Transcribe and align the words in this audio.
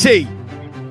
Stacy. 0.00 0.24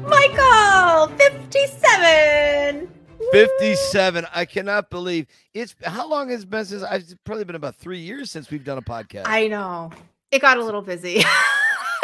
Michael, 0.06 1.08
57. 1.18 2.88
57. 3.32 4.28
I 4.36 4.46
cannot 4.46 4.92
believe 4.92 5.26
it's 5.52 5.74
how 5.84 6.08
long 6.08 6.30
has 6.30 6.44
it 6.44 6.50
been 6.52 6.64
since 6.64 6.84
I've 6.84 7.12
probably 7.24 7.44
been 7.44 7.56
about 7.56 7.74
three 7.74 7.98
years 7.98 8.30
since 8.30 8.52
we've 8.52 8.64
done 8.64 8.78
a 8.78 8.84
podcast. 8.84 9.24
I 9.26 9.48
know. 9.48 9.90
It 10.30 10.44
got 10.44 10.60
a 10.60 10.64
little 10.64 10.84
busy. 10.84 11.24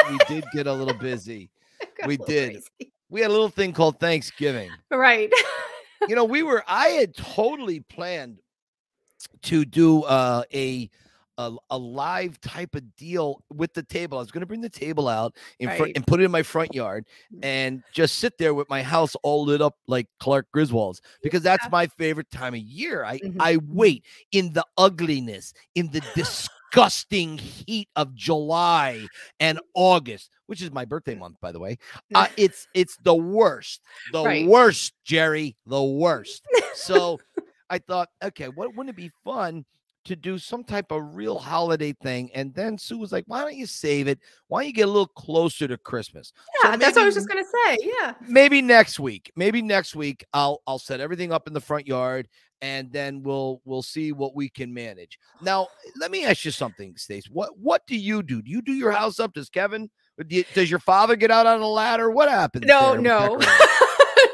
we 0.10 0.18
did 0.28 0.46
get 0.52 0.66
a 0.66 0.74
little 0.74 0.96
busy. 0.96 1.52
We 2.08 2.18
did. 2.18 2.54
crazy. 2.54 2.92
We 3.12 3.22
had 3.22 3.30
a 3.30 3.34
little 3.34 3.50
thing 3.50 3.72
called 3.72 4.00
Thanksgiving. 4.00 4.72
Right. 4.90 5.32
you 6.10 6.16
know, 6.16 6.26
we 6.26 6.42
were 6.42 6.64
I 6.68 6.88
had 6.88 7.16
totally 7.16 7.82
planned 7.82 8.40
to 9.44 9.64
do 9.64 10.02
uh 10.04 10.42
a 10.52 10.90
a, 11.38 11.54
a 11.70 11.78
live 11.78 12.40
type 12.42 12.76
of 12.76 12.96
deal 12.96 13.44
with 13.54 13.74
the 13.74 13.84
table. 13.84 14.18
I 14.18 14.22
was 14.22 14.32
going 14.32 14.42
to 14.42 14.46
bring 14.48 14.62
the 14.62 14.70
table 14.70 15.08
out 15.08 15.36
in 15.60 15.70
front 15.78 15.92
and 15.96 16.06
put 16.08 16.22
it 16.22 16.24
in 16.24 16.32
my 16.32 16.44
front 16.44 16.74
yard 16.74 17.06
and 17.44 17.84
just 17.94 18.20
sit 18.20 18.38
there 18.38 18.54
with 18.54 18.70
my 18.70 18.82
house 18.82 19.16
all 19.24 19.44
lit 19.46 19.62
up 19.62 19.76
like 19.88 20.08
Clark 20.20 20.48
Griswold's 20.52 21.02
because 21.22 21.42
that's 21.44 21.66
Yeah. 21.66 21.70
my 21.72 21.88
favorite 21.88 22.30
time 22.32 22.54
of 22.54 22.60
year. 22.62 23.04
I 23.04 23.20
Mhm. 23.20 23.36
I 23.40 23.58
wait 23.68 24.06
in 24.32 24.54
the 24.54 24.66
ugliness, 24.78 25.54
in 25.76 25.90
the 25.92 26.02
disgusting 26.16 27.38
heat 27.38 27.90
of 27.96 28.16
July 28.16 29.06
and 29.40 29.60
August, 29.76 30.30
which 30.48 30.62
is 30.62 30.72
my 30.72 30.86
birthday 30.86 31.16
month, 31.16 31.38
by 31.42 31.52
the 31.52 31.60
way. 31.60 31.78
Uh, 32.16 32.28
it's 32.38 32.68
it's 32.74 32.98
the 33.04 33.16
worst, 33.16 33.82
the 34.14 34.24
Right. 34.24 34.48
worst, 34.48 34.94
Jerry, 35.04 35.56
the 35.66 35.84
worst. 35.84 36.44
So 36.76 37.20
I 37.70 37.80
thought, 37.80 38.10
okay, 38.24 38.48
what 38.50 38.76
wouldn't 38.76 38.90
it 38.98 39.02
be 39.02 39.10
fun 39.24 39.66
to 40.06 40.16
do 40.16 40.38
some 40.38 40.64
type 40.64 40.92
of 40.92 41.16
real 41.16 41.38
holiday 41.38 41.94
thing? 41.94 42.30
And 42.34 42.54
then 42.54 42.78
Sue 42.78 42.98
was 42.98 43.12
like, 43.12 43.24
why 43.28 43.42
don't 43.42 43.56
you 43.56 43.66
save 43.66 44.08
it? 44.08 44.20
Why 44.48 44.62
don't 44.62 44.68
you 44.68 44.74
get 44.74 44.84
a 44.88 44.92
little 44.92 45.08
closer 45.08 45.68
to 45.68 45.78
Christmas? 45.78 46.32
So 46.62 46.70
yeah, 46.70 46.78
that's 46.78 46.96
what 46.96 47.04
I 47.04 47.06
was 47.06 47.16
just 47.16 47.28
gonna 47.28 47.44
say. 47.66 47.78
Yeah. 47.82 48.14
maybe 48.28 48.62
next 48.62 49.00
week 49.00 49.32
maybe 49.36 49.62
next 49.62 49.96
week 49.96 50.24
i'll 50.34 50.62
i'll 50.68 50.80
set 50.80 51.00
everything 51.00 51.32
up 51.32 51.48
in 51.48 51.54
the 51.54 51.60
front 51.62 51.88
yard 51.88 52.28
and 52.62 52.92
then 52.92 53.22
we'll 53.24 53.62
we'll 53.66 53.82
see 53.82 54.12
what 54.12 54.36
we 54.36 54.48
can 54.50 54.74
manage 54.74 55.20
now 55.42 55.68
let 56.00 56.12
me 56.12 56.26
ask 56.26 56.46
you 56.46 56.52
something 56.52 56.96
stace 56.98 57.26
what 57.30 57.58
what 57.58 57.86
do 57.88 57.96
you 57.98 58.22
do 58.24 58.42
do 58.42 58.50
you 58.52 58.62
do 58.62 58.74
your 58.74 58.92
house 58.92 59.20
up 59.20 59.34
does 59.34 59.50
kevin 59.50 59.90
do 60.28 60.36
you- 60.38 60.46
does 60.54 60.70
your 60.70 60.80
father 60.80 61.16
get 61.16 61.32
out 61.32 61.46
on 61.46 61.62
a 61.62 61.68
ladder 61.68 62.10
what 62.12 62.30
happens 62.30 62.66
No, 62.66 62.96
no. 62.96 63.40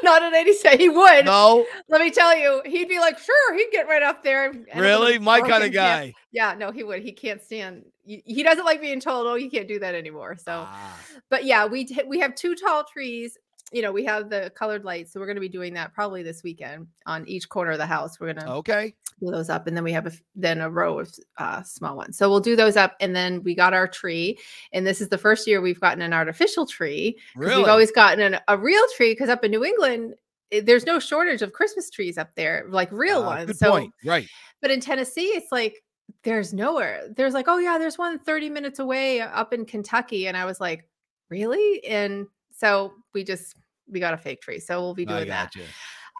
Not 0.02 0.22
at 0.22 0.32
any 0.34 0.54
say 0.54 0.76
he 0.76 0.88
would. 0.88 1.24
no 1.24 1.66
Let 1.88 2.00
me 2.00 2.10
tell 2.10 2.36
you, 2.36 2.62
he'd 2.64 2.88
be 2.88 2.98
like, 2.98 3.18
sure, 3.18 3.56
he'd 3.56 3.70
get 3.70 3.88
right 3.88 4.02
up 4.02 4.22
there. 4.22 4.52
really 4.76 5.18
my 5.18 5.40
kind 5.40 5.64
of 5.64 5.72
yeah. 5.72 6.00
guy 6.00 6.14
Yeah, 6.32 6.54
no, 6.54 6.70
he 6.70 6.82
would. 6.82 7.02
He 7.02 7.12
can't 7.12 7.42
stand. 7.42 7.84
He 8.04 8.42
doesn't 8.42 8.64
like 8.64 8.80
being 8.80 9.00
told, 9.00 9.26
"Oh, 9.26 9.34
you 9.34 9.48
can't 9.48 9.68
do 9.68 9.78
that 9.78 9.94
anymore." 9.94 10.36
So, 10.36 10.64
Ah, 10.66 10.98
but 11.28 11.44
yeah, 11.44 11.66
we 11.66 11.86
we 12.06 12.18
have 12.18 12.34
two 12.34 12.54
tall 12.56 12.84
trees. 12.84 13.38
You 13.70 13.80
know, 13.80 13.92
we 13.92 14.04
have 14.04 14.28
the 14.28 14.50
colored 14.54 14.84
lights, 14.84 15.12
so 15.12 15.20
we're 15.20 15.26
going 15.26 15.36
to 15.36 15.40
be 15.40 15.48
doing 15.48 15.74
that 15.74 15.94
probably 15.94 16.22
this 16.22 16.42
weekend 16.42 16.88
on 17.06 17.26
each 17.28 17.48
corner 17.48 17.70
of 17.70 17.78
the 17.78 17.86
house. 17.86 18.18
We're 18.18 18.32
going 18.32 18.46
to 18.46 18.52
okay 18.54 18.94
those 19.30 19.48
up, 19.48 19.66
and 19.66 19.76
then 19.76 19.84
we 19.84 19.92
have 19.92 20.06
a, 20.06 20.12
then 20.34 20.60
a 20.60 20.70
row 20.70 20.98
of 20.98 21.14
uh, 21.38 21.62
small 21.62 21.96
ones. 21.96 22.18
So 22.18 22.28
we'll 22.28 22.40
do 22.40 22.56
those 22.56 22.76
up, 22.76 22.96
and 23.00 23.14
then 23.14 23.42
we 23.42 23.54
got 23.54 23.72
our 23.74 23.86
tree, 23.86 24.38
and 24.72 24.86
this 24.86 25.00
is 25.00 25.08
the 25.08 25.18
first 25.18 25.46
year 25.46 25.60
we've 25.60 25.80
gotten 25.80 26.02
an 26.02 26.12
artificial 26.12 26.66
tree. 26.66 27.18
really 27.36 27.56
We've 27.58 27.68
always 27.68 27.92
gotten 27.92 28.20
an, 28.34 28.40
a 28.48 28.58
real 28.58 28.84
tree 28.96 29.12
because 29.12 29.28
up 29.28 29.44
in 29.44 29.50
New 29.50 29.64
England, 29.64 30.14
it- 30.50 30.66
there's 30.66 30.84
no 30.86 30.98
shortage 30.98 31.42
of 31.42 31.52
Christmas 31.52 31.88
trees 31.90 32.18
up 32.18 32.30
there, 32.34 32.66
like 32.68 32.90
real 32.92 33.22
Ah, 33.22 33.36
ones. 33.36 33.58
so, 33.58 33.70
point 33.70 33.92
right 34.04 34.26
but 34.60 34.70
in 34.70 34.80
Tennessee, 34.80 35.26
it's 35.28 35.50
like 35.50 35.82
there's 36.24 36.52
nowhere. 36.52 37.08
There's 37.16 37.34
like, 37.34 37.46
oh 37.48 37.58
yeah, 37.58 37.78
there's 37.78 37.98
one 37.98 38.18
30 38.18 38.48
minutes 38.50 38.78
away 38.78 39.20
up 39.20 39.52
in 39.52 39.64
Kentucky. 39.64 40.28
And 40.28 40.36
I 40.36 40.44
was 40.44 40.60
like, 40.60 40.88
really? 41.30 41.84
And 41.84 42.26
so 42.54 42.92
we 43.14 43.24
just 43.24 43.56
we 43.88 43.98
got 43.98 44.14
a 44.14 44.16
fake 44.18 44.40
tree. 44.40 44.60
So 44.60 44.80
we'll 44.80 44.94
be 44.94 45.04
doing 45.04 45.28
that. 45.28 45.52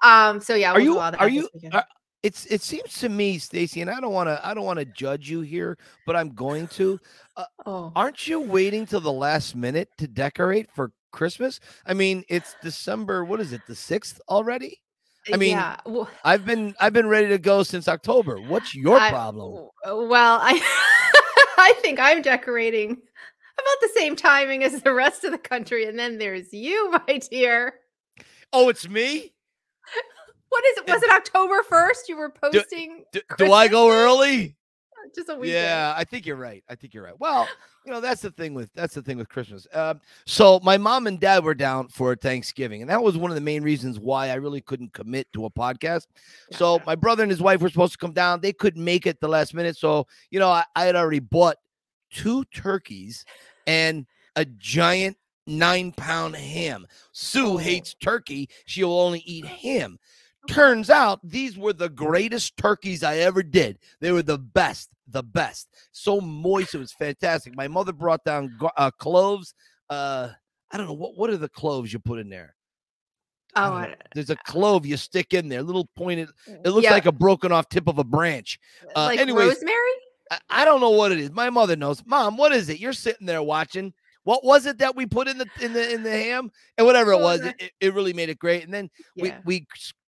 Um, 0.02 0.40
so 0.40 0.54
yeah, 0.56 0.72
are 0.72 0.74
we'll 0.74 0.82
do 0.82 0.88
you 0.88 0.98
are 1.20 1.28
you 1.28 1.48
are- 1.72 1.84
it's 2.22 2.46
it 2.46 2.62
seems 2.62 2.98
to 2.98 3.08
me 3.08 3.38
stacy 3.38 3.80
and 3.80 3.90
i 3.90 4.00
don't 4.00 4.12
want 4.12 4.28
to 4.28 4.46
i 4.46 4.54
don't 4.54 4.64
want 4.64 4.78
to 4.78 4.84
judge 4.84 5.28
you 5.28 5.40
here 5.40 5.76
but 6.06 6.14
i'm 6.14 6.30
going 6.30 6.66
to 6.68 6.98
uh, 7.36 7.44
oh 7.66 7.92
aren't 7.96 8.26
you 8.26 8.40
waiting 8.40 8.86
till 8.86 9.00
the 9.00 9.12
last 9.12 9.56
minute 9.56 9.88
to 9.98 10.06
decorate 10.06 10.70
for 10.74 10.92
Christmas? 11.12 11.60
I 11.86 11.94
mean, 11.94 12.24
it's 12.28 12.56
December, 12.62 13.24
what 13.24 13.40
is 13.40 13.52
it, 13.52 13.60
the 13.68 13.74
6th 13.74 14.18
already? 14.28 14.80
I 15.30 15.34
uh, 15.34 15.38
mean, 15.38 15.50
yeah. 15.50 15.76
Well, 15.86 16.10
I've 16.24 16.44
been 16.44 16.74
I've 16.80 16.92
been 16.92 17.06
ready 17.06 17.28
to 17.28 17.38
go 17.38 17.62
since 17.62 17.86
October. 17.86 18.40
What's 18.40 18.74
your 18.74 18.98
I- 18.98 19.10
problem? 19.10 19.68
Uh, 19.86 19.96
well, 20.08 20.40
I 20.42 20.54
I 21.58 21.74
think 21.80 22.00
I'm 22.00 22.22
decorating 22.22 22.90
about 22.90 23.80
the 23.80 23.90
same 23.94 24.16
timing 24.16 24.64
as 24.64 24.82
the 24.82 24.92
rest 24.92 25.22
of 25.22 25.30
the 25.30 25.38
country. 25.38 25.86
And 25.86 25.96
then 25.96 26.18
there's 26.18 26.52
you, 26.52 26.90
my 27.06 27.20
dear. 27.30 27.74
Oh, 28.52 28.68
it's 28.68 28.88
me? 28.88 29.32
What 30.52 30.64
is 30.66 30.76
it? 30.78 30.86
Was 30.90 31.02
it 31.02 31.10
October 31.10 31.62
1st? 31.70 32.08
You 32.08 32.16
were 32.18 32.28
posting 32.30 33.04
D- 33.12 33.22
do 33.38 33.52
I 33.52 33.68
go 33.68 33.90
early? 33.90 34.54
just 35.16 35.28
a 35.30 35.34
weekend. 35.34 35.54
Yeah, 35.54 35.94
I 35.96 36.04
think 36.04 36.26
you're 36.26 36.36
right. 36.36 36.62
I 36.68 36.74
think 36.74 36.92
you're 36.94 37.02
right. 37.02 37.18
Well, 37.18 37.48
you 37.86 37.92
know, 37.92 38.00
that's 38.00 38.20
the 38.22 38.30
thing 38.30 38.52
with 38.54 38.70
that's 38.74 38.94
the 38.94 39.02
thing 39.02 39.16
with 39.16 39.28
Christmas. 39.28 39.66
Um, 39.72 40.00
so 40.26 40.60
my 40.62 40.76
mom 40.76 41.06
and 41.06 41.18
dad 41.18 41.42
were 41.42 41.54
down 41.54 41.88
for 41.88 42.14
Thanksgiving, 42.14 42.82
and 42.82 42.90
that 42.90 43.02
was 43.02 43.16
one 43.16 43.30
of 43.30 43.34
the 43.34 43.40
main 43.40 43.62
reasons 43.62 43.98
why 43.98 44.28
I 44.28 44.34
really 44.34 44.60
couldn't 44.60 44.92
commit 44.92 45.26
to 45.32 45.46
a 45.46 45.50
podcast. 45.50 46.06
So 46.52 46.74
Gotcha. 46.78 46.86
my 46.86 46.94
brother 46.96 47.22
and 47.22 47.32
his 47.32 47.40
wife 47.42 47.60
were 47.62 47.68
supposed 47.70 47.92
to 47.92 47.98
come 47.98 48.12
down. 48.12 48.40
They 48.42 48.52
couldn't 48.52 48.84
make 48.84 49.06
it 49.06 49.20
the 49.20 49.28
last 49.28 49.54
minute. 49.54 49.76
So, 49.76 50.06
you 50.30 50.38
know, 50.38 50.50
I, 50.50 50.64
I 50.76 50.84
had 50.84 50.96
already 50.96 51.20
bought 51.20 51.56
two 52.10 52.44
turkeys 52.54 53.24
and 53.66 54.06
a 54.36 54.44
giant 54.44 55.16
nine 55.46 55.90
pound 55.92 56.36
ham. 56.36 56.86
Sue 57.10 57.54
Oh. 57.54 57.56
hates 57.56 57.94
turkey. 57.94 58.48
She'll 58.66 58.92
only 58.92 59.20
eat 59.26 59.44
ham. 59.44 59.98
Turns 60.48 60.90
out 60.90 61.20
these 61.22 61.56
were 61.56 61.72
the 61.72 61.88
greatest 61.88 62.56
turkeys 62.56 63.02
I 63.02 63.18
ever 63.18 63.42
did. 63.42 63.78
They 64.00 64.10
were 64.12 64.22
the 64.22 64.38
best, 64.38 64.90
the 65.08 65.22
best. 65.22 65.68
So 65.92 66.20
moist, 66.20 66.74
it 66.74 66.78
was 66.78 66.92
fantastic. 66.92 67.54
My 67.56 67.68
mother 67.68 67.92
brought 67.92 68.24
down 68.24 68.58
uh, 68.76 68.90
cloves. 68.90 69.54
Uh, 69.88 70.30
I 70.70 70.76
don't 70.76 70.86
know 70.86 70.94
what 70.94 71.16
what 71.16 71.30
are 71.30 71.36
the 71.36 71.48
cloves 71.48 71.92
you 71.92 71.98
put 71.98 72.18
in 72.18 72.28
there. 72.28 72.54
Oh. 73.54 73.72
I- 73.74 73.94
there's 74.14 74.30
a 74.30 74.36
clove 74.36 74.84
you 74.86 74.96
stick 74.96 75.34
in 75.34 75.48
there, 75.48 75.62
little 75.62 75.88
pointed. 75.96 76.28
It 76.46 76.70
looks 76.70 76.84
yeah, 76.84 76.92
like 76.92 77.06
a 77.06 77.12
broken 77.12 77.52
off 77.52 77.68
tip 77.68 77.86
of 77.88 77.98
a 77.98 78.04
branch. 78.04 78.58
uh, 78.96 79.04
like 79.04 79.20
anyways, 79.20 79.48
rosemary. 79.48 79.76
I, 80.30 80.38
I 80.50 80.64
don't 80.64 80.80
know 80.80 80.90
what 80.90 81.12
it 81.12 81.18
is. 81.18 81.30
My 81.30 81.50
mother 81.50 81.76
knows. 81.76 82.02
Mom, 82.06 82.36
what 82.36 82.52
is 82.52 82.68
it? 82.68 82.78
You're 82.80 82.92
sitting 82.94 83.26
there 83.26 83.42
watching. 83.42 83.92
What 84.24 84.44
was 84.44 84.66
it 84.66 84.78
that 84.78 84.94
we 84.96 85.04
put 85.06 85.28
in 85.28 85.36
the 85.38 85.46
in 85.60 85.72
the 85.72 85.92
in 85.92 86.02
the 86.02 86.10
ham 86.10 86.50
and 86.78 86.86
whatever 86.86 87.12
it 87.12 87.20
was? 87.20 87.40
was 87.40 87.52
It, 87.58 87.72
it, 87.80 87.94
really 87.94 88.12
made 88.12 88.28
it 88.28 88.38
great. 88.38 88.64
And 88.64 88.72
then 88.72 88.88
Yeah. 89.16 89.38
we 89.44 89.58
we 89.60 89.66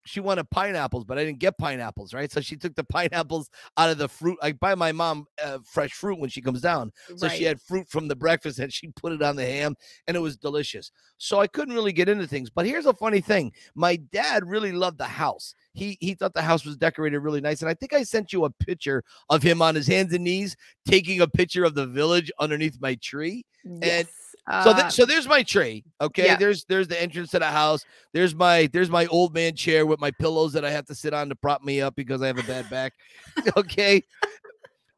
she 0.05 0.19
wanted 0.19 0.49
pineapples, 0.49 1.03
but 1.03 1.17
I 1.17 1.25
didn't 1.25 1.39
get 1.39 1.57
pineapples, 1.57 2.13
right? 2.13 2.31
So 2.31 2.39
she 2.39 2.55
took 2.55 2.75
the 2.75 2.83
pineapples 2.83 3.49
out 3.77 3.89
of 3.89 3.97
the 3.97 4.07
fruit. 4.07 4.37
I 4.41 4.51
buy 4.51 4.75
my 4.75 4.91
mom 4.91 5.25
uh, 5.43 5.59
fresh 5.65 5.93
fruit 5.93 6.19
when 6.19 6.29
she 6.29 6.41
comes 6.41 6.61
down. 6.61 6.91
So 7.17 7.27
she 7.27 7.43
had 7.43 7.59
fruit 7.59 7.89
from 7.89 8.07
the 8.07 8.15
breakfast 8.15 8.59
and 8.59 8.71
she 8.71 8.87
put 8.89 9.13
it 9.13 9.21
on 9.21 9.35
the 9.35 9.45
ham 9.45 9.75
and 10.07 10.15
it 10.15 10.19
was 10.19 10.37
delicious. 10.37 10.91
So 11.17 11.39
I 11.39 11.47
couldn't 11.47 11.73
really 11.73 11.91
get 11.91 12.07
into 12.07 12.27
things. 12.27 12.49
But 12.49 12.65
here's 12.65 12.85
a 12.85 12.93
funny 12.93 13.19
thing. 13.19 13.51
My 13.73 13.95
dad 13.95 14.45
really 14.45 14.71
loved 14.71 14.99
the 14.99 15.05
house. 15.05 15.55
He 15.73 15.97
he 15.99 16.13
thought 16.13 16.33
the 16.33 16.41
house 16.41 16.65
was 16.65 16.77
decorated 16.77 17.19
really 17.19 17.41
nice. 17.41 17.61
And 17.61 17.69
I 17.69 17.73
think 17.73 17.93
I 17.93 18.03
sent 18.03 18.31
you 18.31 18.45
a 18.45 18.49
picture 18.49 19.03
of 19.29 19.41
him 19.41 19.61
on 19.61 19.75
his 19.75 19.87
hands 19.87 20.13
and 20.13 20.23
knees 20.23 20.55
taking 20.87 21.21
a 21.21 21.27
picture 21.27 21.63
of 21.63 21.73
the 21.73 21.87
village 21.87 22.31
underneath 22.39 22.77
my 22.79 22.95
tree. 22.95 23.45
yes. 23.63 24.05
So 24.05 24.24
Uh, 24.47 24.79
th- 24.81 24.91
so 24.93 25.05
there's 25.05 25.27
my 25.27 25.41
tree. 25.41 25.83
Okay. 26.01 26.25
yeah. 26.25 26.35
There's 26.35 26.65
there's 26.65 26.87
the 26.87 27.01
entrance 27.01 27.31
to 27.31 27.39
the 27.39 27.45
house. 27.47 27.83
There's 28.13 28.35
my 28.35 28.69
there's 28.71 28.89
my 28.91 29.07
old 29.07 29.33
man 29.33 29.55
chair 29.55 29.85
with 29.85 29.99
my 29.99 30.11
pillows 30.11 30.53
that 30.53 30.63
I 30.63 30.69
have 30.71 30.85
to 30.85 30.95
sit 30.95 31.13
on 31.13 31.29
to 31.29 31.35
prop 31.35 31.63
me 31.63 31.81
up 31.81 31.95
because 31.95 32.21
I 32.21 32.27
have 32.27 32.37
a 32.37 32.43
bad 32.43 32.69
back. 32.69 32.93
okay. 33.57 34.03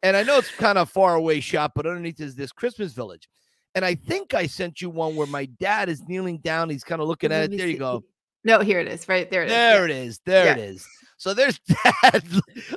And 0.03 0.15
I 0.15 0.23
know 0.23 0.37
it's 0.37 0.51
kind 0.51 0.77
of 0.77 0.89
far 0.89 1.15
away 1.15 1.39
shot, 1.39 1.71
but 1.75 1.85
underneath 1.87 2.19
is 2.19 2.35
this 2.35 2.51
Christmas 2.51 2.93
village. 2.93 3.27
And 3.73 3.83
I 3.85 3.95
think 3.95 4.33
I 4.33 4.47
sent 4.47 4.81
you 4.81 4.89
one 4.89 5.15
where 5.15 5.27
my 5.27 5.45
dad 5.45 5.89
is 5.89 6.01
kneeling 6.07 6.39
down. 6.39 6.69
He's 6.69 6.83
kind 6.83 7.01
of 7.01 7.07
looking 7.07 7.31
at 7.31 7.51
it. 7.51 7.57
There 7.57 7.67
you 7.67 7.77
go. 7.77 8.03
No, 8.43 8.59
here 8.59 8.79
it 8.79 8.87
is. 8.87 9.07
Right 9.07 9.29
there 9.29 9.43
it 9.43 9.47
is. 9.47 9.51
There 9.53 9.85
it 9.85 9.91
is. 9.91 10.19
There 10.25 10.45
Yeah. 10.45 10.51
it 10.53 10.57
is. 10.59 10.87
So 11.17 11.33
there's 11.33 11.59
that. 12.03 12.23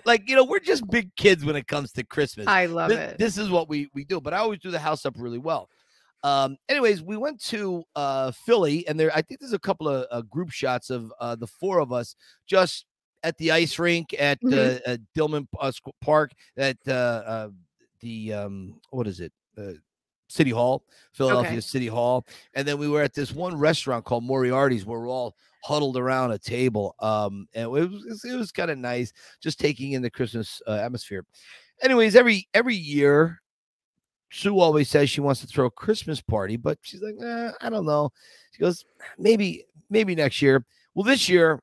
like, 0.06 0.28
you 0.28 0.34
know, 0.37 0.44
we're 0.44 0.61
just 0.61 0.88
big 0.90 1.14
kids 1.17 1.44
when 1.44 1.56
it 1.56 1.67
comes 1.67 1.93
to 1.93 2.05
Christmas 2.05 2.46
I 2.46 2.67
love 2.67 2.90
thi- 2.90 2.96
it. 2.96 3.19
this 3.19 3.37
is 3.37 3.50
what 3.50 3.69
we 3.69 3.90
we 3.94 4.05
do 4.05 4.19
but 4.20 4.32
i 4.32 4.38
always 4.38 4.61
do 4.61 4.70
the 4.70 4.78
house 4.78 5.05
up 5.05 5.14
really 5.19 5.38
well 5.38 5.69
um 6.22 6.56
anyways 6.69 7.02
we 7.02 7.17
went 7.17 7.40
to 7.43 7.82
uh 7.96 8.31
philly 8.31 8.87
and 8.88 8.99
there 8.99 9.11
i 9.14 9.22
think 9.22 9.40
there's 9.40 9.52
a 9.52 9.58
couple 9.58 9.88
of 9.88 10.06
uh, 10.11 10.20
group 10.22 10.50
shots 10.50 10.90
of 10.90 11.12
uh 11.20 11.34
the 11.37 11.46
four 11.46 11.81
of 11.81 11.93
us 11.93 12.14
just 12.46 12.87
at 13.22 13.37
the 13.38 13.50
ice 13.50 13.78
rink 13.78 14.14
at 14.19 14.40
Mhm. 14.43 14.81
uh, 14.87 14.96
Dilworth 15.17 15.46
uh, 15.61 15.90
park 16.00 16.32
at 16.56 16.76
uh, 16.87 16.90
uh 16.93 17.49
the 18.00 18.32
um 18.32 18.81
what 18.90 19.06
is 19.06 19.20
it 19.20 19.32
uh 19.58 19.72
city 20.28 20.50
hall 20.50 20.84
philadelphia 21.12 21.52
Okay. 21.52 21.61
city 21.61 21.87
hall 21.88 22.25
and 22.55 22.67
then 22.67 22.78
we 22.78 22.88
were 22.88 23.02
at 23.02 23.12
this 23.14 23.32
one 23.32 23.56
restaurant 23.56 24.05
called 24.05 24.25
moriarty's 24.25 24.87
where 24.87 25.00
we're 25.00 25.08
all 25.08 25.34
huddled 25.64 25.96
around 25.96 26.31
a 26.31 26.38
table 26.38 26.94
um 27.00 27.46
and 27.52 27.64
it 27.64 27.90
was 27.90 28.25
it 28.25 28.37
was 28.37 28.52
kind 28.52 28.70
of 28.70 28.78
nice 28.78 29.12
just 29.43 29.58
taking 29.58 29.93
in 29.93 30.02
the 30.02 30.11
christmas 30.11 30.62
uh, 30.69 30.72
atmosphere 30.76 31.25
anyways 31.82 32.14
every 32.14 32.49
every 32.55 32.76
year 32.76 33.40
Sue 34.31 34.59
always 34.59 34.88
says 34.88 35.11
she 35.11 35.21
wants 35.21 35.41
to 35.41 35.47
throw 35.47 35.67
a 35.67 35.71
Christmas 35.71 36.21
party, 36.21 36.56
but 36.56 36.79
she's 36.82 37.03
like, 37.03 37.17
eh, 37.23 37.50
I 37.61 37.71
don't 37.71 37.87
know. 37.87 38.12
She 38.53 38.61
goes, 38.61 38.85
maybe, 39.19 39.65
maybe 39.91 40.15
next 40.15 40.41
year. 40.41 40.65
Well, 40.94 41.05
this 41.05 41.29
year 41.29 41.61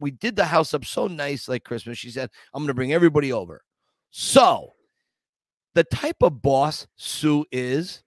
we 0.00 0.10
did 0.10 0.36
the 0.36 0.44
house 0.44 0.74
up 0.74 0.84
so 0.84 1.06
nice 1.06 1.48
like 1.48 1.64
Christmas. 1.64 1.98
She 1.98 2.10
said, 2.10 2.30
I'm 2.52 2.62
going 2.62 2.68
to 2.68 2.74
bring 2.74 2.92
everybody 2.92 3.32
over. 3.32 3.62
So, 4.10 4.72
the 5.74 5.84
type 5.84 6.22
of 6.22 6.42
boss 6.42 6.86
Sue 6.96 7.44
is, 7.52 8.02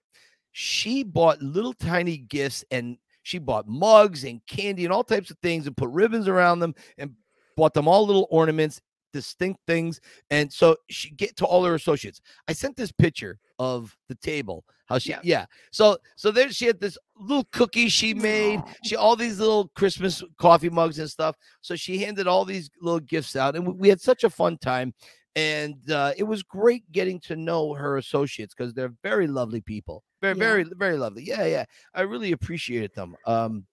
she 0.51 1.03
bought 1.03 1.41
little 1.41 1.73
tiny 1.73 2.17
gifts 2.17 2.65
and 2.71 2.97
she 3.23 3.37
bought 3.37 3.67
mugs 3.67 4.23
and 4.23 4.45
candy 4.47 4.83
and 4.83 4.93
all 4.93 5.03
types 5.03 5.31
of 5.31 5.37
things 5.39 5.67
and 5.67 5.77
put 5.77 5.89
ribbons 5.89 6.27
around 6.27 6.59
them 6.59 6.75
and 6.97 7.13
bought 7.55 7.73
them 7.73 7.87
all 7.87 8.05
little 8.05 8.27
ornaments, 8.29 8.81
distinct 9.13 9.59
things. 9.67 9.99
And 10.29 10.51
so 10.51 10.75
she 10.89 11.11
get 11.11 11.35
to 11.37 11.45
all 11.45 11.63
her 11.63 11.75
associates. 11.75 12.21
I 12.47 12.53
sent 12.53 12.75
this 12.75 12.91
picture 12.91 13.39
of 13.59 13.95
the 14.09 14.15
table. 14.15 14.65
How 14.87 14.97
she, 14.97 15.11
yeah. 15.11 15.19
yeah. 15.23 15.45
So, 15.71 15.97
so 16.17 16.31
there 16.31 16.51
she 16.51 16.65
had 16.65 16.79
this 16.79 16.97
little 17.17 17.47
cookie 17.51 17.87
she 17.87 18.13
made. 18.13 18.61
She 18.83 18.95
all 18.95 19.15
these 19.15 19.39
little 19.39 19.69
Christmas 19.75 20.21
coffee 20.37 20.69
mugs 20.69 20.99
and 20.99 21.09
stuff. 21.09 21.35
So 21.61 21.75
she 21.75 21.99
handed 21.99 22.27
all 22.27 22.43
these 22.43 22.69
little 22.81 22.99
gifts 22.99 23.35
out, 23.35 23.55
and 23.55 23.79
we 23.79 23.87
had 23.87 24.01
such 24.01 24.23
a 24.23 24.29
fun 24.29 24.57
time 24.57 24.93
and 25.35 25.89
uh, 25.89 26.13
it 26.17 26.23
was 26.23 26.43
great 26.43 26.89
getting 26.91 27.19
to 27.21 27.35
know 27.35 27.73
her 27.73 27.97
associates 27.97 28.53
because 28.53 28.73
they're 28.73 28.93
very 29.03 29.27
lovely 29.27 29.61
people 29.61 30.03
very 30.21 30.35
yeah. 30.35 30.43
very 30.43 30.65
very 30.77 30.97
lovely 30.97 31.23
yeah 31.23 31.45
yeah 31.45 31.65
i 31.93 32.01
really 32.01 32.31
appreciated 32.31 32.91
them 32.95 33.15
um 33.25 33.65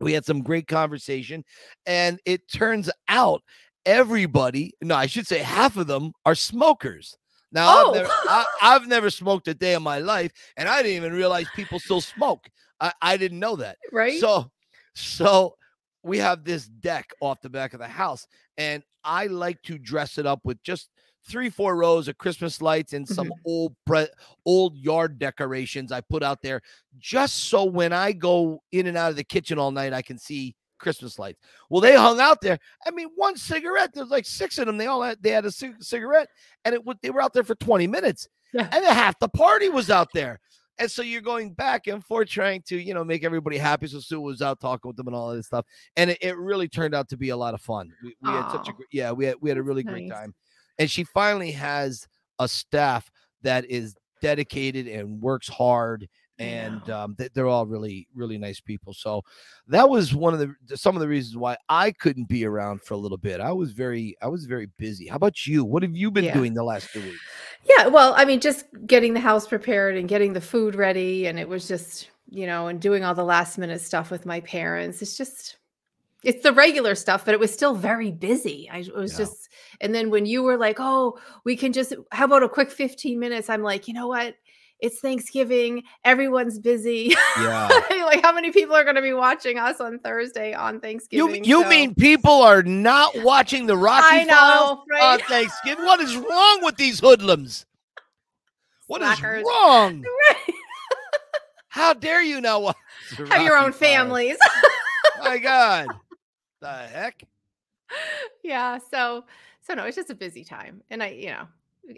we 0.00 0.12
had 0.12 0.24
some 0.24 0.42
great 0.42 0.66
conversation 0.66 1.44
and 1.86 2.18
it 2.26 2.50
turns 2.50 2.90
out 3.08 3.42
everybody 3.86 4.72
no 4.82 4.94
i 4.94 5.06
should 5.06 5.26
say 5.26 5.38
half 5.38 5.76
of 5.76 5.86
them 5.86 6.12
are 6.24 6.34
smokers 6.34 7.16
now 7.50 7.66
oh. 7.68 7.90
I've, 7.90 7.94
never, 7.94 8.12
I, 8.28 8.44
have 8.60 8.88
never 8.88 9.10
smoked 9.10 9.48
a 9.48 9.54
day 9.54 9.74
in 9.74 9.82
my 9.82 9.98
life 9.98 10.32
and 10.56 10.68
i 10.68 10.82
didn't 10.82 10.96
even 10.96 11.12
realize 11.12 11.46
people 11.56 11.78
still 11.78 12.00
smoke 12.00 12.48
I, 12.80 12.92
I 13.00 13.16
didn't 13.16 13.40
know 13.40 13.56
that 13.56 13.78
right 13.92 14.20
so 14.20 14.50
so 14.94 15.56
we 16.04 16.18
have 16.18 16.44
this 16.44 16.66
deck 16.66 17.12
off 17.20 17.40
the 17.40 17.50
back 17.50 17.74
of 17.74 17.80
the 17.80 17.88
house 17.88 18.26
and 18.56 18.82
I 19.04 19.26
like 19.26 19.62
to 19.62 19.78
dress 19.78 20.18
it 20.18 20.26
up 20.26 20.40
with 20.44 20.62
just 20.62 20.88
three, 21.28 21.50
four 21.50 21.76
rows 21.76 22.08
of 22.08 22.18
Christmas 22.18 22.60
lights 22.60 22.92
and 22.92 23.06
some 23.06 23.26
mm-hmm. 23.28 23.46
old 23.46 23.76
pre- 23.86 24.08
old 24.44 24.76
yard 24.76 25.18
decorations 25.18 25.92
I 25.92 26.00
put 26.00 26.22
out 26.22 26.42
there, 26.42 26.60
just 26.98 27.44
so 27.44 27.64
when 27.64 27.92
I 27.92 28.12
go 28.12 28.62
in 28.72 28.86
and 28.86 28.96
out 28.96 29.10
of 29.10 29.16
the 29.16 29.24
kitchen 29.24 29.58
all 29.58 29.70
night, 29.70 29.92
I 29.92 30.02
can 30.02 30.18
see 30.18 30.54
Christmas 30.82 31.18
lights. 31.18 31.40
Well, 31.70 31.80
they 31.80 31.96
hung 31.96 32.20
out 32.20 32.40
there. 32.42 32.58
I 32.86 32.90
mean, 32.90 33.08
one 33.16 33.36
cigarette. 33.36 33.90
There's 33.94 34.10
like 34.10 34.26
six 34.26 34.58
of 34.58 34.66
them. 34.66 34.76
They 34.76 34.86
all 34.86 35.02
had 35.02 35.22
they 35.22 35.30
had 35.30 35.46
a 35.46 35.50
c- 35.50 35.72
cigarette, 35.80 36.28
and 36.64 36.74
it 36.74 36.82
they 37.00 37.10
were 37.10 37.22
out 37.22 37.32
there 37.32 37.44
for 37.44 37.54
20 37.54 37.86
minutes, 37.86 38.28
yeah. 38.52 38.68
and 38.70 38.84
half 38.84 39.18
the 39.18 39.28
party 39.28 39.70
was 39.70 39.88
out 39.88 40.08
there. 40.12 40.40
And 40.78 40.90
so 40.90 41.02
you're 41.02 41.20
going 41.20 41.52
back 41.52 41.86
and 41.86 42.04
forth 42.04 42.28
trying 42.28 42.62
to, 42.62 42.76
you 42.76 42.94
know, 42.94 43.04
make 43.04 43.24
everybody 43.24 43.58
happy. 43.58 43.86
So 43.86 44.00
Sue 44.00 44.20
was 44.20 44.42
out 44.42 44.58
talking 44.58 44.88
with 44.88 44.96
them 44.96 45.06
and 45.06 45.14
all 45.14 45.30
of 45.30 45.36
this 45.36 45.46
stuff. 45.46 45.66
And 45.96 46.10
it, 46.10 46.18
it 46.20 46.36
really 46.36 46.66
turned 46.66 46.94
out 46.94 47.08
to 47.10 47.16
be 47.16 47.28
a 47.28 47.36
lot 47.36 47.54
of 47.54 47.60
fun. 47.60 47.92
We, 48.02 48.16
we 48.22 48.30
had 48.30 48.50
such 48.50 48.68
a 48.68 48.72
great, 48.72 48.88
yeah, 48.90 49.12
we 49.12 49.26
had, 49.26 49.36
we 49.40 49.50
had 49.50 49.58
a 49.58 49.62
really 49.62 49.82
nice. 49.82 49.92
great 49.92 50.10
time. 50.10 50.34
And 50.78 50.90
she 50.90 51.04
finally 51.04 51.52
has 51.52 52.08
a 52.38 52.48
staff 52.48 53.10
that 53.42 53.66
is 53.66 53.94
dedicated 54.22 54.88
and 54.88 55.20
works 55.20 55.48
hard 55.48 56.08
and 56.38 56.88
um, 56.90 57.16
they're 57.34 57.46
all 57.46 57.66
really 57.66 58.08
really 58.14 58.38
nice 58.38 58.60
people 58.60 58.92
so 58.92 59.22
that 59.68 59.88
was 59.88 60.14
one 60.14 60.32
of 60.32 60.40
the 60.40 60.76
some 60.76 60.96
of 60.96 61.00
the 61.00 61.08
reasons 61.08 61.36
why 61.36 61.56
i 61.68 61.90
couldn't 61.90 62.28
be 62.28 62.44
around 62.44 62.82
for 62.82 62.94
a 62.94 62.96
little 62.96 63.18
bit 63.18 63.40
i 63.40 63.52
was 63.52 63.72
very 63.72 64.16
i 64.22 64.26
was 64.26 64.46
very 64.46 64.66
busy 64.78 65.06
how 65.06 65.16
about 65.16 65.46
you 65.46 65.64
what 65.64 65.82
have 65.82 65.96
you 65.96 66.10
been 66.10 66.24
yeah. 66.24 66.34
doing 66.34 66.54
the 66.54 66.64
last 66.64 66.90
two 66.92 67.02
weeks 67.02 67.20
yeah 67.64 67.86
well 67.86 68.14
i 68.16 68.24
mean 68.24 68.40
just 68.40 68.64
getting 68.86 69.12
the 69.14 69.20
house 69.20 69.46
prepared 69.46 69.96
and 69.96 70.08
getting 70.08 70.32
the 70.32 70.40
food 70.40 70.74
ready 70.74 71.26
and 71.26 71.38
it 71.38 71.48
was 71.48 71.68
just 71.68 72.10
you 72.30 72.46
know 72.46 72.68
and 72.68 72.80
doing 72.80 73.04
all 73.04 73.14
the 73.14 73.24
last 73.24 73.58
minute 73.58 73.80
stuff 73.80 74.10
with 74.10 74.24
my 74.24 74.40
parents 74.40 75.02
it's 75.02 75.16
just 75.16 75.58
it's 76.22 76.42
the 76.42 76.52
regular 76.52 76.94
stuff, 76.94 77.24
but 77.24 77.34
it 77.34 77.40
was 77.40 77.52
still 77.52 77.74
very 77.74 78.12
busy. 78.12 78.68
I 78.70 78.84
was 78.94 79.12
yeah. 79.12 79.18
just, 79.18 79.48
and 79.80 79.94
then 79.94 80.08
when 80.08 80.24
you 80.24 80.42
were 80.42 80.56
like, 80.56 80.76
"Oh, 80.78 81.18
we 81.44 81.56
can 81.56 81.72
just, 81.72 81.94
how 82.12 82.26
about 82.26 82.44
a 82.44 82.48
quick 82.48 82.70
fifteen 82.70 83.18
minutes?" 83.18 83.50
I'm 83.50 83.62
like, 83.62 83.88
you 83.88 83.94
know 83.94 84.06
what? 84.06 84.36
It's 84.82 84.98
Thanksgiving, 84.98 85.84
everyone's 86.04 86.58
busy. 86.58 87.14
Yeah. 87.38 87.68
like 88.04 88.20
how 88.20 88.34
many 88.34 88.50
people 88.50 88.74
are 88.74 88.82
going 88.82 88.96
to 88.96 89.02
be 89.02 89.12
watching 89.12 89.56
us 89.56 89.80
on 89.80 90.00
Thursday 90.00 90.52
on 90.52 90.80
Thanksgiving? 90.80 91.44
You 91.44 91.58
you 91.58 91.62
so. 91.62 91.68
mean 91.68 91.94
people 91.94 92.42
are 92.42 92.64
not 92.64 93.14
watching 93.22 93.66
the 93.66 93.76
Rocky 93.76 94.04
I 94.08 94.24
know, 94.24 94.82
right? 94.90 95.02
on 95.02 95.18
Thanksgiving? 95.20 95.84
What 95.86 96.00
is 96.00 96.16
wrong 96.16 96.60
with 96.62 96.76
these 96.76 96.98
hoodlums? 96.98 97.64
What 98.88 99.00
Slackers. 99.00 99.42
is 99.42 99.48
wrong? 99.48 100.02
Right. 100.02 100.54
How 101.68 101.94
dare 101.94 102.22
you 102.22 102.40
now 102.40 102.74
have 103.28 103.42
your 103.42 103.56
own 103.56 103.72
families? 103.72 104.36
Oh 104.44 105.24
my 105.24 105.38
God. 105.38 105.86
The 106.60 106.68
heck? 106.68 107.24
Yeah, 108.44 108.78
so 108.92 109.24
so 109.62 109.74
no, 109.74 109.84
it's 109.84 109.96
just 109.96 110.10
a 110.10 110.14
busy 110.14 110.44
time. 110.44 110.80
And 110.90 111.02
I, 111.02 111.08
you 111.08 111.30
know, 111.30 111.48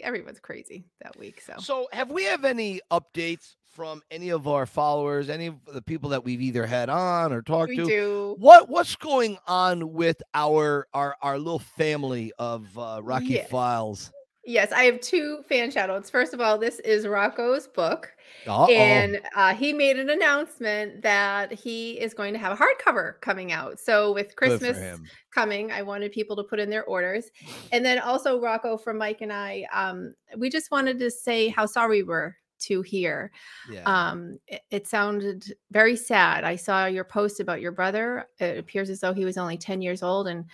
everyone's 0.01 0.39
crazy 0.39 0.85
that 1.01 1.17
week. 1.17 1.41
So, 1.41 1.53
so 1.59 1.87
have 1.91 2.11
we 2.11 2.23
have 2.25 2.45
any 2.45 2.81
updates 2.91 3.55
from 3.67 4.01
any 4.09 4.29
of 4.29 4.47
our 4.47 4.65
followers, 4.65 5.29
any 5.29 5.47
of 5.47 5.55
the 5.71 5.81
people 5.81 6.09
that 6.11 6.23
we've 6.23 6.41
either 6.41 6.65
had 6.65 6.89
on 6.89 7.33
or 7.33 7.41
talked 7.41 7.69
we 7.69 7.77
to? 7.77 7.85
Do. 7.85 8.35
What 8.39 8.69
what's 8.69 8.95
going 8.95 9.37
on 9.47 9.93
with 9.93 10.21
our 10.33 10.87
our 10.93 11.15
our 11.21 11.37
little 11.37 11.59
family 11.59 12.31
of 12.39 12.77
uh, 12.77 13.01
Rocky 13.03 13.25
yes. 13.27 13.49
Files? 13.49 14.11
Yes, 14.45 14.71
I 14.71 14.83
have 14.83 14.99
two 14.99 15.39
fan 15.49 15.71
shoutouts. 15.71 16.11
First 16.11 16.33
of 16.33 16.39
all, 16.39 16.57
this 16.57 16.79
is 16.79 17.07
Rocco's 17.07 17.67
book. 17.67 18.11
Uh-oh. 18.47 18.67
And 18.71 19.21
uh, 19.35 19.55
he 19.55 19.73
made 19.73 19.97
an 19.97 20.09
announcement 20.09 21.01
that 21.01 21.51
he 21.51 21.99
is 21.99 22.13
going 22.13 22.33
to 22.33 22.39
have 22.39 22.59
a 22.59 22.63
hardcover 22.63 23.19
coming 23.21 23.51
out. 23.51 23.79
So, 23.79 24.13
with 24.13 24.35
Christmas 24.35 24.99
coming, 25.33 25.71
I 25.71 25.81
wanted 25.81 26.11
people 26.11 26.35
to 26.35 26.43
put 26.43 26.59
in 26.59 26.69
their 26.69 26.83
orders. 26.83 27.31
And 27.71 27.83
then 27.83 27.97
also, 27.99 28.39
Rocco 28.39 28.77
from 28.77 28.99
Mike 28.99 29.21
and 29.21 29.33
I, 29.33 29.65
um, 29.73 30.13
we 30.37 30.49
just 30.49 30.69
wanted 30.69 30.99
to 30.99 31.09
say 31.09 31.47
how 31.47 31.65
sorry 31.65 32.03
we 32.03 32.09
were 32.09 32.35
to 32.57 32.81
hear. 32.81 33.31
Yeah. 33.69 33.83
Um, 33.85 34.39
it, 34.47 34.61
it, 34.71 34.87
sounded 34.87 35.45
very 35.71 35.95
sad. 35.95 36.43
I 36.43 36.55
saw 36.55 36.85
your 36.85 37.03
post 37.03 37.39
about 37.39 37.61
your 37.61 37.71
brother. 37.71 38.27
It 38.39 38.57
appears 38.57 38.89
as 38.89 38.99
though 38.99 39.13
he 39.13 39.25
was 39.25 39.37
only 39.37 39.57
10 39.57 39.81
years 39.81 40.03
old. 40.03 40.27
And 40.27 40.45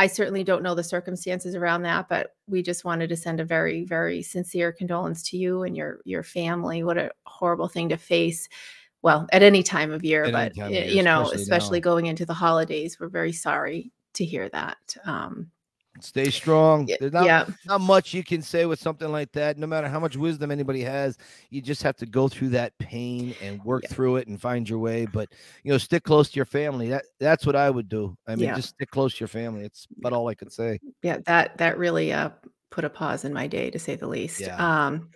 I 0.00 0.06
certainly 0.06 0.44
don't 0.44 0.62
know 0.62 0.74
the 0.74 0.82
circumstances 0.82 1.54
around 1.54 1.82
that, 1.82 2.08
but 2.08 2.34
we 2.46 2.62
just 2.62 2.86
wanted 2.86 3.10
to 3.10 3.16
send 3.16 3.38
a 3.38 3.44
very, 3.44 3.84
very 3.84 4.22
sincere 4.22 4.72
condolence 4.72 5.22
to 5.24 5.36
you 5.36 5.62
and 5.62 5.76
your 5.76 6.00
your 6.04 6.22
family. 6.22 6.82
What 6.82 6.96
a 6.96 7.10
horrible 7.26 7.68
thing 7.68 7.90
to 7.90 7.98
face. 7.98 8.48
Well, 9.02 9.26
at 9.30 9.42
any 9.42 9.62
time 9.62 9.92
of 9.92 10.02
year, 10.02 10.24
at 10.24 10.32
but 10.32 10.56
you 10.56 10.68
year, 10.78 11.02
know, 11.02 11.24
especially, 11.24 11.42
especially 11.42 11.80
going 11.80 12.06
into 12.06 12.24
the 12.24 12.32
holidays, 12.32 12.98
we're 12.98 13.10
very 13.10 13.32
sorry 13.32 13.92
to 14.14 14.24
hear 14.24 14.48
that. 14.48 14.78
Um, 15.04 15.50
Stay 16.02 16.30
strong. 16.30 16.88
There's 16.98 17.12
not, 17.12 17.24
yeah. 17.24 17.46
not 17.66 17.80
much 17.80 18.14
you 18.14 18.24
can 18.24 18.42
say 18.42 18.66
with 18.66 18.80
something 18.80 19.10
like 19.10 19.32
that. 19.32 19.58
No 19.58 19.66
matter 19.66 19.88
how 19.88 20.00
much 20.00 20.16
wisdom 20.16 20.50
anybody 20.50 20.82
has, 20.82 21.18
you 21.50 21.60
just 21.60 21.82
have 21.82 21.96
to 21.96 22.06
go 22.06 22.28
through 22.28 22.50
that 22.50 22.76
pain 22.78 23.34
and 23.42 23.62
work 23.64 23.84
yeah. 23.84 23.90
through 23.90 24.16
it 24.16 24.28
and 24.28 24.40
find 24.40 24.68
your 24.68 24.78
way. 24.78 25.06
But 25.06 25.28
you 25.62 25.72
know, 25.72 25.78
stick 25.78 26.04
close 26.04 26.30
to 26.30 26.36
your 26.36 26.44
family. 26.44 26.88
That 26.88 27.04
that's 27.18 27.46
what 27.46 27.56
I 27.56 27.70
would 27.70 27.88
do. 27.88 28.16
I 28.26 28.34
mean, 28.36 28.46
yeah. 28.46 28.56
just 28.56 28.70
stick 28.70 28.90
close 28.90 29.14
to 29.14 29.20
your 29.20 29.28
family. 29.28 29.64
It's 29.64 29.86
about 29.98 30.12
all 30.12 30.28
I 30.28 30.34
could 30.34 30.52
say. 30.52 30.80
Yeah, 31.02 31.18
that 31.26 31.58
that 31.58 31.78
really 31.78 32.12
uh 32.12 32.30
put 32.70 32.84
a 32.84 32.90
pause 32.90 33.24
in 33.24 33.32
my 33.32 33.46
day 33.46 33.70
to 33.70 33.78
say 33.78 33.96
the 33.96 34.08
least. 34.08 34.40
Yeah. 34.40 34.56
Um 34.56 35.10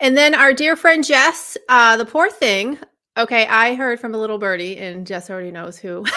and 0.00 0.16
then 0.16 0.34
our 0.34 0.52
dear 0.52 0.76
friend 0.76 1.04
Jess, 1.04 1.56
uh 1.68 1.96
the 1.96 2.06
poor 2.06 2.30
thing. 2.30 2.78
Okay, 3.16 3.46
I 3.46 3.76
heard 3.76 4.00
from 4.00 4.12
a 4.12 4.18
little 4.18 4.38
birdie, 4.38 4.76
and 4.76 5.06
Jess 5.06 5.30
already 5.30 5.52
knows 5.52 5.78
who. 5.78 6.04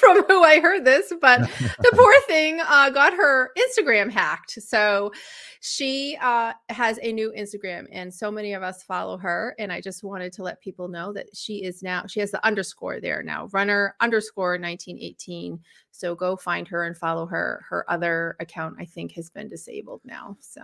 from 0.00 0.24
who 0.24 0.42
I 0.42 0.60
heard 0.60 0.84
this, 0.84 1.12
but 1.20 1.40
the 1.58 1.92
poor 1.94 2.14
thing 2.26 2.60
uh, 2.66 2.90
got 2.90 3.12
her 3.14 3.50
Instagram 3.56 4.10
hacked. 4.10 4.60
So 4.62 5.12
she 5.60 6.16
uh, 6.20 6.54
has 6.70 6.98
a 7.02 7.12
new 7.12 7.32
Instagram, 7.36 7.86
and 7.92 8.12
so 8.12 8.30
many 8.30 8.54
of 8.54 8.62
us 8.62 8.82
follow 8.82 9.16
her. 9.18 9.54
And 9.58 9.72
I 9.72 9.80
just 9.80 10.02
wanted 10.02 10.32
to 10.34 10.42
let 10.42 10.60
people 10.60 10.88
know 10.88 11.12
that 11.12 11.28
she 11.34 11.62
is 11.62 11.82
now, 11.82 12.06
she 12.08 12.20
has 12.20 12.30
the 12.30 12.44
underscore 12.44 13.00
there 13.00 13.22
now, 13.22 13.48
runner 13.52 13.94
underscore 14.00 14.52
1918. 14.52 15.60
So 15.92 16.14
go 16.14 16.36
find 16.36 16.66
her 16.68 16.84
and 16.84 16.96
follow 16.96 17.26
her. 17.26 17.64
Her 17.68 17.84
other 17.90 18.36
account, 18.40 18.76
I 18.78 18.86
think, 18.86 19.12
has 19.12 19.28
been 19.28 19.48
disabled 19.48 20.00
now. 20.04 20.36
So 20.40 20.62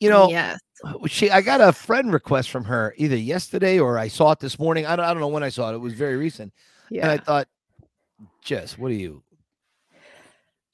you 0.00 0.10
know, 0.10 0.28
yes. 0.28 0.58
She, 1.06 1.30
I 1.30 1.40
got 1.40 1.60
a 1.60 1.72
friend 1.72 2.12
request 2.12 2.50
from 2.50 2.64
her 2.64 2.94
either 2.96 3.16
yesterday 3.16 3.78
or 3.78 3.98
I 3.98 4.08
saw 4.08 4.32
it 4.32 4.40
this 4.40 4.58
morning. 4.58 4.86
I 4.86 4.96
don't, 4.96 5.04
I 5.04 5.12
don't 5.12 5.20
know 5.20 5.28
when 5.28 5.42
I 5.42 5.48
saw 5.48 5.70
it. 5.70 5.74
It 5.74 5.78
was 5.78 5.94
very 5.94 6.16
recent. 6.16 6.52
Yeah. 6.90 7.02
And 7.02 7.10
I 7.12 7.16
thought, 7.24 7.48
Jess, 8.44 8.78
what 8.78 8.90
are 8.90 8.94
you 8.94 9.22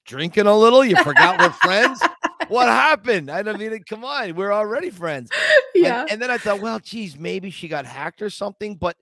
drinking 0.05 0.47
a 0.47 0.57
little? 0.57 0.85
You 0.85 0.97
forgot 1.03 1.41
we're 1.41 1.51
friends? 1.51 2.03
What 2.49 2.67
happened? 2.67 3.31
I 3.31 3.45
don't 3.45 3.61
mean, 3.61 3.73
it. 3.73 3.87
come 3.87 4.05
on, 4.05 4.35
we're 4.35 4.53
already 4.53 4.91
friends. 4.91 5.31
Yeah. 5.73 6.01
And, 6.01 6.13
and, 6.13 6.23
then 6.23 6.33
I 6.33 6.39
thought, 6.39 6.61
well, 6.61 6.81
geez, 6.81 7.17
maybe 7.17 7.51
she 7.51 7.69
got 7.69 7.87
hacked 7.87 8.23
or 8.23 8.29
something, 8.29 8.75
but 8.75 8.97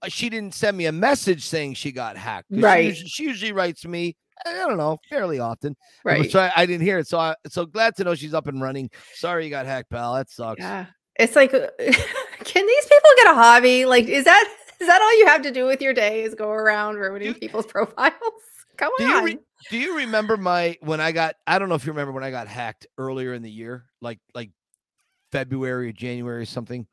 uh, 0.00 0.06
she 0.08 0.28
didn't 0.28 0.54
send 0.54 0.76
me 0.76 0.86
a 0.86 0.92
message 0.92 1.44
saying 1.44 1.74
she 1.74 1.90
got 1.90 2.16
hacked. 2.16 2.46
Right. 2.52 2.82
She 2.82 2.88
usually, 2.88 3.08
she 3.08 3.24
usually, 3.24 3.52
writes 3.52 3.84
me, 3.84 4.16
I 4.46 4.52
don't 4.52 4.76
know, 4.76 4.98
fairly 5.10 5.40
often. 5.40 5.74
Right. 6.04 6.30
So 6.30 6.38
I, 6.38 6.52
I 6.54 6.66
didn't 6.66 6.84
hear 6.84 6.98
it. 6.98 7.08
So 7.08 7.18
I 7.18 7.34
so 7.48 7.66
glad 7.66 7.96
to 7.96 8.04
know 8.04 8.14
she's 8.14 8.34
up 8.34 8.46
and 8.46 8.62
running. 8.62 8.90
Sorry 9.14 9.44
you 9.44 9.50
got 9.50 9.66
hacked, 9.66 9.90
pal. 9.90 10.14
That 10.14 10.30
sucks. 10.30 10.60
Yeah 10.60 10.86
It's 11.18 11.34
like, 11.34 11.50
can 11.80 12.66
these 12.66 12.84
people 12.84 13.10
get 13.16 13.26
a 13.26 13.34
hobby? 13.34 13.86
Like, 13.86 14.04
is 14.04 14.24
that 14.24 14.48
is 14.82 14.88
that 14.88 15.00
all 15.00 15.18
you 15.18 15.26
have 15.26 15.42
to 15.42 15.50
do 15.50 15.64
with 15.66 15.80
your 15.80 15.94
day? 15.94 16.22
Is 16.24 16.34
go 16.34 16.50
around 16.50 16.96
ruining 16.96 17.34
people's 17.34 17.66
profiles? 17.68 18.12
Come 18.76 18.92
do 18.98 19.04
on. 19.04 19.10
You 19.10 19.24
re- 19.24 19.38
do 19.70 19.78
you 19.78 19.96
remember 19.98 20.36
my 20.36 20.76
when 20.80 21.00
I 21.00 21.12
got? 21.12 21.36
I 21.46 21.58
don't 21.58 21.68
know 21.68 21.76
if 21.76 21.86
you 21.86 21.92
remember 21.92 22.12
when 22.12 22.24
I 22.24 22.30
got 22.30 22.48
hacked 22.48 22.86
earlier 22.98 23.32
in 23.32 23.42
the 23.42 23.50
year, 23.50 23.84
like 24.00 24.18
like 24.34 24.50
February 25.30 25.88
or 25.88 25.92
January 25.92 26.42
or 26.42 26.46
something. 26.46 26.86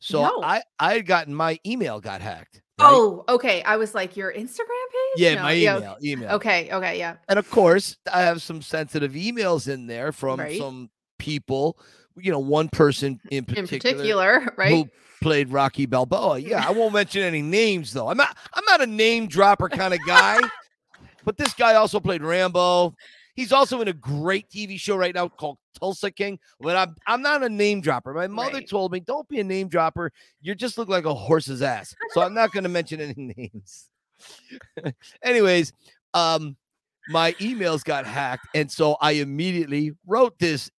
So 0.00 0.22
no. 0.22 0.42
I 0.42 0.62
I 0.78 0.94
had 0.94 1.06
gotten 1.06 1.34
my 1.34 1.58
email 1.64 2.00
got 2.00 2.20
hacked. 2.20 2.62
Right? 2.78 2.88
Oh, 2.90 3.24
okay. 3.28 3.62
I 3.62 3.76
was 3.76 3.94
like 3.94 4.16
your 4.16 4.32
Instagram 4.32 4.58
page. 4.58 5.16
Yeah, 5.16 5.34
no, 5.36 5.42
my 5.42 5.54
email. 5.54 5.96
Email. 6.02 6.30
Okay. 6.32 6.68
Okay. 6.70 6.98
Yeah. 6.98 7.16
And 7.28 7.38
of 7.38 7.50
course, 7.50 7.96
I 8.12 8.22
have 8.22 8.42
some 8.42 8.60
sensitive 8.60 9.12
emails 9.12 9.66
in 9.72 9.86
there 9.86 10.12
from 10.12 10.40
right. 10.40 10.58
some 10.58 10.90
people. 11.18 11.78
You 12.18 12.32
know, 12.32 12.38
one 12.38 12.68
person 12.68 13.20
in 13.30 13.44
particular, 13.44 13.62
in 13.62 13.80
particular, 13.80 14.54
right? 14.56 14.70
Who 14.70 14.90
played 15.22 15.50
Rocky 15.50 15.86
Balboa. 15.86 16.38
Yeah, 16.38 16.64
I 16.66 16.72
won't 16.72 16.94
mention 16.94 17.22
any 17.22 17.42
names 17.42 17.92
though. 17.92 18.08
I'm 18.08 18.16
not. 18.16 18.36
I'm 18.54 18.64
not 18.64 18.80
a 18.80 18.86
name 18.86 19.26
dropper 19.26 19.68
kind 19.68 19.94
of 19.94 20.00
guy. 20.06 20.40
but 21.24 21.36
this 21.36 21.52
guy 21.54 21.74
also 21.74 22.00
played 22.00 22.22
Rambo. 22.22 22.94
He's 23.34 23.52
also 23.52 23.82
in 23.82 23.88
a 23.88 23.92
great 23.92 24.48
TV 24.48 24.80
show 24.80 24.96
right 24.96 25.14
now 25.14 25.28
called 25.28 25.58
Tulsa 25.78 26.10
King. 26.10 26.38
But 26.58 26.76
I'm 26.76 26.96
I'm 27.06 27.22
not 27.22 27.42
a 27.42 27.48
name 27.48 27.80
dropper. 27.80 28.14
My 28.14 28.26
mother 28.26 28.54
right. 28.54 28.68
told 28.68 28.92
me, 28.92 29.00
don't 29.00 29.28
be 29.28 29.40
a 29.40 29.44
name 29.44 29.68
dropper. 29.68 30.12
You 30.40 30.54
just 30.54 30.78
look 30.78 30.88
like 30.88 31.04
a 31.04 31.14
horse's 31.14 31.62
ass. 31.62 31.94
So 32.10 32.22
I'm 32.22 32.34
not 32.34 32.52
going 32.52 32.64
to 32.64 32.70
mention 32.70 33.00
any 33.00 33.34
names. 33.36 33.88
Anyways, 35.22 35.72
um, 36.14 36.56
my 37.08 37.32
emails 37.34 37.84
got 37.84 38.06
hacked, 38.06 38.48
and 38.54 38.70
so 38.70 38.96
I 39.00 39.12
immediately 39.12 39.92
wrote 40.06 40.38
this 40.38 40.70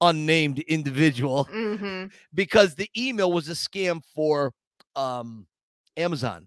unnamed 0.00 0.58
individual 0.60 1.44
mm-hmm. 1.52 2.06
because 2.34 2.74
the 2.74 2.88
email 2.96 3.32
was 3.32 3.48
a 3.48 3.52
scam 3.52 4.02
for 4.14 4.52
um 4.96 5.46
Amazon. 5.96 6.46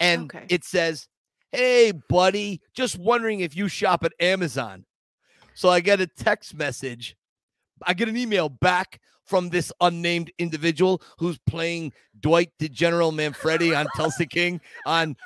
And 0.00 0.24
okay. 0.34 0.46
it 0.48 0.64
says, 0.64 1.08
Hey, 1.52 1.92
buddy, 2.08 2.60
just 2.74 2.98
wondering 2.98 3.40
if 3.40 3.56
you 3.56 3.68
shop 3.68 4.04
at 4.04 4.12
Amazon. 4.20 4.84
So 5.54 5.70
I 5.70 5.80
get 5.80 6.00
a 6.00 6.06
text 6.06 6.54
message. 6.54 7.16
I 7.82 7.94
get 7.94 8.08
an 8.08 8.16
email 8.16 8.48
back 8.48 9.00
from 9.24 9.48
this 9.48 9.72
unnamed 9.80 10.30
individual 10.38 11.02
who's 11.18 11.38
playing 11.46 11.92
Dwight 12.20 12.50
the 12.58 12.68
General 12.68 13.12
Manfredi 13.12 13.74
on 13.74 13.86
Tulsa 13.96 14.26
King 14.30 14.60
on 14.86 15.16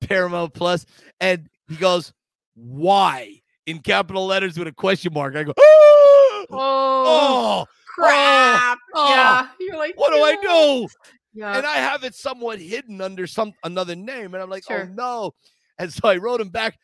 Paramount 0.00 0.54
Plus, 0.54 0.86
and 1.20 1.48
he 1.68 1.76
goes, 1.76 2.12
"Why?" 2.54 3.40
in 3.66 3.78
capital 3.78 4.26
letters 4.26 4.58
with 4.58 4.68
a 4.68 4.72
question 4.72 5.12
mark. 5.12 5.36
I 5.36 5.44
go, 5.44 5.54
"Oh, 5.56 6.01
oh 6.52 7.66
crap!" 7.86 8.78
Oh, 8.94 9.14
yeah, 9.14 9.48
you're 9.60 9.76
like, 9.76 9.96
"What 9.96 10.12
do 10.12 10.22
I 10.22 10.36
do?" 10.40 10.88
Yeah. 11.34 11.56
And 11.56 11.66
I 11.66 11.76
have 11.76 12.04
it 12.04 12.14
somewhat 12.14 12.60
hidden 12.60 13.00
under 13.00 13.26
some 13.26 13.52
another 13.64 13.96
name. 13.96 14.34
And 14.34 14.42
I'm 14.42 14.50
like, 14.50 14.64
oh, 14.68 14.74
sure. 14.74 14.90
oh 14.90 14.94
no. 14.94 15.34
And 15.78 15.92
so 15.92 16.08
I 16.08 16.16
wrote 16.16 16.40
him 16.40 16.50
back. 16.50 16.78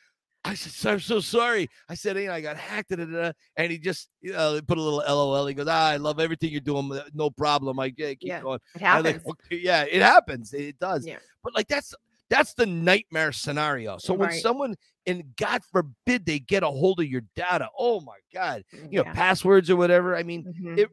I 0.45 0.55
said, 0.55 0.93
I'm 0.93 1.01
so 1.01 1.21
sorry. 1.21 1.69
I 1.89 1.95
said, 1.95 2.17
hey, 2.17 2.29
I 2.29 2.41
got 2.41 2.57
hacked. 2.57 2.91
Da. 2.91 3.33
And 3.57 3.73
he 3.73 3.79
just, 3.79 4.09
you 4.23 4.33
know, 4.33 4.59
put 4.67 4.79
a 4.79 4.81
little 4.81 5.03
LOL. 5.07 5.47
He 5.47 5.55
goes, 5.55 5.67
ah, 5.69 5.89
I 5.89 5.97
love 5.97 6.21
everything 6.21 6.51
you're 6.51 6.61
doing. 6.61 6.99
No 7.13 7.29
problem. 7.29 7.79
I 7.79 7.93
yeah, 7.97 8.09
keep 8.09 8.19
yeah, 8.23 8.41
going. 8.41 8.61
It 8.75 8.81
happens. 8.81 9.27
Like, 9.27 9.27
okay, 9.27 9.61
yeah, 9.63 9.85
it 9.91 10.01
happens. 10.01 10.55
It 10.55 10.79
does. 10.79 11.07
Yeah. 11.07 11.19
But 11.45 11.55
like 11.55 11.69
that's 11.69 11.95
that's 12.31 12.55
the 12.55 12.67
nightmare 12.67 13.33
scenario. 13.33 13.99
So 13.99 14.15
right. 14.15 14.31
when 14.31 14.41
someone 14.41 14.75
and 15.07 15.25
God 15.37 15.63
forbid 15.73 16.27
they 16.27 16.39
get 16.39 16.63
a 16.63 16.69
hold 16.69 17.01
of 17.01 17.07
your 17.07 17.23
data, 17.35 17.69
oh 17.79 18.01
my 18.01 18.19
God, 18.33 18.65
you 18.73 18.99
know, 18.99 19.05
yeah. 19.05 19.13
passwords 19.13 19.71
or 19.71 19.77
whatever. 19.77 20.17
I 20.17 20.23
mean, 20.23 20.45
mm-hmm. 20.45 20.79
it 20.79 20.89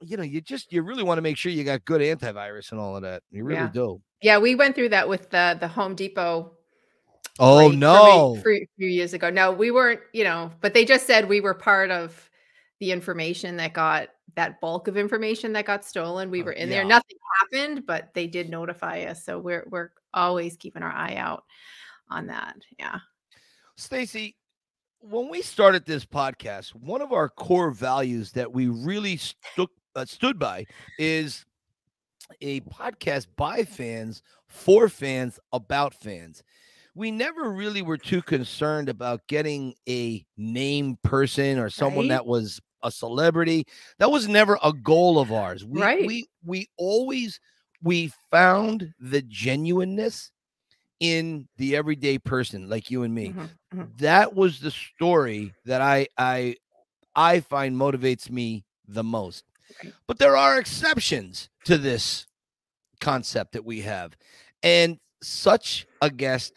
you 0.00 0.16
know, 0.16 0.22
you 0.22 0.40
just 0.40 0.72
you 0.72 0.82
really 0.82 1.02
want 1.02 1.18
to 1.18 1.22
make 1.22 1.36
sure 1.36 1.50
you 1.50 1.64
got 1.64 1.84
good 1.84 2.00
antivirus 2.00 2.70
and 2.70 2.80
all 2.80 2.96
of 2.96 3.02
that. 3.02 3.22
You 3.30 3.44
really 3.44 3.60
yeah. 3.60 3.70
do. 3.72 4.00
Yeah, 4.22 4.38
we 4.38 4.54
went 4.54 4.74
through 4.74 4.90
that 4.90 5.08
with 5.08 5.30
the 5.30 5.56
the 5.58 5.68
Home 5.68 5.94
Depot. 5.94 6.52
Oh 7.40 7.68
no! 7.68 8.36
A 8.36 8.40
few 8.40 8.66
years 8.88 9.14
ago, 9.14 9.30
no, 9.30 9.52
we 9.52 9.70
weren't. 9.70 10.00
You 10.12 10.24
know, 10.24 10.52
but 10.60 10.74
they 10.74 10.84
just 10.84 11.06
said 11.06 11.28
we 11.28 11.40
were 11.40 11.54
part 11.54 11.90
of 11.90 12.30
the 12.80 12.92
information 12.92 13.56
that 13.56 13.72
got 13.72 14.08
that 14.38 14.60
bulk 14.60 14.86
of 14.86 14.96
information 14.96 15.52
that 15.52 15.66
got 15.66 15.84
stolen. 15.84 16.30
We 16.30 16.42
oh, 16.42 16.44
were 16.44 16.52
in 16.52 16.68
yeah. 16.68 16.76
there. 16.76 16.84
Nothing 16.84 17.16
happened, 17.40 17.86
but 17.86 18.14
they 18.14 18.28
did 18.28 18.48
notify 18.48 19.00
us. 19.00 19.24
So 19.24 19.36
we're 19.36 19.66
we're 19.68 19.90
always 20.14 20.56
keeping 20.56 20.84
our 20.84 20.92
eye 20.92 21.16
out 21.16 21.42
on 22.08 22.28
that. 22.28 22.54
Yeah. 22.78 23.00
Stacy, 23.76 24.36
when 25.00 25.28
we 25.28 25.42
started 25.42 25.84
this 25.84 26.04
podcast, 26.04 26.68
one 26.68 27.02
of 27.02 27.12
our 27.12 27.28
core 27.28 27.72
values 27.72 28.30
that 28.32 28.52
we 28.52 28.68
really 28.68 29.16
stuck 29.16 29.70
uh, 29.96 30.04
stood 30.04 30.38
by 30.38 30.66
is 31.00 31.44
a 32.40 32.60
podcast 32.60 33.26
by 33.36 33.64
fans 33.64 34.22
for 34.46 34.88
fans 34.88 35.40
about 35.52 35.94
fans. 35.94 36.44
We 36.94 37.10
never 37.10 37.50
really 37.50 37.82
were 37.82 37.98
too 37.98 38.22
concerned 38.22 38.88
about 38.88 39.26
getting 39.26 39.74
a 39.88 40.24
name 40.36 40.96
person 41.02 41.58
or 41.58 41.70
someone 41.70 42.04
right? 42.04 42.14
that 42.14 42.26
was 42.26 42.60
a 42.82 42.90
celebrity. 42.90 43.66
That 43.98 44.10
was 44.10 44.28
never 44.28 44.58
a 44.62 44.72
goal 44.72 45.18
of 45.18 45.32
ours. 45.32 45.64
We, 45.64 45.80
right. 45.80 46.06
We 46.06 46.26
we 46.44 46.68
always 46.76 47.40
we 47.82 48.12
found 48.30 48.94
the 48.98 49.22
genuineness 49.22 50.30
in 51.00 51.48
the 51.56 51.76
everyday 51.76 52.18
person 52.18 52.68
like 52.68 52.90
you 52.90 53.02
and 53.02 53.14
me. 53.14 53.28
Mm-hmm. 53.28 53.40
Mm-hmm. 53.80 53.82
That 53.98 54.34
was 54.34 54.60
the 54.60 54.70
story 54.70 55.54
that 55.64 55.80
I 55.80 56.08
I 56.16 56.56
I 57.14 57.40
find 57.40 57.76
motivates 57.76 58.30
me 58.30 58.64
the 58.86 59.04
most. 59.04 59.44
But 60.06 60.18
there 60.18 60.36
are 60.36 60.58
exceptions 60.58 61.50
to 61.64 61.78
this 61.78 62.26
concept 63.00 63.52
that 63.52 63.64
we 63.64 63.82
have. 63.82 64.16
And 64.62 64.98
such 65.22 65.86
a 66.00 66.10
guest, 66.10 66.54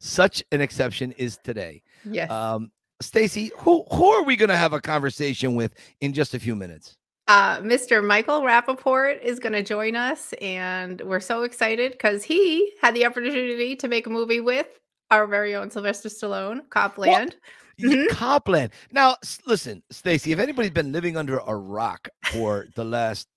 such 0.00 0.42
an 0.50 0.60
exception 0.60 1.12
is 1.12 1.38
today. 1.42 1.82
Yes. 2.04 2.30
Um, 2.30 2.70
Stacy, 3.00 3.52
who 3.58 3.84
who 3.92 4.06
are 4.06 4.24
we 4.24 4.36
going 4.36 4.48
to 4.48 4.56
have 4.56 4.72
a 4.72 4.80
conversation 4.80 5.54
with 5.54 5.72
in 6.00 6.12
just 6.12 6.34
a 6.34 6.40
few 6.40 6.56
minutes? 6.56 6.96
Uh, 7.28 7.58
Mr. 7.60 8.02
Michael 8.04 8.40
Rapaport 8.40 9.20
is 9.22 9.38
going 9.38 9.52
to 9.52 9.62
join 9.62 9.94
us, 9.94 10.32
and 10.40 11.00
we're 11.02 11.20
so 11.20 11.42
excited 11.42 11.92
because 11.92 12.24
he 12.24 12.72
had 12.80 12.94
the 12.94 13.04
opportunity 13.04 13.76
to 13.76 13.86
make 13.86 14.06
a 14.06 14.10
movie 14.10 14.40
with 14.40 14.66
our 15.10 15.26
very 15.26 15.54
own 15.54 15.70
Sylvester 15.70 16.08
Stallone, 16.08 16.68
Cop 16.70 16.96
Land. 16.96 17.36
Mm-hmm. 17.80 18.14
Cop 18.14 18.48
Land. 18.48 18.72
Now, 18.92 19.16
listen, 19.46 19.82
Stacy, 19.90 20.32
if 20.32 20.38
anybody's 20.38 20.70
been 20.70 20.90
living 20.90 21.16
under 21.16 21.38
a 21.38 21.54
rock 21.54 22.08
for 22.32 22.66
the 22.74 22.84
last 22.84 23.28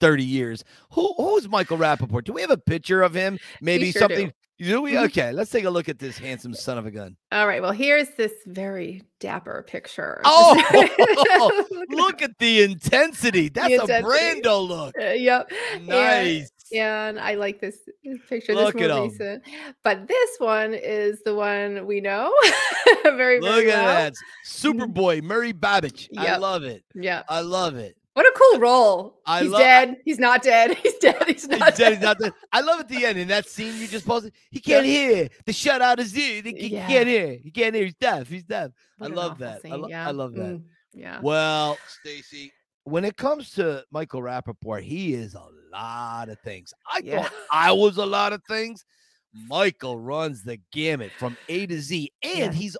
30 0.00 0.24
years, 0.24 0.64
who 0.92 1.12
who's 1.16 1.48
Michael 1.48 1.76
Rapaport? 1.76 2.24
Do 2.24 2.32
we 2.32 2.40
have 2.40 2.50
a 2.50 2.56
picture 2.56 3.02
of 3.02 3.14
him? 3.14 3.38
Maybe 3.60 3.90
sure 3.90 4.00
something. 4.00 4.28
Do. 4.28 4.32
Do 4.58 4.82
we? 4.82 4.92
Mm-hmm. 4.92 5.04
Okay, 5.04 5.32
let's 5.32 5.50
take 5.50 5.64
a 5.64 5.70
look 5.70 5.88
at 5.88 5.98
this 5.98 6.18
handsome 6.18 6.52
son 6.52 6.78
of 6.78 6.86
a 6.86 6.90
gun. 6.90 7.16
All 7.30 7.46
right. 7.46 7.62
Well, 7.62 7.72
here's 7.72 8.08
this 8.16 8.32
very 8.46 9.04
dapper 9.20 9.64
picture. 9.68 10.20
Oh, 10.24 11.64
look 11.90 12.22
at 12.22 12.36
the 12.38 12.62
intensity. 12.62 13.48
That's 13.54 13.68
the 13.68 13.74
intensity. 13.74 14.08
a 14.08 14.42
Brando 14.42 14.66
look. 14.66 14.94
Uh, 14.98 15.10
yep. 15.10 15.50
Nice. 15.82 16.50
And, 16.72 16.80
and, 16.80 17.20
I 17.20 17.34
like 17.34 17.60
this 17.60 17.78
picture. 18.28 18.54
Look 18.54 18.74
this 18.74 18.90
at 18.90 19.02
recent. 19.02 19.42
But 19.84 20.08
this 20.08 20.30
one 20.38 20.74
is 20.74 21.22
the 21.24 21.34
one 21.34 21.86
we 21.86 22.00
know 22.00 22.32
very, 23.04 23.40
Look 23.40 23.50
very 23.50 23.70
at 23.70 23.84
well. 23.84 23.94
that. 23.94 24.14
Superboy, 24.46 25.22
Murray 25.22 25.52
Babitch. 25.52 26.08
Yep. 26.10 26.28
I 26.28 26.36
love 26.36 26.64
it. 26.64 26.84
Yeah. 26.94 27.22
I 27.28 27.40
love 27.40 27.76
it. 27.76 27.96
What 28.18 28.26
a 28.26 28.32
cool 28.34 28.58
role. 28.58 29.20
I 29.24 29.44
he's 29.44 29.52
dead. 29.52 29.96
He's 30.04 30.18
not 30.18 30.42
dead. 30.42 30.76
He's 30.78 30.94
dead. 30.94 31.22
He's 31.28 31.46
not 31.46 31.68
he's 31.68 31.78
dead. 31.78 31.92
He's 31.92 32.02
not 32.02 32.18
dead. 32.18 32.32
I 32.52 32.62
love 32.62 32.80
at 32.80 32.88
the 32.88 33.06
end 33.06 33.16
in 33.16 33.28
that 33.28 33.48
scene 33.48 33.80
you 33.80 33.86
just 33.86 34.04
posted. 34.04 34.32
He 34.50 34.58
can't 34.58 34.84
yeah. 34.84 34.92
hear. 34.92 35.28
The 35.46 35.52
shutout 35.52 36.00
is 36.00 36.12
here. 36.12 36.42
He, 36.42 36.66
yeah. 36.66 36.88
can't 36.88 37.06
hear. 37.06 37.38
He 37.40 37.52
can't 37.52 37.76
hear. 37.76 37.84
He's 37.84 37.94
deaf. 37.94 38.26
He's 38.26 38.42
deaf. 38.42 38.72
I 39.00 39.06
love 39.06 39.38
that. 39.38 39.60
I, 39.64 39.68
lo- 39.68 39.86
yeah. 39.88 40.08
I, 40.08 40.10
love 40.10 40.34
that. 40.34 40.56
Mm, 40.56 40.62
yeah. 40.94 41.20
Well, 41.22 41.78
Stacy, 42.00 42.52
when 42.82 43.04
it 43.04 43.16
comes 43.16 43.52
to 43.52 43.84
Michael 43.92 44.20
Rapaport, 44.20 44.82
he 44.82 45.14
is 45.14 45.34
a 45.34 45.46
lot 45.72 46.28
of 46.28 46.40
things. 46.40 46.74
I 46.92 47.02
thought 47.02 47.32
I 47.52 47.70
was 47.70 47.98
a 47.98 48.06
lot 48.06 48.32
of 48.32 48.42
things. 48.48 48.84
Michael 49.32 49.96
runs 49.96 50.42
the 50.42 50.58
gamut 50.72 51.12
from 51.20 51.36
A 51.48 51.68
to 51.68 51.80
Z. 51.80 52.10
And 52.24 52.52
he's 52.52 52.76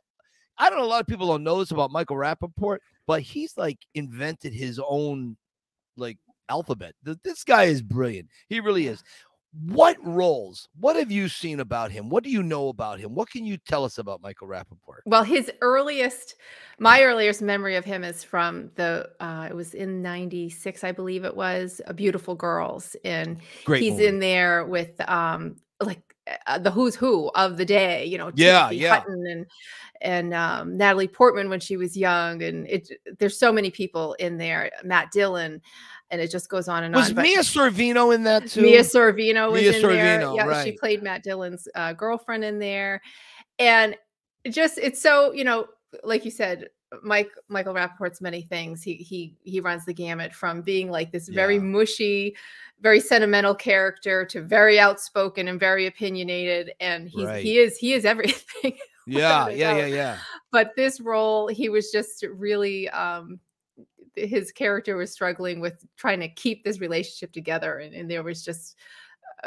I 0.58 0.68
don't 0.68 0.80
know 0.80 0.84
a 0.84 0.86
lot 0.86 1.00
of 1.00 1.06
people 1.06 1.28
don't 1.28 1.44
know 1.44 1.60
this 1.60 1.70
about 1.70 1.92
Michael 1.92 2.16
Rapaport 2.16 2.78
but 3.08 3.22
he's 3.22 3.56
like 3.56 3.78
invented 3.94 4.52
his 4.52 4.78
own 4.86 5.36
like 5.96 6.18
alphabet. 6.50 6.94
This 7.02 7.42
guy 7.42 7.64
is 7.64 7.80
brilliant. 7.82 8.28
He 8.50 8.60
really 8.60 8.86
is. 8.86 9.02
What 9.64 9.96
roles? 10.04 10.68
What 10.78 10.94
have 10.96 11.10
you 11.10 11.28
seen 11.30 11.58
about 11.60 11.90
him? 11.90 12.10
What 12.10 12.22
do 12.22 12.28
you 12.28 12.42
know 12.42 12.68
about 12.68 13.00
him? 13.00 13.14
What 13.14 13.30
can 13.30 13.46
you 13.46 13.56
tell 13.56 13.82
us 13.82 13.96
about 13.96 14.20
Michael 14.20 14.46
Rapaport? 14.46 15.00
Well, 15.06 15.24
his 15.24 15.50
earliest, 15.62 16.34
my 16.78 17.02
earliest 17.02 17.40
memory 17.40 17.76
of 17.76 17.84
him 17.86 18.04
is 18.04 18.22
from 18.22 18.70
the, 18.74 19.08
uh, 19.20 19.46
it 19.48 19.56
was 19.56 19.72
in 19.72 20.02
96, 20.02 20.84
I 20.84 20.92
believe 20.92 21.24
it 21.24 21.34
was, 21.34 21.80
A 21.86 21.94
Beautiful 21.94 22.34
Girls. 22.34 22.94
And 23.04 23.38
Great 23.64 23.82
he's 23.82 23.92
movie. 23.92 24.06
in 24.06 24.18
there 24.18 24.66
with 24.66 25.00
um 25.08 25.56
like 25.80 26.02
uh, 26.46 26.58
the 26.58 26.70
who's 26.70 26.94
who 26.94 27.30
of 27.34 27.56
the 27.56 27.64
day, 27.64 28.04
you 28.04 28.18
know, 28.18 28.30
yeah, 28.34 28.68
Timothy 28.68 28.76
yeah. 28.76 28.94
Hutton 28.94 29.26
and 29.26 29.46
and 30.00 30.34
um, 30.34 30.76
Natalie 30.76 31.08
Portman 31.08 31.48
when 31.48 31.60
she 31.60 31.76
was 31.76 31.96
young, 31.96 32.42
and 32.42 32.66
it 32.68 32.90
there's 33.18 33.38
so 33.38 33.52
many 33.52 33.70
people 33.70 34.14
in 34.14 34.38
there. 34.38 34.70
Matt 34.84 35.10
Dillon, 35.10 35.60
and 36.10 36.20
it 36.20 36.30
just 36.30 36.48
goes 36.48 36.68
on 36.68 36.84
and 36.84 36.94
was 36.94 37.10
on. 37.10 37.16
Was 37.16 37.22
Mia 37.22 37.38
Sorvino 37.38 38.14
in 38.14 38.24
that 38.24 38.48
too? 38.48 38.62
Mia 38.62 38.80
Sorvino 38.80 39.50
was 39.50 39.62
Mia 39.62 39.72
in 39.72 39.82
Sorvino, 39.82 39.90
there. 39.90 40.34
Yeah, 40.34 40.44
right. 40.46 40.64
she 40.64 40.72
played 40.72 41.02
Matt 41.02 41.22
Dillon's 41.22 41.68
uh, 41.74 41.92
girlfriend 41.92 42.44
in 42.44 42.58
there, 42.58 43.00
and 43.58 43.96
just 44.50 44.78
it's 44.78 45.00
so 45.00 45.32
you 45.32 45.44
know, 45.44 45.66
like 46.04 46.24
you 46.24 46.30
said, 46.30 46.68
Mike 47.02 47.30
Michael 47.48 47.74
Rapaport's 47.74 48.20
many 48.20 48.42
things. 48.42 48.82
He 48.82 48.94
he 48.94 49.34
he 49.42 49.60
runs 49.60 49.84
the 49.84 49.92
gamut 49.92 50.32
from 50.32 50.62
being 50.62 50.90
like 50.90 51.12
this 51.12 51.28
very 51.28 51.56
yeah. 51.56 51.62
mushy, 51.62 52.36
very 52.80 53.00
sentimental 53.00 53.54
character 53.54 54.24
to 54.26 54.42
very 54.42 54.78
outspoken 54.78 55.48
and 55.48 55.60
very 55.60 55.86
opinionated, 55.86 56.72
and 56.80 57.08
he's 57.08 57.26
right. 57.26 57.42
he 57.42 57.58
is 57.58 57.76
he 57.76 57.92
is 57.92 58.04
everything. 58.04 58.76
Yeah, 59.06 59.48
yeah, 59.48 59.76
yeah, 59.76 59.86
yeah. 59.86 60.18
But 60.50 60.72
this 60.76 61.00
role, 61.00 61.48
he 61.48 61.68
was 61.68 61.90
just 61.90 62.24
really 62.30 62.88
um 62.90 63.40
his 64.16 64.50
character 64.50 64.96
was 64.96 65.12
struggling 65.12 65.60
with 65.60 65.86
trying 65.96 66.18
to 66.20 66.28
keep 66.28 66.64
this 66.64 66.80
relationship 66.80 67.32
together 67.32 67.78
and, 67.78 67.94
and 67.94 68.10
there 68.10 68.24
was 68.24 68.44
just 68.44 68.74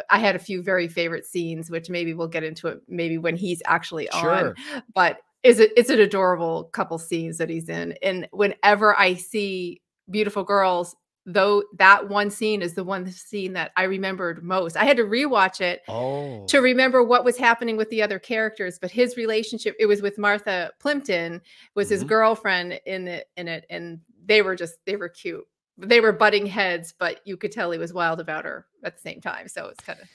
I 0.09 0.19
had 0.19 0.35
a 0.35 0.39
few 0.39 0.61
very 0.61 0.87
favorite 0.87 1.25
scenes, 1.25 1.69
which 1.69 1.89
maybe 1.89 2.13
we'll 2.13 2.27
get 2.27 2.43
into 2.43 2.67
it 2.69 2.81
maybe 2.87 3.17
when 3.17 3.35
he's 3.35 3.61
actually 3.65 4.07
sure. 4.13 4.31
on. 4.31 4.55
But 4.93 5.17
is 5.43 5.59
it 5.59 5.71
it's 5.75 5.89
an 5.89 5.99
adorable 5.99 6.65
couple 6.65 6.97
scenes 6.97 7.37
that 7.37 7.49
he's 7.49 7.69
in. 7.69 7.95
And 8.01 8.27
whenever 8.31 8.97
I 8.97 9.15
see 9.15 9.81
beautiful 10.09 10.43
girls, 10.43 10.95
though 11.25 11.63
that 11.77 12.09
one 12.09 12.29
scene 12.29 12.61
is 12.61 12.73
the 12.73 12.83
one 12.83 13.09
scene 13.11 13.53
that 13.53 13.71
I 13.75 13.83
remembered 13.83 14.43
most. 14.43 14.75
I 14.75 14.85
had 14.85 14.97
to 14.97 15.03
rewatch 15.03 15.61
it 15.61 15.81
oh. 15.87 16.45
to 16.47 16.59
remember 16.59 17.03
what 17.03 17.23
was 17.23 17.37
happening 17.37 17.77
with 17.77 17.89
the 17.89 18.01
other 18.01 18.19
characters, 18.19 18.79
but 18.79 18.91
his 18.91 19.17
relationship 19.17 19.75
it 19.79 19.85
was 19.85 20.01
with 20.01 20.17
Martha 20.17 20.71
Plimpton 20.79 21.41
was 21.75 21.87
mm-hmm. 21.87 21.93
his 21.93 22.03
girlfriend 22.03 22.79
in 22.85 23.07
it 23.07 23.27
in 23.37 23.47
it 23.47 23.65
and 23.69 23.99
they 24.25 24.41
were 24.41 24.55
just 24.55 24.75
they 24.85 24.95
were 24.95 25.09
cute. 25.09 25.45
They 25.77 25.99
were 25.99 26.11
butting 26.11 26.45
heads, 26.45 26.93
but 26.97 27.21
you 27.25 27.37
could 27.37 27.51
tell 27.51 27.71
he 27.71 27.79
was 27.79 27.93
wild 27.93 28.19
about 28.19 28.45
her 28.45 28.67
at 28.83 28.95
the 28.95 29.01
same 29.01 29.21
time. 29.21 29.47
So 29.47 29.67
it's 29.67 29.83
kind 29.83 29.99
of 29.99 30.07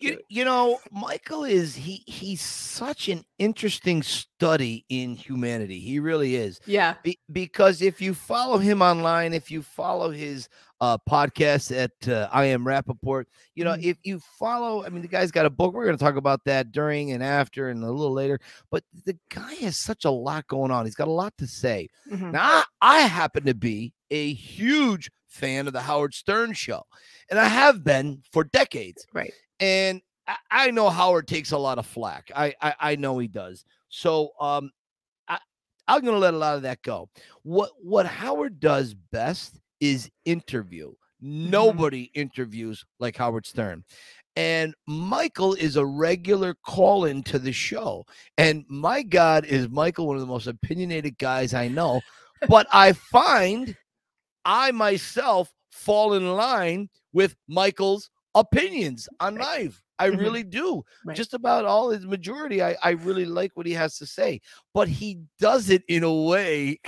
you, 0.00 0.18
you 0.28 0.44
know, 0.44 0.80
Michael 0.90 1.44
is 1.44 1.74
he 1.74 2.02
he's 2.06 2.40
such 2.40 3.08
an 3.08 3.24
interesting 3.38 4.02
study 4.02 4.84
in 4.88 5.14
humanity. 5.14 5.78
He 5.78 6.00
really 6.00 6.36
is. 6.36 6.60
Yeah. 6.66 6.94
Be, 7.02 7.18
because 7.30 7.82
if 7.82 8.00
you 8.00 8.14
follow 8.14 8.58
him 8.58 8.80
online, 8.80 9.34
if 9.34 9.50
you 9.50 9.62
follow 9.62 10.10
his 10.10 10.48
uh 10.80 10.96
podcast 11.08 11.76
at 11.76 12.08
uh, 12.08 12.28
I 12.32 12.46
am 12.46 12.64
Rapaport, 12.64 13.26
you 13.54 13.64
know, 13.64 13.72
mm-hmm. 13.72 13.90
if 13.90 13.98
you 14.02 14.20
follow, 14.38 14.84
I 14.84 14.88
mean, 14.88 15.02
the 15.02 15.08
guy's 15.08 15.30
got 15.30 15.44
a 15.44 15.50
book. 15.50 15.74
We're 15.74 15.84
going 15.84 15.98
to 15.98 16.04
talk 16.04 16.16
about 16.16 16.44
that 16.46 16.72
during 16.72 17.12
and 17.12 17.22
after 17.22 17.68
and 17.68 17.84
a 17.84 17.90
little 17.90 18.14
later. 18.14 18.40
But 18.70 18.84
the 19.04 19.18
guy 19.28 19.54
has 19.56 19.76
such 19.76 20.06
a 20.06 20.10
lot 20.10 20.46
going 20.46 20.70
on. 20.70 20.86
He's 20.86 20.94
got 20.94 21.08
a 21.08 21.12
lot 21.12 21.34
to 21.38 21.46
say. 21.46 21.88
Mm-hmm. 22.10 22.30
Now, 22.32 22.62
I, 22.80 22.98
I 22.98 23.00
happen 23.02 23.44
to 23.44 23.54
be 23.54 23.92
a 24.10 24.32
huge 24.32 25.10
fan 25.28 25.66
of 25.66 25.72
the 25.72 25.82
Howard 25.82 26.14
Stern 26.14 26.54
show, 26.54 26.84
and 27.28 27.38
I 27.38 27.44
have 27.44 27.84
been 27.84 28.22
for 28.32 28.44
decades. 28.44 29.06
Right. 29.12 29.32
And 29.60 30.00
I, 30.26 30.36
I 30.50 30.70
know 30.70 30.88
Howard 30.88 31.28
takes 31.28 31.52
a 31.52 31.58
lot 31.58 31.78
of 31.78 31.86
flack. 31.86 32.30
I, 32.34 32.54
I, 32.60 32.74
I 32.80 32.96
know 32.96 33.18
he 33.18 33.28
does. 33.28 33.64
So 33.88 34.30
um, 34.40 34.70
I, 35.28 35.38
I'm 35.86 36.02
going 36.02 36.14
to 36.14 36.18
let 36.18 36.34
a 36.34 36.38
lot 36.38 36.56
of 36.56 36.62
that 36.62 36.82
go. 36.82 37.08
What 37.42 37.70
what 37.80 38.06
Howard 38.06 38.60
does 38.60 38.94
best 38.94 39.60
is 39.80 40.10
interview. 40.24 40.90
Mm-hmm. 41.22 41.50
Nobody 41.50 42.04
mm-hmm. 42.04 42.20
interviews 42.20 42.84
like 42.98 43.16
Howard 43.16 43.46
Stern. 43.46 43.84
And 44.36 44.74
Michael 44.86 45.54
is 45.54 45.76
a 45.76 45.84
regular 45.84 46.54
call 46.64 47.04
in 47.04 47.22
to 47.24 47.38
the 47.38 47.52
show. 47.52 48.06
And 48.38 48.64
my 48.68 49.02
God, 49.02 49.44
is 49.44 49.68
Michael 49.68 50.06
one 50.06 50.16
of 50.16 50.22
the 50.22 50.26
most 50.26 50.46
opinionated 50.46 51.18
guys 51.18 51.52
I 51.52 51.68
know. 51.68 52.00
but 52.48 52.66
I 52.72 52.92
find 52.92 53.76
I 54.44 54.70
myself 54.72 55.52
fall 55.70 56.14
in 56.14 56.34
line 56.36 56.88
with 57.12 57.34
Michael's 57.48 58.10
opinions 58.34 59.08
on 59.18 59.36
life. 59.36 59.80
I 59.98 60.08
mm-hmm. 60.08 60.20
really 60.20 60.42
do. 60.42 60.82
Right. 61.04 61.16
Just 61.16 61.34
about 61.34 61.64
all 61.64 61.90
his 61.90 62.06
majority, 62.06 62.62
I, 62.62 62.76
I 62.82 62.90
really 62.90 63.26
like 63.26 63.52
what 63.54 63.66
he 63.66 63.72
has 63.74 63.98
to 63.98 64.06
say. 64.06 64.40
But 64.72 64.88
he 64.88 65.20
does 65.38 65.68
it 65.68 65.82
in 65.88 66.04
a 66.04 66.12
way 66.12 66.80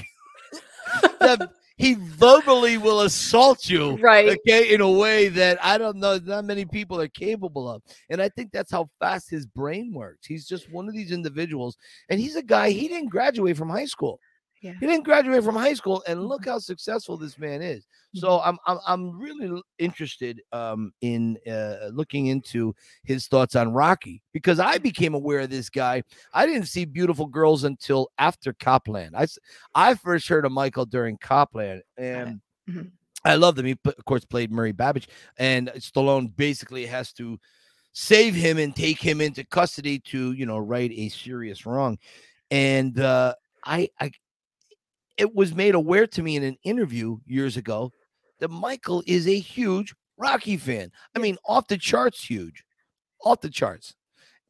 that 1.21 1.51
he 1.77 1.95
verbally 1.95 2.79
will 2.79 3.03
assault 3.03 3.69
you. 3.69 3.97
Right. 3.97 4.39
Okay. 4.47 4.73
In 4.73 4.81
a 4.81 4.91
way 4.91 5.29
that 5.29 5.59
I 5.63 5.79
don't 5.79 5.97
know, 5.97 6.19
not 6.19 6.45
many 6.45 6.65
people 6.65 7.01
are 7.01 7.09
capable 7.09 7.69
of. 7.69 7.83
And 8.09 8.23
I 8.23 8.29
think 8.29 8.51
that's 8.53 8.71
how 8.71 8.89
fast 9.01 9.29
his 9.31 9.47
brain 9.47 9.93
works. 9.93 10.27
He's 10.27 10.47
just 10.47 10.71
one 10.71 10.89
of 10.89 10.95
these 10.95 11.13
individuals. 11.13 11.77
And 12.09 12.21
he's 12.21 12.37
a 12.37 12.43
guy, 12.43 12.71
he 12.71 12.89
didn't 12.89 13.11
graduate 13.11 13.57
from 13.57 13.69
high 13.69 13.87
school. 13.87 14.21
Yeah. 14.63 14.75
He 14.79 14.87
didn't 14.87 15.03
graduate 15.03 15.43
from 15.43 15.57
high 15.57 15.75
school, 15.75 16.05
and 16.07 16.25
look 16.25 16.43
mm-hmm. 16.43 16.51
how 16.51 16.59
successful 16.61 17.17
this 17.17 17.37
man 17.37 17.63
is. 17.63 17.85
So 18.15 18.29
mm-hmm. 18.29 18.49
I'm 18.49 18.59
I'm, 18.67 18.79
I'm 18.87 19.19
really 19.19 19.61
interested 19.79 20.41
um, 20.53 20.93
in 21.01 21.37
uh, 21.51 21.89
looking 21.93 22.27
into 22.27 22.73
his 23.03 23.27
thoughts 23.27 23.57
on 23.57 23.73
Rocky 23.73 24.23
because 24.33 24.61
I 24.61 24.79
became 24.79 25.15
aware 25.15 25.41
of 25.41 25.51
this 25.51 25.69
guy. 25.69 26.05
I 26.33 26.47
didn't 26.47 26.67
see 26.67 26.85
beautiful 26.85 27.27
girls 27.27 27.65
until 27.65 28.11
after 28.19 28.53
Cop 28.53 28.87
Land. 28.87 29.17
I 29.17 29.27
I 29.75 29.95
first 29.97 30.29
heard 30.29 30.47
of 30.47 30.53
Michael 30.53 30.87
during 30.87 31.19
Cop 31.19 31.57
Land, 31.57 31.83
and 31.97 32.41
mm-hmm. 32.71 32.83
I 33.25 33.35
loved 33.35 33.59
him. 33.59 33.67
He 33.67 33.77
of 33.85 34.05
course 34.05 34.25
played 34.25 34.53
Murray 34.53 34.73
Babitch, 34.73 35.09
and 35.39 35.73
Stallone 35.77 36.35
basically 36.37 36.87
has 36.87 37.13
to 37.15 37.37
save 37.95 38.35
him 38.35 38.59
and 38.59 38.75
take 38.75 39.01
him 39.01 39.21
into 39.21 39.45
custody 39.45 39.99
to 39.99 40.31
you 40.33 40.47
know 40.47 40.59
right 40.59 40.93
a 40.93 41.09
serious 41.09 41.67
wrong. 41.67 41.99
And 42.53 43.01
uh, 43.01 43.35
I, 43.65 43.89
I 43.99 44.11
it 45.23 45.37
was 45.37 45.55
made 45.55 45.77
aware 45.77 46.09
to 46.09 46.21
me 46.21 46.35
in 46.35 46.43
an 46.43 46.57
interview 46.65 47.17
years 47.27 47.57
ago 47.57 47.93
that 48.41 48.51
Michael 48.51 49.05
is 49.07 49.29
a 49.29 49.39
huge 49.39 49.95
Rocky 50.19 50.57
fan. 50.57 50.91
I 51.15 51.21
mean, 51.21 51.37
off 51.47 51.69
the 51.69 51.79
charts, 51.79 52.25
huge, 52.25 52.65
off 53.25 53.41
the 53.41 53.49
charts. 53.49 53.95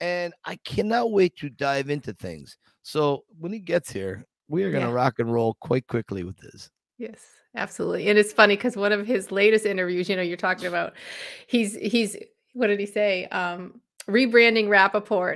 And 0.00 0.32
I 0.46 0.56
cannot 0.64 1.12
wait 1.12 1.36
to 1.36 1.50
dive 1.50 1.90
into 1.90 2.14
things. 2.14 2.56
So 2.82 3.24
when 3.38 3.52
he 3.52 3.58
gets 3.58 3.92
here, 3.92 4.24
we 4.48 4.64
are 4.64 4.70
going 4.70 4.82
to 4.82 4.88
yeah. 4.88 4.94
rock 4.94 5.18
and 5.18 5.30
roll 5.30 5.58
quite 5.60 5.86
quickly 5.88 6.24
with 6.24 6.38
this. 6.38 6.70
Yes, 6.96 7.20
absolutely. 7.54 8.08
And 8.08 8.18
it's 8.18 8.32
funny 8.32 8.56
because 8.56 8.74
one 8.74 8.92
of 8.92 9.06
his 9.06 9.30
latest 9.30 9.66
interviews, 9.66 10.08
you 10.08 10.16
know, 10.16 10.22
you're 10.22 10.38
talking 10.38 10.66
about, 10.66 10.94
he's, 11.48 11.74
he's, 11.74 12.16
what 12.54 12.68
did 12.68 12.80
he 12.80 12.86
say? 12.86 13.26
Um, 13.26 13.78
rebranding 14.08 14.70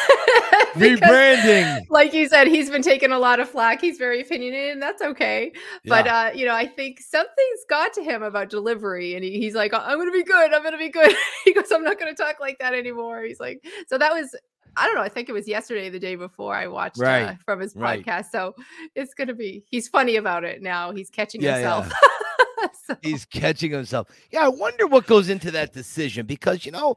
Rebranding. 0.80 1.86
Like 1.88 2.12
you 2.12 2.28
said, 2.28 2.48
he's 2.48 2.68
been 2.68 2.82
taking 2.82 3.12
a 3.12 3.18
lot 3.18 3.38
of 3.38 3.48
flack. 3.48 3.80
He's 3.80 3.96
very 3.96 4.20
opinionated, 4.20 4.72
and 4.72 4.82
that's 4.82 5.02
okay. 5.02 5.52
Yeah. 5.54 5.60
But 5.86 6.06
uh, 6.08 6.30
you 6.34 6.46
know, 6.46 6.54
I 6.54 6.66
think 6.66 7.00
something's 7.00 7.64
got 7.70 7.92
to 7.94 8.02
him 8.02 8.24
about 8.24 8.50
delivery, 8.50 9.14
and 9.14 9.22
he, 9.24 9.38
he's 9.38 9.54
like, 9.54 9.72
"I'm 9.72 9.98
gonna 9.98 10.10
be 10.10 10.24
good. 10.24 10.52
I'm 10.52 10.64
gonna 10.64 10.78
be 10.78 10.88
good." 10.88 11.14
he 11.44 11.52
goes, 11.52 11.70
"I'm 11.70 11.84
not 11.84 11.98
gonna 11.98 12.14
talk 12.14 12.40
like 12.40 12.58
that 12.58 12.74
anymore." 12.74 13.22
He's 13.22 13.40
like, 13.40 13.64
so 13.88 13.98
that 13.98 14.12
was. 14.12 14.34
I 14.76 14.86
don't 14.86 14.96
know. 14.96 15.02
I 15.02 15.08
think 15.08 15.28
it 15.28 15.32
was 15.32 15.46
yesterday, 15.46 15.88
the 15.88 16.00
day 16.00 16.16
before 16.16 16.52
I 16.52 16.66
watched 16.66 16.98
uh, 16.98 17.04
right. 17.04 17.22
uh, 17.22 17.34
from 17.44 17.60
his 17.60 17.74
podcast. 17.74 18.06
Right. 18.06 18.26
So 18.32 18.56
it's 18.96 19.14
gonna 19.14 19.34
be. 19.34 19.62
He's 19.70 19.86
funny 19.86 20.16
about 20.16 20.42
it 20.42 20.62
now. 20.62 20.90
He's 20.90 21.10
catching 21.10 21.40
yeah, 21.40 21.58
himself. 21.58 21.86
Yeah. 21.86 22.68
so. 22.86 22.96
He's 23.02 23.24
catching 23.24 23.70
himself. 23.70 24.08
Yeah, 24.32 24.44
I 24.44 24.48
wonder 24.48 24.88
what 24.88 25.06
goes 25.06 25.28
into 25.28 25.50
that 25.52 25.72
decision 25.72 26.26
because 26.26 26.66
you 26.66 26.72
know 26.72 26.96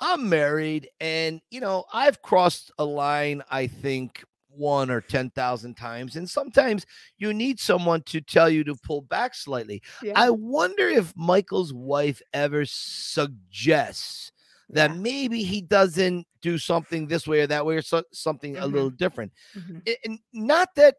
I'm 0.00 0.28
married 0.28 0.88
and, 1.00 1.40
you 1.50 1.60
know, 1.60 1.84
I've 1.92 2.22
crossed 2.22 2.70
a 2.78 2.84
line, 2.84 3.42
I 3.50 3.66
think, 3.66 4.24
one 4.48 4.90
or 4.90 5.00
10,000 5.00 5.76
times. 5.76 6.16
And 6.16 6.28
sometimes 6.28 6.84
you 7.16 7.32
need 7.32 7.60
someone 7.60 8.02
to 8.02 8.20
tell 8.20 8.50
you 8.50 8.64
to 8.64 8.74
pull 8.74 9.02
back 9.02 9.34
slightly. 9.34 9.82
Yeah. 10.02 10.14
I 10.16 10.30
wonder 10.30 10.88
if 10.88 11.12
Michael's 11.16 11.72
wife 11.72 12.20
ever 12.32 12.64
suggests 12.66 14.32
that 14.70 14.90
yeah. 14.90 14.96
maybe 14.96 15.42
he 15.42 15.62
doesn't 15.62 16.26
do 16.42 16.58
something 16.58 17.06
this 17.06 17.26
way 17.26 17.40
or 17.40 17.46
that 17.46 17.64
way 17.64 17.76
or 17.76 17.82
so, 17.82 18.02
something 18.12 18.54
mm-hmm. 18.54 18.64
a 18.64 18.66
little 18.66 18.90
different. 18.90 19.32
Mm-hmm. 19.56 19.78
And 20.04 20.18
not 20.32 20.74
that 20.74 20.96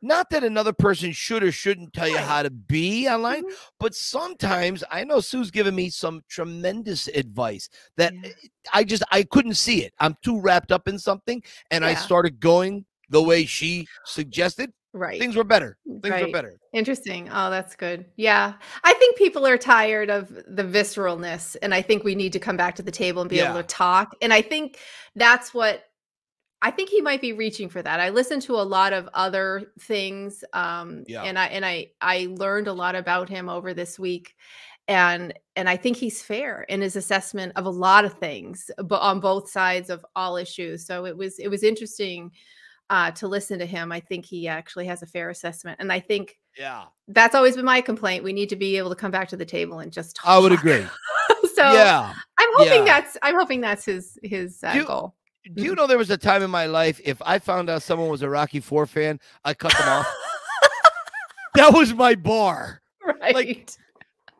not 0.00 0.30
that 0.30 0.44
another 0.44 0.72
person 0.72 1.12
should 1.12 1.42
or 1.42 1.52
shouldn't 1.52 1.92
tell 1.92 2.08
you 2.08 2.18
how 2.18 2.42
to 2.42 2.50
be 2.50 3.08
online, 3.08 3.44
mm-hmm. 3.44 3.54
but 3.80 3.94
sometimes 3.94 4.84
I 4.90 5.04
know 5.04 5.20
Sue's 5.20 5.50
given 5.50 5.74
me 5.74 5.90
some 5.90 6.22
tremendous 6.28 7.08
advice 7.08 7.68
that 7.96 8.12
yeah. 8.14 8.30
I 8.72 8.84
just 8.84 9.02
I 9.10 9.24
couldn't 9.24 9.54
see 9.54 9.82
it. 9.82 9.92
I'm 9.98 10.16
too 10.22 10.40
wrapped 10.40 10.72
up 10.72 10.88
in 10.88 10.98
something, 10.98 11.42
and 11.70 11.82
yeah. 11.82 11.90
I 11.90 11.94
started 11.94 12.40
going 12.40 12.84
the 13.10 13.22
way 13.22 13.44
she 13.44 13.86
suggested. 14.04 14.72
Right. 14.94 15.20
Things 15.20 15.36
were 15.36 15.44
better. 15.44 15.76
Things 15.86 16.10
right. 16.10 16.26
were 16.26 16.32
better. 16.32 16.58
Interesting. 16.72 17.28
Oh, 17.30 17.50
that's 17.50 17.76
good. 17.76 18.06
Yeah. 18.16 18.54
I 18.84 18.94
think 18.94 19.16
people 19.16 19.46
are 19.46 19.58
tired 19.58 20.08
of 20.08 20.28
the 20.30 20.64
visceralness. 20.64 21.56
And 21.60 21.74
I 21.74 21.82
think 21.82 22.04
we 22.04 22.14
need 22.14 22.32
to 22.32 22.38
come 22.38 22.56
back 22.56 22.74
to 22.76 22.82
the 22.82 22.90
table 22.90 23.20
and 23.20 23.28
be 23.28 23.36
yeah. 23.36 23.50
able 23.50 23.60
to 23.60 23.66
talk. 23.66 24.16
And 24.22 24.32
I 24.32 24.40
think 24.40 24.78
that's 25.14 25.52
what 25.52 25.84
I 26.60 26.70
think 26.70 26.90
he 26.90 27.00
might 27.00 27.20
be 27.20 27.32
reaching 27.32 27.68
for 27.68 27.82
that. 27.82 28.00
I 28.00 28.08
listened 28.08 28.42
to 28.42 28.54
a 28.54 28.62
lot 28.62 28.92
of 28.92 29.08
other 29.14 29.72
things 29.80 30.44
um 30.52 31.04
yeah. 31.06 31.22
and 31.22 31.38
I 31.38 31.46
and 31.46 31.64
I 31.64 31.90
I 32.00 32.28
learned 32.30 32.68
a 32.68 32.72
lot 32.72 32.94
about 32.94 33.28
him 33.28 33.48
over 33.48 33.74
this 33.74 33.98
week 33.98 34.34
and 34.88 35.34
and 35.54 35.68
I 35.68 35.76
think 35.76 35.96
he's 35.96 36.22
fair 36.22 36.62
in 36.62 36.80
his 36.80 36.96
assessment 36.96 37.52
of 37.56 37.66
a 37.66 37.70
lot 37.70 38.04
of 38.04 38.14
things 38.14 38.70
but 38.84 39.00
on 39.00 39.20
both 39.20 39.48
sides 39.50 39.90
of 39.90 40.04
all 40.16 40.36
issues. 40.36 40.86
So 40.86 41.04
it 41.04 41.16
was 41.16 41.38
it 41.38 41.48
was 41.48 41.62
interesting 41.62 42.32
uh, 42.90 43.10
to 43.12 43.28
listen 43.28 43.58
to 43.58 43.66
him. 43.66 43.92
I 43.92 44.00
think 44.00 44.24
he 44.24 44.48
actually 44.48 44.86
has 44.86 45.02
a 45.02 45.06
fair 45.06 45.30
assessment, 45.30 45.78
and 45.80 45.92
I 45.92 46.00
think 46.00 46.38
yeah, 46.56 46.84
that's 47.08 47.34
always 47.34 47.56
been 47.56 47.64
my 47.64 47.80
complaint. 47.80 48.24
We 48.24 48.32
need 48.32 48.48
to 48.48 48.56
be 48.56 48.78
able 48.78 48.90
to 48.90 48.96
come 48.96 49.10
back 49.10 49.28
to 49.28 49.36
the 49.36 49.44
table 49.44 49.80
and 49.80 49.92
just. 49.92 50.16
Talk. 50.16 50.26
I 50.26 50.38
would 50.38 50.52
agree. 50.52 50.84
so 51.54 51.72
yeah, 51.72 52.14
I'm 52.38 52.48
hoping 52.54 52.86
yeah. 52.86 53.00
that's 53.00 53.16
I'm 53.22 53.34
hoping 53.34 53.60
that's 53.60 53.84
his 53.84 54.18
his 54.22 54.62
uh, 54.64 54.72
do, 54.72 54.86
goal. 54.86 55.14
Do 55.54 55.62
you 55.62 55.70
mm-hmm. 55.70 55.76
know 55.76 55.86
there 55.86 55.98
was 55.98 56.10
a 56.10 56.16
time 56.16 56.42
in 56.42 56.50
my 56.50 56.66
life 56.66 57.00
if 57.04 57.20
I 57.24 57.38
found 57.38 57.70
out 57.70 57.82
someone 57.82 58.08
was 58.08 58.22
a 58.22 58.28
Rocky 58.28 58.60
Four 58.60 58.86
fan, 58.86 59.18
I 59.44 59.54
cut 59.54 59.72
them 59.72 59.88
off. 59.88 60.06
that 61.54 61.72
was 61.72 61.94
my 61.94 62.14
bar. 62.14 62.80
Right. 63.04 63.34
Like, 63.34 63.70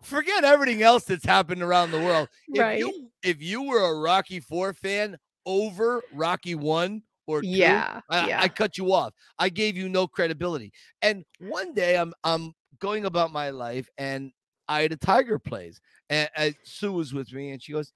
forget 0.02 0.44
everything 0.44 0.82
else 0.82 1.04
that's 1.04 1.24
happened 1.24 1.62
around 1.62 1.90
the 1.90 2.00
world. 2.00 2.28
If 2.48 2.60
right. 2.60 2.78
you 2.78 3.10
if 3.22 3.42
you 3.42 3.62
were 3.62 3.90
a 3.90 3.98
Rocky 3.98 4.40
Four 4.40 4.72
fan 4.72 5.16
over 5.46 6.02
Rocky 6.12 6.54
One 6.54 7.02
or 7.26 7.42
two, 7.42 7.48
yeah, 7.48 8.00
I, 8.10 8.28
yeah. 8.28 8.40
I 8.42 8.48
cut 8.48 8.78
you 8.78 8.92
off. 8.92 9.14
I 9.38 9.48
gave 9.48 9.76
you 9.76 9.88
no 9.88 10.06
credibility. 10.06 10.72
And 11.02 11.24
one 11.40 11.74
day 11.74 11.96
I'm 11.96 12.12
I'm 12.24 12.52
going 12.78 13.06
about 13.06 13.32
my 13.32 13.50
life 13.50 13.88
and 13.98 14.32
I 14.68 14.82
had 14.82 14.92
a 14.92 14.96
Tiger 14.96 15.38
plays 15.38 15.80
and, 16.10 16.28
and 16.36 16.54
Sue 16.62 16.92
was 16.92 17.12
with 17.12 17.32
me 17.32 17.50
and 17.50 17.62
she 17.62 17.72
goes, 17.72 17.92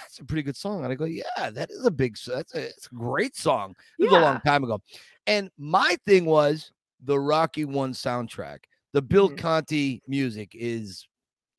that's 0.00 0.18
a 0.18 0.24
pretty 0.24 0.42
good 0.42 0.56
song. 0.56 0.84
And 0.84 0.92
I 0.92 0.94
go, 0.94 1.04
yeah, 1.04 1.50
that 1.50 1.70
is 1.70 1.84
a 1.84 1.90
big, 1.90 2.16
that's 2.26 2.54
a, 2.54 2.66
it's 2.68 2.86
a 2.86 2.94
great 2.94 3.36
song. 3.36 3.74
It 3.98 4.04
was 4.04 4.12
yeah. 4.12 4.20
a 4.20 4.22
long 4.22 4.40
time 4.40 4.64
ago. 4.64 4.80
And 5.26 5.50
my 5.58 5.96
thing 6.06 6.24
was 6.24 6.70
the 7.02 7.18
Rocky 7.18 7.64
One 7.64 7.92
soundtrack. 7.92 8.58
The 8.92 9.02
Bill 9.02 9.28
mm-hmm. 9.28 9.36
Conti 9.36 10.02
music 10.06 10.50
is, 10.54 11.06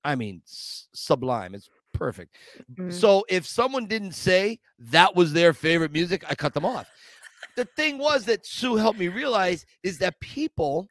I 0.03 0.15
mean, 0.15 0.41
sublime. 0.45 1.53
It's 1.53 1.69
perfect. 1.93 2.35
Mm-hmm. 2.73 2.91
So 2.91 3.25
if 3.29 3.45
someone 3.45 3.85
didn't 3.85 4.13
say 4.13 4.59
that 4.79 5.15
was 5.15 5.33
their 5.33 5.53
favorite 5.53 5.91
music, 5.91 6.23
I 6.29 6.35
cut 6.35 6.53
them 6.53 6.65
off. 6.65 6.89
the 7.55 7.65
thing 7.65 7.97
was 7.97 8.25
that 8.25 8.45
Sue 8.45 8.75
helped 8.75 8.99
me 8.99 9.07
realize 9.07 9.65
is 9.83 9.97
that 9.99 10.19
people 10.19 10.87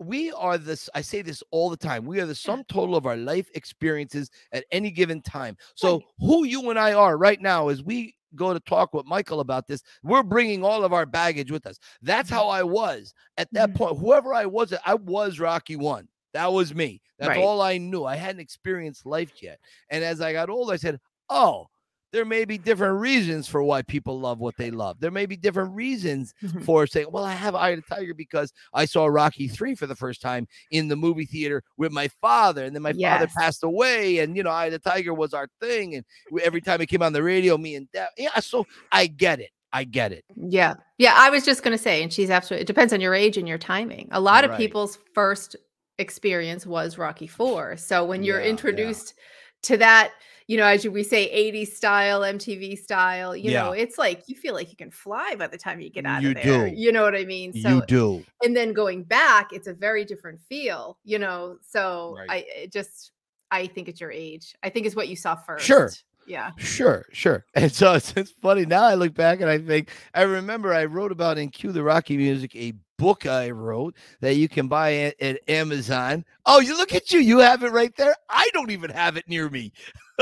we 0.00 0.32
are 0.32 0.56
this 0.56 0.88
i 0.94 1.00
say 1.00 1.22
this 1.22 1.42
all 1.50 1.68
the 1.68 1.76
time 1.76 2.04
we 2.04 2.20
are 2.20 2.26
the 2.26 2.34
sum 2.34 2.64
total 2.68 2.96
of 2.96 3.06
our 3.06 3.16
life 3.16 3.48
experiences 3.54 4.30
at 4.52 4.64
any 4.72 4.90
given 4.90 5.20
time. 5.20 5.56
So 5.74 6.02
who 6.18 6.44
you 6.44 6.70
and 6.70 6.78
i 6.78 6.92
are 6.94 7.16
right 7.16 7.40
now 7.40 7.68
as 7.68 7.82
we 7.82 8.16
go 8.34 8.54
to 8.54 8.60
talk 8.60 8.94
with 8.94 9.06
michael 9.06 9.40
about 9.40 9.66
this 9.66 9.82
we're 10.02 10.22
bringing 10.22 10.64
all 10.64 10.84
of 10.84 10.92
our 10.92 11.06
baggage 11.06 11.50
with 11.50 11.66
us. 11.66 11.78
That's 12.02 12.30
mm-hmm. 12.30 12.38
how 12.38 12.48
i 12.48 12.62
was 12.62 13.12
at 13.36 13.52
that 13.52 13.70
mm-hmm. 13.70 13.78
point 13.78 13.98
whoever 13.98 14.34
i 14.34 14.46
was 14.46 14.72
i 14.84 14.94
was 14.94 15.38
rocky 15.38 15.76
one. 15.76 16.08
That 16.32 16.52
was 16.52 16.74
me. 16.74 17.02
That's 17.18 17.30
right. 17.30 17.38
all 17.38 17.60
i 17.60 17.76
knew. 17.76 18.04
I 18.04 18.16
hadn't 18.16 18.40
experienced 18.40 19.04
life 19.04 19.42
yet. 19.42 19.60
And 19.90 20.02
as 20.02 20.20
i 20.20 20.32
got 20.32 20.48
older 20.48 20.72
i 20.72 20.76
said 20.76 20.98
oh 21.28 21.66
there 22.12 22.24
may 22.24 22.44
be 22.44 22.58
different 22.58 22.98
reasons 22.98 23.46
for 23.46 23.62
why 23.62 23.82
people 23.82 24.18
love 24.18 24.38
what 24.38 24.56
they 24.56 24.70
love. 24.70 24.98
There 25.00 25.10
may 25.10 25.26
be 25.26 25.36
different 25.36 25.74
reasons 25.74 26.34
mm-hmm. 26.42 26.60
for 26.62 26.86
saying, 26.86 27.06
well, 27.10 27.24
I 27.24 27.32
have 27.32 27.54
Eye 27.54 27.70
of 27.70 27.82
the 27.86 27.94
Tiger 27.94 28.14
because 28.14 28.52
I 28.74 28.84
saw 28.84 29.06
Rocky 29.06 29.48
3 29.48 29.74
for 29.74 29.86
the 29.86 29.94
first 29.94 30.20
time 30.20 30.48
in 30.70 30.88
the 30.88 30.96
movie 30.96 31.24
theater 31.24 31.62
with 31.76 31.92
my 31.92 32.08
father. 32.20 32.64
And 32.64 32.74
then 32.74 32.82
my 32.82 32.92
yes. 32.96 33.18
father 33.18 33.30
passed 33.38 33.62
away. 33.62 34.18
And, 34.18 34.36
you 34.36 34.42
know, 34.42 34.50
Eye 34.50 34.66
of 34.66 34.72
the 34.72 34.78
Tiger 34.78 35.14
was 35.14 35.34
our 35.34 35.48
thing. 35.60 35.94
And 35.94 36.04
every 36.42 36.60
time 36.60 36.80
it 36.80 36.86
came 36.86 37.02
on 37.02 37.12
the 37.12 37.22
radio, 37.22 37.56
me 37.56 37.76
and 37.76 37.90
dad. 37.92 38.08
Yeah. 38.18 38.38
So 38.40 38.66
I 38.90 39.06
get 39.06 39.40
it. 39.40 39.50
I 39.72 39.84
get 39.84 40.10
it. 40.10 40.24
Yeah. 40.34 40.74
Yeah. 40.98 41.14
I 41.16 41.30
was 41.30 41.44
just 41.44 41.62
going 41.62 41.76
to 41.76 41.82
say, 41.82 42.02
and 42.02 42.12
she's 42.12 42.30
absolutely, 42.30 42.62
it 42.62 42.66
depends 42.66 42.92
on 42.92 43.00
your 43.00 43.14
age 43.14 43.36
and 43.36 43.46
your 43.46 43.58
timing. 43.58 44.08
A 44.10 44.20
lot 44.20 44.44
of 44.44 44.56
people's 44.56 44.98
first 45.14 45.54
experience 45.98 46.66
was 46.66 46.98
Rocky 46.98 47.28
4. 47.28 47.76
So 47.76 48.04
when 48.04 48.24
you're 48.24 48.40
yeah, 48.40 48.48
introduced 48.48 49.14
yeah. 49.16 49.22
to 49.62 49.76
that, 49.76 50.10
you 50.50 50.56
know, 50.56 50.66
as 50.66 50.84
we 50.84 51.04
say, 51.04 51.30
80s 51.52 51.68
style, 51.68 52.22
MTV 52.22 52.76
style, 52.76 53.36
you 53.36 53.52
yeah. 53.52 53.62
know, 53.62 53.70
it's 53.70 53.98
like 53.98 54.24
you 54.26 54.34
feel 54.34 54.52
like 54.52 54.68
you 54.68 54.74
can 54.74 54.90
fly 54.90 55.36
by 55.38 55.46
the 55.46 55.56
time 55.56 55.80
you 55.80 55.88
get 55.90 56.04
out 56.04 56.22
you 56.22 56.30
of 56.30 56.34
there. 56.42 56.68
Do. 56.68 56.74
You 56.74 56.90
know 56.90 57.04
what 57.04 57.14
I 57.14 57.24
mean? 57.24 57.52
So 57.52 57.68
you 57.68 57.82
do. 57.86 58.24
And 58.42 58.56
then 58.56 58.72
going 58.72 59.04
back, 59.04 59.52
it's 59.52 59.68
a 59.68 59.72
very 59.72 60.04
different 60.04 60.40
feel, 60.40 60.98
you 61.04 61.20
know. 61.20 61.58
So 61.62 62.16
right. 62.18 62.44
I 62.64 62.66
just 62.66 63.12
I 63.52 63.68
think 63.68 63.86
it's 63.86 64.00
your 64.00 64.10
age. 64.10 64.56
I 64.64 64.70
think 64.70 64.86
it's 64.86 64.96
what 64.96 65.06
you 65.06 65.14
saw 65.14 65.36
first. 65.36 65.64
Sure. 65.64 65.88
Yeah. 66.26 66.50
Sure, 66.58 67.06
sure. 67.12 67.44
And 67.54 67.70
so 67.70 67.94
it's, 67.94 68.12
it's 68.16 68.32
funny 68.42 68.66
now. 68.66 68.82
I 68.82 68.94
look 68.94 69.14
back 69.14 69.40
and 69.40 69.48
I 69.48 69.58
think 69.58 69.90
I 70.14 70.22
remember 70.22 70.74
I 70.74 70.86
wrote 70.86 71.12
about 71.12 71.38
in 71.38 71.50
Cue 71.50 71.70
the 71.70 71.84
Rocky 71.84 72.16
Music 72.16 72.56
a 72.56 72.72
book 72.98 73.24
I 73.24 73.50
wrote 73.50 73.96
that 74.20 74.34
you 74.34 74.48
can 74.48 74.68
buy 74.68 74.94
at, 74.94 75.22
at 75.22 75.48
Amazon. 75.48 76.24
Oh, 76.44 76.60
you 76.60 76.76
look 76.76 76.94
at 76.94 77.10
you. 77.12 77.20
You 77.20 77.38
have 77.38 77.62
it 77.62 77.72
right 77.72 77.96
there. 77.96 78.14
I 78.28 78.50
don't 78.52 78.70
even 78.70 78.90
have 78.90 79.16
it 79.16 79.26
near 79.26 79.48
me. 79.48 79.72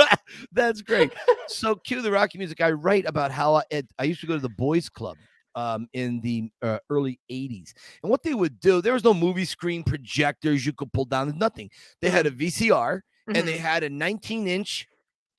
That's 0.52 0.82
great. 0.82 1.12
so, 1.46 1.74
cue 1.74 2.02
the 2.02 2.11
Rocky 2.11 2.38
music. 2.38 2.61
I 2.61 2.70
write 2.70 3.06
about 3.06 3.30
how 3.30 3.56
I, 3.56 3.82
I 3.98 4.04
used 4.04 4.20
to 4.20 4.26
go 4.26 4.34
to 4.34 4.40
the 4.40 4.48
boys' 4.48 4.88
club 4.88 5.16
um, 5.54 5.88
in 5.92 6.20
the 6.20 6.50
uh, 6.62 6.78
early 6.88 7.20
80s. 7.30 7.72
And 8.02 8.11
what 8.11 8.22
they 8.22 8.34
would 8.34 8.61
do, 8.61 8.80
there 8.80 8.92
was 8.92 9.04
no 9.04 9.12
movie 9.12 9.44
screen 9.44 9.82
projectors 9.82 10.64
you 10.64 10.72
could 10.72 10.92
pull 10.92 11.04
down, 11.04 11.37
nothing. 11.37 11.70
They 12.00 12.11
had 12.11 12.26
a. 12.26 12.30
VCR 12.38 12.70
mm-hmm. 13.28 13.37
and 13.37 13.46
they 13.46 13.54
mm-hmm. 13.54 13.62
had 13.62 13.82
a 13.82 13.90
19 13.90 14.46
inch 14.46 14.87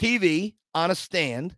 TV 0.01 0.55
on 0.75 0.91
a 0.91 0.95
stand 0.95 1.55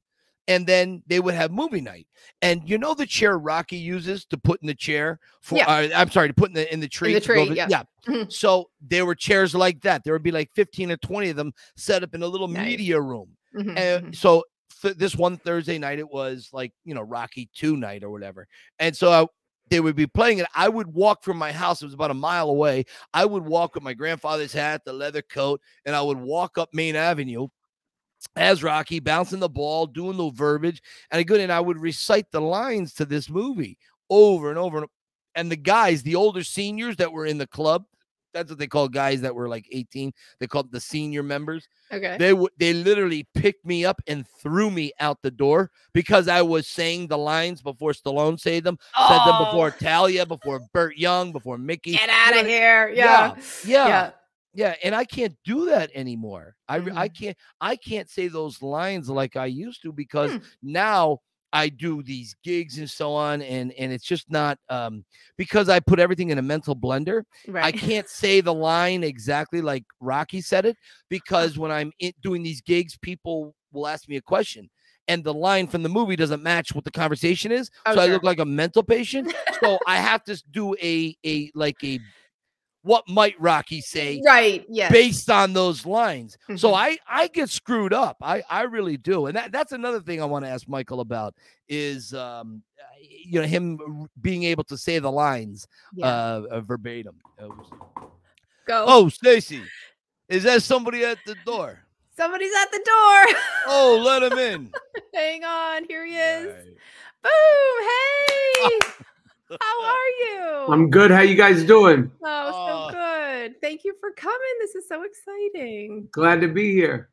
and 0.48 0.66
then 0.66 1.04
they 1.08 1.20
would 1.20 1.34
have 1.34 1.52
movie 1.52 1.82
night. 1.82 2.08
And 2.42 2.62
you 2.68 2.78
know 2.78 2.94
the 2.94 3.06
chair 3.06 3.38
Rocky 3.38 3.78
uses 3.78 4.26
to 4.26 4.38
put 4.38 4.62
in 4.62 4.68
the 4.68 4.76
chair 4.76 5.20
for 5.42 5.58
yeah. 5.58 5.68
uh, 5.68 5.90
I'm 5.96 6.12
sorry, 6.12 6.28
to 6.28 6.34
put 6.34 6.50
in 6.50 6.56
the 6.56 6.72
in 6.74 6.80
the 6.80 6.88
tree. 6.88 7.10
In 7.10 7.16
the 7.16 7.22
tree, 7.22 7.52
yeah. 7.54 7.68
yeah. 7.70 7.84
Mm-hmm. 8.08 8.30
So 8.30 8.70
there 8.82 9.06
were 9.06 9.16
chairs 9.16 9.54
like 9.54 9.82
that. 9.82 10.04
There 10.04 10.14
would 10.14 10.24
be 10.24 10.32
like 10.32 10.50
15 10.56 10.92
or 10.92 10.98
20 10.98 11.30
of 11.30 11.36
them 11.36 11.54
set 11.76 12.04
up 12.04 12.16
in 12.16 12.24
a 12.24 12.28
little 12.28 12.48
nice. 12.48 12.66
media 12.66 13.00
room. 13.00 13.30
Mm-hmm, 13.56 13.78
and 13.78 14.04
mm-hmm. 14.04 14.14
so 14.14 14.44
th- 14.82 14.98
this 14.98 15.16
one 15.16 15.38
Thursday 15.38 15.78
night, 15.78 16.00
it 16.00 16.10
was 16.10 16.50
like, 16.54 16.74
you 16.86 16.96
know, 16.96 17.02
Rocky 17.02 17.50
2 17.54 17.78
night 17.78 18.04
or 18.04 18.10
whatever. 18.10 18.48
And 18.80 18.96
so 18.96 19.12
I, 19.12 19.28
they 19.70 19.80
would 19.80 19.96
be 19.96 20.08
playing 20.08 20.40
it. 20.40 20.48
I 20.56 20.70
would 20.70 20.88
walk 20.88 21.24
from 21.24 21.38
my 21.38 21.52
house, 21.52 21.82
it 21.82 21.86
was 21.86 21.94
about 21.94 22.12
a 22.12 22.16
mile 22.16 22.50
away. 22.50 22.86
I 23.14 23.26
would 23.26 23.46
walk 23.46 23.76
with 23.76 23.84
my 23.84 23.94
grandfather's 23.94 24.54
hat, 24.54 24.84
the 24.86 24.94
leather 24.94 25.22
coat, 25.22 25.62
and 25.86 25.96
I 25.96 26.02
would 26.02 26.18
walk 26.18 26.58
up 26.58 26.70
Main 26.74 26.96
Avenue 26.96 27.48
as 28.36 28.64
Rocky 28.64 29.00
bouncing 29.00 29.40
the 29.40 29.50
ball, 29.50 29.88
doing 29.88 30.18
the 30.18 30.30
verbiage, 30.32 30.82
and 31.12 31.20
I 31.20 31.36
and 31.36 31.52
I 31.52 31.60
would 31.60 31.80
recite 31.80 32.32
the 32.32 32.42
lines 32.42 32.94
to 32.96 33.06
this 33.06 33.30
movie 33.30 33.78
over 34.10 34.50
and 34.50 34.58
over. 34.58 34.86
And 35.36 35.52
the 35.52 35.56
guys, 35.56 36.04
the 36.04 36.16
older 36.16 36.44
seniors 36.44 36.98
that 36.98 37.12
were 37.12 37.26
in 37.26 37.38
the 37.38 37.48
club, 37.48 37.86
that's 38.34 38.50
what 38.50 38.60
they 38.60 38.68
call 38.68 38.88
guys 38.88 39.22
that 39.22 39.36
were 39.36 39.50
like 39.50 39.66
18. 39.72 40.12
They 40.40 40.48
called 40.48 40.72
the 40.72 40.80
senior 40.80 41.24
members. 41.24 41.68
Okay. 41.92 42.18
They 42.18 42.34
would 42.34 42.52
they 42.58 42.74
literally 42.74 43.28
picked 43.34 43.66
me 43.66 43.86
up 43.86 44.02
and 44.08 44.26
threw 44.42 44.72
me 44.72 44.92
out 45.00 45.22
the 45.22 45.32
door 45.32 45.72
because 45.94 46.28
I 46.28 46.42
was 46.42 46.68
saying 46.68 47.08
the 47.08 47.18
lines 47.18 47.62
before 47.62 47.92
Stallone 47.92 48.40
said 48.40 48.64
them, 48.64 48.78
oh. 48.96 49.08
said 49.10 49.20
them 49.30 49.36
oh. 49.40 49.46
before 49.46 49.68
oh. 49.68 49.84
Talia, 49.84 50.26
before 50.26 50.62
Burt 50.74 50.96
Young, 50.98 51.32
before 51.32 51.58
Mickey. 51.58 51.94
Get 51.94 52.10
out 52.10 52.38
of 52.38 52.46
here. 52.46 52.90
Yeah. 52.90 52.96
Yeah. 52.96 53.36
yeah. 53.66 53.88
yeah. 53.88 54.12
Yeah, 54.54 54.76
and 54.84 54.94
I 54.94 55.06
can't 55.06 55.36
do 55.46 55.66
that 55.66 55.92
anymore. 55.96 56.56
I 56.68 56.80
mm-hmm. 56.80 56.98
I 56.98 57.08
can't 57.08 57.38
I 57.62 57.76
can't 57.76 58.10
say 58.10 58.28
those 58.28 58.62
lines 58.62 59.10
like 59.10 59.36
I 59.36 59.46
used 59.46 59.82
to 59.84 59.94
because 59.94 60.32
hmm. 60.32 60.40
now 60.62 61.20
I 61.54 61.70
do 61.70 62.02
these 62.04 62.36
gigs 62.44 62.78
and 62.78 62.90
so 62.90 63.14
on, 63.14 63.42
and 63.42 63.72
and 63.74 63.92
it's 63.92 64.06
just 64.06 64.30
not 64.30 64.58
um 64.70 65.06
because 65.38 65.70
I 65.70 65.80
put 65.80 66.00
everything 66.00 66.30
in 66.30 66.38
a 66.38 66.42
mental 66.42 66.76
blender. 66.76 67.24
Right. 67.48 67.64
I 67.64 67.72
can't 67.72 68.08
say 68.08 68.42
the 68.42 68.54
line 68.54 69.04
exactly 69.04 69.62
like 69.62 69.86
Rocky 70.00 70.42
said 70.42 70.66
it 70.66 70.78
because 71.10 71.58
when 71.58 71.72
I'm 71.72 71.92
in, 72.00 72.14
doing 72.22 72.44
these 72.44 72.62
gigs, 72.62 72.98
people 72.98 73.56
will 73.72 73.88
ask 73.88 74.08
me 74.08 74.18
a 74.18 74.22
question, 74.22 74.70
and 75.08 75.24
the 75.24 75.34
line 75.34 75.68
from 75.68 75.84
the 75.84 75.90
movie 75.90 76.16
doesn't 76.16 76.44
match 76.44 76.74
what 76.74 76.86
the 76.86 76.92
conversation 76.92 77.52
is, 77.52 77.70
oh, 77.86 77.94
so 77.94 78.02
sure. 78.02 78.04
I 78.04 78.14
look 78.14 78.24
like 78.24 78.40
a 78.40 78.46
mental 78.46 78.84
patient. 78.84 79.34
so 79.62 79.80
I 79.88 79.98
have 79.98 80.24
to 80.26 80.42
do 80.52 80.76
a 80.82 81.16
a 81.26 81.52
like 81.54 81.84
a 81.84 82.00
what 82.84 83.08
might 83.08 83.40
Rocky 83.40 83.82
say? 83.82 84.22
Right. 84.26 84.66
Yeah. 84.68 84.90
Based 84.90 85.30
on 85.30 85.54
those 85.54 85.86
lines. 85.86 86.38
Mm-hmm. 86.44 86.58
So 86.58 86.74
I 86.74 86.98
I 87.08 87.28
get 87.28 87.50
screwed 87.50 87.94
up. 87.94 88.18
I 88.22 88.44
I 88.50 88.64
really 88.64 88.98
do. 88.98 89.28
And 89.28 89.36
that, 89.36 89.52
that's 89.52 89.72
another 89.72 90.02
thing 90.02 90.22
I 90.22 90.26
want 90.26 90.46
to 90.46 90.52
ask 90.52 90.68
Michael 90.68 91.02
about 91.02 91.36
is 91.70 92.14
um 92.14 92.64
you 93.24 93.40
know 93.40 93.48
him 93.48 94.08
being 94.22 94.44
able 94.44 94.64
to 94.66 94.78
say 94.78 95.00
the 95.00 95.12
lines 95.12 95.68
yeah. 95.94 96.08
uh, 96.08 96.62
verbatim. 96.62 97.16
Go. 98.68 98.86
Oh, 98.88 99.10
Stacy. 99.10 99.62
Is 100.30 100.44
that 100.44 100.64
somebody 100.64 101.04
at 101.04 101.18
the 101.26 101.36
door? 101.46 101.80
Somebody's 102.16 102.52
at 102.62 102.72
the 102.72 102.78
door. 102.78 103.42
oh, 103.68 104.02
let 104.04 104.24
him 104.24 104.38
in. 104.38 104.72
Hang 105.14 105.44
on. 105.44 105.86
Here 105.86 106.06
he 106.06 106.16
is. 106.16 106.48
Right. 106.48 106.78
Boom. 107.24 108.90
Hey. 108.90 109.04
How 109.60 109.84
are 109.84 110.10
you? 110.20 110.66
I'm 110.70 110.90
good. 110.90 111.12
How 111.12 111.22
you 111.22 111.36
guys 111.36 111.64
doing? 111.64 112.12
Oh, 112.24 112.90
so 112.90 112.96
good. 112.96 113.60
Thank 113.62 113.84
you 113.84 113.96
for 114.00 114.12
coming. 114.12 114.40
This 114.60 114.76
is 114.76 114.88
so 114.88 115.04
exciting. 115.04 116.08
Glad 116.12 116.42
to 116.42 116.48
be 116.48 116.72
here. 116.72 117.10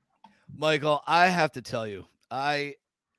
Michael, 0.56 1.02
I 1.06 1.28
have 1.28 1.52
to 1.52 1.62
tell 1.62 1.86
you, 1.86 2.04
I 2.30 2.74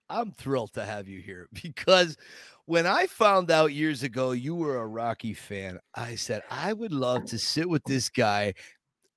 I'm 0.10 0.32
thrilled 0.32 0.74
to 0.74 0.86
have 0.86 1.08
you 1.08 1.20
here 1.20 1.48
because 1.64 2.18
when 2.66 2.86
I 2.86 3.08
found 3.08 3.52
out 3.52 3.74
years 3.74 4.04
ago 4.04 4.32
you 4.32 4.56
were 4.56 4.78
a 4.78 4.88
Rocky 4.88 5.34
fan, 5.34 5.80
I 5.96 6.16
said 6.16 6.44
I 6.50 6.74
would 6.74 6.94
love 6.94 7.26
to 7.26 7.40
sit 7.40 7.68
with 7.68 7.84
this 7.84 8.10
guy, 8.10 8.54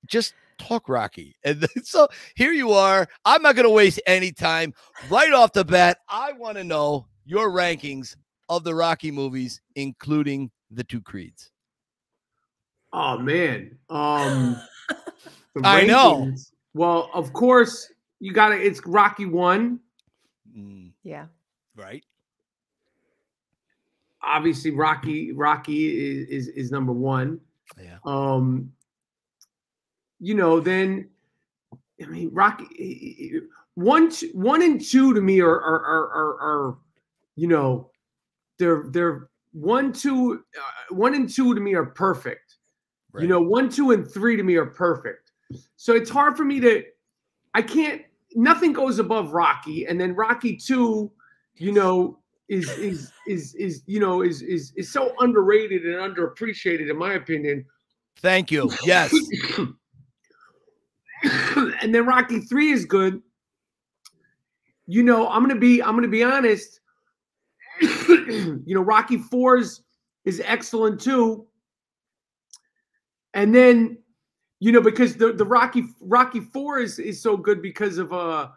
just 0.06 0.34
talk 0.58 0.88
Rocky. 0.88 1.36
And 1.44 1.66
so 1.84 2.08
here 2.34 2.52
you 2.52 2.72
are. 2.72 3.06
I'm 3.24 3.42
not 3.42 3.56
going 3.56 3.66
to 3.66 3.70
waste 3.70 4.00
any 4.06 4.32
time. 4.32 4.72
Right 5.10 5.32
off 5.32 5.52
the 5.52 5.64
bat, 5.64 5.98
I 6.08 6.32
want 6.32 6.56
to 6.56 6.64
know 6.64 7.06
your 7.24 7.50
rankings 7.50 8.16
of 8.48 8.64
the 8.64 8.74
Rocky 8.74 9.10
movies, 9.10 9.60
including 9.76 10.50
the 10.70 10.84
two 10.84 11.00
creeds? 11.00 11.50
Oh 12.92 13.18
man. 13.18 13.78
Um 13.88 14.60
I 15.64 15.84
know. 15.84 16.32
Well, 16.74 17.10
of 17.14 17.32
course, 17.32 17.92
you 18.20 18.32
got 18.32 18.50
to 18.50 18.56
it's 18.56 18.80
Rocky 18.86 19.26
1. 19.26 19.78
Mm. 20.56 20.90
Yeah. 21.02 21.26
Right. 21.76 22.04
Obviously 24.22 24.70
Rocky 24.70 25.32
Rocky 25.32 26.20
is, 26.20 26.28
is 26.28 26.48
is 26.48 26.70
number 26.70 26.92
1. 26.92 27.40
Yeah. 27.80 27.98
Um 28.04 28.72
you 30.20 30.34
know, 30.34 30.60
then 30.60 31.08
I 32.02 32.06
mean 32.06 32.30
Rocky 32.32 33.40
one 33.74 34.10
one 34.32 34.62
and 34.62 34.80
two 34.80 35.14
to 35.14 35.20
me 35.20 35.40
are 35.40 35.48
are 35.48 35.80
are, 35.80 36.08
are, 36.10 36.40
are 36.40 36.78
you 37.36 37.48
know 37.48 37.90
they're 38.62 38.84
they're 38.90 39.28
one 39.52 39.92
two 39.92 40.44
uh, 40.56 40.94
one 40.94 41.14
and 41.14 41.28
two 41.28 41.54
to 41.54 41.60
me 41.60 41.74
are 41.74 41.86
perfect. 41.86 42.58
Right. 43.12 43.22
you 43.22 43.28
know 43.28 43.40
one 43.40 43.68
two 43.68 43.90
and 43.90 44.08
three 44.08 44.36
to 44.36 44.42
me 44.42 44.54
are 44.54 44.66
perfect. 44.66 45.32
So 45.76 45.94
it's 45.94 46.08
hard 46.08 46.36
for 46.36 46.44
me 46.44 46.60
to 46.60 46.84
i 47.54 47.60
can't 47.60 48.00
nothing 48.34 48.72
goes 48.72 48.98
above 48.98 49.34
rocky 49.34 49.84
and 49.84 50.00
then 50.00 50.14
rocky 50.14 50.56
two 50.56 51.12
you 51.56 51.70
know 51.70 52.18
is 52.48 52.70
is 52.78 53.12
is 53.26 53.54
is 53.56 53.82
you 53.86 54.00
know 54.00 54.22
is 54.22 54.42
is 54.42 54.72
is 54.76 54.92
so 54.92 55.14
underrated 55.18 55.84
and 55.84 55.96
underappreciated 55.96 56.88
in 56.90 56.96
my 56.96 57.14
opinion. 57.14 57.64
Thank 58.18 58.50
you. 58.50 58.70
Yes. 58.84 59.14
And 61.82 61.94
then 61.94 62.04
rocky 62.04 62.40
three 62.40 62.72
is 62.72 62.84
good. 62.84 63.22
You 64.86 65.04
know, 65.04 65.28
I'm 65.28 65.42
gonna 65.42 65.58
be 65.58 65.80
I'm 65.80 65.94
gonna 65.94 66.08
be 66.08 66.24
honest. 66.24 66.80
you 67.80 68.62
know, 68.66 68.82
Rocky 68.82 69.18
Fours 69.18 69.82
is 70.24 70.42
excellent 70.44 71.00
too. 71.00 71.46
And 73.34 73.54
then, 73.54 73.98
you 74.60 74.72
know, 74.72 74.80
because 74.80 75.16
the, 75.16 75.32
the 75.32 75.44
Rocky 75.44 75.84
Rocky 76.00 76.40
Four 76.40 76.80
is, 76.80 76.98
is 76.98 77.22
so 77.22 77.36
good 77.36 77.62
because 77.62 77.98
of 77.98 78.12
uh 78.12 78.48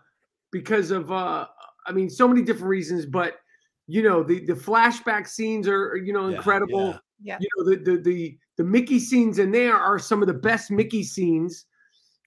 because 0.52 0.92
of 0.92 1.12
uh 1.12 1.48
I 1.88 1.92
mean 1.92 2.10
so 2.10 2.28
many 2.28 2.42
different 2.42 2.70
reasons, 2.70 3.06
but 3.06 3.40
you 3.88 4.04
know, 4.04 4.24
the 4.24 4.46
the 4.46 4.54
flashback 4.54 5.28
scenes 5.28 5.68
are 5.68 5.96
you 5.98 6.14
know 6.14 6.28
incredible. 6.28 6.90
Yeah. 6.90 6.98
yeah. 7.24 7.38
You 7.40 7.50
know, 7.58 7.70
the 7.70 7.92
the 7.92 8.02
the 8.02 8.38
the 8.58 8.64
Mickey 8.64 9.00
scenes 9.00 9.40
in 9.40 9.52
there 9.52 9.76
are 9.76 10.00
some 10.00 10.22
of 10.22 10.28
the 10.28 10.34
best 10.34 10.72
Mickey 10.72 11.04
scenes. 11.04 11.66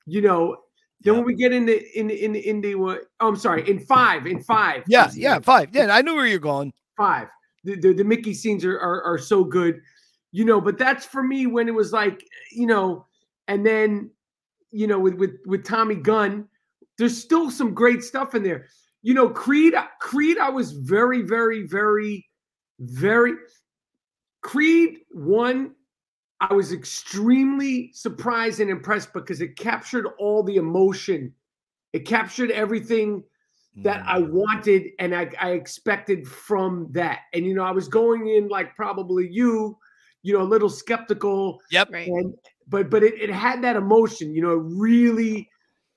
You 0.06 0.22
know, 0.22 0.56
then 1.02 1.14
when 1.14 1.24
we 1.24 1.34
get 1.34 1.52
into 1.52 1.74
in 1.98 2.08
the 2.08 2.24
in 2.24 2.32
the 2.32 2.48
in 2.48 2.60
the 2.60 2.74
what? 2.74 3.02
Oh, 3.20 3.28
I'm 3.28 3.36
sorry, 3.36 3.68
in 3.70 3.78
five, 3.78 4.26
in 4.26 4.42
five. 4.42 4.82
Yeah, 4.88 5.10
yeah, 5.14 5.38
five. 5.38 5.68
Yeah, 5.72 5.88
I 5.90 6.02
knew 6.02 6.14
where 6.14 6.26
you're 6.26 6.38
going. 6.38 6.72
Five. 6.96 7.28
The 7.64 7.76
the, 7.76 7.92
the 7.92 8.04
Mickey 8.04 8.34
scenes 8.34 8.64
are, 8.64 8.78
are 8.78 9.02
are 9.02 9.18
so 9.18 9.44
good, 9.44 9.80
you 10.32 10.44
know. 10.44 10.60
But 10.60 10.76
that's 10.76 11.06
for 11.06 11.22
me 11.22 11.46
when 11.46 11.68
it 11.68 11.74
was 11.74 11.92
like, 11.92 12.24
you 12.52 12.66
know, 12.66 13.06
and 13.46 13.64
then, 13.64 14.10
you 14.72 14.86
know, 14.86 14.98
with 14.98 15.14
with 15.14 15.36
with 15.46 15.64
Tommy 15.64 15.94
Gunn, 15.94 16.48
there's 16.98 17.16
still 17.16 17.50
some 17.50 17.74
great 17.74 18.02
stuff 18.02 18.34
in 18.34 18.42
there. 18.42 18.66
You 19.02 19.14
know, 19.14 19.28
Creed. 19.28 19.74
Creed. 20.00 20.38
I 20.38 20.50
was 20.50 20.72
very, 20.72 21.22
very, 21.22 21.62
very, 21.62 22.26
very. 22.80 23.34
Creed 24.40 24.98
one 25.10 25.74
I 26.40 26.54
was 26.54 26.72
extremely 26.72 27.90
surprised 27.92 28.60
and 28.60 28.70
impressed 28.70 29.12
because 29.12 29.40
it 29.40 29.56
captured 29.56 30.06
all 30.18 30.42
the 30.42 30.56
emotion. 30.56 31.32
It 31.92 32.06
captured 32.06 32.50
everything 32.52 33.24
that 33.82 34.02
I 34.06 34.20
mm. 34.20 34.30
wanted 34.30 34.90
and 34.98 35.14
I, 35.14 35.30
I, 35.40 35.50
expected 35.50 36.26
from 36.26 36.88
that. 36.92 37.20
And 37.32 37.44
you 37.44 37.54
know, 37.54 37.62
I 37.62 37.70
was 37.70 37.86
going 37.86 38.28
in 38.28 38.48
like 38.48 38.74
probably 38.74 39.28
you, 39.28 39.76
you 40.22 40.32
know, 40.32 40.42
a 40.42 40.44
little 40.44 40.68
skeptical. 40.68 41.60
Yep. 41.70 41.90
And 41.92 42.34
but 42.66 42.90
but 42.90 43.02
it, 43.02 43.14
it 43.20 43.30
had 43.30 43.62
that 43.62 43.76
emotion, 43.76 44.34
you 44.34 44.42
know, 44.42 44.54
really, 44.54 45.48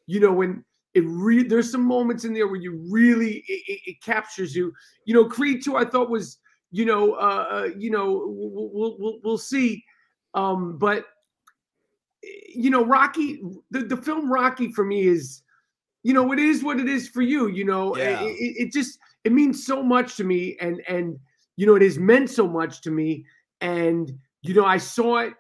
you 0.06 0.20
know, 0.20 0.32
when 0.32 0.64
it 0.94 1.04
really 1.06 1.44
there's 1.44 1.72
some 1.72 1.84
moments 1.84 2.24
in 2.24 2.34
there 2.34 2.48
where 2.48 2.62
you 2.62 2.86
really 2.90 3.44
it, 3.48 3.82
it, 3.86 4.02
captures 4.04 4.56
you. 4.56 4.72
You 5.06 5.16
know, 5.16 5.26
Creed 5.26 5.64
2 5.64 5.76
I 5.76 5.86
thought 5.86 6.10
was, 6.10 6.38
you 6.72 6.86
know, 6.86 7.14
uh, 7.14 7.48
uh 7.52 7.70
you 7.78 7.90
know, 7.90 8.26
we'll, 8.28 8.96
we'll, 9.00 9.20
we'll 9.24 9.38
see 9.38 9.84
um, 10.34 10.78
but 10.78 11.06
you 12.24 12.70
know, 12.70 12.86
Rocky, 12.86 13.42
the, 13.72 13.80
the 13.82 13.98
film 13.98 14.32
Rocky 14.32 14.72
for 14.72 14.86
me 14.86 15.08
is, 15.08 15.42
you 16.04 16.14
know, 16.14 16.32
it 16.32 16.40
is 16.40 16.64
what 16.64 16.80
it 16.80 16.88
is 16.88 17.08
for 17.08 17.22
you. 17.22 17.48
You 17.48 17.66
know, 17.66 17.96
yeah. 17.96 18.22
it, 18.22 18.68
it 18.68 18.72
just 18.72 19.00
it 19.24 19.32
means 19.32 19.66
so 19.66 19.84
much 19.84 20.16
to 20.18 20.24
me, 20.24 20.58
and 20.60 20.82
and 20.88 21.20
you 21.58 21.66
know, 21.66 21.76
it 21.76 21.82
has 21.82 21.98
meant 21.98 22.30
so 22.30 22.48
much 22.48 22.82
to 22.82 22.92
me. 22.92 23.26
And 23.62 24.18
you 24.42 24.54
know, 24.54 24.66
I 24.66 24.78
saw 24.78 25.20
it 25.20 25.34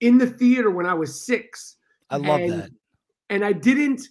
in 0.00 0.18
the 0.18 0.26
theater 0.26 0.70
when 0.70 0.86
I 0.86 0.94
was 0.94 1.24
six. 1.24 1.76
I 2.10 2.16
love 2.16 2.40
and, 2.40 2.52
that. 2.52 2.70
And 3.30 3.44
I 3.44 3.52
didn't 3.52 4.02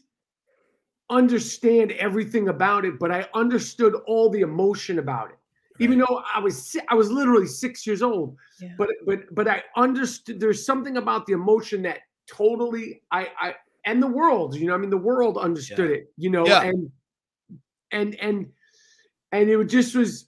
understand 1.10 1.92
everything 1.94 2.50
about 2.50 2.86
it, 2.86 2.98
but 3.00 3.12
I 3.12 3.28
understood 3.34 3.94
all 4.08 4.30
the 4.30 4.42
emotion 4.42 5.00
about 5.00 5.30
it 5.30 5.38
even 5.80 6.00
though 6.00 6.22
I 6.34 6.40
was 6.40 6.76
I 6.90 6.96
was 6.96 7.12
literally 7.12 7.48
six 7.48 7.86
years 7.86 8.02
old. 8.02 8.38
Yeah. 8.60 8.74
But 8.78 8.90
but 9.06 9.20
but 9.34 9.48
I 9.48 9.64
understood. 9.76 10.40
There's 10.40 10.66
something 10.66 10.98
about 10.98 11.26
the 11.26 11.34
emotion 11.34 11.82
that 11.84 12.00
totally 12.28 13.02
I 13.12 13.30
I 13.40 13.56
and 13.86 14.02
the 14.02 14.08
world. 14.08 14.56
You 14.56 14.68
know, 14.68 14.76
I 14.76 14.78
mean, 14.78 14.90
the 14.90 14.98
world 14.98 15.38
understood 15.38 15.90
yeah. 15.90 15.96
it. 15.98 16.14
You 16.18 16.30
know, 16.30 16.46
yeah. 16.46 16.64
and 16.64 16.92
and 17.92 18.16
and 18.16 18.52
and 19.32 19.50
it 19.50 19.66
just 19.66 19.96
was. 19.96 20.28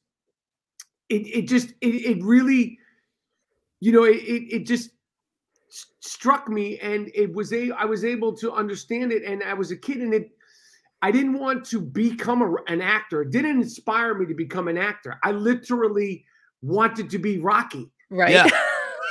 It 1.08 1.28
it 1.28 1.48
just 1.48 1.70
it, 1.82 1.88
it 1.88 2.24
really, 2.24 2.80
you 3.80 3.92
know, 3.92 4.06
it 4.06 4.16
it 4.18 4.66
just 4.66 4.90
struck 6.00 6.48
me 6.50 6.80
and 6.80 7.12
it 7.14 7.34
was 7.34 7.54
a 7.54 7.72
I 7.72 7.86
was 7.86 8.04
able 8.04 8.36
to 8.38 8.52
understand 8.54 9.12
it 9.12 9.24
and 9.24 9.44
I 9.44 9.54
was 9.54 9.72
a 9.72 9.78
kid 9.78 9.98
and 9.98 10.14
it 10.14 10.32
I 11.06 11.12
didn't 11.12 11.38
want 11.38 11.64
to 11.66 11.80
become 11.80 12.42
a, 12.42 12.56
an 12.68 12.82
actor. 12.82 13.22
It 13.22 13.30
didn't 13.30 13.62
inspire 13.62 14.16
me 14.16 14.26
to 14.26 14.34
become 14.34 14.68
an 14.68 14.80
actor. 14.80 15.20
I 15.22 15.34
literally 15.34 16.26
wanted 16.64 17.12
to 17.12 17.20
be 17.20 17.38
Rocky. 17.38 17.92
Right. 18.10 18.32
Yeah. 18.32 18.50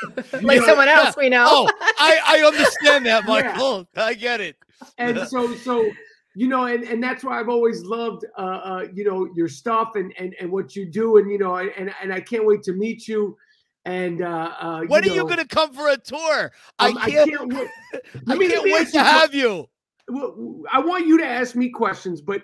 like 0.43 0.59
know, 0.59 0.67
someone 0.67 0.89
else 0.89 1.17
we 1.17 1.29
know. 1.29 1.47
Oh, 1.49 1.71
I, 1.81 2.19
I 2.27 2.43
understand 2.45 3.07
that, 3.07 3.27
Michael. 3.27 3.87
Yeah. 3.97 4.07
I 4.07 4.15
get 4.15 4.41
it. 4.41 4.57
And 4.99 5.21
so, 5.29 5.55
so 5.55 5.89
you 6.35 6.49
know, 6.49 6.65
and, 6.65 6.83
and 6.83 7.01
that's 7.01 7.23
why 7.23 7.39
I've 7.39 7.49
always 7.49 7.85
loved, 7.85 8.25
uh, 8.37 8.41
uh, 8.41 8.87
you 8.93 9.05
know, 9.05 9.29
your 9.37 9.47
stuff 9.47 9.93
and, 9.95 10.13
and, 10.19 10.35
and 10.41 10.51
what 10.51 10.75
you 10.75 10.87
do. 10.87 11.19
And, 11.19 11.31
you 11.31 11.39
know, 11.39 11.59
and, 11.59 11.95
and 12.03 12.13
I 12.13 12.21
can't 12.21 12.45
wait 12.45 12.65
to 12.65 12.73
meet 12.73 13.07
you. 13.07 13.37
And 13.85 14.21
uh, 14.21 14.53
uh, 14.59 14.81
when 14.89 15.05
you 15.05 15.13
are 15.13 15.15
know, 15.15 15.23
you 15.23 15.29
going 15.29 15.47
to 15.47 15.47
come 15.47 15.73
for 15.73 15.89
a 15.91 15.97
tour? 15.97 16.51
Um, 16.81 16.99
I 16.99 17.09
can't, 17.09 17.31
I 17.31 17.37
can't 17.37 17.55
wait, 17.55 17.69
I 18.27 18.37
can't 18.37 18.65
wait 18.65 18.89
to 18.89 18.99
have 18.99 19.33
you 19.33 19.49
well, 19.49 19.71
I 20.09 20.81
want 20.81 21.07
you 21.07 21.19
to 21.19 21.27
ask 21.27 21.55
me 21.55 21.71
questions, 21.71 22.21
but 22.21 22.43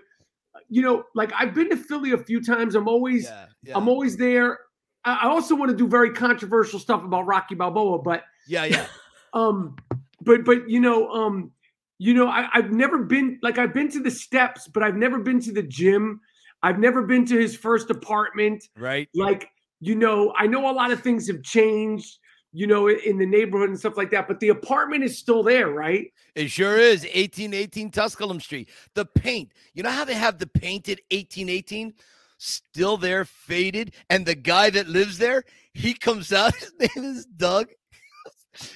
you 0.68 0.82
know, 0.82 1.04
like 1.14 1.32
I've 1.38 1.54
been 1.54 1.70
to 1.70 1.76
Philly 1.76 2.12
a 2.12 2.18
few 2.18 2.42
times. 2.42 2.74
I'm 2.74 2.88
always, 2.88 3.24
yeah, 3.24 3.46
yeah. 3.62 3.76
I'm 3.76 3.88
always 3.88 4.16
there. 4.16 4.58
I 5.04 5.28
also 5.28 5.54
want 5.54 5.70
to 5.70 5.76
do 5.76 5.88
very 5.88 6.10
controversial 6.10 6.78
stuff 6.78 7.02
about 7.04 7.26
Rocky 7.26 7.54
Balboa, 7.54 7.98
but 7.98 8.24
yeah, 8.46 8.64
yeah. 8.64 8.86
um, 9.32 9.76
but 10.20 10.44
but 10.44 10.68
you 10.68 10.80
know, 10.80 11.08
um, 11.10 11.52
you 11.98 12.14
know, 12.14 12.28
I, 12.28 12.48
I've 12.52 12.70
never 12.70 13.04
been 13.04 13.38
like 13.42 13.58
I've 13.58 13.74
been 13.74 13.90
to 13.92 14.00
the 14.00 14.10
steps, 14.10 14.68
but 14.68 14.82
I've 14.82 14.96
never 14.96 15.18
been 15.18 15.40
to 15.40 15.52
the 15.52 15.62
gym. 15.62 16.20
I've 16.62 16.78
never 16.78 17.02
been 17.02 17.24
to 17.26 17.38
his 17.38 17.56
first 17.56 17.90
apartment. 17.90 18.64
Right. 18.76 19.08
Like, 19.14 19.48
you 19.80 19.94
know, 19.94 20.34
I 20.36 20.46
know 20.46 20.70
a 20.70 20.72
lot 20.72 20.90
of 20.90 21.00
things 21.00 21.26
have 21.28 21.42
changed 21.42 22.18
you 22.52 22.66
know, 22.66 22.88
in 22.88 23.18
the 23.18 23.26
neighborhood 23.26 23.68
and 23.68 23.78
stuff 23.78 23.96
like 23.96 24.10
that. 24.10 24.26
But 24.26 24.40
the 24.40 24.48
apartment 24.48 25.04
is 25.04 25.16
still 25.16 25.42
there, 25.42 25.70
right? 25.70 26.12
It 26.34 26.50
sure 26.50 26.78
is. 26.78 27.02
1818 27.02 27.90
Tusculum 27.90 28.40
Street. 28.40 28.68
The 28.94 29.04
paint. 29.04 29.52
You 29.74 29.82
know 29.82 29.90
how 29.90 30.04
they 30.04 30.14
have 30.14 30.38
the 30.38 30.46
painted 30.46 31.00
1818? 31.10 31.94
Still 32.38 32.96
there, 32.96 33.24
faded. 33.24 33.92
And 34.08 34.26
the 34.26 34.34
guy 34.34 34.70
that 34.70 34.88
lives 34.88 35.18
there, 35.18 35.44
he 35.74 35.94
comes 35.94 36.32
out. 36.32 36.54
His 36.56 36.72
name 36.78 37.04
is 37.04 37.26
Doug 37.26 37.68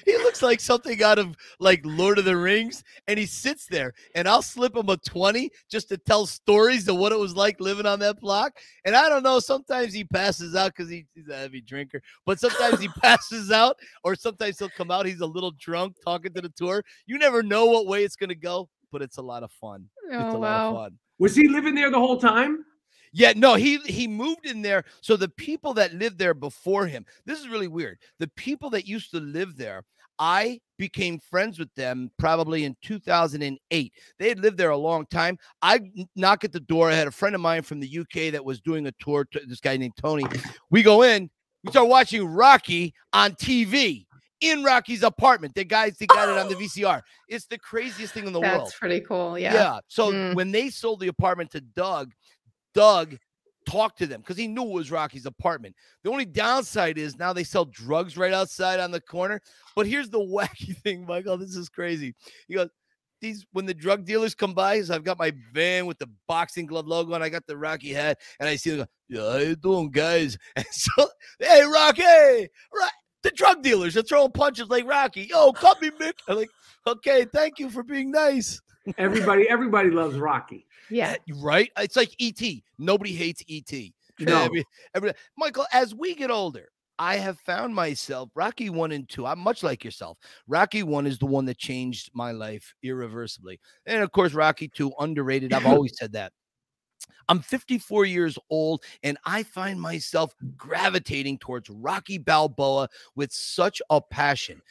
he 0.04 0.16
looks 0.18 0.42
like 0.42 0.60
something 0.60 1.02
out 1.02 1.18
of 1.18 1.36
like 1.58 1.80
Lord 1.84 2.18
of 2.18 2.24
the 2.24 2.36
Rings, 2.36 2.82
and 3.08 3.18
he 3.18 3.26
sits 3.26 3.66
there, 3.66 3.94
and 4.14 4.28
I'll 4.28 4.42
slip 4.42 4.76
him 4.76 4.88
a 4.88 4.96
20 4.96 5.50
just 5.70 5.88
to 5.88 5.98
tell 5.98 6.26
stories 6.26 6.88
of 6.88 6.96
what 6.96 7.12
it 7.12 7.18
was 7.18 7.36
like 7.36 7.60
living 7.60 7.86
on 7.86 7.98
that 8.00 8.20
block. 8.20 8.58
And 8.84 8.94
I 8.94 9.08
don't 9.08 9.22
know, 9.22 9.38
sometimes 9.38 9.92
he 9.92 10.04
passes 10.04 10.54
out 10.54 10.74
because 10.74 10.90
he, 10.90 11.06
he's 11.14 11.28
a 11.28 11.36
heavy 11.36 11.60
drinker, 11.60 12.02
but 12.26 12.40
sometimes 12.40 12.80
he 12.80 12.88
passes 13.02 13.50
out, 13.50 13.76
or 14.02 14.14
sometimes 14.14 14.58
he'll 14.58 14.68
come 14.70 14.90
out, 14.90 15.06
he's 15.06 15.20
a 15.20 15.26
little 15.26 15.52
drunk 15.52 15.96
talking 16.04 16.32
to 16.34 16.40
the 16.40 16.50
tour. 16.50 16.84
You 17.06 17.18
never 17.18 17.42
know 17.42 17.66
what 17.66 17.86
way 17.86 18.04
it's 18.04 18.16
gonna 18.16 18.34
go, 18.34 18.68
but 18.92 19.02
it's 19.02 19.18
a 19.18 19.22
lot 19.22 19.42
of 19.42 19.50
fun. 19.52 19.88
Oh, 20.12 20.26
it's 20.26 20.34
a 20.34 20.38
wow. 20.38 20.40
lot 20.40 20.66
of 20.66 20.74
fun. 20.74 20.98
Was 21.18 21.36
he 21.36 21.48
living 21.48 21.74
there 21.74 21.90
the 21.90 21.98
whole 21.98 22.18
time? 22.18 22.64
Yeah, 23.16 23.32
no, 23.36 23.54
he 23.54 23.78
he 23.78 24.08
moved 24.08 24.44
in 24.44 24.60
there. 24.60 24.84
So 25.00 25.16
the 25.16 25.28
people 25.28 25.72
that 25.74 25.94
lived 25.94 26.18
there 26.18 26.34
before 26.34 26.86
him, 26.86 27.06
this 27.24 27.38
is 27.38 27.48
really 27.48 27.68
weird. 27.68 27.98
The 28.18 28.28
people 28.36 28.70
that 28.70 28.88
used 28.88 29.12
to 29.12 29.20
live 29.20 29.56
there, 29.56 29.84
I 30.18 30.60
became 30.78 31.20
friends 31.20 31.60
with 31.60 31.72
them 31.76 32.10
probably 32.18 32.64
in 32.64 32.76
2008. 32.82 33.92
They 34.18 34.28
had 34.28 34.40
lived 34.40 34.58
there 34.58 34.70
a 34.70 34.76
long 34.76 35.06
time. 35.06 35.38
I 35.62 35.80
knock 36.16 36.42
at 36.42 36.50
the 36.50 36.58
door. 36.58 36.90
I 36.90 36.94
had 36.94 37.06
a 37.06 37.12
friend 37.12 37.36
of 37.36 37.40
mine 37.40 37.62
from 37.62 37.78
the 37.78 37.98
UK 38.00 38.32
that 38.32 38.44
was 38.44 38.60
doing 38.60 38.88
a 38.88 38.92
tour. 38.98 39.24
To 39.30 39.40
this 39.46 39.60
guy 39.60 39.76
named 39.76 39.94
Tony. 39.96 40.24
We 40.70 40.82
go 40.82 41.02
in. 41.02 41.30
We 41.62 41.70
start 41.70 41.88
watching 41.88 42.26
Rocky 42.26 42.94
on 43.12 43.32
TV 43.34 44.06
in 44.40 44.62
Rocky's 44.62 45.02
apartment. 45.02 45.54
The 45.54 45.64
guys 45.64 45.96
they 45.98 46.06
got 46.06 46.28
it 46.28 46.36
on 46.36 46.48
the 46.48 46.56
VCR. 46.56 47.00
It's 47.28 47.46
the 47.46 47.58
craziest 47.58 48.12
thing 48.12 48.26
in 48.26 48.32
the 48.32 48.40
That's 48.40 48.52
world. 48.52 48.66
That's 48.66 48.78
pretty 48.78 49.00
cool. 49.00 49.38
Yeah. 49.38 49.54
Yeah. 49.54 49.78
So 49.88 50.12
mm. 50.12 50.34
when 50.34 50.50
they 50.50 50.68
sold 50.68 51.00
the 51.00 51.08
apartment 51.08 51.50
to 51.52 51.60
Doug, 51.60 52.12
Doug 52.74 53.16
talked 53.66 53.98
to 53.98 54.06
them 54.06 54.20
because 54.20 54.36
he 54.36 54.46
knew 54.46 54.64
it 54.64 54.72
was 54.72 54.90
Rocky's 54.90 55.26
apartment. 55.26 55.74
The 56.02 56.10
only 56.10 56.24
downside 56.24 56.98
is 56.98 57.18
now 57.18 57.32
they 57.32 57.44
sell 57.44 57.64
drugs 57.64 58.16
right 58.16 58.32
outside 58.32 58.80
on 58.80 58.90
the 58.90 59.00
corner. 59.00 59.40
But 59.74 59.86
here's 59.86 60.10
the 60.10 60.18
wacky 60.20 60.76
thing, 60.76 61.06
Michael. 61.06 61.38
This 61.38 61.56
is 61.56 61.68
crazy. 61.68 62.14
He 62.48 62.54
goes, 62.54 62.68
these 63.20 63.46
when 63.52 63.64
the 63.64 63.74
drug 63.74 64.04
dealers 64.04 64.34
come 64.34 64.52
by, 64.52 64.80
so 64.82 64.94
I've 64.94 65.04
got 65.04 65.18
my 65.18 65.32
van 65.52 65.86
with 65.86 65.98
the 65.98 66.08
boxing 66.28 66.66
glove 66.66 66.86
logo 66.86 67.14
and 67.14 67.24
I 67.24 67.28
got 67.28 67.46
the 67.46 67.56
Rocky 67.56 67.92
hat, 67.92 68.18
and 68.38 68.48
I 68.48 68.56
see 68.56 68.70
them 68.70 68.80
go, 68.80 68.86
Yeah, 69.08 69.32
how 69.32 69.38
you 69.38 69.56
doing, 69.56 69.90
guys? 69.90 70.36
And 70.56 70.66
so, 70.70 71.08
hey, 71.38 71.62
Rocky, 71.62 72.02
right. 72.02 72.90
The 73.22 73.30
drug 73.30 73.62
dealers 73.62 73.96
are 73.96 74.02
throwing 74.02 74.32
punches 74.32 74.68
like 74.68 74.86
Rocky. 74.86 75.22
Yo, 75.30 75.52
cut 75.52 75.80
me, 75.80 75.90
Mick. 75.98 76.12
I'm 76.28 76.36
like, 76.36 76.50
okay, 76.86 77.24
thank 77.24 77.58
you 77.58 77.70
for 77.70 77.82
being 77.82 78.10
nice. 78.10 78.60
Everybody, 78.98 79.48
everybody 79.48 79.88
loves 79.88 80.18
Rocky. 80.18 80.66
Yeah. 80.90 81.16
Right? 81.36 81.70
It's 81.78 81.96
like 81.96 82.14
ET. 82.20 82.40
Nobody 82.78 83.12
hates 83.12 83.42
ET. 83.48 83.72
No. 84.20 84.48
Every, 84.94 85.12
Michael, 85.36 85.66
as 85.72 85.92
we 85.92 86.14
get 86.14 86.30
older, 86.30 86.68
I 87.00 87.16
have 87.16 87.40
found 87.40 87.74
myself 87.74 88.30
Rocky 88.36 88.70
1 88.70 88.92
and 88.92 89.08
2. 89.08 89.26
I'm 89.26 89.40
much 89.40 89.64
like 89.64 89.82
yourself. 89.82 90.18
Rocky 90.46 90.84
1 90.84 91.08
is 91.08 91.18
the 91.18 91.26
one 91.26 91.46
that 91.46 91.58
changed 91.58 92.12
my 92.14 92.30
life 92.30 92.76
irreversibly. 92.84 93.58
And 93.86 94.04
of 94.04 94.12
course, 94.12 94.32
Rocky 94.32 94.68
2 94.68 94.92
underrated. 95.00 95.52
I've 95.52 95.66
always 95.66 95.98
said 95.98 96.12
that. 96.12 96.32
I'm 97.28 97.40
54 97.40 98.04
years 98.04 98.38
old 98.50 98.84
and 99.02 99.18
I 99.24 99.42
find 99.42 99.80
myself 99.80 100.32
gravitating 100.56 101.38
towards 101.38 101.68
Rocky 101.68 102.18
Balboa 102.18 102.88
with 103.16 103.32
such 103.32 103.82
a 103.90 104.00
passion 104.00 104.62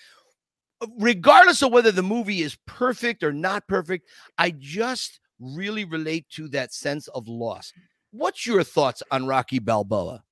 regardless 0.98 1.62
of 1.62 1.72
whether 1.72 1.92
the 1.92 2.04
movie 2.04 2.42
is 2.42 2.58
perfect 2.66 3.24
or 3.24 3.32
not 3.32 3.68
perfect, 3.68 4.10
I 4.38 4.52
just 4.52 5.20
really 5.56 5.86
relate 5.86 6.28
to 6.30 6.48
that 6.50 6.74
sense 6.74 7.08
of 7.10 7.28
loss. 7.28 7.74
What's 8.12 8.46
your 8.46 8.64
thoughts 8.64 9.04
on 9.12 9.26
Rocky 9.26 9.60
Balboa? 9.60 10.24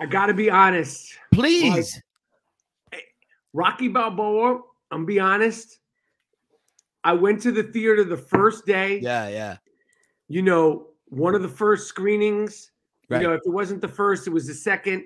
I 0.00 0.06
got 0.06 0.26
to 0.26 0.34
be 0.34 0.50
honest. 0.50 1.14
Please. 1.32 2.00
Like, 2.92 3.00
eh, 3.00 3.04
Rocky 3.52 3.88
Balboa, 3.88 4.60
I'm 4.90 5.06
be 5.06 5.20
honest. 5.20 5.78
I 7.04 7.12
went 7.12 7.40
to 7.42 7.52
the 7.52 7.62
theater 7.62 8.04
the 8.04 8.16
first 8.16 8.66
day. 8.66 8.98
Yeah, 9.00 9.28
yeah. 9.28 9.56
You 10.28 10.42
know, 10.42 10.88
one 11.08 11.34
of 11.34 11.42
the 11.42 11.48
first 11.48 11.86
screenings. 11.86 12.72
Right. 13.08 13.22
You 13.22 13.28
know, 13.28 13.34
if 13.34 13.42
it 13.46 13.50
wasn't 13.50 13.80
the 13.80 13.88
first, 13.88 14.26
it 14.26 14.30
was 14.30 14.46
the 14.46 14.54
second. 14.54 15.04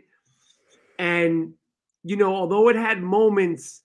And 0.98 1.54
you 2.02 2.16
know, 2.16 2.34
although 2.34 2.68
it 2.68 2.76
had 2.76 3.02
moments, 3.02 3.82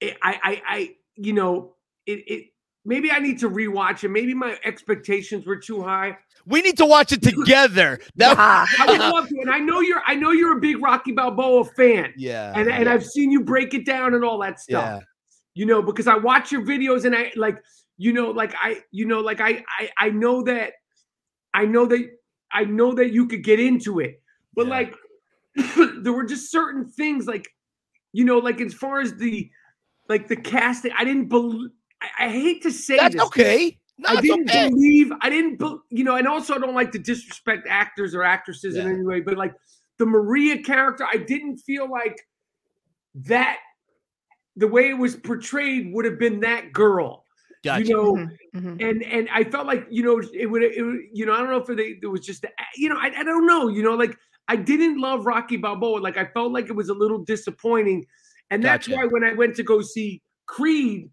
it, 0.00 0.16
I, 0.22 0.38
I, 0.42 0.62
I, 0.66 0.94
you 1.16 1.32
know, 1.32 1.74
it, 2.06 2.22
it 2.26 2.44
maybe 2.84 3.10
I 3.10 3.18
need 3.18 3.38
to 3.40 3.50
rewatch 3.50 4.04
it. 4.04 4.08
Maybe 4.08 4.34
my 4.34 4.58
expectations 4.64 5.46
were 5.46 5.56
too 5.56 5.82
high. 5.82 6.16
We 6.46 6.62
need 6.62 6.76
to 6.78 6.86
watch 6.86 7.12
it 7.12 7.22
together. 7.22 7.98
That 8.16 8.36
I 8.38 8.86
would 8.86 9.00
love 9.00 9.28
to, 9.28 9.40
and 9.40 9.50
I 9.50 9.58
know 9.58 9.80
you're 9.80 10.02
I 10.06 10.14
know 10.14 10.32
you're 10.32 10.56
a 10.56 10.60
big 10.60 10.82
Rocky 10.82 11.12
Balboa 11.12 11.64
fan. 11.64 12.12
Yeah. 12.16 12.52
And 12.54 12.70
and. 12.70 12.88
I've 12.88 13.04
seen 13.04 13.30
you 13.30 13.44
break 13.44 13.74
it 13.74 13.86
down 13.86 14.14
and 14.14 14.24
all 14.24 14.38
that 14.40 14.60
stuff. 14.60 15.00
Yeah. 15.00 15.06
You 15.54 15.66
know, 15.66 15.82
because 15.82 16.06
I 16.06 16.16
watch 16.16 16.52
your 16.52 16.62
videos 16.62 17.04
and 17.04 17.14
I 17.14 17.32
like, 17.36 17.58
you 17.98 18.12
know, 18.12 18.30
like 18.30 18.54
I, 18.60 18.82
you 18.90 19.06
know, 19.06 19.20
like 19.20 19.40
I 19.40 19.64
I 19.78 19.90
I 19.98 20.10
know 20.10 20.42
that 20.44 20.72
I 21.54 21.66
know 21.66 21.86
that 21.86 22.08
I 22.52 22.64
know 22.64 22.94
that 22.94 23.12
you 23.12 23.26
could 23.26 23.44
get 23.44 23.60
into 23.60 24.00
it. 24.00 24.20
But 24.54 24.66
yeah. 24.66 24.70
like 24.70 24.94
there 26.02 26.12
were 26.12 26.24
just 26.24 26.50
certain 26.50 26.88
things 26.88 27.26
like, 27.26 27.48
you 28.12 28.24
know, 28.24 28.38
like 28.38 28.60
as 28.60 28.74
far 28.74 29.00
as 29.00 29.14
the 29.16 29.50
like 30.08 30.28
the 30.28 30.36
casting, 30.36 30.92
I 30.98 31.04
didn't 31.04 31.28
believe 31.28 31.70
I, 32.02 32.26
I 32.26 32.28
hate 32.28 32.62
to 32.62 32.70
say 32.70 32.96
That's 32.96 33.14
this. 33.14 33.24
okay. 33.24 33.78
No, 33.98 34.08
I 34.08 34.20
didn't 34.20 34.48
okay. 34.48 34.70
believe. 34.70 35.12
I 35.20 35.28
didn't, 35.28 35.58
be, 35.58 35.76
you 35.90 36.04
know, 36.04 36.16
and 36.16 36.26
also 36.26 36.54
I 36.54 36.58
don't 36.58 36.74
like 36.74 36.90
to 36.92 36.98
disrespect 36.98 37.66
actors 37.68 38.14
or 38.14 38.22
actresses 38.22 38.76
yeah. 38.76 38.82
in 38.82 38.88
any 38.88 39.02
way, 39.02 39.20
but 39.20 39.36
like 39.36 39.52
the 39.98 40.06
Maria 40.06 40.62
character, 40.62 41.06
I 41.10 41.18
didn't 41.18 41.58
feel 41.58 41.90
like 41.90 42.18
that. 43.14 43.58
The 44.56 44.66
way 44.66 44.90
it 44.90 44.98
was 44.98 45.16
portrayed 45.16 45.92
would 45.92 46.04
have 46.04 46.18
been 46.18 46.40
that 46.40 46.72
girl. 46.72 47.24
Gotcha. 47.62 47.84
You 47.84 47.94
know, 47.94 48.12
mm-hmm, 48.14 48.58
mm-hmm. 48.58 48.80
and 48.80 49.02
and 49.02 49.28
I 49.32 49.44
felt 49.44 49.66
like 49.66 49.86
you 49.90 50.02
know 50.02 50.22
it 50.32 50.46
would 50.46 50.62
it 50.62 50.82
would 50.82 51.00
you 51.12 51.26
know 51.26 51.34
I 51.34 51.38
don't 51.38 51.50
know 51.50 51.58
if 51.58 51.68
it, 51.68 51.98
it 52.02 52.06
was 52.06 52.20
just 52.22 52.44
you 52.74 52.88
know 52.88 52.96
I, 52.96 53.12
I 53.18 53.22
don't 53.22 53.46
know 53.46 53.68
you 53.68 53.82
know 53.82 53.94
like 53.94 54.16
I 54.48 54.56
didn't 54.56 54.98
love 54.98 55.26
Rocky 55.26 55.58
Balboa 55.58 55.98
like 55.98 56.16
I 56.16 56.24
felt 56.24 56.52
like 56.52 56.70
it 56.70 56.72
was 56.72 56.88
a 56.88 56.94
little 56.94 57.18
disappointing, 57.18 58.06
and 58.50 58.64
that's 58.64 58.88
gotcha. 58.88 58.98
why 58.98 59.06
when 59.06 59.24
I 59.24 59.34
went 59.34 59.56
to 59.56 59.62
go 59.62 59.82
see 59.82 60.22
Creed, 60.46 61.10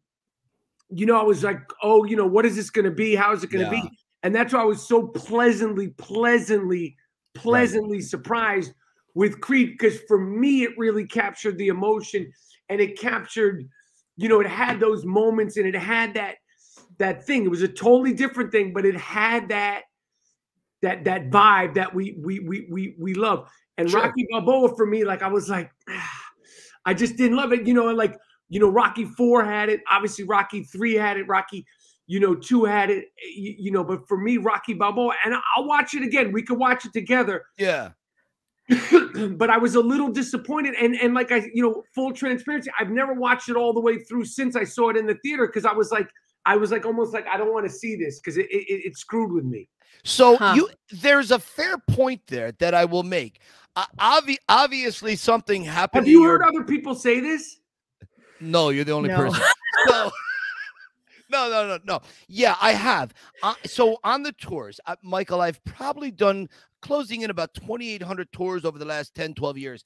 you 0.90 1.06
know, 1.06 1.20
I 1.20 1.24
was 1.24 1.44
like, 1.44 1.62
oh, 1.84 2.04
you 2.06 2.16
know, 2.16 2.26
what 2.26 2.46
is 2.46 2.56
this 2.56 2.70
going 2.70 2.86
to 2.86 2.92
be? 2.92 3.16
How 3.16 3.34
is 3.34 3.44
it 3.44 3.50
going 3.50 3.70
to 3.70 3.76
yeah. 3.76 3.82
be? 3.84 3.90
And 4.24 4.34
that's 4.34 4.54
why 4.54 4.62
I 4.62 4.66
was 4.66 4.88
so 4.88 5.08
pleasantly, 5.08 5.90
pleasantly, 5.90 6.96
pleasantly 7.36 7.98
right. 7.98 8.06
surprised 8.06 8.74
with 9.14 9.42
Creed 9.42 9.78
because 9.78 10.00
for 10.08 10.18
me, 10.18 10.64
it 10.64 10.78
really 10.78 11.06
captured 11.06 11.58
the 11.58 11.68
emotion 11.68 12.32
and 12.70 12.82
it 12.82 13.00
captured, 13.00 13.68
you 14.16 14.30
know, 14.30 14.40
it 14.40 14.48
had 14.48 14.80
those 14.80 15.06
moments 15.06 15.58
and 15.58 15.68
it 15.68 15.76
had 15.76 16.14
that 16.16 16.36
that 17.00 17.26
thing. 17.26 17.46
It 17.46 17.50
was 17.50 17.62
a 17.62 17.68
totally 17.68 18.14
different 18.14 18.52
thing, 18.52 18.74
but 18.74 18.86
it 18.86 18.96
had 18.96 19.50
that 19.50 19.84
that 20.82 21.04
that 21.06 21.30
vibe 21.30 21.76
that 21.76 21.94
we 21.94 22.18
we 22.24 22.40
we 22.40 22.68
we 22.70 22.96
we 23.00 23.14
love. 23.14 23.50
And 23.78 23.90
sure. 23.90 24.02
Rocky 24.02 24.28
Balboa 24.30 24.76
for 24.76 24.86
me, 24.86 25.04
like 25.04 25.22
I 25.22 25.28
was 25.28 25.50
like, 25.50 25.72
ah, 25.90 26.24
I 26.86 26.94
just 26.94 27.18
didn't 27.18 27.38
love 27.38 27.54
it, 27.54 27.68
you 27.68 27.74
know, 27.74 27.86
like 27.86 28.16
you 28.50 28.60
know, 28.60 28.70
Rocky 28.70 29.06
Four 29.06 29.44
had 29.44 29.70
it. 29.70 29.82
Obviously, 29.90 30.26
Rocky 30.26 30.64
Three 30.64 30.96
had 30.96 31.18
it. 31.18 31.28
Rocky, 31.28 31.66
you 32.06 32.20
know, 32.20 32.36
Two 32.36 32.66
had 32.66 32.90
it. 32.90 33.06
You, 33.36 33.56
you 33.58 33.72
know, 33.72 33.84
but 33.84 34.08
for 34.08 34.18
me, 34.18 34.38
Rocky 34.38 34.74
Balboa, 34.74 35.14
and 35.26 35.36
I'll 35.56 35.66
watch 35.66 35.94
it 35.94 36.04
again. 36.04 36.32
We 36.32 36.44
could 36.44 36.58
watch 36.58 36.86
it 36.86 36.94
together. 36.94 37.46
Yeah. 37.58 37.92
but 39.38 39.50
I 39.50 39.58
was 39.58 39.76
a 39.76 39.80
little 39.80 40.10
disappointed, 40.10 40.76
and 40.76 40.96
and 40.96 41.14
like 41.14 41.32
I, 41.32 41.50
you 41.54 41.64
know, 41.64 41.84
full 41.96 42.12
transparency, 42.12 42.70
I've 42.80 42.90
never 42.90 43.14
watched 43.14 43.50
it 43.50 43.56
all 43.56 43.74
the 43.74 43.80
way 43.80 44.00
through 44.00 44.26
since 44.26 44.56
I 44.56 44.66
saw 44.66 44.90
it 44.90 44.98
in 44.98 45.06
the 45.06 45.16
theater 45.24 45.48
because 45.48 45.66
I 45.66 45.74
was 45.74 45.92
like, 45.92 46.10
I 46.46 46.58
was 46.58 46.72
like 46.72 46.86
almost 46.86 47.14
like 47.14 47.26
I 47.28 47.38
don't 47.38 47.54
want 47.54 47.66
to 47.66 47.72
see 47.72 47.96
this 47.96 48.20
because 48.20 48.38
it, 48.38 48.48
it, 48.50 48.88
it 48.88 48.98
screwed 48.98 49.32
with 49.32 49.46
me. 49.46 49.70
So 50.04 50.38
huh. 50.38 50.54
you 50.56 50.70
there's 50.92 51.32
a 51.32 51.40
fair 51.40 51.78
point 51.78 52.22
there 52.28 52.52
that 52.60 52.74
I 52.74 52.86
will 52.86 53.04
make. 53.04 53.40
Uh, 53.76 53.86
obvi- 54.00 54.38
obviously, 54.50 55.16
something 55.16 55.64
happened. 55.64 56.06
Have 56.06 56.12
you 56.12 56.24
heard 56.24 56.42
your... 56.42 56.50
other 56.50 56.64
people 56.64 56.96
say 56.96 57.20
this? 57.20 57.60
No, 58.40 58.70
you're 58.70 58.86
the 58.86 58.92
only 58.92 59.10
no. 59.10 59.18
person. 59.18 59.44
no. 59.90 60.12
no, 61.30 61.50
no, 61.50 61.68
no, 61.68 61.80
no. 61.84 62.02
Yeah, 62.28 62.56
I 62.62 62.74
have. 62.74 63.14
Uh, 63.44 63.56
so 63.66 63.98
on 64.04 64.24
the 64.24 64.32
tours, 64.34 64.80
uh, 64.86 64.96
Michael, 65.04 65.42
I've 65.42 65.64
probably 65.66 66.12
done 66.12 66.50
closing 66.82 67.22
in 67.22 67.30
about 67.30 67.54
2,800 67.54 68.32
tours 68.32 68.66
over 68.66 68.78
the 68.78 68.86
last 68.86 69.16
10, 69.16 69.34
12 69.34 69.58
years. 69.58 69.84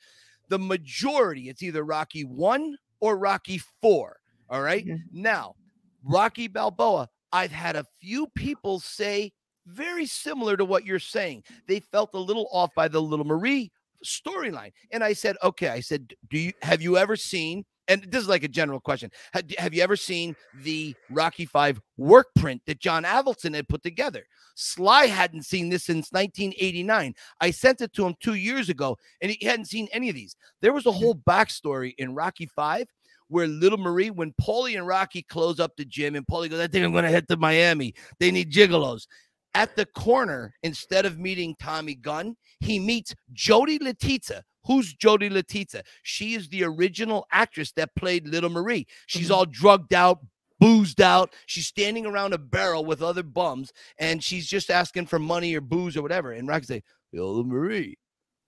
The 0.49 0.60
majority, 0.60 1.49
it's 1.49 1.64
either 1.64 1.84
Rocky 1.84 2.24
1 2.24 2.78
or 2.99 3.18
Rocky 3.18 3.60
4. 3.82 4.18
All 4.49 4.62
right? 4.62 4.86
mm-hmm. 4.86 5.22
Now, 5.22 5.56
Rocky 6.04 6.47
Balboa, 6.47 7.08
I've 7.32 7.52
had 7.52 7.76
a 7.76 7.86
few 8.02 8.28
people 8.36 8.80
say 8.80 9.32
very 9.66 10.06
similar 10.06 10.58
to 10.58 10.66
what 10.66 10.86
you're 10.86 10.99
saying. 10.99 11.43
They 11.68 11.80
felt 11.80 12.14
a 12.14 12.20
little 12.20 12.47
off 12.52 12.72
by 12.76 12.88
the 12.88 13.02
little 13.02 13.26
Marie 13.26 13.72
storyline. 14.04 14.72
And 14.91 15.04
I 15.04 15.14
said, 15.14 15.38
okay, 15.43 15.70
I 15.70 15.80
said, 15.80 16.14
do 16.30 16.38
you 16.38 16.54
have 16.62 16.82
you 16.82 16.97
ever 16.97 17.16
seen 17.16 17.64
and 17.88 18.04
this 18.10 18.22
is 18.22 18.30
like 18.30 18.44
a 18.44 18.48
general 18.48 18.80
question. 18.80 19.12
Have 19.58 19.74
you 19.74 19.82
ever 19.82 19.96
seen 19.96 20.36
the 20.64 20.96
Rocky 21.10 21.46
Five 21.46 21.82
work 21.98 22.28
print 22.36 22.62
that 22.66 22.80
John 22.80 23.04
Avildsen 23.04 23.56
had 23.56 23.68
put 23.68 23.84
together? 23.84 24.24
Sly 24.56 25.06
hadn't 25.06 25.44
seen 25.44 25.70
this 25.70 25.86
since 25.86 26.12
1989. 26.12 27.14
I 27.40 27.52
sent 27.52 27.82
it 27.82 27.94
to 27.94 28.06
him 28.06 28.16
two 28.22 28.36
years 28.36 28.70
ago, 28.70 28.98
and 29.22 29.32
he 29.32 29.46
hadn't 29.46 29.66
seen 29.66 29.88
any 29.92 30.10
of 30.10 30.16
these. 30.16 30.36
There 30.62 30.74
was 30.74 30.86
a 30.86 30.90
mm-hmm. 30.90 31.00
whole 31.00 31.16
backstory 31.16 31.94
in 31.98 32.16
Rocky 32.16 32.46
Five 32.46 32.88
where 33.32 33.48
Little 33.48 33.78
Marie, 33.78 34.10
when 34.10 34.34
Paulie 34.34 34.78
and 34.78 34.86
Rocky 34.86 35.22
close 35.22 35.60
up 35.60 35.78
the 35.78 35.86
gym, 35.86 36.16
and 36.16 36.28
Paulie 36.28 36.50
goes, 36.50 36.60
I 36.60 36.68
think 36.68 36.84
I'm 36.84 36.92
going 36.92 37.06
to 37.06 37.10
head 37.10 37.30
to 37.30 37.38
Miami. 37.38 37.94
They 38.20 38.30
need 38.30 38.52
gigolos. 38.52 39.08
At 39.54 39.76
the 39.76 39.86
corner, 39.86 40.54
instead 40.64 41.06
of 41.06 41.18
meeting 41.18 41.56
Tommy 41.60 41.96
Gunn, 41.96 42.36
he 42.60 42.78
meets 42.78 43.16
Jodi 43.32 43.80
Letizia, 43.80 44.42
Who's 44.66 44.93
Jodi 44.93 45.30
Letizia? 45.30 45.82
She 46.03 46.36
is 46.36 46.49
the 46.49 46.64
original 46.64 47.26
actress 47.32 47.72
that 47.74 47.95
played 47.95 48.28
Little 48.28 48.49
Marie. 48.49 48.88
She's 49.07 49.26
mm-hmm. 49.26 49.34
all 49.34 49.45
drugged 49.45 49.93
out, 49.93 50.20
boozed 50.59 51.01
out. 51.01 51.34
She's 51.47 51.68
standing 51.68 52.05
around 52.05 52.34
a 52.34 52.38
barrel 52.38 52.86
with 52.86 53.01
other 53.01 53.24
bums, 53.24 53.72
and 53.97 54.24
she's 54.24 54.47
just 54.47 54.70
asking 54.70 55.07
for 55.07 55.20
money 55.20 55.55
or 55.55 55.62
booze 55.62 55.97
or 55.97 56.01
whatever. 56.01 56.34
And 56.34 56.47
Rocky's 56.47 56.70
like, 56.70 56.86
Little 57.12 57.43
Marie. 57.43 57.97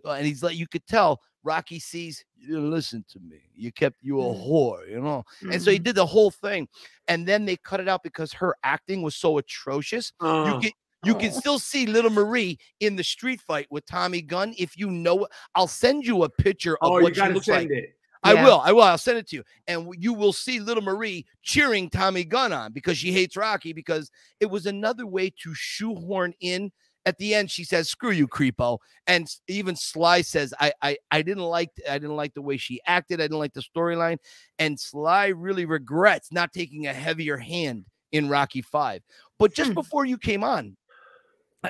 And 0.06 0.26
he's 0.26 0.44
like, 0.44 0.58
you 0.58 0.68
could 0.68 0.86
tell 0.86 1.22
Rocky 1.44 1.80
sees, 1.80 2.24
you 2.36 2.60
listen 2.60 3.06
to 3.10 3.20
me. 3.20 3.38
You 3.56 3.72
kept 3.72 3.98
you 4.02 4.20
a 4.22 4.24
mm. 4.26 4.48
whore, 4.48 4.90
you 4.90 5.00
know? 5.00 5.24
Mm-hmm. 5.42 5.52
And 5.54 5.62
so 5.62 5.72
he 5.72 5.78
mm-hmm. 5.78 5.84
did 5.84 5.96
the 5.96 6.06
whole 6.06 6.32
thing. 6.32 6.68
And 7.08 7.28
then 7.28 7.46
they 7.46 7.58
cut 7.58 7.80
it 7.80 7.88
out 7.88 8.04
because 8.04 8.34
her 8.34 8.56
acting 8.64 9.02
was 9.02 9.16
so 9.16 9.38
atrocious. 9.38 10.12
Uh, 10.20 10.54
you 10.54 10.62
get 10.62 10.74
you 11.04 11.16
can 11.16 11.32
still 11.32 11.60
see 11.60 11.86
little 11.86 12.12
Marie 12.12 12.58
in 12.80 12.96
the 12.96 13.04
street 13.04 13.42
fight 13.42 13.68
with 13.70 13.86
Tommy 13.86 14.22
Gunn. 14.22 14.54
If 14.58 14.78
you 14.78 14.90
know, 14.90 15.28
I'll 15.56 15.68
send 15.68 16.06
you 16.06 16.24
a 16.24 16.30
picture 16.30 16.78
of 16.82 16.92
oh, 16.92 17.02
what 17.02 17.16
she 17.16 17.28
looks 17.28 17.48
like. 17.48 17.70
It. 17.70 17.96
I 18.24 18.34
yeah. 18.34 18.46
will. 18.46 18.62
I 18.64 18.72
will. 18.72 18.84
I'll 18.84 18.98
send 18.98 19.18
it 19.18 19.28
to 19.30 19.38
you. 19.38 19.44
And 19.68 19.94
you 19.98 20.14
will 20.14 20.34
see 20.34 20.60
little 20.60 20.84
Marie 20.84 21.26
cheering 21.42 21.90
Tommy 21.90 22.24
Gunn 22.24 22.54
on 22.54 22.72
because 22.72 22.98
she 22.98 23.12
hates 23.12 23.36
Rocky 23.36 23.74
because 23.74 24.10
it 24.40 24.46
was 24.46 24.66
another 24.66 25.06
way 25.06 25.30
to 25.44 25.54
shoehorn 25.54 26.34
in. 26.40 26.72
At 27.06 27.18
the 27.18 27.36
end, 27.36 27.52
she 27.52 27.66
says, 27.66 27.90
"Screw 27.90 28.12
you, 28.12 28.30
creepo." 28.30 28.78
And 29.08 29.28
even 29.50 29.76
Sly 29.76 30.22
says, 30.22 30.54
"I, 30.58 30.72
I, 30.82 30.98
I 31.12 31.22
didn't 31.22 31.44
like, 31.44 31.70
I 31.90 31.98
didn't 31.98 32.16
like 32.16 32.34
the 32.34 32.42
way 32.42 32.56
she 32.56 32.80
acted. 32.88 33.20
I 33.20 33.26
didn't 33.26 33.40
like 33.40 33.54
the 33.54 33.62
storyline." 33.62 34.20
And 34.58 34.80
Sly 34.80 35.28
really 35.28 35.66
regrets 35.66 36.32
not 36.32 36.54
taking 36.54 36.88
a 36.88 36.94
heavier 36.94 37.36
hand 37.36 37.84
in 38.14 38.30
Rocky 38.30 38.62
Five. 38.62 39.02
But 39.38 39.54
just 39.54 39.72
hmm. 39.72 39.74
before 39.74 40.06
you 40.06 40.18
came 40.18 40.46
on, 40.46 40.78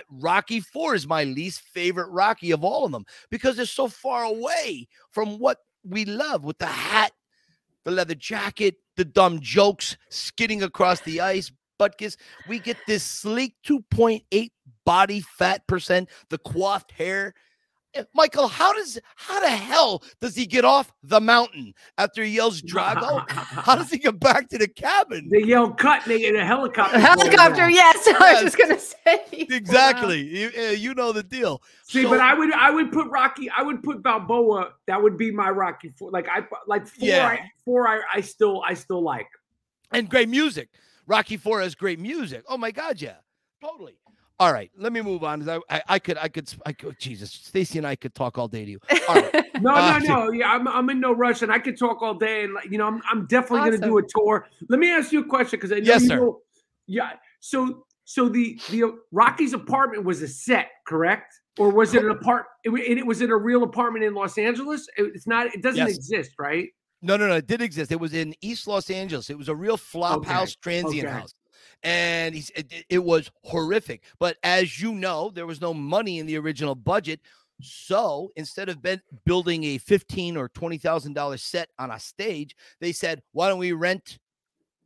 Rocky 0.09 0.59
4 0.59 0.95
is 0.95 1.07
my 1.07 1.23
least 1.23 1.61
favorite 1.61 2.09
Rocky 2.09 2.51
of 2.51 2.63
all 2.63 2.85
of 2.85 2.91
them 2.91 3.05
because 3.29 3.59
it's 3.59 3.71
so 3.71 3.87
far 3.87 4.23
away 4.23 4.87
from 5.11 5.39
what 5.39 5.59
we 5.83 6.05
love 6.05 6.43
with 6.43 6.57
the 6.57 6.65
hat, 6.65 7.11
the 7.83 7.91
leather 7.91 8.15
jacket, 8.15 8.75
the 8.95 9.05
dumb 9.05 9.39
jokes, 9.39 9.97
skidding 10.09 10.63
across 10.63 11.01
the 11.01 11.21
ice, 11.21 11.51
butt 11.77 11.97
kiss. 11.97 12.17
We 12.47 12.59
get 12.59 12.77
this 12.87 13.03
sleek 13.03 13.55
2.8 13.67 14.51
body 14.85 15.21
fat 15.21 15.65
percent, 15.67 16.09
the 16.29 16.37
coiffed 16.39 16.91
hair, 16.91 17.33
Michael, 18.13 18.47
how 18.47 18.73
does 18.73 18.99
how 19.15 19.39
the 19.39 19.49
hell 19.49 20.03
does 20.19 20.35
he 20.35 20.45
get 20.45 20.65
off 20.65 20.91
the 21.03 21.21
mountain 21.21 21.73
after 21.97 22.23
he 22.23 22.35
yells 22.35 22.61
Drago? 22.63 23.29
how 23.29 23.75
does 23.75 23.89
he 23.89 23.97
get 23.97 24.19
back 24.19 24.49
to 24.49 24.57
the 24.57 24.67
cabin? 24.67 25.29
They 25.29 25.43
yell 25.43 25.71
cut 25.71 26.03
and 26.03 26.11
they 26.11 26.19
get 26.19 26.35
a 26.35 26.45
helicopter. 26.45 26.97
A 26.97 26.99
helicopter, 26.99 27.69
yes. 27.69 28.03
yes. 28.05 28.21
I 28.21 28.33
was 28.33 28.53
just 28.53 28.57
gonna 28.57 28.79
say 28.79 29.25
exactly. 29.31 30.21
You, 30.21 30.51
uh, 30.57 30.71
you, 30.71 30.93
know 30.93 31.11
the 31.11 31.23
deal. 31.23 31.61
See, 31.83 32.03
so, 32.03 32.09
but 32.09 32.19
I 32.19 32.33
would 32.33 32.51
I 32.53 32.71
would 32.71 32.91
put 32.91 33.07
Rocky. 33.07 33.49
I 33.49 33.61
would 33.63 33.83
put 33.83 34.01
Balboa. 34.03 34.73
That 34.87 35.01
would 35.01 35.17
be 35.17 35.31
my 35.31 35.49
Rocky 35.49 35.89
four. 35.97 36.11
Like 36.11 36.27
I 36.29 36.45
like 36.67 36.87
four. 36.87 37.07
Yeah. 37.07 37.27
I, 37.27 37.51
four. 37.65 37.87
I, 37.87 38.01
I 38.13 38.21
still 38.21 38.63
I 38.65 38.73
still 38.73 39.01
like. 39.01 39.27
And 39.91 40.09
great 40.09 40.29
music. 40.29 40.69
Rocky 41.05 41.37
Four 41.37 41.61
has 41.61 41.75
great 41.75 41.99
music. 41.99 42.43
Oh 42.47 42.57
my 42.57 42.71
God, 42.71 43.01
yeah, 43.01 43.17
totally. 43.61 43.95
All 44.39 44.51
right, 44.51 44.71
let 44.75 44.91
me 44.91 45.01
move 45.01 45.23
on. 45.23 45.47
I, 45.47 45.59
I, 45.69 45.81
I 45.87 45.99
could, 45.99 46.17
I 46.17 46.27
could, 46.27 46.51
I 46.65 46.73
could. 46.73 46.97
Jesus, 46.99 47.31
Stacy 47.31 47.77
and 47.77 47.85
I 47.85 47.95
could 47.95 48.15
talk 48.15 48.37
all 48.37 48.47
day 48.47 48.65
to 48.65 48.71
you. 48.71 48.79
All 49.07 49.15
right. 49.15 49.45
no, 49.61 49.75
uh, 49.75 49.99
no, 49.99 50.25
no. 50.25 50.31
Yeah, 50.31 50.51
I'm, 50.51 50.67
I'm 50.67 50.89
in 50.89 50.99
no 50.99 51.13
rush, 51.13 51.43
and 51.43 51.51
I 51.51 51.59
could 51.59 51.77
talk 51.77 52.01
all 52.01 52.15
day. 52.15 52.43
And 52.43 52.57
you 52.69 52.79
know, 52.79 52.87
I'm, 52.87 53.01
I'm 53.09 53.27
definitely 53.27 53.59
awesome. 53.59 53.79
going 53.79 53.81
to 53.81 53.87
do 53.87 53.97
a 53.99 54.03
tour. 54.03 54.47
Let 54.69 54.79
me 54.79 54.91
ask 54.91 55.11
you 55.11 55.21
a 55.21 55.25
question 55.25 55.59
because 55.59 55.71
I 55.71 55.75
know 55.75 55.85
yes, 55.85 56.01
you 56.01 56.07
sir. 56.07 56.15
Know, 56.17 56.39
yeah. 56.87 57.11
So, 57.41 57.85
so 58.05 58.27
the 58.27 58.59
the 58.71 58.95
Rocky's 59.11 59.53
apartment 59.53 60.03
was 60.03 60.21
a 60.23 60.27
set, 60.27 60.71
correct? 60.87 61.39
Or 61.59 61.69
was 61.69 61.93
it 61.93 62.03
an 62.03 62.09
apartment? 62.09 62.47
It, 62.63 62.97
it 62.97 63.05
was 63.05 63.21
in 63.21 63.29
a 63.29 63.37
real 63.37 63.61
apartment 63.61 64.03
in 64.03 64.15
Los 64.15 64.39
Angeles. 64.39 64.87
It's 64.97 65.27
not. 65.27 65.53
It 65.53 65.61
doesn't 65.61 65.77
yes. 65.77 65.95
exist, 65.95 66.31
right? 66.39 66.69
No, 67.03 67.17
no, 67.17 67.27
no. 67.27 67.35
It 67.35 67.45
did 67.45 67.61
exist. 67.61 67.91
It 67.91 67.99
was 67.99 68.15
in 68.15 68.33
East 68.41 68.65
Los 68.65 68.89
Angeles. 68.89 69.29
It 69.29 69.37
was 69.37 69.47
a 69.47 69.55
real 69.55 69.77
flop 69.77 70.19
okay. 70.19 70.31
house, 70.31 70.55
transient 70.55 71.07
okay. 71.07 71.19
house 71.19 71.35
and 71.83 72.33
he's 72.33 72.49
it, 72.51 72.85
it 72.89 73.03
was 73.03 73.29
horrific. 73.43 74.03
But 74.19 74.37
as 74.43 74.81
you 74.81 74.93
know, 74.93 75.29
there 75.29 75.45
was 75.45 75.61
no 75.61 75.73
money 75.73 76.19
in 76.19 76.25
the 76.25 76.37
original 76.37 76.75
budget. 76.75 77.19
So 77.61 78.31
instead 78.35 78.69
of 78.69 78.79
building 79.25 79.63
a 79.63 79.77
fifteen 79.77 80.37
or 80.37 80.49
twenty 80.49 80.77
thousand 80.77 81.13
dollar 81.13 81.37
set 81.37 81.69
on 81.79 81.91
a 81.91 81.99
stage, 81.99 82.55
they 82.79 82.91
said, 82.91 83.21
"Why 83.31 83.47
don't 83.47 83.59
we 83.59 83.73
rent 83.73 84.19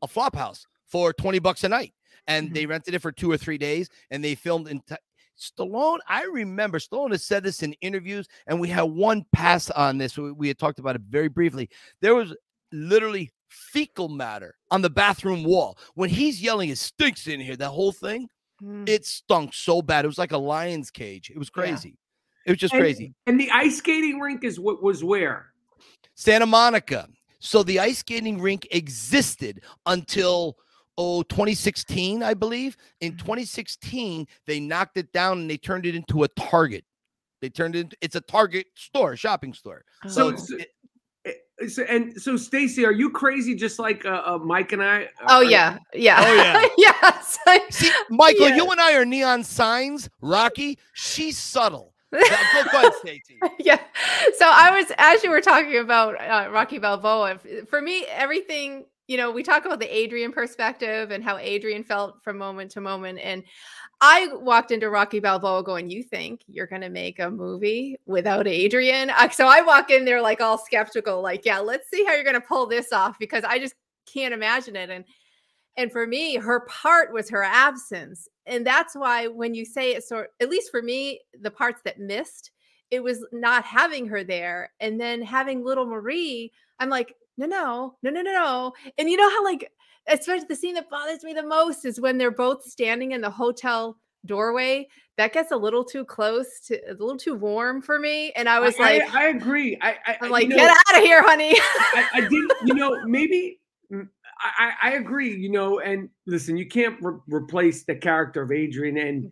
a 0.02 0.08
flop 0.08 0.36
house 0.36 0.66
for 0.86 1.14
twenty 1.14 1.40
bucks 1.40 1.64
a 1.64 1.70
night?" 1.70 1.94
And 2.28 2.48
mm-hmm. 2.48 2.54
they 2.54 2.66
rented 2.66 2.94
it 2.94 3.02
for 3.02 3.12
two 3.12 3.32
or 3.32 3.38
three 3.38 3.58
days, 3.58 3.90
and 4.12 4.24
they 4.24 4.36
filmed 4.36 4.68
in. 4.68 4.82
T- 4.82 4.96
Stallone, 5.40 6.00
I 6.08 6.24
remember 6.24 6.80
Stallone 6.80 7.12
has 7.12 7.24
said 7.24 7.44
this 7.44 7.62
in 7.62 7.74
interviews, 7.74 8.28
and 8.48 8.60
we 8.60 8.70
had 8.70 8.82
one 8.82 9.24
pass 9.32 9.70
on 9.70 10.00
this. 10.00 10.18
We, 10.18 10.32
we 10.32 10.48
had 10.48 10.58
talked 10.58 10.80
about 10.80 10.96
it 10.96 11.04
very 11.08 11.28
briefly. 11.28 11.70
There 12.02 12.16
was 12.16 12.36
literally 12.72 13.32
fecal 13.50 14.10
matter 14.10 14.56
on 14.72 14.82
the 14.82 14.90
bathroom 14.90 15.44
wall. 15.44 15.78
When 15.96 16.10
he's 16.10 16.42
yelling, 16.42 16.70
it 16.70 16.78
stinks 16.78 17.28
in 17.28 17.40
here. 17.40 17.56
That 17.56 17.70
whole 17.70 17.92
thing, 17.92 18.28
mm. 18.62 18.88
it 18.88 19.06
stunk 19.06 19.54
so 19.54 19.82
bad. 19.82 20.06
It 20.06 20.08
was 20.08 20.18
like 20.18 20.32
a 20.32 20.38
lion's 20.38 20.92
cage. 20.92 21.30
It 21.30 21.38
was 21.38 21.50
crazy. 21.50 21.90
Yeah. 21.90 21.96
It 22.48 22.52
was 22.52 22.60
just 22.60 22.74
and, 22.74 22.82
crazy. 22.82 23.14
And 23.26 23.40
the 23.40 23.52
ice 23.52 23.78
skating 23.78 24.20
rink 24.20 24.44
is 24.44 24.60
what 24.60 24.82
was 24.82 25.04
where? 25.04 25.48
Santa 26.16 26.46
Monica. 26.46 27.08
So 27.40 27.62
the 27.62 27.80
ice 27.80 28.00
skating 28.00 28.42
rink 28.42 28.68
existed 28.72 29.62
until 29.86 30.58
oh 30.98 31.24
2016, 31.24 32.24
I 32.24 32.34
believe. 32.34 32.78
In 33.02 33.12
mm-hmm. 33.12 33.20
2016, 33.20 34.28
they 34.46 34.60
knocked 34.60 34.98
it 34.98 35.12
down 35.12 35.40
and 35.40 35.50
they 35.50 35.58
turned 35.58 35.86
it 35.86 35.94
into 35.94 36.24
a 36.24 36.28
Target. 36.30 36.86
They 37.42 37.50
turned 37.50 37.76
it 37.76 37.80
into 37.82 37.98
it's 38.02 38.16
a 38.16 38.22
Target 38.22 38.68
store, 38.76 39.16
shopping 39.16 39.54
store. 39.54 39.84
So, 40.08 40.36
so 40.36 40.58
it, 40.58 40.70
so, 41.68 41.84
and 41.84 42.20
so, 42.22 42.38
Stacy, 42.38 42.86
are 42.86 42.92
you 42.92 43.10
crazy 43.10 43.56
just 43.56 43.80
like 43.80 44.06
uh, 44.06 44.22
uh, 44.26 44.38
Mike 44.38 44.74
and 44.74 44.84
I? 44.84 45.10
Oh 45.28 45.42
yeah, 45.42 45.80
yeah, 45.94 46.18
oh 46.20 46.36
yeah, 46.36 46.68
yes. 46.78 47.40
See, 47.72 47.92
Michael, 48.10 48.50
yeah. 48.50 48.56
you 48.56 48.70
and 48.70 48.80
I 48.80 48.94
are 48.96 49.06
neon 49.06 49.44
signs. 49.44 50.10
Rocky, 50.22 50.78
she's 50.94 51.38
subtle. 51.38 51.94
go, 52.12 52.20
ahead, 52.20 52.94
Stacy. 53.00 53.40
yeah. 53.60 53.80
So 54.38 54.46
I 54.46 54.80
was, 54.80 54.92
as 54.98 55.24
you 55.24 55.32
were 55.32 55.42
talking 55.42 55.78
about 55.78 56.16
uh, 56.22 56.52
Rocky 56.52 56.78
Balboa, 56.78 57.40
for 57.68 57.82
me, 57.82 58.06
everything. 58.10 58.86
You 59.08 59.16
know, 59.16 59.32
we 59.32 59.42
talk 59.42 59.66
about 59.66 59.80
the 59.80 59.88
Adrian 59.88 60.34
perspective 60.34 61.12
and 61.12 61.24
how 61.24 61.38
Adrian 61.38 61.86
felt 61.86 62.22
from 62.24 62.38
moment 62.38 62.72
to 62.72 62.82
moment, 62.82 63.20
and 63.24 63.44
I 64.00 64.28
walked 64.34 64.72
into 64.72 64.90
Rocky 64.90 65.20
Balboa 65.20 65.64
going, 65.64 65.90
You 65.90 66.04
think 66.04 66.42
you're 66.48 66.68
going 66.68 66.82
to 66.82 66.90
make 66.90 67.20
a 67.20 67.32
movie 67.32 67.98
without 68.06 68.48
Adrian? 68.48 69.12
So 69.32 69.48
I 69.48 69.62
walk 69.62 69.90
in 69.90 70.06
there 70.06 70.22
like 70.22 70.42
all 70.42 70.58
skeptical, 70.58 71.22
like, 71.22 71.46
Yeah, 71.46 71.60
let's 71.60 71.90
see 71.90 72.04
how 72.06 72.14
you're 72.14 72.24
going 72.24 72.36
to 72.36 72.42
pull 72.42 72.68
this 72.68 72.94
off 72.94 73.18
because 73.20 73.44
I 73.44 73.60
just 73.60 73.76
can't 74.06 74.34
imagine 74.34 74.76
it. 74.76 74.90
And 74.90 75.04
and 75.78 75.92
for 75.92 76.08
me, 76.08 76.36
her 76.38 76.62
part 76.62 77.14
was 77.14 77.30
her 77.30 77.44
absence. 77.44 78.28
And 78.48 78.66
that's 78.66 78.96
why 78.96 79.28
when 79.28 79.54
you 79.54 79.64
say 79.64 79.96
it, 79.96 80.04
sort 80.04 80.32
at 80.40 80.50
least 80.50 80.72
for 80.72 80.82
me, 80.82 81.22
the 81.40 81.52
parts 81.52 81.82
that 81.86 82.00
missed, 82.00 82.52
it 82.90 83.04
was 83.04 83.26
not 83.32 83.64
having 83.64 84.08
her 84.08 84.24
there. 84.24 84.72
And 84.80 85.00
then 85.00 85.22
having 85.22 85.64
little 85.64 85.86
Marie, 85.86 86.52
I'm 86.80 86.90
like, 86.90 87.16
no, 87.38 87.46
no, 87.46 87.96
no, 88.02 88.10
no, 88.10 88.22
no, 88.22 88.34
no. 88.34 88.74
And 88.98 89.10
you 89.10 89.18
know 89.18 89.30
how 89.30 89.44
like 89.44 89.72
especially 90.08 90.46
the 90.48 90.56
scene 90.56 90.76
that 90.76 90.90
bothers 90.90 91.24
me 91.24 91.34
the 91.34 91.44
most 91.44 91.86
is 91.86 92.00
when 92.00 92.18
they're 92.18 92.32
both 92.32 92.64
standing 92.64 93.12
in 93.12 93.22
the 93.22 93.30
hotel 93.30 93.98
doorway. 94.26 94.88
That 95.18 95.34
gets 95.34 95.52
a 95.52 95.58
little 95.58 95.84
too 95.84 96.06
close 96.06 96.60
to 96.68 96.80
a 96.90 96.94
little 96.94 97.18
too 97.18 97.34
warm 97.34 97.82
for 97.82 97.98
me 97.98 98.32
and 98.36 98.48
i 98.48 98.60
was 98.60 98.76
I, 98.80 98.84
like 98.84 99.16
i, 99.16 99.24
I 99.24 99.28
agree. 99.30 99.76
I, 99.82 99.96
I 100.06 100.18
am 100.22 100.30
like 100.30 100.48
know, 100.48 100.56
get 100.58 100.70
out 100.70 100.98
of 100.98 101.04
here 101.04 101.24
honey. 101.24 101.56
I, 101.58 102.08
I 102.14 102.22
did 102.22 102.32
you 102.66 102.76
know 102.76 103.04
maybe 103.04 103.60
mm, 103.92 104.08
I, 104.40 104.74
I 104.84 104.92
agree 104.92 105.36
you 105.36 105.50
know 105.50 105.80
and 105.80 106.10
listen 106.28 106.56
you 106.56 106.68
can't 106.68 107.02
re- 107.02 107.18
replace 107.28 107.84
the 107.84 107.96
character 107.96 108.44
of 108.44 108.52
adrian 108.52 108.98
and 108.98 109.24
mm. 109.24 109.32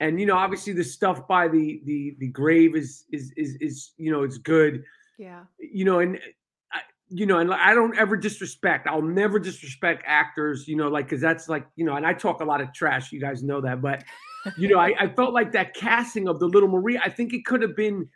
and 0.00 0.18
you 0.18 0.26
know 0.26 0.36
obviously 0.36 0.72
the 0.72 0.82
stuff 0.82 1.28
by 1.28 1.46
the 1.46 1.80
the 1.84 2.16
the 2.18 2.26
grave 2.26 2.74
is 2.74 3.04
is 3.12 3.32
is 3.36 3.54
is 3.60 3.92
you 3.98 4.10
know 4.10 4.24
it's 4.24 4.38
good. 4.38 4.82
Yeah. 5.16 5.42
You 5.58 5.84
know 5.84 6.00
and 6.00 6.18
you 7.10 7.26
know, 7.26 7.38
and 7.38 7.52
I 7.52 7.74
don't 7.74 7.96
ever 7.98 8.16
disrespect. 8.16 8.86
I'll 8.86 9.02
never 9.02 9.38
disrespect 9.38 10.04
actors, 10.06 10.68
you 10.68 10.76
know, 10.76 10.88
like 10.88 11.06
because 11.06 11.20
that's 11.20 11.48
like, 11.48 11.66
you 11.74 11.84
know, 11.84 11.96
and 11.96 12.06
I 12.06 12.14
talk 12.14 12.40
a 12.40 12.44
lot 12.44 12.60
of 12.60 12.72
trash. 12.72 13.10
You 13.10 13.20
guys 13.20 13.42
know 13.42 13.60
that, 13.60 13.82
but 13.82 14.04
you 14.56 14.68
know, 14.68 14.78
I, 14.78 14.94
I 14.98 15.08
felt 15.08 15.34
like 15.34 15.50
that 15.52 15.74
casting 15.74 16.28
of 16.28 16.38
the 16.38 16.46
little 16.46 16.68
Marie. 16.68 16.98
I 16.98 17.10
think 17.10 17.34
it 17.34 17.44
could 17.44 17.62
have 17.62 17.74
been, 17.74 18.08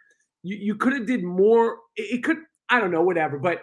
you, 0.45 0.57
you 0.57 0.75
could 0.77 0.93
have 0.93 1.07
did 1.07 1.25
more. 1.25 1.79
It, 1.97 2.19
it 2.19 2.25
could, 2.25 2.39
I 2.69 2.81
don't 2.81 2.93
know, 2.93 3.03
whatever. 3.03 3.37
But 3.37 3.63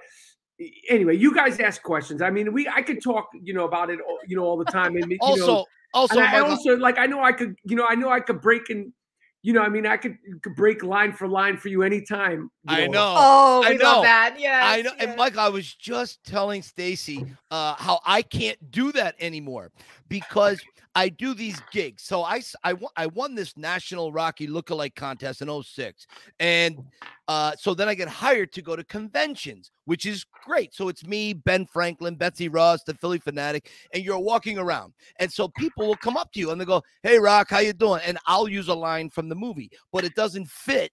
anyway, 0.89 1.15
you 1.15 1.33
guys 1.33 1.59
ask 1.61 1.81
questions. 1.81 2.21
I 2.21 2.29
mean, 2.29 2.51
we, 2.51 2.67
I 2.67 2.81
could 2.81 3.01
talk, 3.01 3.29
you 3.41 3.53
know, 3.53 3.63
about 3.63 3.89
it, 3.89 3.99
you 4.27 4.35
know, 4.35 4.43
all 4.43 4.57
the 4.57 4.65
time. 4.65 4.97
And 4.97 5.17
also, 5.21 5.45
know, 5.45 5.65
also, 5.93 6.19
I, 6.19 6.37
I 6.37 6.39
also 6.41 6.75
like 6.75 6.97
I 6.99 7.05
know 7.05 7.23
I 7.23 7.31
could, 7.31 7.55
you 7.63 7.77
know, 7.77 7.85
I 7.87 7.95
know 7.95 8.09
I 8.09 8.19
could 8.19 8.41
break 8.41 8.69
in 8.69 8.91
you 9.43 9.53
know, 9.53 9.61
I 9.61 9.69
mean, 9.69 9.85
I 9.85 9.97
could, 9.97 10.17
could 10.41 10.55
break 10.55 10.83
line 10.83 11.13
for 11.13 11.27
line 11.27 11.57
for 11.57 11.69
you 11.69 11.81
anytime. 11.81 12.51
You 12.63 12.75
know. 12.75 12.83
I 12.83 12.87
know. 12.87 13.15
Oh, 13.17 13.63
I 13.65 13.73
know 13.73 14.01
that. 14.03 14.35
Yeah. 14.39 14.61
I 14.63 14.81
know. 14.81 14.91
Yes. 14.97 15.07
And 15.07 15.17
Mike, 15.17 15.37
I 15.37 15.49
was 15.49 15.73
just 15.73 16.23
telling 16.23 16.61
Stacy 16.61 17.25
uh, 17.49 17.75
how 17.75 17.99
I 18.05 18.21
can't 18.21 18.57
do 18.69 18.91
that 18.91 19.15
anymore 19.19 19.71
because 20.09 20.61
I 20.93 21.09
do 21.09 21.33
these 21.33 21.59
gigs. 21.71 22.03
So 22.03 22.23
I, 22.23 22.41
I, 22.63 22.75
I 22.97 23.07
won 23.07 23.33
this 23.33 23.55
national 23.57 24.11
Rocky 24.11 24.47
lookalike 24.47 24.93
contest 24.93 25.41
in 25.41 25.63
06. 25.63 26.05
And 26.39 26.83
uh, 27.27 27.53
so 27.57 27.73
then 27.73 27.87
I 27.87 27.95
get 27.95 28.09
hired 28.09 28.51
to 28.53 28.61
go 28.61 28.75
to 28.75 28.83
conventions, 28.83 29.71
which 29.85 30.05
is 30.05 30.25
great. 30.45 30.75
So 30.75 30.89
it's 30.89 31.05
me, 31.05 31.33
Ben 31.33 31.65
Franklin, 31.65 32.15
Betsy 32.15 32.49
Ross, 32.49 32.83
the 32.83 32.93
Phillie 32.93 33.19
Phanatic, 33.19 33.67
and 33.93 34.03
you're 34.03 34.19
walking 34.19 34.57
around. 34.57 34.93
And 35.17 35.31
so 35.31 35.47
people 35.47 35.87
will 35.87 35.95
come 35.95 36.17
up 36.17 36.31
to 36.33 36.39
you 36.39 36.51
and 36.51 36.59
they 36.59 36.65
go, 36.65 36.83
Hey, 37.03 37.17
Rock, 37.17 37.49
how 37.49 37.59
you 37.59 37.73
doing? 37.73 38.01
And 38.05 38.17
I'll 38.27 38.49
use 38.49 38.67
a 38.67 38.75
line 38.75 39.09
from 39.09 39.29
the 39.29 39.35
movie, 39.35 39.71
but 39.91 40.03
it 40.03 40.13
doesn't 40.15 40.47
fit. 40.47 40.91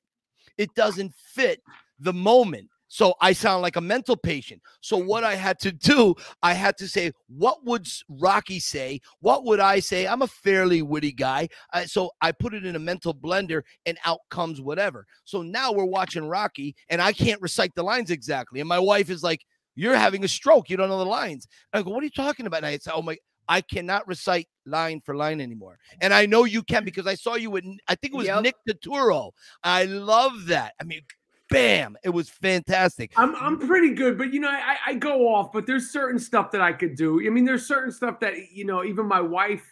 It 0.59 0.75
doesn't 0.75 1.15
fit 1.15 1.63
the 1.99 2.13
moment. 2.13 2.69
So 2.89 3.15
I 3.21 3.35
sound 3.35 3.61
like 3.63 3.77
a 3.77 3.83
mental 3.83 4.17
patient. 4.17 4.63
So 4.81 4.97
what 4.97 5.23
I 5.23 5.35
had 5.35 5.59
to 5.61 5.73
do, 5.73 6.15
I 6.43 6.55
had 6.55 6.77
to 6.79 6.89
say, 6.89 7.13
what 7.29 7.65
would 7.65 7.87
Rocky 8.09 8.59
say? 8.59 9.01
What 9.21 9.45
would 9.45 9.61
I 9.61 9.79
say? 9.81 10.07
I'm 10.07 10.23
a 10.23 10.27
fairly 10.27 10.81
witty 10.81 11.13
guy. 11.13 11.49
Uh, 11.73 11.85
so 11.85 12.11
I 12.23 12.33
put 12.33 12.55
it 12.55 12.65
in 12.65 12.77
a 12.77 12.81
mental 12.81 13.15
blender 13.15 13.63
and 13.85 13.99
out 14.07 14.21
comes 14.31 14.61
whatever. 14.61 15.07
So 15.25 15.43
now 15.43 15.71
we're 15.71 15.85
watching 15.85 16.27
Rocky 16.27 16.75
and 16.89 17.03
I 17.03 17.13
can't 17.13 17.43
recite 17.43 17.75
the 17.75 17.83
lines 17.83 18.11
exactly. 18.11 18.61
And 18.61 18.69
my 18.69 18.79
wife 18.79 19.11
is 19.11 19.23
like, 19.23 19.45
you're 19.75 19.95
having 19.95 20.25
a 20.25 20.29
stroke. 20.29 20.71
You 20.71 20.77
don't 20.77 20.89
know 20.89 20.99
the 20.99 21.05
lines. 21.05 21.47
I 21.73 21.83
go, 21.83 21.91
what 21.91 22.03
are 22.03 22.07
you 22.07 22.11
talking 22.11 22.47
about? 22.47 22.59
And 22.59 22.67
I 22.67 22.79
say, 22.79 22.91
oh 22.93 23.03
my, 23.03 23.17
I 23.49 23.61
cannot 23.61 24.07
recite 24.07 24.49
line 24.67 25.01
for 25.05 25.15
line 25.15 25.41
anymore. 25.41 25.79
Hm. 25.93 25.99
And 26.03 26.15
I 26.15 26.27
know 26.27 26.45
you 26.45 26.63
can 26.63 26.85
because 26.85 27.07
I 27.07 27.15
saw 27.15 27.35
you 27.35 27.51
with, 27.51 27.65
I 27.89 27.95
think 27.95 28.15
it 28.15 28.17
was 28.17 28.27
yep. 28.27 28.43
Nick 28.43 28.57
Turturro. 28.69 29.33
I 29.63 29.85
love 29.85 30.47
that. 30.47 30.75
I 30.81 30.85
mean, 30.85 31.03
bam, 31.49 31.97
it 32.05 32.11
was 32.11 32.29
fantastic. 32.29 33.13
I'm 33.17 33.35
I'm 33.37 33.59
pretty 33.59 33.95
good, 33.95 34.19
but 34.19 34.33
you 34.33 34.41
know, 34.41 34.51
I, 34.51 34.77
I 34.87 34.95
go 34.95 35.29
off, 35.35 35.53
but 35.53 35.67
there's 35.67 35.91
certain 35.91 36.19
stuff 36.19 36.51
that 36.53 36.61
I 36.61 36.73
could 36.73 36.95
do. 36.95 37.25
I 37.27 37.31
mean, 37.31 37.45
there's 37.45 37.67
certain 37.67 37.91
stuff 37.91 38.21
that 38.21 38.53
you 38.53 38.65
know, 38.65 38.85
even 38.85 39.07
my 39.07 39.21
wife, 39.21 39.63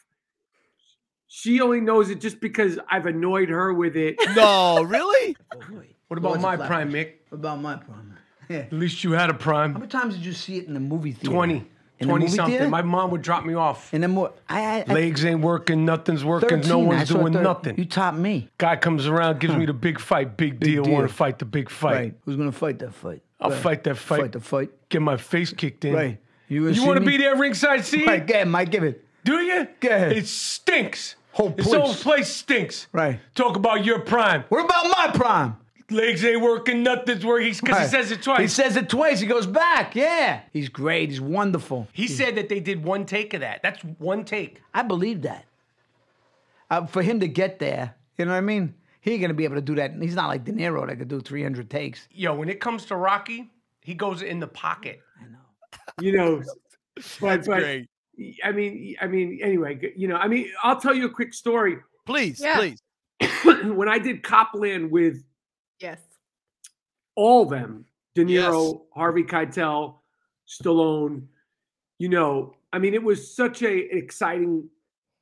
she 1.29 1.61
only 1.61 1.81
knows 1.81 2.11
it 2.11 2.21
just 2.21 2.41
because 2.41 2.79
I've 2.91 3.07
annoyed 3.07 3.49
her 3.49 3.73
with 3.75 3.97
it. 3.97 4.17
No, 4.35 4.83
really? 4.83 5.37
what 6.09 6.19
about 6.19 6.41
my 6.41 6.57
prime, 6.57 6.91
Mick? 6.91 7.15
What 7.29 7.39
about 7.39 7.61
my 7.61 7.77
prime? 7.77 8.17
Yeah. 8.49 8.57
At 8.59 8.73
least 8.73 9.05
you 9.05 9.13
had 9.13 9.31
a 9.31 9.35
prime. 9.35 9.73
How 9.73 9.79
many 9.79 9.91
times 9.91 10.15
did 10.15 10.25
you 10.25 10.33
see 10.33 10.59
it 10.59 10.67
in 10.67 10.75
the 10.75 10.81
movie 10.81 11.13
theater? 11.13 11.35
Twenty. 11.35 11.69
In 11.99 12.09
20 12.09 12.29
something. 12.29 12.47
Theater? 12.47 12.69
My 12.69 12.83
mom 12.83 13.11
would 13.11 13.23
drop 13.23 13.45
me 13.45 13.55
off. 13.55 13.93
And 13.93 14.03
then 14.03 14.11
more. 14.11 14.33
I, 14.49 14.85
I, 14.87 14.93
Legs 14.93 15.25
ain't 15.25 15.41
working, 15.41 15.85
nothing's 15.85 16.25
working, 16.25 16.49
13, 16.49 16.69
no 16.69 16.79
one's 16.79 17.09
doing 17.09 17.33
nothing. 17.33 17.79
You 17.79 17.87
taught 17.87 18.17
me. 18.17 18.51
Guy 18.59 18.77
comes 18.77 19.07
around, 19.07 19.41
gives 19.41 19.55
huh. 19.55 19.59
me 19.59 19.67
the 19.67 19.73
big 19.73 19.99
fight, 19.99 20.37
big, 20.37 20.61
big 20.61 20.69
deal, 20.69 20.85
deal. 20.85 20.93
want 20.93 21.09
to 21.09 21.15
fight 21.15 21.39
the 21.39 21.47
big 21.47 21.71
fight. 21.71 21.95
Right. 21.95 22.15
Who's 22.25 22.37
going 22.37 22.51
to 22.51 22.57
fight 22.57 22.79
that 22.81 22.93
fight? 22.93 23.23
I'll 23.41 23.51
right. 23.51 23.59
fight 23.59 23.85
that 23.85 23.97
fight. 23.97 24.21
Fight 24.21 24.33
the 24.33 24.41
fight. 24.41 24.71
Get 24.89 25.01
my 25.01 25.17
face 25.17 25.53
kicked 25.53 25.85
in. 25.85 25.95
Right. 25.95 26.19
You, 26.49 26.69
you 26.69 26.85
want 26.85 27.01
to 27.01 27.05
be 27.05 27.17
there 27.17 27.35
ringside 27.37 27.85
seat? 27.85 28.07
Right, 28.07 28.29
ahead, 28.31 28.49
Mike, 28.49 28.71
give 28.71 28.85
it. 28.85 29.05
Do 29.25 29.35
you? 29.41 29.67
Go 29.81 29.89
ahead. 29.89 30.13
It 30.13 30.27
stinks. 30.27 31.17
Whole 31.33 31.51
place. 31.51 31.67
This 31.67 31.75
whole 31.75 31.95
place 31.95 32.29
stinks. 32.29 32.87
Right. 32.93 33.21
Talk 33.35 33.57
about 33.57 33.85
your 33.85 33.99
prime. 34.01 34.45
What 34.49 34.65
about 34.65 34.85
my 34.85 35.11
prime? 35.13 35.57
Legs 35.91 36.25
ain't 36.25 36.41
working, 36.41 36.83
nothing's 36.83 37.25
working. 37.25 37.53
Because 37.53 37.69
right. 37.71 37.83
he 37.83 37.89
says 37.89 38.11
it 38.11 38.23
twice. 38.23 38.41
He 38.41 38.49
says 38.49 38.77
it 38.77 38.89
twice. 38.89 39.21
He 39.21 39.27
goes 39.27 39.47
back. 39.47 39.95
Yeah. 39.95 40.41
He's 40.53 40.69
great. 40.69 41.11
He's 41.11 41.21
wonderful. 41.21 41.87
He 41.93 42.03
He's... 42.03 42.17
said 42.17 42.37
that 42.37 42.49
they 42.49 42.61
did 42.61 42.85
one 42.85 43.07
take 43.07 43.35
of 43.35 43.41
that. 43.41 43.63
That's 43.63 43.83
one 43.99 44.25
take. 44.25 44.61
I 44.75 44.83
believe 44.83 45.23
that. 45.23 45.45
Uh, 46.69 46.87
for 46.87 47.03
him 47.03 47.21
to 47.21 47.29
get 47.29 47.61
there, 47.61 47.95
you 48.19 48.25
know 48.25 48.33
what 48.33 48.39
I 48.39 48.41
mean? 48.41 48.75
He 49.01 49.13
ain't 49.13 49.21
going 49.21 49.29
to 49.29 49.35
be 49.35 49.45
able 49.45 49.55
to 49.55 49.61
do 49.61 49.77
that. 49.77 49.95
He's 50.01 50.17
not 50.17 50.27
like 50.27 50.45
De 50.45 50.53
Niro 50.53 50.85
that 50.87 50.99
could 50.99 51.07
do 51.07 51.21
300 51.21 51.71
takes. 51.71 52.09
Yo, 52.11 52.35
when 52.35 52.49
it 52.49 52.59
comes 52.59 52.87
to 52.87 52.97
Rocky, 52.97 53.51
he 53.83 53.95
goes 53.95 54.23
in 54.23 54.41
the 54.41 54.49
pocket. 54.49 55.01
I 55.21 55.25
know. 55.29 55.39
You 56.03 56.17
know, 56.17 56.43
but, 57.21 57.47
but 57.47 57.61
great. 57.61 57.89
I 58.43 58.51
mean, 58.51 58.97
I 59.01 59.07
mean, 59.07 59.39
anyway, 59.43 59.79
you 59.97 60.09
know, 60.09 60.17
I 60.17 60.27
mean, 60.27 60.51
I'll 60.63 60.81
tell 60.81 60.95
you 60.95 61.07
a 61.07 61.11
quick 61.11 61.33
story. 61.35 61.77
Please, 62.05 62.41
yeah. 62.41 62.57
please. 62.57 62.83
when 63.45 63.89
I 63.89 63.99
did 63.99 64.23
Cop 64.23 64.51
Land 64.55 64.91
with 64.91 65.23
Yes. 65.81 66.01
All 67.15 67.43
of 67.43 67.51
them. 67.51 67.85
De 68.15 68.25
Niro, 68.25 68.73
yes. 68.73 68.83
Harvey 68.95 69.23
Keitel, 69.23 69.97
Stallone. 70.49 71.27
You 71.99 72.09
know, 72.09 72.55
I 72.73 72.79
mean, 72.79 72.95
it 72.95 73.03
was 73.03 73.35
such 73.35 73.63
a 73.63 73.97
exciting 73.97 74.69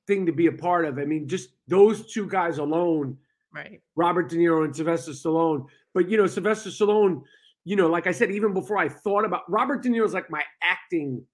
thing 0.07 0.26
to 0.26 0.32
be 0.32 0.46
a 0.46 0.52
part 0.52 0.84
of. 0.84 0.98
I 0.98 1.05
mean, 1.05 1.28
just 1.28 1.50
those 1.68 2.12
two 2.12 2.28
guys 2.28 2.59
alone. 2.59 3.18
Right. 3.52 3.80
Robert 3.94 4.28
De 4.28 4.36
Niro 4.36 4.64
and 4.64 4.74
Sylvester 4.74 5.12
Stallone. 5.12 5.66
But 5.92 6.09
you 6.09 6.16
know, 6.16 6.26
Sylvester 6.26 6.70
Stallone, 6.70 7.22
you 7.64 7.76
know, 7.76 7.88
like 7.88 8.07
I 8.07 8.12
said, 8.12 8.30
even 8.30 8.52
before 8.52 8.78
I 8.78 8.88
thought 8.88 9.24
about 9.24 9.50
Robert 9.50 9.82
De 9.82 9.88
Niro 9.88 10.05
is 10.05 10.12
like 10.12 10.30
my 10.30 10.42
acting 10.62 11.24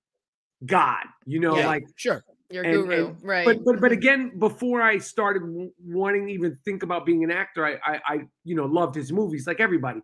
god, 0.67 1.05
you 1.27 1.41
know, 1.41 1.57
yeah, 1.57 1.67
like 1.67 1.85
sure. 1.97 2.23
Your 2.51 2.65
and, 2.65 2.75
guru, 2.75 3.07
and, 3.09 3.17
right? 3.23 3.45
But 3.45 3.65
but 3.65 3.81
but 3.81 3.93
again, 3.93 4.39
before 4.39 4.83
I 4.83 4.99
started 4.99 5.43
wanting 5.85 6.27
to 6.27 6.33
even 6.33 6.59
think 6.65 6.83
about 6.83 7.07
being 7.07 7.23
an 7.23 7.31
actor, 7.31 7.65
I, 7.65 7.79
I 7.85 8.01
I 8.07 8.19
you 8.45 8.57
know 8.57 8.67
loved 8.67 8.95
his 8.95 9.13
movies 9.13 9.47
like 9.47 9.61
everybody. 9.61 10.01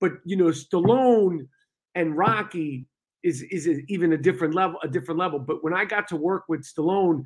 But 0.00 0.12
you 0.24 0.36
know, 0.36 0.46
Stallone 0.46 1.46
and 1.94 2.16
Rocky 2.16 2.86
is 3.22 3.42
is 3.42 3.66
a, 3.66 3.82
even 3.88 4.12
a 4.12 4.16
different 4.16 4.54
level, 4.54 4.78
a 4.82 4.88
different 4.88 5.18
level. 5.18 5.38
But 5.38 5.62
when 5.62 5.74
I 5.74 5.84
got 5.84 6.08
to 6.08 6.16
work 6.16 6.44
with 6.48 6.62
Stallone, 6.62 7.24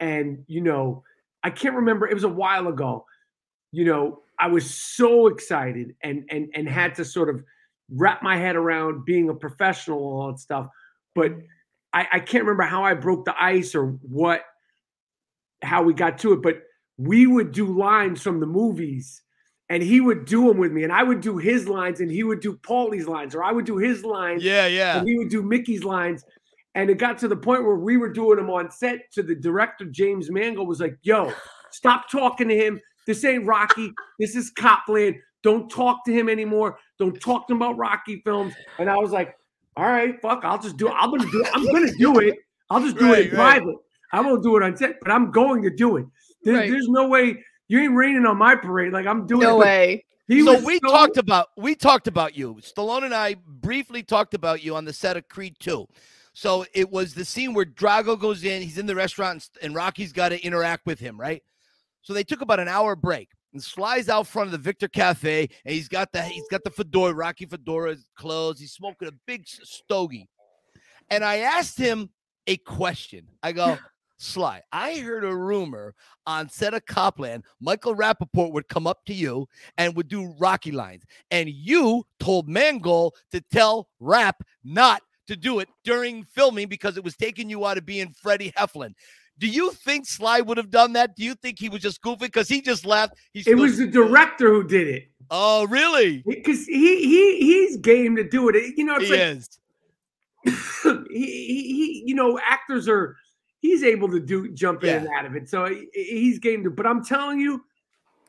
and 0.00 0.44
you 0.46 0.62
know, 0.62 1.04
I 1.42 1.50
can't 1.50 1.74
remember. 1.74 2.08
It 2.08 2.14
was 2.14 2.24
a 2.24 2.28
while 2.28 2.68
ago. 2.68 3.04
You 3.72 3.84
know, 3.84 4.22
I 4.38 4.48
was 4.48 4.74
so 4.74 5.26
excited 5.26 5.94
and 6.02 6.24
and 6.30 6.48
and 6.54 6.68
had 6.68 6.94
to 6.96 7.04
sort 7.04 7.28
of 7.28 7.44
wrap 7.90 8.22
my 8.22 8.36
head 8.36 8.56
around 8.56 9.04
being 9.04 9.28
a 9.28 9.34
professional 9.34 9.98
and 9.98 10.22
all 10.22 10.32
that 10.32 10.38
stuff. 10.38 10.68
But 11.14 11.32
I, 11.92 12.06
I 12.14 12.18
can't 12.20 12.44
remember 12.44 12.64
how 12.64 12.84
I 12.84 12.94
broke 12.94 13.24
the 13.24 13.34
ice 13.40 13.74
or 13.74 13.86
what, 14.02 14.42
how 15.62 15.82
we 15.82 15.94
got 15.94 16.18
to 16.18 16.32
it, 16.32 16.42
but 16.42 16.62
we 16.96 17.26
would 17.26 17.52
do 17.52 17.66
lines 17.66 18.20
from 18.22 18.40
the 18.40 18.46
movies 18.46 19.22
and 19.70 19.82
he 19.82 20.00
would 20.00 20.24
do 20.24 20.48
them 20.48 20.58
with 20.58 20.72
me 20.72 20.84
and 20.84 20.92
I 20.92 21.02
would 21.02 21.20
do 21.20 21.38
his 21.38 21.68
lines 21.68 22.00
and 22.00 22.10
he 22.10 22.24
would 22.24 22.40
do 22.40 22.56
Paulie's 22.56 23.06
lines 23.06 23.34
or 23.34 23.44
I 23.44 23.52
would 23.52 23.64
do 23.64 23.76
his 23.76 24.04
lines. 24.04 24.42
Yeah, 24.42 24.66
yeah. 24.66 24.98
And 24.98 25.08
he 25.08 25.16
would 25.16 25.28
do 25.28 25.42
Mickey's 25.42 25.84
lines. 25.84 26.24
And 26.74 26.90
it 26.90 26.98
got 26.98 27.18
to 27.18 27.28
the 27.28 27.36
point 27.36 27.64
where 27.64 27.76
we 27.76 27.96
were 27.96 28.12
doing 28.12 28.36
them 28.36 28.50
on 28.50 28.70
set 28.70 29.10
to 29.12 29.22
the 29.22 29.34
director, 29.34 29.84
James 29.86 30.30
Mangold 30.30 30.68
was 30.68 30.80
like, 30.80 30.96
yo, 31.02 31.32
stop 31.70 32.10
talking 32.10 32.48
to 32.48 32.56
him. 32.56 32.80
This 33.06 33.24
ain't 33.24 33.46
Rocky. 33.46 33.92
This 34.18 34.36
is 34.36 34.50
Cop 34.50 34.82
Land. 34.86 35.16
Don't 35.42 35.70
talk 35.70 36.04
to 36.04 36.12
him 36.12 36.28
anymore. 36.28 36.78
Don't 36.98 37.18
talk 37.20 37.46
to 37.48 37.54
him 37.54 37.62
about 37.62 37.78
Rocky 37.78 38.20
films. 38.24 38.54
And 38.78 38.90
I 38.90 38.96
was 38.96 39.10
like, 39.10 39.34
all 39.78 39.84
right, 39.84 40.20
fuck, 40.20 40.44
I'll 40.44 40.60
just 40.60 40.76
do 40.76 40.88
it. 40.88 40.94
I'm 40.96 41.10
gonna 41.10 41.30
do 41.30 41.40
it. 41.40 41.48
I'm 41.54 41.64
gonna 41.66 41.92
do 41.96 42.18
it. 42.18 42.34
I'll 42.68 42.80
just 42.80 42.98
do 42.98 43.12
right, 43.12 43.26
it 43.26 43.32
in 43.32 43.38
right. 43.38 43.62
private. 43.62 43.76
I 44.12 44.20
won't 44.20 44.42
do 44.42 44.56
it 44.56 44.62
on 44.62 44.76
set, 44.76 44.98
but 45.00 45.12
I'm 45.12 45.30
going 45.30 45.62
to 45.62 45.70
do 45.70 45.98
it. 45.98 46.06
There's, 46.42 46.58
right. 46.58 46.70
there's 46.70 46.88
no 46.88 47.08
way 47.08 47.44
you 47.68 47.80
ain't 47.80 47.94
raining 47.94 48.26
on 48.26 48.38
my 48.38 48.56
parade. 48.56 48.92
Like 48.92 49.06
I'm 49.06 49.26
doing 49.26 49.42
no 49.42 49.60
it. 49.60 49.64
way. 49.64 50.04
so 50.28 50.64
we 50.64 50.80
so- 50.82 50.90
talked 50.90 51.16
about 51.16 51.48
we 51.56 51.76
talked 51.76 52.08
about 52.08 52.36
you. 52.36 52.56
Stallone 52.56 53.04
and 53.04 53.14
I 53.14 53.36
briefly 53.46 54.02
talked 54.02 54.34
about 54.34 54.64
you 54.64 54.74
on 54.74 54.84
the 54.84 54.92
set 54.92 55.16
of 55.16 55.28
Creed 55.28 55.56
2. 55.60 55.86
So 56.32 56.64
it 56.72 56.90
was 56.90 57.14
the 57.14 57.24
scene 57.24 57.54
where 57.54 57.64
Drago 57.64 58.18
goes 58.18 58.44
in, 58.44 58.62
he's 58.62 58.78
in 58.78 58.86
the 58.86 58.94
restaurant, 58.94 59.48
and 59.62 59.74
Rocky's 59.74 60.12
got 60.12 60.28
to 60.30 60.40
interact 60.40 60.86
with 60.86 61.00
him, 61.00 61.20
right? 61.20 61.42
So 62.02 62.12
they 62.12 62.24
took 62.24 62.40
about 62.40 62.60
an 62.60 62.68
hour 62.68 62.96
break 62.96 63.28
and 63.52 63.64
flies 63.64 64.08
out 64.08 64.26
front 64.26 64.48
of 64.48 64.52
the 64.52 64.58
Victor 64.58 64.88
Cafe, 64.88 65.48
and 65.64 65.74
he's 65.74 65.88
got 65.88 66.12
the 66.12 66.22
he's 66.22 66.48
got 66.50 66.64
the 66.64 66.70
fedora, 66.70 67.14
Rocky 67.14 67.46
fedora 67.46 67.96
clothes. 68.16 68.60
He's 68.60 68.72
smoking 68.72 69.08
a 69.08 69.12
big 69.26 69.46
stogie, 69.46 70.28
and 71.10 71.24
I 71.24 71.38
asked 71.38 71.78
him 71.78 72.10
a 72.46 72.56
question. 72.58 73.28
I 73.42 73.52
go, 73.52 73.78
Sly, 74.18 74.62
I 74.72 74.98
heard 74.98 75.24
a 75.24 75.34
rumor 75.34 75.94
on 76.26 76.48
set 76.48 76.74
of 76.74 76.84
Cop 76.86 77.20
Land, 77.20 77.44
Michael 77.60 77.94
Rapaport 77.94 78.52
would 78.52 78.68
come 78.68 78.86
up 78.86 79.04
to 79.06 79.14
you 79.14 79.48
and 79.76 79.94
would 79.94 80.08
do 80.08 80.34
Rocky 80.38 80.72
lines, 80.72 81.04
and 81.30 81.48
you 81.48 82.04
told 82.18 82.48
Mangold 82.48 83.14
to 83.30 83.40
tell 83.52 83.88
Rap 84.00 84.42
not 84.64 85.02
to 85.28 85.36
do 85.36 85.60
it 85.60 85.68
during 85.84 86.24
filming 86.24 86.68
because 86.68 86.96
it 86.96 87.04
was 87.04 87.16
taking 87.16 87.48
you 87.48 87.64
out 87.64 87.78
of 87.78 87.86
being 87.86 88.12
Freddie 88.20 88.52
Heflin. 88.52 88.94
Do 89.38 89.46
you 89.46 89.70
think 89.70 90.06
Sly 90.06 90.40
would 90.40 90.56
have 90.56 90.70
done 90.70 90.94
that? 90.94 91.14
Do 91.14 91.24
you 91.24 91.34
think 91.34 91.58
he 91.58 91.68
was 91.68 91.80
just 91.80 92.02
goofing 92.02 92.20
because 92.20 92.48
he 92.48 92.60
just 92.60 92.84
laughed? 92.84 93.14
He's 93.32 93.46
it 93.46 93.56
was 93.56 93.78
the 93.78 93.86
director 93.86 94.52
who 94.52 94.64
did 94.64 94.88
it. 94.88 95.10
Oh, 95.30 95.66
really? 95.66 96.22
Because 96.26 96.66
he 96.66 97.04
he 97.04 97.38
he's 97.38 97.76
game 97.76 98.16
to 98.16 98.24
do 98.24 98.48
it. 98.48 98.74
You 98.76 98.84
know, 98.84 98.96
it's 98.96 99.04
he 99.04 99.10
like, 99.12 99.20
is. 99.20 99.58
he, 101.10 101.26
he, 101.26 101.62
he 101.62 102.02
you 102.06 102.14
know 102.14 102.38
actors 102.44 102.88
are 102.88 103.16
he's 103.60 103.82
able 103.82 104.08
to 104.08 104.20
do 104.20 104.52
jump 104.52 104.82
in 104.82 104.88
yeah. 104.88 104.96
and 104.96 105.08
out 105.08 105.26
of 105.26 105.36
it. 105.36 105.48
So 105.48 105.68
he's 105.92 106.38
game 106.38 106.64
to. 106.64 106.70
But 106.70 106.86
I'm 106.86 107.04
telling 107.04 107.40
you, 107.40 107.64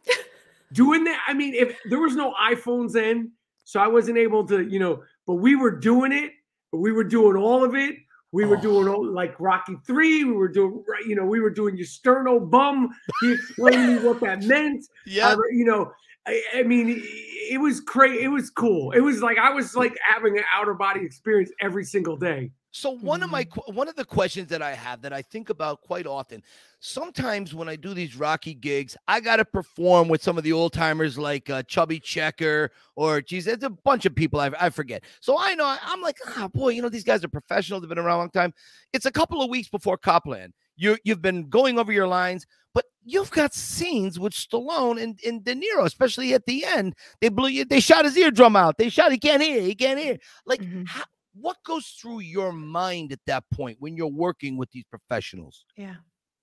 doing 0.74 1.04
that. 1.06 1.24
I 1.28 1.34
mean, 1.34 1.54
if 1.56 1.78
there 1.90 2.00
was 2.00 2.16
no 2.16 2.34
iPhones 2.34 2.92
then, 2.92 3.32
so 3.64 3.80
I 3.80 3.88
wasn't 3.88 4.18
able 4.18 4.46
to, 4.48 4.68
you 4.68 4.80
know. 4.80 5.04
But 5.26 5.36
we 5.36 5.56
were 5.56 5.72
doing 5.72 6.12
it. 6.12 6.32
We 6.72 6.92
were 6.92 7.04
doing 7.04 7.36
all 7.36 7.64
of 7.64 7.76
it. 7.76 7.96
We 8.32 8.46
were 8.46 8.58
oh. 8.58 8.62
doing 8.62 9.14
like 9.14 9.40
Rocky 9.40 9.76
Three. 9.86 10.24
We 10.24 10.34
were 10.34 10.48
doing, 10.48 10.84
you 11.08 11.16
know, 11.16 11.26
we 11.26 11.40
were 11.40 11.50
doing 11.50 11.76
your 11.76 11.88
sterno 11.88 12.50
bum. 12.50 12.90
He 13.22 13.34
explained 13.34 13.88
me 13.88 14.08
what 14.08 14.20
that 14.22 14.44
meant. 14.44 14.86
Yeah, 15.06 15.36
you 15.52 15.66
know, 15.66 15.92
I, 16.28 16.42
I 16.56 16.64
mean, 16.64 17.02
it 17.04 17.60
was 17.60 17.82
crazy. 17.82 18.24
It 18.24 18.28
was 18.28 18.50
cool. 18.50 18.92
It 18.92 19.00
was 19.00 19.22
like 19.22 19.38
I 19.38 19.52
was 19.52 19.76
like 19.76 19.98
having 20.08 20.38
an 20.38 20.44
outer 20.54 20.74
body 20.74 21.02
experience 21.02 21.52
every 21.60 21.84
single 21.84 22.18
day. 22.18 22.52
So 22.72 22.92
one 22.92 23.20
mm-hmm. 23.20 23.24
of 23.24 23.30
my 23.32 23.44
mm-hmm. 23.46 23.76
one 23.76 23.88
of 23.88 23.96
the 23.96 24.06
questions 24.06 24.48
that 24.50 24.62
I 24.62 24.74
have 24.74 25.02
that 25.02 25.12
I 25.12 25.22
think 25.22 25.50
about 25.50 25.82
quite 25.82 26.06
often, 26.06 26.44
sometimes 26.80 27.56
when 27.56 27.68
I 27.68 27.76
do 27.76 27.94
these 27.94 28.16
Rocky 28.16 28.54
gigs, 28.54 28.96
I 29.08 29.20
got 29.20 29.38
to 29.38 29.46
perform 29.46 30.08
with 30.08 30.22
some 30.22 30.38
of 30.38 30.44
the 30.44 30.54
old 30.54 30.74
timers 30.74 31.18
like 31.18 31.50
uh, 31.50 31.64
Chubby 31.64 32.00
Checker 32.00 32.72
or 32.96 33.22
geez, 33.22 33.46
there's 33.46 33.64
a 33.64 33.70
bunch 33.70 34.06
of 34.06 34.14
people 34.14 34.40
I, 34.40 34.52
I 34.60 34.70
forget. 34.70 35.04
So 35.20 35.38
I 35.40 35.56
know 35.56 35.76
I'm 35.82 36.02
like, 36.02 36.18
ah, 36.28 36.44
oh, 36.44 36.50
boy, 36.50 36.70
you 36.70 36.82
know 36.82 36.90
these 36.90 37.04
guys 37.04 37.24
are 37.24 37.30
professional. 37.30 37.80
They've 37.80 37.90
been 37.90 37.98
around 37.98 38.16
a 38.16 38.20
long 38.20 38.32
time. 38.32 38.54
It's 38.94 39.06
a 39.06 39.12
couple 39.12 39.42
of 39.42 39.50
weeks 39.50 39.70
before 39.70 39.98
Cop 39.98 40.28
Land. 40.28 40.54
You 40.78 40.98
you've 41.04 41.22
been 41.22 41.50
going 41.50 41.80
over 41.80 41.92
your 41.92 42.08
lines, 42.08 42.46
but 42.74 42.86
you've 43.04 43.32
got 43.32 43.54
scenes 43.54 44.20
with 44.20 44.34
Stallone 44.34 45.02
and, 45.02 45.20
and 45.26 45.44
De 45.44 45.56
Niro, 45.56 45.86
especially 45.86 46.34
at 46.34 46.46
the 46.46 46.66
end. 46.66 46.94
They 47.20 47.30
blew 47.30 47.50
you. 47.50 47.66
They 47.66 47.80
shot 47.80 48.06
his 48.06 48.16
eardrum 48.16 48.56
out. 48.56 48.78
They 48.78 48.90
shot. 48.90 49.12
He 49.12 49.18
can't 49.18 49.42
hear. 49.42 49.62
He 49.62 49.74
can't 49.74 50.00
hear. 50.00 50.18
Like 50.46 50.62
mm-hmm. 50.62 50.84
how, 50.86 51.04
what 51.34 51.58
goes 51.66 51.88
through 52.02 52.20
your 52.20 52.52
mind 52.52 53.12
at 53.12 53.20
that 53.28 53.44
point 53.54 53.78
when 53.80 53.96
you're 53.96 54.08
working 54.08 54.58
with 54.58 54.72
these 54.72 54.86
professionals? 54.90 55.66
Yeah. 55.76 55.96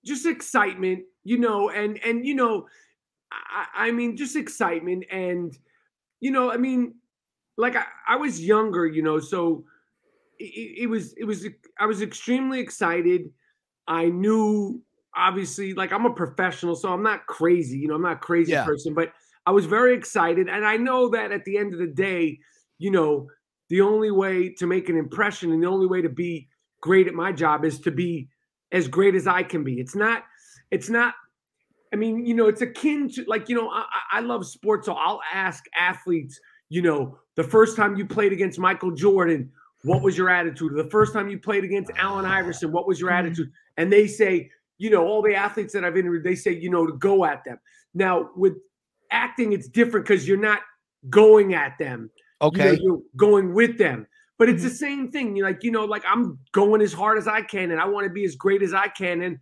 Just 0.05 0.27
excitement, 0.27 1.05
you 1.25 1.39
know, 1.39 1.71
and 1.71 1.99
and 2.05 2.25
you 2.25 2.35
know, 2.35 2.67
I, 3.33 3.89
I 3.89 3.91
mean, 3.91 4.17
just 4.17 4.37
excitement, 4.37 5.05
and 5.11 5.57
you 6.21 6.31
know, 6.31 6.53
I 6.53 6.57
mean, 6.57 6.95
like 7.57 7.75
I, 7.75 7.85
I 8.09 8.17
was 8.17 8.41
younger, 8.41 8.87
you 8.87 9.03
know, 9.03 9.19
so 9.19 9.65
it, 10.39 10.83
it 10.83 10.87
was 10.87 11.13
it 11.15 11.25
was 11.25 11.47
I 11.81 11.87
was 11.87 12.03
extremely 12.03 12.61
excited. 12.61 13.31
I 13.89 14.07
knew 14.07 14.81
obviously 15.17 15.75
like 15.75 15.93
I'm 15.93 16.07
a 16.07 16.15
professional, 16.15 16.77
so 16.77 16.93
I'm 16.93 17.03
not 17.03 17.27
crazy, 17.27 17.79
you 17.79 17.89
know, 17.89 17.95
I'm 17.95 18.03
not 18.03 18.21
crazy 18.21 18.53
yeah. 18.53 18.65
person, 18.65 18.95
but 18.95 19.13
I 19.45 19.51
was 19.51 19.67
very 19.67 19.95
excited, 19.97 20.49
and 20.49 20.65
I 20.65 20.77
know 20.77 21.09
that 21.11 21.33
at 21.33 21.45
the 21.45 21.59
end 21.59 21.73
of 21.73 21.81
the 21.81 21.87
day, 21.87 22.39
you 22.79 22.91
know, 22.91 23.29
the 23.69 23.81
only 23.81 24.11
way 24.11 24.51
to 24.51 24.67
make 24.67 24.89
an 24.89 24.97
impression 24.97 25.53
and 25.53 25.63
the 25.63 25.67
only 25.67 25.87
way 25.87 26.03
to 26.03 26.09
be 26.09 26.49
great 26.81 27.07
at 27.07 27.15
my 27.15 27.33
job 27.33 27.65
is 27.65 27.81
to 27.81 27.91
be 27.91 28.29
as 28.73 28.89
great 28.89 29.15
as 29.15 29.27
I 29.27 29.43
can 29.43 29.65
be. 29.65 29.81
It's 29.81 29.95
not, 29.95 30.25
it's 30.71 30.89
not, 30.89 31.15
I 31.93 31.97
mean, 31.97 32.27
you 32.27 32.35
know, 32.35 32.49
it's 32.49 32.63
akin 32.63 33.09
to 33.11 33.25
like, 33.27 33.49
you 33.49 33.57
know, 33.57 33.69
I, 33.71 33.85
I 34.13 34.21
love 34.21 34.47
sports. 34.47 34.87
So 34.87 34.95
I'll 34.95 35.21
ask 35.33 35.65
athletes, 35.79 36.39
you 36.69 36.83
know, 36.83 37.19
the 37.37 37.45
first 37.45 37.77
time 37.77 37.97
you 37.97 38.07
played 38.07 38.33
against 38.33 38.59
Michael 38.59 38.91
Jordan, 38.91 39.51
what 39.83 40.03
was 40.03 40.19
your 40.19 40.29
attitude? 40.29 40.73
The 40.75 40.91
first 40.91 41.13
time 41.13 41.29
you 41.29 41.39
played 41.39 41.65
against 41.65 41.91
Allen 41.97 42.25
Iverson, 42.25 42.73
what 42.73 42.89
was 42.89 43.01
your 43.01 43.11
mm-hmm. 43.11 43.27
attitude? 43.27 43.53
And 43.77 43.93
they 43.93 44.07
say, 44.07 44.51
you 44.79 44.91
know, 44.91 45.07
all 45.07 45.23
the 45.23 45.35
athletes 45.35 45.73
that 45.75 45.85
I've 45.85 45.97
interviewed, 45.97 46.25
they 46.25 46.35
say, 46.35 46.53
you 46.53 46.71
know, 46.71 46.87
to 46.87 46.93
go 46.95 47.25
at 47.25 47.45
them. 47.45 47.59
Now 47.95 48.31
with 48.37 48.55
acting, 49.11 49.53
it's 49.53 49.69
different 49.69 50.07
because 50.07 50.27
you're 50.27 50.37
not 50.37 50.61
going 51.09 51.55
at 51.55 51.79
them. 51.79 52.11
Okay. 52.43 52.79
You 52.81 52.97
are 52.97 53.17
going 53.17 53.55
with 53.55 53.79
them. 53.79 54.07
But 54.39 54.49
it's 54.49 54.61
mm-hmm. 54.61 54.69
the 54.69 54.75
same 54.75 55.11
thing. 55.11 55.37
You're 55.37 55.49
like, 55.49 55.65
you 55.65 55.71
know, 55.71 55.85
like 55.85 56.05
I'm 56.07 56.39
going 56.53 56.83
as 56.83 56.93
hard 56.93 57.19
as 57.19 57.27
I 57.27 57.41
can 57.43 57.71
and 57.71 57.81
I 57.81 57.87
want 57.87 58.07
to 58.07 58.13
be 58.13 58.25
as 58.25 58.37
great 58.37 58.63
as 58.63 58.75
I 58.75 58.89
can. 58.89 59.23
And, 59.23 59.39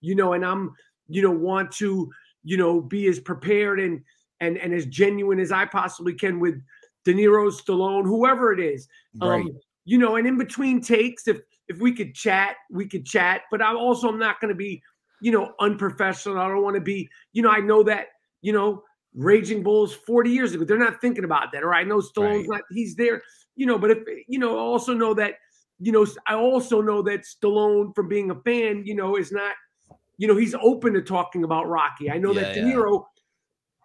you 0.00 0.14
know, 0.14 0.34
and 0.34 0.44
I'm, 0.44 0.74
you 1.08 1.22
know, 1.22 1.30
want 1.30 1.72
to, 1.72 2.10
you 2.42 2.56
know, 2.56 2.80
be 2.80 3.06
as 3.06 3.18
prepared 3.20 3.80
and 3.80 4.02
and 4.40 4.58
and 4.58 4.74
as 4.74 4.86
genuine 4.86 5.40
as 5.40 5.52
I 5.52 5.64
possibly 5.64 6.12
can 6.12 6.40
with 6.40 6.60
De 7.04 7.14
Niro, 7.14 7.50
Stallone, 7.50 8.04
whoever 8.04 8.52
it 8.52 8.60
is. 8.60 8.86
Right. 9.20 9.40
Um, 9.40 9.58
you 9.86 9.98
know, 9.98 10.16
and 10.16 10.26
in 10.26 10.36
between 10.38 10.80
takes, 10.80 11.26
if 11.28 11.40
if 11.68 11.78
we 11.78 11.92
could 11.92 12.14
chat, 12.14 12.56
we 12.70 12.86
could 12.86 13.06
chat. 13.06 13.42
But 13.50 13.62
I 13.62 13.74
also 13.74 14.08
I'm 14.08 14.18
not 14.18 14.40
gonna 14.40 14.54
be, 14.54 14.82
you 15.20 15.32
know, 15.32 15.54
unprofessional. 15.60 16.38
I 16.38 16.48
don't 16.48 16.62
want 16.62 16.76
to 16.76 16.82
be, 16.82 17.08
you 17.32 17.42
know, 17.42 17.50
I 17.50 17.60
know 17.60 17.82
that, 17.84 18.08
you 18.42 18.52
know, 18.52 18.82
Raging 19.14 19.62
Bulls 19.62 19.94
40 19.94 20.30
years 20.30 20.54
ago. 20.54 20.64
They're 20.64 20.78
not 20.78 21.00
thinking 21.00 21.24
about 21.24 21.52
that. 21.52 21.62
Or 21.62 21.74
I 21.74 21.84
know 21.84 21.98
Stallone's 21.98 22.48
right. 22.48 22.58
not, 22.58 22.62
he's 22.70 22.94
there, 22.96 23.22
you 23.56 23.66
know, 23.66 23.78
but 23.78 23.90
if, 23.90 23.98
you 24.28 24.38
know, 24.38 24.58
also 24.58 24.92
know 24.92 25.14
that, 25.14 25.34
you 25.78 25.92
know, 25.92 26.06
I 26.26 26.34
also 26.34 26.80
know 26.80 27.02
that 27.02 27.20
Stallone, 27.22 27.94
from 27.94 28.08
being 28.08 28.30
a 28.30 28.34
fan, 28.40 28.84
you 28.84 28.94
know, 28.94 29.16
is 29.16 29.32
not, 29.32 29.54
you 30.18 30.28
know, 30.28 30.36
he's 30.36 30.54
open 30.54 30.94
to 30.94 31.02
talking 31.02 31.44
about 31.44 31.68
Rocky. 31.68 32.10
I 32.10 32.18
know 32.18 32.32
yeah, 32.32 32.42
that 32.42 32.54
De 32.54 32.62
Niro, 32.62 33.04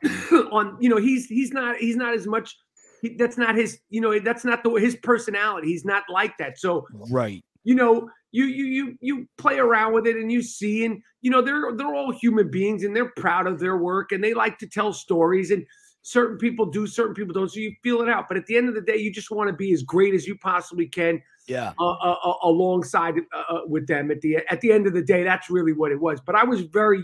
yeah. 0.03 0.39
on, 0.51 0.77
you 0.79 0.89
know, 0.89 0.97
he's, 0.97 1.27
he's 1.27 1.51
not, 1.51 1.77
he's 1.77 1.95
not 1.95 2.13
as 2.13 2.27
much, 2.27 2.55
he, 3.01 3.15
that's 3.15 3.37
not 3.37 3.55
his, 3.55 3.79
you 3.89 4.01
know, 4.01 4.17
that's 4.19 4.45
not 4.45 4.63
the, 4.63 4.71
his 4.71 4.95
personality. 4.97 5.67
He's 5.67 5.85
not 5.85 6.03
like 6.09 6.37
that. 6.37 6.59
So, 6.59 6.87
right. 7.11 7.43
You 7.63 7.75
know, 7.75 8.09
you 8.31 8.45
you 8.45 8.65
you 8.65 8.97
you 9.01 9.27
play 9.37 9.57
around 9.57 9.93
with 9.93 10.07
it 10.07 10.15
and 10.15 10.31
you 10.31 10.41
see 10.41 10.85
and 10.85 11.01
you 11.21 11.31
know 11.31 11.41
they're 11.41 11.75
they're 11.75 11.93
all 11.93 12.11
human 12.11 12.49
beings 12.49 12.83
and 12.83 12.95
they're 12.95 13.11
proud 13.17 13.47
of 13.47 13.59
their 13.59 13.77
work 13.77 14.11
and 14.11 14.23
they 14.23 14.33
like 14.33 14.57
to 14.59 14.67
tell 14.67 14.93
stories 14.93 15.51
and 15.51 15.65
certain 16.01 16.37
people 16.37 16.65
do 16.65 16.87
certain 16.87 17.13
people 17.13 17.33
don't 17.33 17.51
so 17.51 17.59
you 17.59 17.73
feel 17.83 18.01
it 18.01 18.09
out. 18.09 18.27
But 18.27 18.37
at 18.37 18.45
the 18.45 18.55
end 18.55 18.69
of 18.69 18.75
the 18.75 18.81
day 18.81 18.97
you 18.97 19.11
just 19.11 19.31
want 19.31 19.49
to 19.49 19.55
be 19.55 19.73
as 19.73 19.83
great 19.83 20.13
as 20.13 20.27
you 20.27 20.37
possibly 20.37 20.87
can 20.87 21.21
yeah. 21.47 21.73
uh, 21.79 21.91
uh, 21.91 22.15
uh, 22.23 22.33
alongside 22.43 23.15
uh, 23.33 23.53
uh, 23.53 23.61
with 23.67 23.87
them 23.87 24.11
at 24.11 24.21
the 24.21 24.37
at 24.49 24.61
the 24.61 24.71
end 24.71 24.87
of 24.87 24.93
the 24.93 25.03
day 25.03 25.23
that's 25.23 25.49
really 25.49 25.73
what 25.73 25.91
it 25.91 25.99
was. 25.99 26.21
But 26.21 26.35
i 26.35 26.43
was 26.43 26.61
very 26.61 27.03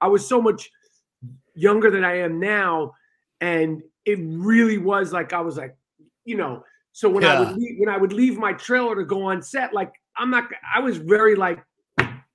i 0.00 0.06
was 0.06 0.26
so 0.26 0.40
much 0.40 0.70
younger 1.54 1.90
than 1.90 2.04
i 2.04 2.18
am 2.18 2.40
now 2.40 2.92
and 3.40 3.82
it 4.04 4.18
really 4.22 4.78
was 4.78 5.12
like 5.12 5.32
i 5.32 5.40
was 5.40 5.56
like 5.56 5.76
you 6.24 6.36
know 6.36 6.62
so 6.92 7.08
when 7.08 7.22
yeah. 7.22 7.34
i 7.34 7.40
would 7.40 7.56
leave, 7.56 7.74
when 7.78 7.88
i 7.88 7.96
would 7.96 8.12
leave 8.12 8.38
my 8.38 8.52
trailer 8.52 8.94
to 8.94 9.04
go 9.04 9.24
on 9.24 9.42
set 9.42 9.72
like 9.72 9.92
I'm 10.16 10.30
not. 10.30 10.48
I 10.74 10.80
was 10.80 10.98
very 10.98 11.34
like 11.34 11.62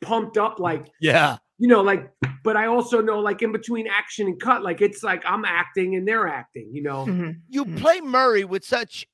pumped 0.01 0.38
up, 0.38 0.60
like 0.60 0.88
yeah, 1.01 1.38
you 1.58 1.68
know, 1.68 1.82
like. 1.82 2.12
But 2.43 2.55
I 2.55 2.68
also 2.68 3.01
know, 3.01 3.20
like 3.20 3.41
in 3.41 3.51
between 3.51 3.88
action 3.88 4.28
and 4.28 4.39
cut, 4.39 4.64
like 4.64 4.80
it's 4.80 5.03
like 5.03 5.22
I'm 5.26 5.43
acting 5.43 5.95
and 5.95 6.08
they're 6.08 6.28
acting. 6.28 6.70
You 6.72 6.84
know, 6.84 7.05
mm-hmm. 7.05 7.32
you 7.49 7.66
mm-hmm. 7.66 7.78
play 7.78 7.99
Murray 7.99 8.45
with 8.45 8.64
such, 8.64 9.05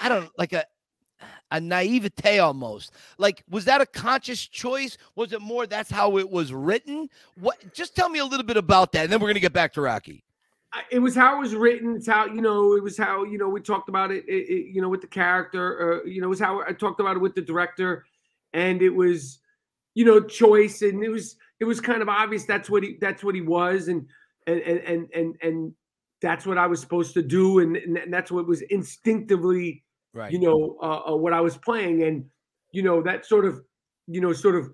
I 0.00 0.08
don't 0.08 0.30
like 0.38 0.54
a 0.54 0.64
a 1.50 1.60
naivete 1.60 2.38
almost. 2.38 2.92
Like, 3.18 3.42
was 3.50 3.66
that 3.66 3.80
a 3.80 3.86
conscious 3.86 4.46
choice? 4.46 4.96
Was 5.16 5.32
it 5.32 5.42
more 5.42 5.66
that's 5.66 5.90
how 5.90 6.16
it 6.18 6.28
was 6.30 6.52
written? 6.52 7.08
What? 7.38 7.74
Just 7.74 7.94
tell 7.94 8.08
me 8.08 8.20
a 8.20 8.24
little 8.24 8.46
bit 8.46 8.56
about 8.56 8.92
that, 8.92 9.04
and 9.04 9.12
then 9.12 9.20
we're 9.20 9.28
gonna 9.28 9.40
get 9.40 9.52
back 9.52 9.74
to 9.74 9.82
Rocky 9.82 10.24
it 10.90 10.98
was 10.98 11.14
how 11.14 11.36
it 11.36 11.40
was 11.40 11.54
written. 11.54 11.96
It's 11.96 12.06
how 12.06 12.26
you 12.26 12.42
know 12.42 12.74
it 12.74 12.82
was 12.82 12.96
how 12.96 13.24
you 13.24 13.38
know 13.38 13.48
we 13.48 13.60
talked 13.60 13.88
about 13.88 14.10
it. 14.10 14.24
it, 14.28 14.48
it 14.48 14.74
you 14.74 14.82
know 14.82 14.88
with 14.88 15.00
the 15.00 15.06
character. 15.06 16.02
Uh, 16.02 16.04
you 16.04 16.20
know 16.20 16.26
it 16.26 16.30
was 16.30 16.40
how 16.40 16.62
I 16.66 16.72
talked 16.72 17.00
about 17.00 17.16
it 17.16 17.20
with 17.20 17.34
the 17.34 17.42
director, 17.42 18.04
and 18.52 18.82
it 18.82 18.90
was 18.90 19.38
you 19.94 20.04
know 20.04 20.20
choice, 20.20 20.82
and 20.82 21.02
it 21.02 21.08
was 21.08 21.36
it 21.60 21.64
was 21.64 21.80
kind 21.80 22.02
of 22.02 22.08
obvious 22.08 22.44
that's 22.44 22.68
what 22.68 22.82
he 22.82 22.98
that's 23.00 23.24
what 23.24 23.34
he 23.34 23.40
was, 23.40 23.88
and 23.88 24.06
and 24.46 24.60
and 24.60 25.08
and 25.14 25.34
and 25.42 25.72
that's 26.20 26.44
what 26.46 26.58
I 26.58 26.66
was 26.66 26.80
supposed 26.80 27.14
to 27.14 27.22
do, 27.22 27.60
and, 27.60 27.76
and 27.76 28.12
that's 28.12 28.30
what 28.30 28.46
was 28.46 28.62
instinctively 28.62 29.84
right. 30.12 30.32
you 30.32 30.38
know 30.38 30.76
uh, 30.82 31.12
uh, 31.12 31.16
what 31.16 31.32
I 31.32 31.40
was 31.40 31.56
playing, 31.56 32.02
and 32.02 32.24
you 32.72 32.82
know 32.82 33.02
that 33.02 33.24
sort 33.24 33.46
of 33.46 33.62
you 34.06 34.20
know 34.20 34.32
sort 34.34 34.56
of 34.56 34.70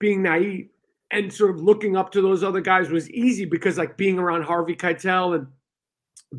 being 0.00 0.22
naive 0.22 0.68
and 1.12 1.32
sort 1.32 1.50
of 1.50 1.60
looking 1.60 1.94
up 1.94 2.10
to 2.12 2.22
those 2.22 2.42
other 2.42 2.60
guys 2.60 2.88
was 2.88 3.08
easy 3.10 3.44
because 3.44 3.78
like 3.78 3.96
being 3.96 4.18
around 4.18 4.42
Harvey 4.42 4.74
Keitel 4.74 5.36
and 5.36 5.46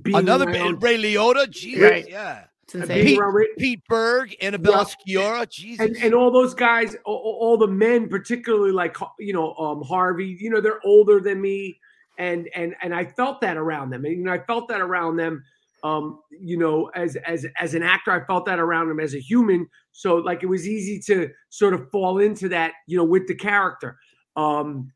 being 0.02 0.18
another 0.18 0.50
around, 0.50 0.82
Ray 0.82 0.98
Liotta, 0.98 1.50
geez, 1.50 1.80
right. 1.80 2.10
yeah. 2.10 2.46
Pete, 2.68 3.20
Pete, 3.60 3.84
Berg, 3.88 4.36
Annabelle 4.42 4.90
yeah. 5.06 5.20
Sciorra, 5.20 5.50
Jesus, 5.50 5.86
and, 5.86 5.96
and, 5.98 6.16
all 6.16 6.32
those 6.32 6.56
guys, 6.56 6.96
all, 7.06 7.38
all, 7.40 7.58
the 7.58 7.68
men, 7.68 8.10
particularly 8.10 8.72
like 8.72 8.98
you 9.20 9.32
know 9.32 9.54
um, 9.56 9.84
Harvey, 9.84 10.38
you 10.40 10.50
know 10.50 10.60
they're 10.60 10.80
older 10.84 11.20
than 11.20 11.40
me, 11.40 11.78
and 12.18 12.50
and 12.56 12.74
and 12.82 12.96
I 12.96 13.06
felt 13.06 13.42
that 13.42 13.58
around 13.58 13.92
them, 13.92 14.06
and 14.06 14.18
you 14.18 14.24
know 14.24 14.34
I 14.34 14.40
felt 14.40 14.70
that 14.70 14.82
around 14.82 15.18
them, 15.18 15.44
um, 15.84 16.20
you 16.32 16.58
know 16.58 16.90
as 16.96 17.16
as 17.18 17.46
as 17.60 17.76
an 17.76 17.84
actor, 17.84 18.12
I 18.12 18.26
felt 18.26 18.46
that 18.46 18.58
around 18.58 18.88
them 18.88 19.00
as 19.00 19.14
a 19.14 19.20
human, 19.20 19.68
so 19.92 20.16
like 20.16 20.42
it 20.42 20.48
was 20.48 20.68
easy 20.68 21.00
to 21.14 21.30
sort 21.50 21.76
of 21.76 21.92
fall 21.92 22.20
into 22.20 22.50
that, 22.50 22.74
you 22.88 22.98
know, 22.98 23.04
with 23.04 23.28
the 23.28 23.36
character. 23.36 23.98
Um, 24.36 24.92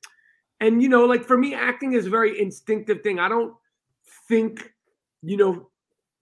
and 0.59 0.81
you 0.81 0.89
know, 0.89 1.05
like 1.05 1.23
for 1.23 1.37
me, 1.37 1.53
acting 1.53 1.93
is 1.93 2.07
a 2.07 2.09
very 2.09 2.39
instinctive 2.39 3.01
thing. 3.01 3.19
I 3.19 3.29
don't 3.29 3.53
think, 4.27 4.73
you 5.21 5.37
know, 5.37 5.69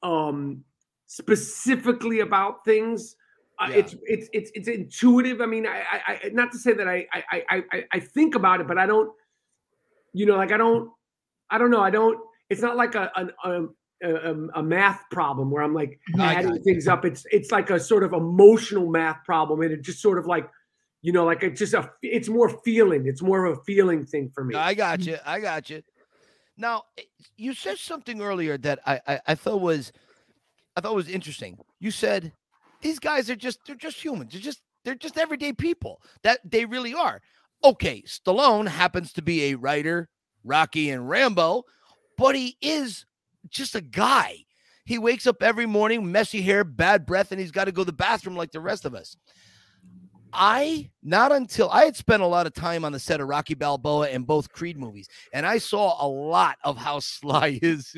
um, 0.03 0.63
specifically 1.07 2.19
about 2.19 2.65
things. 2.65 3.15
Uh. 3.59 3.69
It's 3.71 3.95
it's 4.03 4.29
it's 4.33 4.51
it's 4.53 4.67
intuitive. 4.67 5.39
I 5.39 5.45
mean, 5.45 5.65
I, 5.65 5.83
I 6.07 6.29
not 6.33 6.51
to 6.51 6.59
say 6.59 6.73
that 6.73 6.87
I 6.87 7.07
I 7.13 7.43
I 7.71 7.83
I 7.93 7.99
think 7.99 8.35
about 8.35 8.59
it, 8.61 8.67
but 8.67 8.77
I 8.77 8.85
don't. 8.85 9.11
You 10.13 10.25
know, 10.25 10.35
like 10.35 10.51
I 10.51 10.57
don't. 10.57 10.89
I 11.49 11.57
don't 11.57 11.71
know. 11.71 11.81
I 11.81 11.89
don't. 11.89 12.19
It's 12.49 12.61
not 12.61 12.75
like 12.75 12.95
a 12.95 13.09
a, 13.43 13.63
a, 14.03 14.33
a 14.55 14.63
math 14.63 15.03
problem 15.09 15.51
where 15.51 15.63
I'm 15.63 15.73
like 15.73 15.99
adding 16.19 16.61
things 16.63 16.87
up. 16.87 17.05
It's 17.05 17.25
it's 17.31 17.51
like 17.51 17.69
a 17.69 17.79
sort 17.79 18.03
of 18.03 18.11
emotional 18.11 18.89
math 18.89 19.23
problem, 19.23 19.61
and 19.61 19.71
it 19.71 19.81
just 19.81 20.01
sort 20.01 20.19
of 20.19 20.25
like 20.25 20.49
you 21.05 21.11
know, 21.11 21.23
like 21.23 21.43
it's 21.43 21.59
just 21.59 21.75
a, 21.75 21.87
it's 22.01 22.29
more 22.29 22.49
feeling. 22.63 23.05
It's 23.05 23.21
more 23.21 23.45
of 23.45 23.59
a 23.59 23.61
feeling 23.61 24.07
thing 24.07 24.31
for 24.33 24.43
me. 24.43 24.55
I 24.55 24.73
got 24.73 25.05
you. 25.05 25.17
I 25.23 25.39
got 25.39 25.69
you. 25.69 25.83
Now, 26.57 26.85
eh, 26.97 27.03
you 27.37 27.53
said 27.53 27.77
something 27.77 28.23
earlier 28.23 28.57
that 28.57 28.79
I, 28.87 28.99
I, 29.07 29.19
I 29.27 29.35
thought 29.35 29.61
was, 29.61 29.91
I 30.75 30.81
thought 30.81 30.95
was 30.95 31.07
interesting. 31.07 31.59
You 31.79 31.91
said 31.91 32.31
these 32.81 32.97
guys 32.97 33.29
are 33.29 33.35
just, 33.35 33.59
they're 33.67 33.75
just 33.75 34.03
humans. 34.03 34.31
They're 34.31 34.41
just, 34.41 34.63
they're 34.83 34.95
just 34.95 35.19
everyday 35.19 35.53
people. 35.53 36.01
That 36.23 36.39
they 36.43 36.65
really 36.65 36.95
are. 36.95 37.21
Okay, 37.63 38.01
Stallone 38.07 38.67
happens 38.67 39.13
to 39.13 39.21
be 39.21 39.51
a 39.51 39.55
writer, 39.57 40.09
Rocky 40.43 40.89
and 40.89 41.07
Rambo, 41.07 41.65
but 42.17 42.35
he 42.35 42.57
is 42.61 43.05
just 43.47 43.75
a 43.75 43.81
guy. 43.81 44.37
He 44.85 44.97
wakes 44.97 45.27
up 45.27 45.43
every 45.43 45.67
morning, 45.67 46.11
messy 46.11 46.41
hair, 46.41 46.63
bad 46.63 47.05
breath, 47.05 47.31
and 47.31 47.39
he's 47.39 47.51
got 47.51 47.65
to 47.65 47.71
go 47.71 47.83
to 47.83 47.85
the 47.85 47.93
bathroom 47.93 48.35
like 48.35 48.51
the 48.51 48.59
rest 48.59 48.85
of 48.85 48.95
us. 48.95 49.15
I 50.35 50.91
not 51.01 51.31
until 51.31 51.69
I 51.69 51.85
had 51.85 51.95
spent 51.95 52.21
a 52.21 52.27
lot 52.27 52.47
of 52.47 52.53
time 52.53 52.85
on 52.85 52.91
the 52.91 52.99
set 52.99 53.21
of 53.21 53.27
Rocky 53.27 53.53
Balboa 53.53 54.09
and 54.09 54.27
both 54.27 54.51
Creed 54.51 54.77
movies, 54.77 55.07
and 55.33 55.45
I 55.45 55.57
saw 55.57 56.05
a 56.05 56.07
lot 56.07 56.57
of 56.63 56.77
how 56.77 56.99
Sly 56.99 57.59
is. 57.61 57.95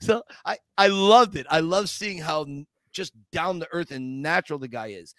so 0.00 0.22
I 0.44 0.58
I 0.78 0.88
loved 0.88 1.36
it. 1.36 1.46
I 1.50 1.60
love 1.60 1.88
seeing 1.88 2.18
how 2.18 2.46
just 2.92 3.12
down 3.30 3.60
to 3.60 3.68
earth 3.72 3.90
and 3.90 4.22
natural 4.22 4.58
the 4.58 4.68
guy 4.68 4.88
is. 4.88 5.14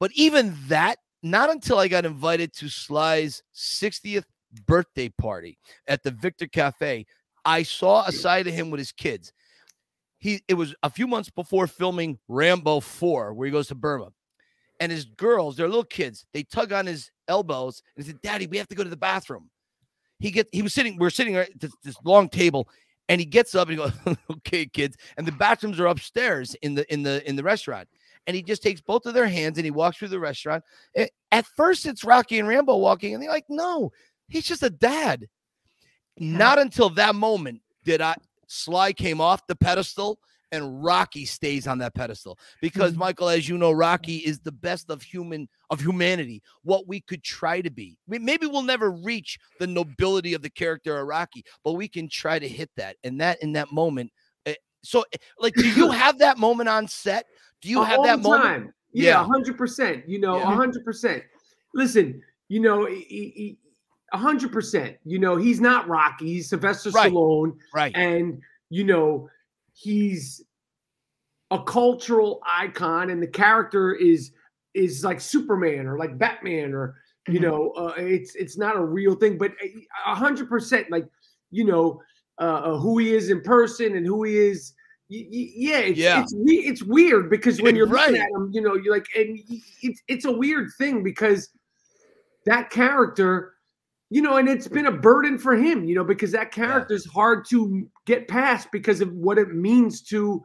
But 0.00 0.10
even 0.14 0.56
that, 0.68 0.98
not 1.22 1.50
until 1.50 1.78
I 1.78 1.88
got 1.88 2.06
invited 2.06 2.52
to 2.54 2.68
Sly's 2.68 3.42
60th 3.54 4.24
birthday 4.66 5.08
party 5.08 5.58
at 5.86 6.02
the 6.02 6.10
Victor 6.10 6.46
Cafe, 6.46 7.06
I 7.44 7.62
saw 7.62 8.04
a 8.04 8.12
side 8.12 8.46
of 8.46 8.54
him 8.54 8.70
with 8.70 8.78
his 8.78 8.92
kids. 8.92 9.32
He 10.18 10.42
it 10.48 10.54
was 10.54 10.74
a 10.82 10.90
few 10.90 11.06
months 11.06 11.30
before 11.30 11.66
filming 11.66 12.18
Rambo 12.28 12.80
4, 12.80 13.34
where 13.34 13.46
he 13.46 13.52
goes 13.52 13.68
to 13.68 13.74
Burma. 13.74 14.10
And 14.84 14.92
his 14.92 15.06
girls, 15.06 15.56
they're 15.56 15.66
little 15.66 15.82
kids, 15.82 16.26
they 16.34 16.42
tug 16.42 16.70
on 16.70 16.84
his 16.84 17.10
elbows 17.26 17.82
and 17.96 18.04
he 18.04 18.10
said, 18.10 18.20
Daddy, 18.20 18.46
we 18.46 18.58
have 18.58 18.68
to 18.68 18.74
go 18.74 18.84
to 18.84 18.90
the 18.90 18.98
bathroom. 18.98 19.48
He 20.18 20.30
get 20.30 20.46
he 20.52 20.60
was 20.60 20.74
sitting, 20.74 20.98
we 20.98 21.06
are 21.06 21.10
sitting 21.10 21.36
at 21.36 21.58
this, 21.58 21.72
this 21.82 21.96
long 22.04 22.28
table, 22.28 22.68
and 23.08 23.18
he 23.18 23.24
gets 23.24 23.54
up 23.54 23.70
and 23.70 23.78
he 23.78 23.82
goes, 23.82 23.92
Okay, 24.30 24.66
kids. 24.66 24.98
And 25.16 25.26
the 25.26 25.32
bathrooms 25.32 25.80
are 25.80 25.86
upstairs 25.86 26.54
in 26.56 26.74
the 26.74 26.92
in 26.92 27.02
the 27.02 27.26
in 27.26 27.34
the 27.34 27.42
restaurant. 27.42 27.88
And 28.26 28.36
he 28.36 28.42
just 28.42 28.62
takes 28.62 28.82
both 28.82 29.06
of 29.06 29.14
their 29.14 29.26
hands 29.26 29.56
and 29.56 29.64
he 29.64 29.70
walks 29.70 29.96
through 29.96 30.08
the 30.08 30.20
restaurant. 30.20 30.62
At 31.32 31.46
first, 31.46 31.86
it's 31.86 32.04
Rocky 32.04 32.38
and 32.38 32.46
Rambo 32.46 32.76
walking, 32.76 33.14
and 33.14 33.22
they're 33.22 33.30
like, 33.30 33.46
No, 33.48 33.90
he's 34.28 34.44
just 34.44 34.62
a 34.62 34.68
dad. 34.68 35.28
Not 36.18 36.58
until 36.58 36.90
that 36.90 37.14
moment 37.14 37.62
did 37.84 38.02
I 38.02 38.16
Sly 38.48 38.92
came 38.92 39.18
off 39.18 39.46
the 39.46 39.56
pedestal 39.56 40.18
and 40.54 40.84
Rocky 40.84 41.24
stays 41.24 41.66
on 41.66 41.78
that 41.78 41.94
pedestal 41.94 42.38
because 42.62 42.92
mm-hmm. 42.92 43.00
Michael, 43.00 43.28
as 43.28 43.48
you 43.48 43.58
know, 43.58 43.72
Rocky 43.72 44.18
is 44.18 44.40
the 44.40 44.52
best 44.52 44.88
of 44.88 45.02
human 45.02 45.48
of 45.70 45.80
humanity. 45.80 46.42
What 46.62 46.86
we 46.86 47.00
could 47.00 47.22
try 47.22 47.60
to 47.60 47.70
be. 47.70 47.98
Maybe 48.06 48.46
we'll 48.46 48.62
never 48.62 48.90
reach 48.90 49.38
the 49.58 49.66
nobility 49.66 50.34
of 50.34 50.42
the 50.42 50.50
character 50.50 50.98
of 50.98 51.06
Rocky, 51.06 51.44
but 51.64 51.72
we 51.72 51.88
can 51.88 52.08
try 52.08 52.38
to 52.38 52.48
hit 52.48 52.70
that. 52.76 52.96
And 53.04 53.20
that 53.20 53.42
in 53.42 53.52
that 53.52 53.72
moment. 53.72 54.10
Eh, 54.46 54.54
so, 54.82 55.04
eh, 55.12 55.16
like, 55.38 55.54
do 55.54 55.68
you 55.68 55.90
have 55.90 56.18
that 56.18 56.38
moment 56.38 56.68
on 56.68 56.86
set? 56.88 57.26
Do 57.60 57.68
you 57.68 57.82
have 57.82 58.02
that 58.04 58.20
moment? 58.20 58.44
Time. 58.44 58.74
Yeah, 58.92 59.24
hundred 59.24 59.58
percent. 59.58 60.08
You 60.08 60.20
know, 60.20 60.38
hundred 60.38 60.80
yeah. 60.80 60.84
percent. 60.84 61.22
Listen, 61.74 62.22
you 62.48 62.60
know, 62.60 62.88
hundred 64.12 64.52
percent. 64.52 64.96
You 65.04 65.18
know, 65.18 65.36
he's 65.36 65.60
not 65.60 65.88
Rocky. 65.88 66.26
He's 66.26 66.48
Sylvester 66.48 66.90
right. 66.90 67.12
Stallone, 67.12 67.56
right? 67.74 67.92
And 67.96 68.40
you 68.70 68.84
know, 68.84 69.28
he's 69.74 70.42
a 71.50 71.62
cultural 71.62 72.40
icon, 72.46 73.10
and 73.10 73.22
the 73.22 73.26
character 73.28 73.94
is 73.94 74.32
is 74.72 75.04
like 75.04 75.20
Superman 75.20 75.86
or 75.86 75.98
like 75.98 76.18
Batman 76.18 76.72
or 76.72 76.96
you 77.28 77.40
mm-hmm. 77.40 77.44
know, 77.44 77.70
uh, 77.70 77.94
it's 77.96 78.34
it's 78.34 78.58
not 78.58 78.76
a 78.76 78.84
real 78.84 79.14
thing, 79.14 79.38
but 79.38 79.52
a 80.06 80.14
hundred 80.14 80.48
percent, 80.48 80.90
like 80.90 81.06
you 81.50 81.64
know, 81.64 82.00
uh, 82.40 82.44
uh, 82.44 82.78
who 82.78 82.98
he 82.98 83.14
is 83.14 83.30
in 83.30 83.40
person 83.40 83.96
and 83.96 84.06
who 84.06 84.24
he 84.24 84.36
is. 84.36 84.74
Y- 85.10 85.26
y- 85.30 85.52
yeah, 85.54 85.78
it's, 85.78 85.98
yeah. 85.98 86.22
It's, 86.22 86.34
it's 86.36 86.82
weird 86.82 87.30
because 87.30 87.60
when 87.60 87.76
you're 87.76 87.86
right. 87.86 88.08
looking 88.08 88.22
at 88.22 88.30
him, 88.30 88.50
you 88.52 88.60
know, 88.60 88.74
you're 88.74 88.92
like, 88.92 89.06
and 89.16 89.38
it's 89.82 90.02
it's 90.08 90.24
a 90.24 90.32
weird 90.32 90.70
thing 90.76 91.02
because 91.02 91.50
that 92.46 92.70
character 92.70 93.53
you 94.14 94.22
know, 94.22 94.36
and 94.36 94.48
it's 94.48 94.68
been 94.68 94.86
a 94.86 94.92
burden 94.92 95.36
for 95.36 95.56
him, 95.56 95.84
you 95.84 95.96
know, 95.96 96.04
because 96.04 96.30
that 96.30 96.52
character 96.52 96.94
is 96.94 97.04
yeah. 97.04 97.12
hard 97.12 97.44
to 97.48 97.84
get 98.06 98.28
past 98.28 98.68
because 98.70 99.00
of 99.00 99.12
what 99.12 99.38
it 99.38 99.48
means 99.48 100.02
to 100.02 100.40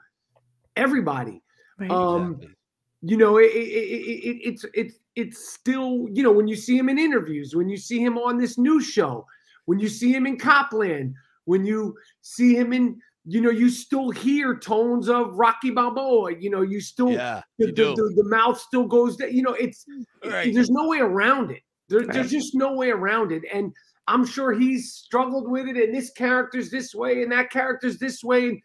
everybody. 0.76 1.44
Right. 1.78 1.92
Um, 1.92 2.32
exactly. 2.32 2.56
you 3.04 3.18
know, 3.18 3.38
it, 3.38 3.52
it, 3.52 3.60
it, 3.60 4.38
it's 4.44 4.66
it's 4.74 4.96
it's 5.16 5.54
still, 5.54 6.08
you 6.12 6.24
know, 6.24 6.32
when 6.32 6.48
you 6.48 6.56
see 6.56 6.80
him 6.80 6.90
in 6.90 6.98
interviews, 6.98 7.56
when 7.56 7.70
you 7.70 7.78
see 7.78 8.00
him 8.00 8.18
on 8.18 8.40
this 8.40 8.58
new 8.58 8.82
show, 8.82 9.24
when 9.66 9.78
you 9.78 9.88
see 9.88 10.12
him 10.12 10.26
in 10.26 10.40
Cop 10.40 10.74
Land, 10.74 11.14
when 11.46 11.64
you 11.64 11.96
see 12.22 12.56
him 12.56 12.74
in 12.74 13.00
you 13.26 13.40
know, 13.40 13.52
you 13.52 13.70
still 13.70 14.10
hear 14.10 14.58
tones 14.58 15.10
of 15.10 15.36
Rocky 15.36 15.70
Balboa. 15.70 16.34
You 16.40 16.50
know, 16.50 16.64
you 16.64 16.82
still 16.82 17.12
yeah, 17.12 17.44
the, 17.60 17.68
the, 17.68 17.94
the, 17.94 18.14
the, 18.16 18.30
mouth 18.30 18.60
still 18.60 18.88
goes 18.88 19.16
there. 19.16 19.30
You 19.30 19.44
know, 19.44 19.54
it's 19.54 19.86
right. 20.26 20.52
there's 20.52 20.72
no 20.72 20.88
way 20.88 20.98
around 20.98 21.52
it. 21.52 21.62
There, 21.90 22.00
right. 22.00 22.14
There's 22.14 22.32
just 22.32 22.56
no 22.56 22.74
way 22.74 22.92
around 22.92 23.32
it. 23.32 23.44
And 23.52 23.74
I'm 24.08 24.26
sure 24.26 24.54
he's 24.54 24.94
struggled 24.94 25.50
with 25.50 25.68
it. 25.68 25.78
And 25.78 25.94
this 25.94 26.12
character's 26.12 26.72
this 26.72 26.96
way, 26.96 27.24
and 27.24 27.32
that 27.32 27.50
character's 27.50 28.00
this 28.00 28.24
way. 28.24 28.62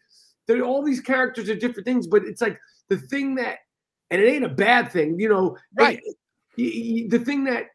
And 0.47 0.61
all 0.61 0.83
these 0.83 1.01
characters 1.01 1.49
are 1.49 1.55
different 1.55 1.85
things, 1.85 2.07
but 2.07 2.23
it's 2.23 2.41
like 2.41 2.59
the 2.89 2.97
thing 2.97 3.35
that, 3.35 3.57
and 4.11 4.21
it 4.21 4.27
ain't 4.27 4.45
a 4.45 4.49
bad 4.49 4.91
thing, 4.91 5.19
you 5.19 5.27
know. 5.27 5.57
Right. 5.77 5.99
It, 6.57 7.09
the 7.09 7.19
thing 7.19 7.43
that 7.45 7.65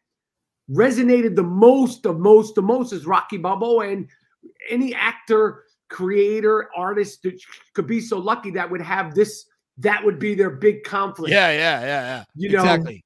resonated 0.69 1.35
the 1.35 1.43
most, 1.43 2.03
the 2.03 2.13
most, 2.13 2.55
the 2.55 2.61
most 2.61 2.93
is 2.93 3.05
Rocky 3.05 3.37
Balboa, 3.37 3.89
and 3.89 4.07
any 4.69 4.95
actor, 4.95 5.65
creator, 5.89 6.69
artist 6.75 7.23
that 7.23 7.39
could 7.73 7.87
be 7.87 7.99
so 7.99 8.17
lucky 8.17 8.51
that 8.51 8.71
would 8.71 8.81
have 8.81 9.13
this. 9.13 9.45
That 9.77 10.03
would 10.03 10.19
be 10.19 10.35
their 10.35 10.49
big 10.49 10.83
conflict. 10.83 11.31
Yeah, 11.31 11.51
yeah, 11.51 11.81
yeah, 11.81 11.85
yeah. 11.85 12.23
You 12.35 12.49
know, 12.49 12.59
exactly. 12.59 13.03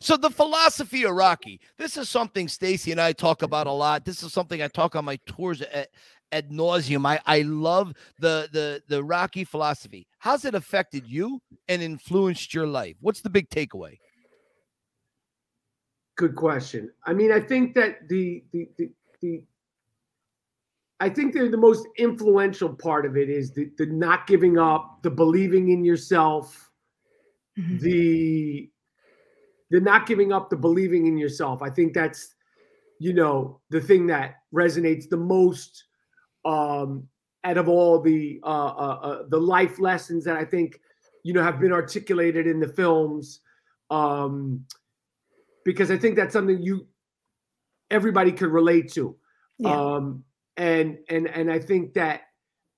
So 0.00 0.16
the 0.16 0.30
philosophy 0.30 1.04
of 1.04 1.14
Rocky, 1.14 1.60
this 1.76 1.96
is 1.96 2.08
something 2.08 2.48
Stacy 2.48 2.92
and 2.92 3.00
I 3.00 3.12
talk 3.12 3.42
about 3.42 3.66
a 3.66 3.72
lot. 3.72 4.04
This 4.04 4.22
is 4.22 4.32
something 4.32 4.62
I 4.62 4.68
talk 4.68 4.96
on 4.96 5.04
my 5.04 5.18
tours 5.26 5.62
at, 5.62 5.88
ad 6.32 6.50
nauseum. 6.50 7.06
I, 7.06 7.20
I 7.26 7.42
love 7.42 7.94
the 8.18 8.48
the 8.52 8.82
the 8.88 9.02
Rocky 9.02 9.44
philosophy. 9.44 10.06
How's 10.18 10.44
it 10.44 10.54
affected 10.54 11.06
you 11.06 11.40
and 11.68 11.82
influenced 11.82 12.54
your 12.54 12.66
life? 12.66 12.96
What's 13.00 13.20
the 13.20 13.30
big 13.30 13.48
takeaway? 13.48 13.98
Good 16.16 16.34
question. 16.34 16.90
I 17.06 17.12
mean, 17.12 17.32
I 17.32 17.40
think 17.40 17.74
that 17.74 18.08
the 18.08 18.44
the 18.52 18.68
the, 18.76 18.90
the 19.20 19.42
I 21.00 21.08
think 21.08 21.32
the, 21.32 21.48
the 21.48 21.56
most 21.56 21.86
influential 21.96 22.70
part 22.70 23.06
of 23.06 23.16
it 23.16 23.30
is 23.30 23.52
the, 23.52 23.70
the 23.78 23.86
not 23.86 24.26
giving 24.26 24.58
up, 24.58 24.98
the 25.02 25.10
believing 25.10 25.70
in 25.70 25.84
yourself, 25.84 26.70
mm-hmm. 27.56 27.78
the 27.78 28.68
the 29.70 29.80
not 29.80 30.06
giving 30.06 30.32
up, 30.32 30.50
the 30.50 30.56
believing 30.56 31.06
in 31.06 31.18
yourself. 31.18 31.62
I 31.62 31.70
think 31.70 31.94
that's, 31.94 32.34
you 32.98 33.12
know, 33.12 33.60
the 33.70 33.80
thing 33.80 34.06
that 34.08 34.36
resonates 34.54 35.08
the 35.08 35.16
most 35.16 35.84
um, 36.44 37.06
out 37.44 37.58
of 37.58 37.68
all 37.68 38.00
the 38.00 38.40
uh, 38.42 38.46
uh, 38.46 38.98
uh, 39.02 39.22
the 39.28 39.40
life 39.40 39.78
lessons 39.78 40.24
that 40.24 40.36
I 40.36 40.44
think, 40.44 40.80
you 41.22 41.32
know, 41.32 41.42
have 41.42 41.60
been 41.60 41.72
articulated 41.72 42.46
in 42.46 42.60
the 42.60 42.68
films. 42.68 43.40
Um, 43.90 44.64
because 45.64 45.90
I 45.90 45.98
think 45.98 46.16
that's 46.16 46.32
something 46.32 46.62
you 46.62 46.86
everybody 47.90 48.32
could 48.32 48.50
relate 48.50 48.92
to. 48.92 49.16
Yeah. 49.58 49.70
Um, 49.70 50.24
and 50.56 50.98
and 51.08 51.28
and 51.28 51.50
I 51.50 51.58
think 51.58 51.94
that 51.94 52.22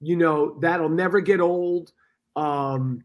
you 0.01 0.17
know 0.17 0.59
that'll 0.61 0.89
never 0.89 1.21
get 1.21 1.41
old. 1.41 1.93
Um, 2.37 3.03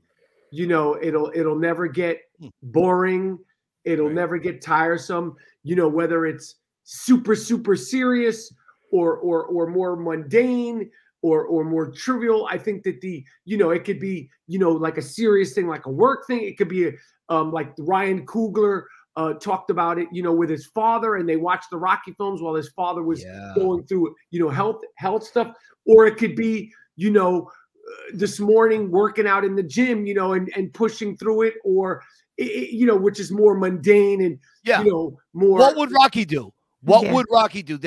you 0.52 0.68
know, 0.68 0.98
it'll 1.02 1.32
it'll 1.34 1.58
never 1.58 1.88
get 1.88 2.22
hmm. 2.40 2.48
boring. 2.62 3.40
It'll 3.86 4.08
right. 4.08 4.16
never 4.16 4.38
get 4.38 4.62
tiresome. 4.62 5.36
You 5.64 5.76
know, 5.76 5.88
whether 5.88 6.26
it's 6.26 6.56
super, 6.84 7.36
super 7.36 7.76
serious 7.76 8.54
or 8.92 9.18
or 9.18 9.46
or 9.46 9.68
more 9.68 9.96
mundane 9.96 10.90
or 11.22 11.46
or 11.46 11.64
more 11.64 11.92
trivial. 11.92 12.48
I 12.50 12.58
think 12.58 12.84
that 12.84 13.02
the, 13.02 13.24
you 13.46 13.58
know, 13.58 13.72
it 13.72 13.84
could 13.84 14.00
be, 14.00 14.30
you 14.48 14.60
know, 14.60 14.72
like 14.72 14.98
a 14.98 15.02
serious 15.02 15.54
thing, 15.54 15.68
like 15.68 15.86
a 15.86 15.92
work 15.92 16.28
thing. 16.28 16.44
It 16.44 16.58
could 16.58 16.70
be 16.70 16.88
a, 16.88 16.92
um, 17.30 17.52
like 17.52 17.74
Ryan 17.80 18.26
Coogler 18.26 18.84
uh, 19.16 19.34
talked 19.34 19.72
about 19.72 19.98
it, 19.98 20.08
you 20.12 20.22
know, 20.22 20.34
with 20.34 20.50
his 20.50 20.68
father, 20.68 21.16
and 21.16 21.28
they 21.28 21.38
watched 21.38 21.70
the 21.72 21.78
Rocky 21.78 22.14
films 22.14 22.42
while 22.42 22.54
his 22.54 22.70
father 22.70 23.02
was 23.02 23.24
yeah. 23.24 23.54
going 23.56 23.86
through, 23.86 24.14
you 24.30 24.40
know, 24.40 24.50
health 24.50 24.82
health 24.98 25.24
stuff. 25.24 25.56
Or 25.86 26.06
it 26.06 26.18
could 26.18 26.36
be, 26.36 26.72
you 26.96 27.12
know, 27.12 27.50
uh, 27.50 28.12
this 28.14 28.40
morning 28.40 28.92
working 28.92 29.28
out 29.28 29.46
in 29.46 29.56
the 29.56 29.64
gym, 29.64 30.06
you 30.06 30.14
know, 30.14 30.34
and 30.34 30.52
and 30.56 30.74
pushing 30.74 31.18
through 31.18 31.44
it, 31.44 31.56
or 31.64 32.04
it, 32.38 32.72
you 32.72 32.86
know, 32.86 32.96
which 32.96 33.20
is 33.20 33.32
more 33.32 33.56
mundane 33.56 34.22
and 34.22 34.40
yeah. 34.64 34.82
you 34.82 34.92
know 34.92 35.18
more. 35.34 35.60
What 35.60 35.76
would 35.78 35.92
Rocky 35.92 36.26
do? 36.26 36.54
What 36.82 37.06
yeah. 37.06 37.14
would 37.14 37.26
Rocky 37.32 37.64
do? 37.64 37.80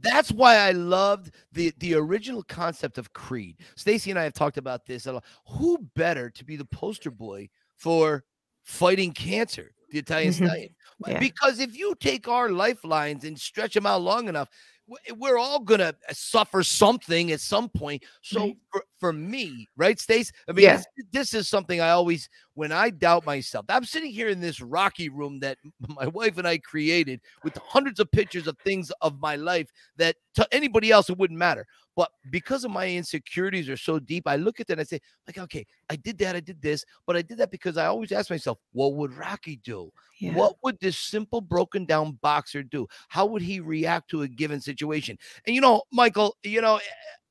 That's 0.00 0.32
why 0.32 0.56
I 0.56 0.72
loved 0.72 1.32
the 1.52 1.72
the 1.78 1.94
original 1.94 2.42
concept 2.42 2.96
of 2.98 3.12
Creed. 3.12 3.58
Stacy 3.74 4.10
and 4.10 4.18
I 4.18 4.24
have 4.24 4.32
talked 4.32 4.56
about 4.56 4.86
this 4.86 5.06
a 5.06 5.12
lot. 5.12 5.24
Who 5.48 5.78
better 5.94 6.30
to 6.30 6.44
be 6.44 6.56
the 6.56 6.64
poster 6.64 7.10
boy 7.10 7.48
for 7.76 8.24
fighting 8.64 9.12
cancer? 9.12 9.72
The 9.90 9.98
Italian 9.98 10.32
mm-hmm. 10.32 10.46
stallion. 10.46 10.74
Yeah. 11.06 11.18
Because 11.18 11.60
if 11.60 11.76
you 11.76 11.94
take 12.00 12.26
our 12.28 12.48
lifelines 12.48 13.24
and 13.24 13.38
stretch 13.38 13.74
them 13.74 13.86
out 13.86 14.02
long 14.02 14.28
enough, 14.28 14.48
Eh, 14.88 15.12
we're 15.16 15.38
all 15.38 15.60
gonna 15.60 15.94
eh, 16.08 16.12
suffer 16.12 16.62
something 16.62 17.32
at 17.32 17.40
some 17.40 17.68
point. 17.68 18.04
So 18.22 18.40
mm-hmm. 18.40 18.58
for, 18.72 18.84
for 18.98 19.12
me, 19.12 19.68
right, 19.76 19.98
Stace? 19.98 20.32
I 20.48 20.52
mean, 20.52 20.64
yeah. 20.64 20.76
this, 20.76 20.86
this, 21.12 21.34
is 21.34 21.48
something 21.48 21.80
I 21.80 21.90
always, 21.90 22.28
when 22.54 22.72
I 22.72 22.90
doubt 22.90 23.26
myself, 23.26 23.66
I'm 23.68 23.84
sitting 23.84 24.10
here 24.10 24.28
in 24.28 24.40
this 24.40 24.60
rocky 24.60 25.08
room 25.08 25.40
that 25.40 25.58
my 25.88 26.06
wife 26.06 26.38
and 26.38 26.46
I 26.46 26.58
created 26.58 27.20
with 27.42 27.56
hundreds 27.58 28.00
of 28.00 28.10
pictures 28.10 28.46
of 28.46 28.56
things 28.58 28.90
of 29.00 29.20
my 29.20 29.36
life 29.36 29.70
that 29.96 30.16
to 30.34 30.46
anybody 30.52 30.90
else 30.90 31.10
it 31.10 31.18
wouldn't 31.18 31.38
matter. 31.38 31.66
But 31.96 32.10
because 32.30 32.64
of 32.64 32.70
my 32.70 32.88
insecurities 32.88 33.70
are 33.70 33.76
so 33.76 33.98
deep, 33.98 34.28
I 34.28 34.36
look 34.36 34.60
at 34.60 34.66
that 34.66 34.74
and 34.74 34.82
I 34.82 34.84
say, 34.84 35.00
like, 35.26 35.38
okay, 35.38 35.66
I 35.88 35.96
did 35.96 36.18
that, 36.18 36.36
I 36.36 36.40
did 36.40 36.60
this, 36.60 36.84
but 37.06 37.16
I 37.16 37.22
did 37.22 37.38
that 37.38 37.50
because 37.50 37.78
I 37.78 37.86
always 37.86 38.12
ask 38.12 38.28
myself, 38.28 38.58
what 38.72 38.94
would 38.94 39.14
Rocky 39.14 39.56
do? 39.56 39.90
Yeah. 40.20 40.34
What 40.34 40.56
would 40.62 40.78
this 40.78 40.98
simple 40.98 41.40
broken 41.40 41.86
down 41.86 42.18
boxer 42.20 42.62
do? 42.62 42.86
How 43.08 43.24
would 43.24 43.40
he 43.40 43.60
react 43.60 44.10
to 44.10 44.22
a 44.22 44.28
given 44.28 44.60
situation? 44.60 45.18
And 45.46 45.54
you 45.54 45.62
know, 45.62 45.82
Michael, 45.90 46.36
you 46.42 46.60
know, 46.60 46.80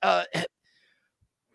uh, 0.01 0.23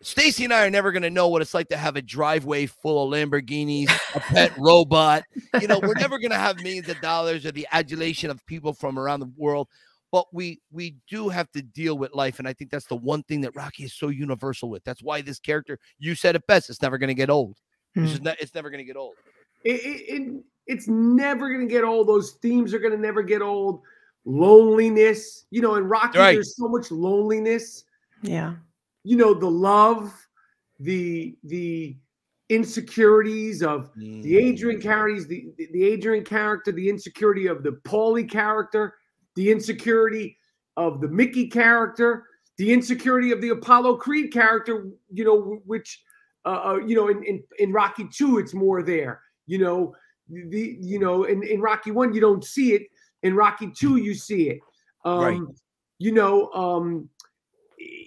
Stacy 0.03 0.45
and 0.45 0.53
I 0.53 0.65
are 0.65 0.69
never 0.69 0.91
going 0.91 1.03
to 1.03 1.11
know 1.11 1.27
what 1.27 1.43
it's 1.43 1.53
like 1.53 1.69
to 1.69 1.77
have 1.77 1.95
a 1.95 2.01
driveway 2.01 2.65
full 2.65 3.03
of 3.03 3.13
Lamborghinis, 3.13 3.91
a 4.15 4.19
pet 4.19 4.51
robot. 4.57 5.23
You 5.59 5.67
know, 5.67 5.79
we're 5.79 5.93
never 5.93 6.17
going 6.17 6.31
to 6.31 6.37
have 6.37 6.61
millions 6.63 6.89
of 6.89 6.99
dollars 7.01 7.45
or 7.45 7.51
the 7.51 7.67
adulation 7.71 8.31
of 8.31 8.43
people 8.47 8.73
from 8.73 8.97
around 8.97 9.19
the 9.19 9.31
world. 9.37 9.67
But 10.11 10.25
we 10.33 10.61
we 10.71 10.97
do 11.09 11.29
have 11.29 11.49
to 11.51 11.61
deal 11.61 11.97
with 11.97 12.13
life, 12.13 12.39
and 12.39 12.47
I 12.47 12.53
think 12.53 12.69
that's 12.69 12.85
the 12.85 12.95
one 12.95 13.23
thing 13.23 13.41
that 13.41 13.55
Rocky 13.55 13.83
is 13.83 13.93
so 13.93 14.09
universal 14.09 14.69
with. 14.69 14.83
That's 14.83 15.01
why 15.01 15.21
this 15.21 15.39
character, 15.39 15.79
you 15.99 16.15
said 16.15 16.35
it 16.35 16.45
best, 16.47 16.69
it's 16.69 16.81
never 16.81 16.97
going 16.97 17.07
to 17.07 17.13
get 17.13 17.29
old. 17.29 17.57
Hmm. 17.95 18.05
It's, 18.05 18.21
ne- 18.21 18.35
it's 18.39 18.53
never 18.53 18.69
going 18.69 18.79
to 18.79 18.85
get 18.85 18.97
old. 18.97 19.13
It, 19.63 19.81
it, 19.83 20.43
it's 20.67 20.87
never 20.87 21.49
going 21.49 21.67
to 21.67 21.71
get 21.71 21.83
old. 21.83 22.07
Those 22.07 22.31
themes 22.41 22.73
are 22.73 22.79
going 22.79 22.93
to 22.93 22.99
never 22.99 23.23
get 23.23 23.41
old. 23.41 23.81
Loneliness, 24.25 25.45
you 25.49 25.61
know, 25.61 25.75
in 25.75 25.85
Rocky, 25.85 26.19
right. 26.19 26.33
there's 26.33 26.55
so 26.55 26.67
much 26.67 26.91
loneliness. 26.91 27.85
Yeah 28.21 28.55
you 29.03 29.17
know 29.17 29.33
the 29.33 29.49
love 29.49 30.13
the 30.79 31.35
the 31.43 31.95
insecurities 32.49 33.63
of 33.63 33.93
mm. 33.95 34.21
the 34.23 34.37
adrian 34.37 34.81
characters 34.81 35.25
the, 35.27 35.47
the 35.71 35.83
adrian 35.83 36.23
character 36.23 36.71
the 36.71 36.89
insecurity 36.89 37.47
of 37.47 37.63
the 37.63 37.71
paulie 37.83 38.29
character 38.29 38.95
the 39.35 39.51
insecurity 39.51 40.37
of 40.77 41.01
the 41.01 41.07
mickey 41.07 41.47
character 41.47 42.25
the 42.57 42.71
insecurity 42.71 43.31
of 43.31 43.41
the 43.41 43.49
apollo 43.49 43.95
creed 43.95 44.31
character 44.31 44.89
you 45.11 45.23
know 45.23 45.59
which 45.65 46.01
uh, 46.45 46.61
uh 46.65 46.79
you 46.85 46.95
know 46.95 47.09
in, 47.09 47.23
in 47.23 47.43
in 47.59 47.71
rocky 47.71 48.07
2 48.11 48.37
it's 48.37 48.53
more 48.53 48.81
there 48.83 49.21
you 49.47 49.57
know 49.57 49.93
the 50.29 50.77
you 50.79 50.99
know 50.99 51.25
in, 51.25 51.43
in 51.43 51.59
rocky 51.59 51.91
1 51.91 52.13
you 52.13 52.21
don't 52.21 52.45
see 52.45 52.73
it 52.73 52.83
in 53.23 53.35
rocky 53.35 53.69
2 53.69 53.97
you 53.97 54.13
see 54.13 54.49
it 54.49 54.59
um 55.05 55.19
right. 55.19 55.41
you 55.97 56.11
know 56.11 56.51
um 56.53 57.09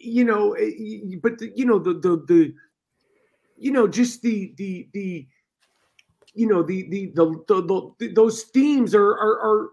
you 0.05 0.25
know, 0.25 0.53
eh, 0.53 0.71
but 1.23 1.39
the, 1.39 1.53
you 1.55 1.65
know 1.65 1.79
the 1.79 1.95
the 1.95 2.25
the 2.29 2.55
you 3.57 3.73
know 3.73 3.89
just 3.89 4.23
the 4.23 4.55
the 4.57 4.89
the 4.93 5.27
you 6.35 6.47
know 6.47 6.63
the 6.63 6.89
the 6.89 7.07
the, 7.15 7.45
the, 7.49 7.91
the 7.99 8.13
those 8.13 8.45
themes 8.45 8.95
are, 8.95 9.13
are 9.13 9.39
are 9.41 9.71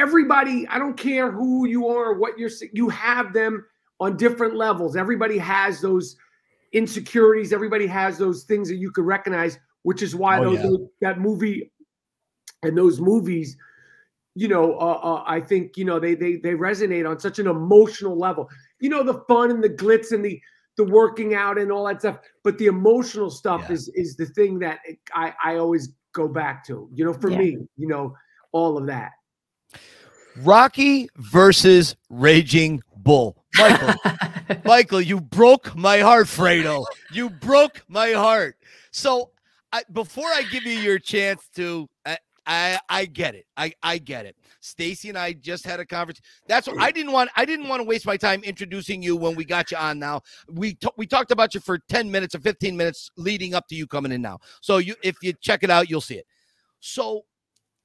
everybody. 0.00 0.66
I 0.68 0.78
don't 0.78 0.96
care 0.96 1.30
who 1.30 1.66
you 1.66 1.88
are, 1.88 2.14
what 2.14 2.38
you're 2.38 2.50
you 2.72 2.88
have 2.88 3.32
them 3.32 3.64
on 3.98 4.16
different 4.16 4.56
levels. 4.56 4.96
Everybody 4.96 5.38
has 5.38 5.80
those 5.80 6.16
insecurities. 6.72 7.52
Everybody 7.52 7.86
has 7.86 8.18
those 8.18 8.44
things 8.44 8.68
that 8.68 8.76
you 8.76 8.90
could 8.90 9.04
recognize, 9.04 9.58
which 9.82 10.02
is 10.02 10.14
why 10.14 10.38
oh, 10.38 10.56
those, 10.56 10.64
yeah. 10.64 11.08
that 11.08 11.20
movie 11.20 11.70
and 12.62 12.76
those 12.76 13.00
movies 13.00 13.56
you 14.36 14.46
know, 14.46 14.78
uh, 14.78 15.00
uh, 15.02 15.24
I 15.26 15.40
think 15.40 15.76
you 15.76 15.84
know 15.84 15.98
they 15.98 16.14
they 16.14 16.36
they 16.36 16.54
resonate 16.54 17.08
on 17.08 17.18
such 17.18 17.40
an 17.40 17.48
emotional 17.48 18.16
level 18.16 18.48
you 18.80 18.88
know 18.88 19.02
the 19.02 19.22
fun 19.28 19.50
and 19.50 19.62
the 19.62 19.68
glitz 19.68 20.12
and 20.12 20.24
the 20.24 20.40
the 20.76 20.84
working 20.84 21.34
out 21.34 21.58
and 21.58 21.70
all 21.70 21.86
that 21.86 22.00
stuff 22.00 22.18
but 22.42 22.56
the 22.58 22.66
emotional 22.66 23.30
stuff 23.30 23.62
yeah. 23.66 23.74
is 23.74 23.88
is 23.94 24.16
the 24.16 24.26
thing 24.26 24.58
that 24.58 24.78
i 25.14 25.34
i 25.44 25.56
always 25.56 25.94
go 26.12 26.26
back 26.26 26.64
to 26.64 26.88
you 26.94 27.04
know 27.04 27.12
for 27.12 27.30
yeah. 27.30 27.38
me 27.38 27.58
you 27.76 27.86
know 27.86 28.14
all 28.52 28.78
of 28.78 28.86
that 28.86 29.12
rocky 30.38 31.08
versus 31.16 31.96
raging 32.08 32.82
bull 32.96 33.44
michael 33.58 33.94
michael 34.64 35.00
you 35.00 35.20
broke 35.20 35.74
my 35.76 35.98
heart 35.98 36.26
fredo 36.26 36.84
you 37.12 37.30
broke 37.30 37.82
my 37.88 38.12
heart 38.12 38.56
so 38.90 39.30
I, 39.72 39.82
before 39.92 40.26
i 40.26 40.42
give 40.50 40.64
you 40.64 40.78
your 40.78 40.98
chance 40.98 41.48
to 41.56 41.88
I 42.50 42.78
I 42.88 43.04
get 43.04 43.34
it. 43.36 43.46
I 43.56 43.72
I 43.82 43.98
get 43.98 44.26
it. 44.26 44.36
Stacy 44.60 45.08
and 45.08 45.16
I 45.16 45.32
just 45.32 45.64
had 45.64 45.78
a 45.78 45.86
conference. 45.86 46.20
That's 46.48 46.66
what 46.66 46.80
I 46.80 46.90
didn't 46.90 47.12
want. 47.12 47.30
I 47.36 47.44
didn't 47.44 47.68
want 47.68 47.80
to 47.80 47.84
waste 47.84 48.06
my 48.06 48.16
time 48.16 48.42
introducing 48.42 49.02
you 49.02 49.16
when 49.16 49.36
we 49.36 49.44
got 49.44 49.70
you 49.70 49.76
on. 49.76 50.00
Now 50.00 50.22
we 50.50 50.74
t- 50.74 50.88
we 50.96 51.06
talked 51.06 51.30
about 51.30 51.54
you 51.54 51.60
for 51.60 51.78
ten 51.78 52.10
minutes 52.10 52.34
or 52.34 52.40
fifteen 52.40 52.76
minutes 52.76 53.10
leading 53.16 53.54
up 53.54 53.68
to 53.68 53.76
you 53.76 53.86
coming 53.86 54.10
in. 54.10 54.20
Now, 54.20 54.40
so 54.60 54.78
you 54.78 54.96
if 55.02 55.16
you 55.22 55.32
check 55.40 55.62
it 55.62 55.70
out, 55.70 55.88
you'll 55.88 56.00
see 56.00 56.16
it. 56.16 56.26
So, 56.80 57.22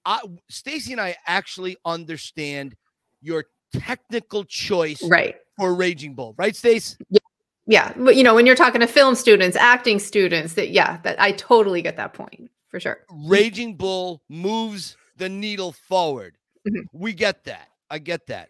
I 0.06 0.20
Stacy 0.50 0.92
and 0.92 1.02
I 1.02 1.16
actually 1.28 1.78
understand 1.86 2.76
your 3.22 3.46
technical 3.74 4.44
choice, 4.44 5.02
right, 5.04 5.36
for 5.58 5.74
Raging 5.76 6.14
Bull, 6.14 6.36
right, 6.38 6.56
Stace? 6.56 6.98
Yeah. 7.10 7.20
Yeah, 7.68 7.94
but 7.98 8.16
you 8.16 8.22
know, 8.22 8.36
when 8.36 8.46
you're 8.46 8.56
talking 8.56 8.82
to 8.82 8.88
film 8.88 9.16
students, 9.16 9.58
acting 9.58 9.98
students, 9.98 10.54
that 10.54 10.70
yeah, 10.70 11.00
that 11.02 11.20
I 11.20 11.32
totally 11.32 11.82
get 11.82 11.98
that 11.98 12.14
point 12.14 12.52
for 12.70 12.80
sure. 12.80 13.00
Raging 13.10 13.76
Bull 13.76 14.22
moves 14.30 14.96
the 15.18 15.28
needle 15.28 15.72
forward. 15.72 16.38
Mm-hmm. 16.68 16.82
We 16.94 17.14
get 17.14 17.44
that. 17.46 17.70
I 17.90 17.98
get 17.98 18.28
that. 18.28 18.50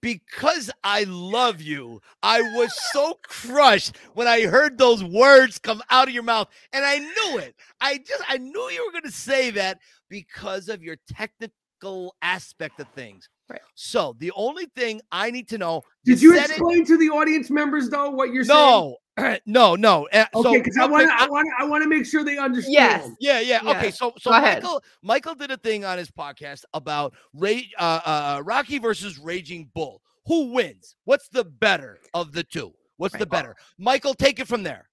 Because 0.00 0.70
I 0.84 1.04
love 1.04 1.60
you, 1.60 2.00
I 2.22 2.40
was 2.40 2.72
so 2.92 3.18
crushed 3.24 3.96
when 4.14 4.28
I 4.28 4.42
heard 4.42 4.78
those 4.78 5.02
words 5.02 5.58
come 5.58 5.82
out 5.90 6.08
of 6.08 6.14
your 6.14 6.22
mouth. 6.22 6.48
And 6.72 6.84
I 6.84 6.98
knew 6.98 7.38
it. 7.38 7.56
I 7.80 7.98
just, 7.98 8.22
I 8.28 8.38
knew 8.38 8.70
you 8.70 8.84
were 8.86 8.92
going 8.92 9.10
to 9.10 9.10
say 9.10 9.50
that 9.52 9.80
because 10.08 10.68
of 10.68 10.82
your 10.82 10.96
technical 11.12 12.14
aspect 12.22 12.78
of 12.80 12.88
things. 12.94 13.28
Right. 13.48 13.60
So 13.74 14.14
the 14.18 14.30
only 14.36 14.66
thing 14.76 15.00
I 15.10 15.30
need 15.30 15.48
to 15.48 15.58
know. 15.58 15.82
Did 16.04 16.20
you 16.20 16.38
explain 16.38 16.82
it, 16.82 16.86
to 16.88 16.98
the 16.98 17.08
audience 17.08 17.50
members 17.50 17.88
though 17.88 18.10
what 18.10 18.32
you're 18.32 18.44
no, 18.44 18.54
saying? 18.54 18.70
No, 18.70 18.96
no, 19.46 19.74
no. 19.74 20.08
Okay, 20.34 20.58
because 20.58 20.76
so, 20.76 20.82
I 20.82 20.86
want 20.86 21.08
to, 21.08 21.14
I 21.14 21.28
want, 21.28 21.48
I 21.58 21.64
want 21.64 21.82
to 21.82 21.88
make 21.88 22.06
sure 22.06 22.24
they 22.24 22.38
understand. 22.38 22.72
Yes. 22.72 23.10
Yeah, 23.20 23.40
yeah. 23.40 23.60
Yes. 23.64 23.76
Okay, 23.76 23.90
so 23.90 24.12
so 24.18 24.30
Go 24.30 24.40
Michael, 24.40 24.70
ahead. 24.70 24.82
Michael 25.02 25.34
did 25.34 25.50
a 25.50 25.56
thing 25.56 25.84
on 25.84 25.98
his 25.98 26.10
podcast 26.10 26.64
about 26.74 27.14
Ray, 27.34 27.70
uh, 27.78 28.00
uh, 28.04 28.42
Rocky 28.44 28.78
versus 28.78 29.18
Raging 29.18 29.70
Bull. 29.74 30.02
Who 30.26 30.52
wins? 30.52 30.96
What's 31.04 31.28
the 31.28 31.44
better 31.44 31.98
of 32.14 32.32
the 32.32 32.44
two? 32.44 32.72
What's 32.96 33.14
right. 33.14 33.20
the 33.20 33.26
better? 33.26 33.56
Michael, 33.78 34.14
take 34.14 34.40
it 34.40 34.48
from 34.48 34.62
there. 34.62 34.88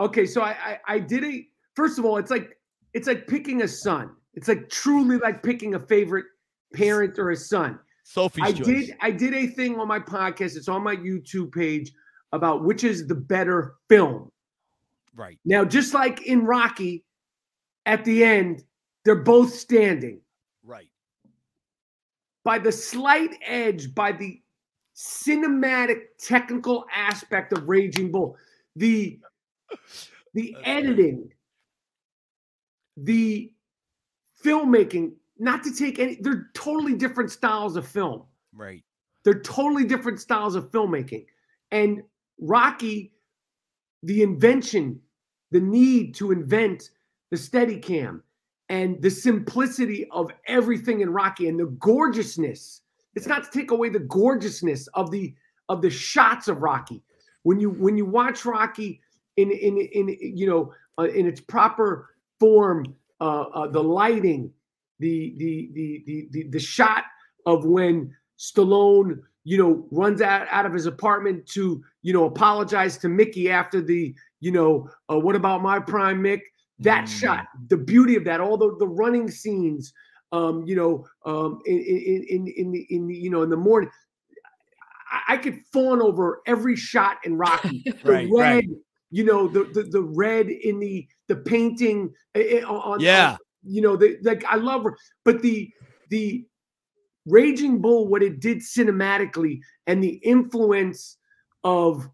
Okay, 0.00 0.26
so 0.26 0.42
I, 0.42 0.50
I 0.50 0.78
I 0.94 0.98
did 0.98 1.24
a. 1.24 1.46
First 1.74 1.98
of 1.98 2.04
all, 2.04 2.18
it's 2.18 2.30
like 2.30 2.58
it's 2.92 3.06
like 3.08 3.26
picking 3.26 3.62
a 3.62 3.68
son. 3.68 4.10
It's 4.34 4.48
like 4.48 4.68
truly 4.68 5.18
like 5.18 5.42
picking 5.42 5.74
a 5.74 5.80
favorite 5.80 6.26
parent 6.74 7.18
or 7.18 7.30
a 7.30 7.36
son. 7.36 7.78
Sophie's 8.04 8.44
I 8.44 8.52
choice. 8.52 8.66
did 8.66 8.96
I 9.00 9.10
did 9.10 9.34
a 9.34 9.46
thing 9.46 9.78
on 9.78 9.88
my 9.88 9.98
podcast. 9.98 10.56
It's 10.56 10.68
on 10.68 10.82
my 10.82 10.96
YouTube 10.96 11.52
page 11.52 11.92
about 12.34 12.64
which 12.64 12.82
is 12.82 13.06
the 13.06 13.14
better 13.14 13.76
film. 13.88 14.30
Right. 15.14 15.38
Now, 15.44 15.64
just 15.64 15.94
like 15.94 16.22
in 16.22 16.44
Rocky, 16.44 17.04
at 17.86 18.04
the 18.04 18.24
end, 18.24 18.64
they're 19.04 19.14
both 19.14 19.54
standing. 19.54 20.20
Right. 20.64 20.88
By 22.42 22.58
the 22.58 22.72
slight 22.72 23.36
edge, 23.46 23.94
by 23.94 24.12
the 24.12 24.42
cinematic 24.96 26.00
technical 26.18 26.84
aspect 26.92 27.52
of 27.52 27.68
Raging 27.68 28.10
Bull, 28.10 28.36
the 28.74 29.20
the 30.34 30.56
editing, 30.64 31.30
the 32.96 33.52
filmmaking, 34.44 35.12
not 35.38 35.62
to 35.62 35.72
take 35.72 36.00
any, 36.00 36.18
they're 36.20 36.50
totally 36.54 36.94
different 36.94 37.30
styles 37.30 37.76
of 37.76 37.86
film. 37.86 38.24
Right. 38.52 38.82
They're 39.22 39.40
totally 39.40 39.84
different 39.84 40.20
styles 40.20 40.56
of 40.56 40.70
filmmaking. 40.72 41.26
And 41.70 42.02
Rocky, 42.40 43.12
the 44.02 44.22
invention, 44.22 45.00
the 45.50 45.60
need 45.60 46.14
to 46.16 46.32
invent 46.32 46.90
the 47.30 47.36
Steadicam 47.36 48.20
and 48.68 49.00
the 49.02 49.10
simplicity 49.10 50.06
of 50.10 50.30
everything 50.46 51.00
in 51.00 51.10
Rocky 51.10 51.48
and 51.48 51.58
the 51.58 51.66
gorgeousness. 51.66 52.82
It's 53.14 53.26
not 53.26 53.44
to 53.44 53.50
take 53.50 53.70
away 53.70 53.88
the 53.88 54.00
gorgeousness 54.00 54.88
of 54.94 55.10
the 55.10 55.34
of 55.68 55.80
the 55.80 55.90
shots 55.90 56.48
of 56.48 56.62
Rocky. 56.62 57.02
When 57.42 57.60
you 57.60 57.70
when 57.70 57.96
you 57.96 58.04
watch 58.04 58.44
Rocky 58.44 59.00
in 59.36 59.50
in 59.50 59.78
in 59.78 60.16
you 60.20 60.46
know 60.46 60.72
uh, 60.98 61.08
in 61.08 61.26
its 61.26 61.40
proper 61.40 62.10
form, 62.40 62.84
uh, 63.20 63.42
uh, 63.42 63.66
the 63.68 63.82
lighting, 63.82 64.50
the 64.98 65.34
the 65.38 65.70
the 65.74 66.02
the 66.06 66.28
the, 66.32 66.48
the 66.50 66.58
shot 66.58 67.04
of 67.46 67.64
when 67.64 68.14
Stallone, 68.38 69.20
you 69.44 69.58
know, 69.58 69.86
runs 69.90 70.22
out, 70.22 70.46
out 70.50 70.66
of 70.66 70.72
his 70.72 70.86
apartment 70.86 71.46
to, 71.46 71.82
you 72.02 72.12
know, 72.12 72.24
apologize 72.24 72.96
to 72.98 73.08
Mickey 73.08 73.50
after 73.50 73.80
the, 73.80 74.14
you 74.40 74.50
know, 74.50 74.88
uh, 75.10 75.18
what 75.18 75.36
about 75.36 75.62
my 75.62 75.78
prime 75.78 76.22
Mick? 76.22 76.40
That 76.80 77.04
mm. 77.04 77.20
shot, 77.20 77.46
the 77.68 77.76
beauty 77.76 78.16
of 78.16 78.24
that, 78.24 78.40
all 78.40 78.56
the, 78.56 78.74
the 78.78 78.88
running 78.88 79.30
scenes, 79.30 79.92
um, 80.32 80.64
you 80.66 80.74
know, 80.74 81.06
um, 81.24 81.60
in, 81.66 81.78
in, 81.78 82.26
in, 82.28 82.54
in, 82.56 82.72
the, 82.72 82.86
in 82.90 83.06
the, 83.06 83.14
you 83.14 83.30
know, 83.30 83.42
in 83.42 83.50
the 83.50 83.56
morning. 83.56 83.90
I, 85.12 85.34
I 85.34 85.36
could 85.36 85.60
fawn 85.72 86.00
over 86.00 86.40
every 86.46 86.74
shot 86.74 87.18
in 87.24 87.36
Rocky. 87.36 87.84
The 88.02 88.12
right, 88.12 88.28
red, 88.32 88.54
right. 88.54 88.68
you 89.10 89.24
know, 89.24 89.46
the, 89.46 89.64
the, 89.74 89.82
the 89.84 90.02
red 90.02 90.48
in 90.48 90.80
the, 90.80 91.06
the 91.28 91.36
painting 91.36 92.12
eh, 92.34 92.60
eh, 92.60 92.62
on, 92.62 93.00
yeah. 93.00 93.32
On, 93.32 93.38
you 93.66 93.82
know, 93.82 93.96
the, 93.96 94.18
like 94.22 94.44
I 94.46 94.56
love 94.56 94.84
her, 94.84 94.96
but 95.24 95.40
the 95.40 95.70
the 96.10 96.46
Raging 97.26 97.80
Bull, 97.80 98.08
what 98.08 98.22
it 98.22 98.40
did 98.40 98.58
cinematically, 98.58 99.60
and 99.86 100.02
the 100.02 100.16
influence 100.22 101.16
of 101.62 102.08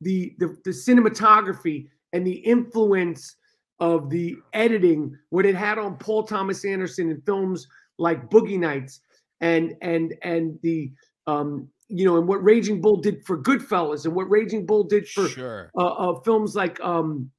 the, 0.00 0.34
the 0.38 0.56
the 0.64 0.70
cinematography 0.70 1.88
and 2.12 2.26
the 2.26 2.38
influence 2.38 3.36
of 3.80 4.10
the 4.10 4.36
editing, 4.52 5.16
what 5.30 5.46
it 5.46 5.54
had 5.54 5.78
on 5.78 5.96
Paul 5.96 6.24
Thomas 6.24 6.64
Anderson 6.64 7.10
in 7.10 7.20
films 7.22 7.66
like 7.98 8.30
Boogie 8.30 8.58
Nights 8.58 9.00
and 9.40 9.74
and 9.82 10.14
and 10.22 10.58
the 10.62 10.92
um 11.26 11.68
you 11.88 12.04
know 12.04 12.16
and 12.16 12.28
what 12.28 12.42
Raging 12.42 12.80
Bull 12.80 12.96
did 12.96 13.24
for 13.24 13.40
Goodfellas 13.42 14.04
and 14.04 14.14
what 14.14 14.30
Raging 14.30 14.66
Bull 14.66 14.84
did 14.84 15.08
for 15.08 15.28
sure. 15.28 15.70
uh, 15.78 15.86
uh, 15.86 16.20
films 16.20 16.54
like 16.54 16.80
um 16.80 17.30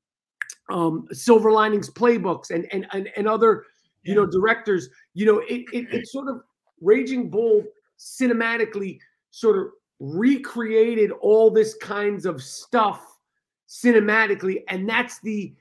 um 0.69 1.07
Silver 1.11 1.51
Linings 1.51 1.89
Playbooks 1.89 2.51
and 2.51 2.67
and 2.71 2.85
and, 2.91 3.09
and 3.15 3.27
other 3.27 3.65
you 4.03 4.15
know 4.15 4.25
directors 4.25 4.89
you 5.13 5.25
know 5.25 5.39
it, 5.39 5.65
it 5.73 5.93
it 5.93 6.07
sort 6.07 6.27
of 6.29 6.41
Raging 6.81 7.29
Bull 7.29 7.63
cinematically 7.97 8.99
sort 9.31 9.57
of 9.57 9.67
recreated 9.99 11.11
all 11.11 11.51
this 11.51 11.75
kinds 11.75 12.25
of 12.25 12.41
stuff 12.41 13.19
cinematically 13.67 14.63
and 14.69 14.87
that's 14.89 15.19
the 15.19 15.53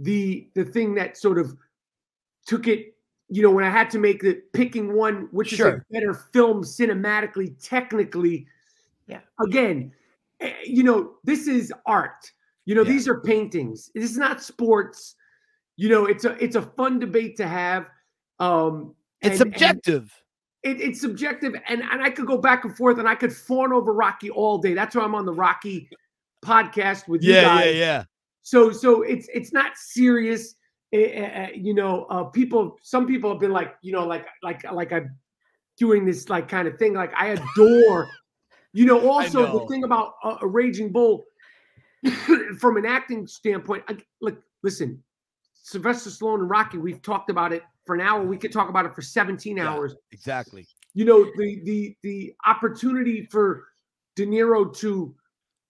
the 0.00 0.48
the 0.54 0.64
thing 0.64 0.94
that 0.94 1.16
sort 1.16 1.38
of 1.38 1.56
took 2.46 2.68
it 2.68 2.94
you 3.28 3.42
know 3.42 3.50
when 3.50 3.64
i 3.64 3.70
had 3.70 3.90
to 3.90 3.98
make 3.98 4.20
the 4.20 4.34
picking 4.52 4.94
one 4.94 5.28
which 5.32 5.48
sure. 5.48 5.68
is 5.68 5.74
a 5.74 5.92
better 5.92 6.14
film 6.14 6.62
cinematically 6.62 7.54
technically. 7.62 8.46
Yeah. 9.08 9.20
Again 9.40 9.92
eh, 10.40 10.52
you 10.64 10.82
know 10.82 11.14
this 11.24 11.48
is 11.48 11.72
art. 11.86 12.30
You 12.66 12.74
know 12.74 12.82
yeah. 12.82 12.90
these 12.90 13.08
are 13.08 13.20
paintings. 13.20 13.90
This 13.94 14.10
is 14.10 14.18
not 14.18 14.42
sports. 14.42 15.14
You 15.76 15.88
know 15.88 16.06
it's 16.06 16.24
a 16.24 16.32
it's 16.42 16.56
a 16.56 16.62
fun 16.62 16.98
debate 16.98 17.36
to 17.38 17.48
have 17.48 17.86
um 18.38 18.94
it's 19.22 19.40
and, 19.40 19.52
subjective. 19.52 20.02
and 20.02 20.10
it, 20.66 20.80
it's 20.80 21.00
subjective 21.00 21.54
and 21.68 21.82
and 21.82 22.02
i 22.02 22.10
could 22.10 22.26
go 22.26 22.38
back 22.38 22.64
and 22.64 22.76
forth 22.76 22.98
and 22.98 23.08
i 23.08 23.14
could 23.14 23.32
fawn 23.32 23.72
over 23.72 23.92
rocky 23.92 24.30
all 24.30 24.58
day 24.58 24.74
that's 24.74 24.94
why 24.94 25.02
i'm 25.02 25.14
on 25.14 25.24
the 25.24 25.32
rocky 25.32 25.88
podcast 26.44 27.08
with 27.08 27.22
yeah, 27.22 27.34
you 27.34 27.42
guys 27.42 27.64
yeah 27.64 27.80
yeah 27.80 28.04
so 28.46 28.70
so 28.70 29.02
it's 29.02 29.28
it's 29.34 29.52
not 29.52 29.76
serious. 29.76 30.54
Uh, 30.94 31.48
you 31.52 31.74
know, 31.74 32.04
uh, 32.04 32.22
people. 32.22 32.78
Some 32.80 33.04
people 33.04 33.28
have 33.28 33.40
been 33.40 33.50
like, 33.50 33.74
you 33.82 33.90
know, 33.90 34.06
like 34.06 34.24
like 34.40 34.62
like 34.72 34.92
I'm 34.92 35.16
doing 35.76 36.06
this 36.06 36.28
like 36.28 36.46
kind 36.48 36.68
of 36.68 36.78
thing. 36.78 36.94
Like 36.94 37.12
I 37.16 37.30
adore. 37.30 38.08
you 38.72 38.86
know, 38.86 39.10
also 39.10 39.44
know. 39.44 39.58
the 39.58 39.66
thing 39.66 39.82
about 39.82 40.14
uh, 40.22 40.36
a 40.42 40.46
raging 40.46 40.92
bull 40.92 41.24
from 42.60 42.76
an 42.76 42.86
acting 42.86 43.26
standpoint. 43.26 43.82
I, 43.88 43.96
like, 44.20 44.38
listen, 44.62 45.02
Sylvester 45.54 46.10
Stallone 46.10 46.38
and 46.42 46.48
Rocky. 46.48 46.78
We've 46.78 47.02
talked 47.02 47.30
about 47.30 47.52
it 47.52 47.64
for 47.86 47.94
an 47.94 48.00
hour. 48.00 48.22
We 48.22 48.36
could 48.36 48.52
talk 48.52 48.68
about 48.68 48.84
it 48.84 48.94
for 48.94 49.02
17 49.02 49.56
yeah, 49.56 49.68
hours. 49.68 49.94
Exactly. 50.12 50.66
You 50.94 51.04
know, 51.04 51.24
the 51.36 51.60
the 51.64 51.96
the 52.02 52.34
opportunity 52.44 53.26
for 53.30 53.64
De 54.16 54.26
Niro 54.26 54.74
to 54.78 55.14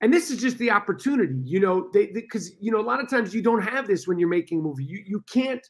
and 0.01 0.12
this 0.12 0.31
is 0.31 0.41
just 0.41 0.59
the 0.59 0.71
opportunity 0.71 1.35
you 1.45 1.61
know 1.61 1.89
they 1.93 2.07
because 2.07 2.53
you 2.61 2.71
know 2.71 2.81
a 2.81 2.83
lot 2.83 3.01
of 3.01 3.09
times 3.09 3.35
you 3.35 3.43
don't 3.43 3.62
have 3.62 3.87
this 3.87 4.07
when 4.07 4.19
you're 4.19 4.29
making 4.29 4.61
a 4.61 4.62
movie 4.62 4.85
you 4.85 5.03
you 5.07 5.23
can't 5.31 5.67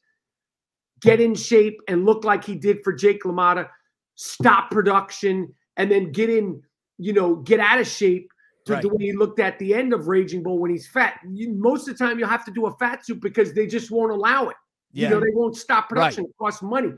get 1.01 1.21
in 1.21 1.35
shape 1.35 1.79
and 1.89 2.05
look 2.05 2.25
like 2.25 2.45
he 2.45 2.55
did 2.55 2.79
for 2.83 2.93
jake 2.93 3.23
lamotta 3.23 3.69
stop 4.15 4.71
production 4.71 5.53
and 5.77 5.91
then 5.91 6.11
get 6.13 6.31
in 6.31 6.61
you 6.99 7.13
know 7.13 7.37
get 7.37 7.61
out 7.61 7.81
of 7.81 7.87
shape 7.87 8.31
to 8.65 8.73
right. 8.73 8.83
the 8.83 8.89
way 8.89 9.05
he 9.05 9.13
looked 9.13 9.39
at 9.39 9.59
the 9.59 9.73
end 9.73 9.93
of 9.93 10.09
raging 10.09 10.43
bull 10.43 10.59
when 10.59 10.71
he's 10.71 10.89
fat 10.89 11.21
you, 11.33 11.53
most 11.55 11.89
of 11.89 11.97
the 11.97 12.05
time 12.05 12.19
you'll 12.19 12.29
have 12.29 12.45
to 12.45 12.51
do 12.53 12.67
a 12.67 12.77
fat 12.79 13.05
suit 13.05 13.21
because 13.21 13.53
they 13.53 13.67
just 13.67 13.91
won't 13.91 14.11
allow 14.11 14.49
it 14.49 14.57
yeah. 14.97 15.09
you 15.09 15.15
know 15.15 15.21
they 15.21 15.33
won't 15.33 15.57
stop 15.57 15.89
production 15.89 16.25
right. 16.25 16.31
it 16.31 16.39
costs 16.39 16.63
money 16.63 16.93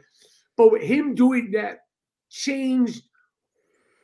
but 0.56 0.72
with 0.72 0.82
him 0.82 1.14
doing 1.14 1.50
that 1.50 1.80
changed 2.30 3.02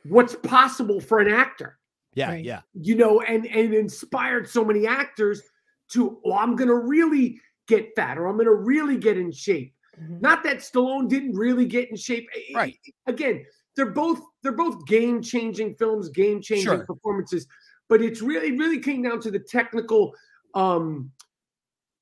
what's 0.03 0.35
possible 0.35 0.99
for 0.99 1.19
an 1.19 1.31
actor 1.31 1.77
yeah, 2.15 2.29
right. 2.29 2.43
yeah. 2.43 2.61
You 2.73 2.95
know, 2.95 3.21
and 3.21 3.45
and 3.45 3.73
inspired 3.73 4.49
so 4.49 4.65
many 4.65 4.87
actors 4.87 5.41
to, 5.89 6.19
oh, 6.25 6.33
I'm 6.33 6.55
gonna 6.55 6.75
really 6.75 7.39
get 7.67 7.93
fat 7.95 8.17
or 8.17 8.27
I'm 8.27 8.37
gonna 8.37 8.53
really 8.53 8.97
get 8.97 9.17
in 9.17 9.31
shape. 9.31 9.73
Mm-hmm. 10.01 10.21
Not 10.21 10.43
that 10.43 10.57
Stallone 10.57 11.07
didn't 11.07 11.35
really 11.35 11.65
get 11.65 11.89
in 11.89 11.95
shape. 11.95 12.27
Right. 12.55 12.77
Again, 13.05 13.45
they're 13.75 13.91
both 13.91 14.19
they're 14.41 14.53
both 14.53 14.85
game 14.87 15.21
changing 15.21 15.75
films, 15.75 16.09
game 16.09 16.41
changing 16.41 16.65
sure. 16.65 16.85
performances. 16.85 17.45
But 17.89 18.01
it's 18.01 18.21
really 18.21 18.53
really 18.53 18.79
came 18.79 19.03
down 19.03 19.19
to 19.21 19.29
the 19.29 19.39
technical, 19.39 20.15
um, 20.55 21.11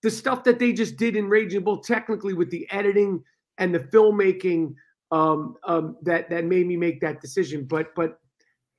the 0.03 0.11
stuff 0.11 0.43
that 0.43 0.59
they 0.59 0.73
just 0.73 0.97
did 0.97 1.15
in 1.15 1.27
Raging 1.27 1.63
Bull 1.63 1.79
technically 1.79 2.33
with 2.33 2.51
the 2.51 2.69
editing 2.69 3.23
and 3.57 3.73
the 3.73 3.79
filmmaking 3.79 4.75
um, 5.11 5.55
um, 5.63 5.97
that 6.03 6.29
that 6.29 6.45
made 6.45 6.67
me 6.67 6.77
make 6.77 6.99
that 7.01 7.21
decision. 7.21 7.65
But 7.65 7.95
but 7.95 8.19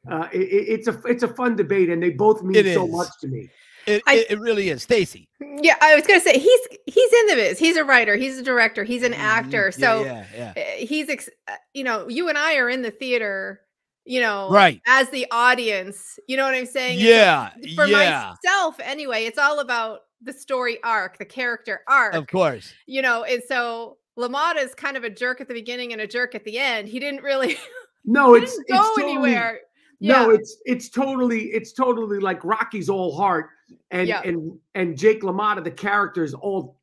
uh, 0.09 0.29
it, 0.33 0.39
it's 0.39 0.87
a 0.87 1.01
it's 1.07 1.23
a 1.23 1.29
fun 1.29 1.57
debate, 1.57 1.89
and 1.89 2.03
they 2.03 2.11
both 2.11 2.43
mean 2.43 2.73
so 2.73 2.87
much 2.87 3.09
to 3.23 3.29
me. 3.29 3.49
It, 3.87 4.03
I, 4.07 4.25
it 4.31 4.41
really 4.41 4.71
is, 4.71 4.83
Stacy. 4.83 5.29
Yeah, 5.41 5.77
I 5.81 5.95
was 5.95 6.07
gonna 6.07 6.21
say 6.21 6.39
he's 6.39 6.61
he's 6.87 7.13
in 7.13 7.27
the 7.29 7.35
biz. 7.37 7.59
He's 7.59 7.77
a 7.77 7.85
writer. 7.85 8.17
He's 8.17 8.39
a 8.39 8.43
director. 8.43 8.85
He's 8.85 9.03
an 9.03 9.13
mm-hmm. 9.13 9.21
actor. 9.21 9.73
So 9.73 10.05
yeah, 10.05 10.27
yeah, 10.35 10.53
yeah. 10.57 10.63
Eh, 10.63 10.87
he's 10.87 11.09
ex- 11.09 11.31
uh, 11.49 11.53
you 11.73 11.85
know 11.85 12.09
you 12.09 12.29
and 12.29 12.37
I 12.37 12.57
are 12.57 12.69
in 12.69 12.83
the 12.83 12.91
theater. 12.91 13.61
You 14.07 14.21
know, 14.21 14.51
right 14.51 14.83
as 14.87 15.09
the 15.09 15.27
audience. 15.31 16.19
You 16.29 16.37
know 16.37 16.45
what 16.45 16.55
I'm 16.55 16.67
saying? 16.67 16.99
Yeah. 17.01 17.53
So 17.55 17.75
for 17.75 17.87
yeah. 17.87 18.35
myself, 18.45 18.79
anyway, 18.81 19.25
it's 19.25 19.39
all 19.39 19.61
about 19.61 20.01
the 20.25 20.33
story 20.33 20.79
arc, 20.83 21.19
the 21.19 21.25
character 21.25 21.83
arc. 21.87 22.15
Of 22.15 22.27
course. 22.27 22.73
You 22.87 23.03
know, 23.03 23.25
and 23.25 23.43
so 23.47 23.99
LaMotta 24.19 24.63
is 24.63 24.75
kind 24.75 24.97
of 24.97 25.05
a 25.05 25.11
jerk 25.11 25.41
at 25.41 25.49
the 25.49 25.55
beginning 25.55 25.93
and 25.93 26.01
a 26.01 26.07
jerk 26.07 26.35
at 26.35 26.45
the 26.45 26.59
end. 26.59 26.89
He 26.89 26.99
didn't 26.99 27.23
really. 27.23 27.57
No, 28.07 28.35
it's 28.35 28.55
go 28.59 28.63
it's 28.69 28.89
totally, 28.97 29.13
anywhere. 29.13 29.61
No, 29.99 30.29
it's 30.29 30.59
it's 30.67 30.91
totally 30.91 31.45
it's 31.45 31.73
totally 31.73 32.19
like 32.19 32.45
Rocky's 32.45 32.91
all 32.91 33.17
heart 33.17 33.49
and 33.91 34.09
yeah. 34.09 34.21
and 34.23 34.59
and 34.75 34.97
Jake 34.97 35.23
LaMotta, 35.23 35.65
the 35.65 35.71
character 35.71 36.23
is 36.23 36.35
all 36.35 36.77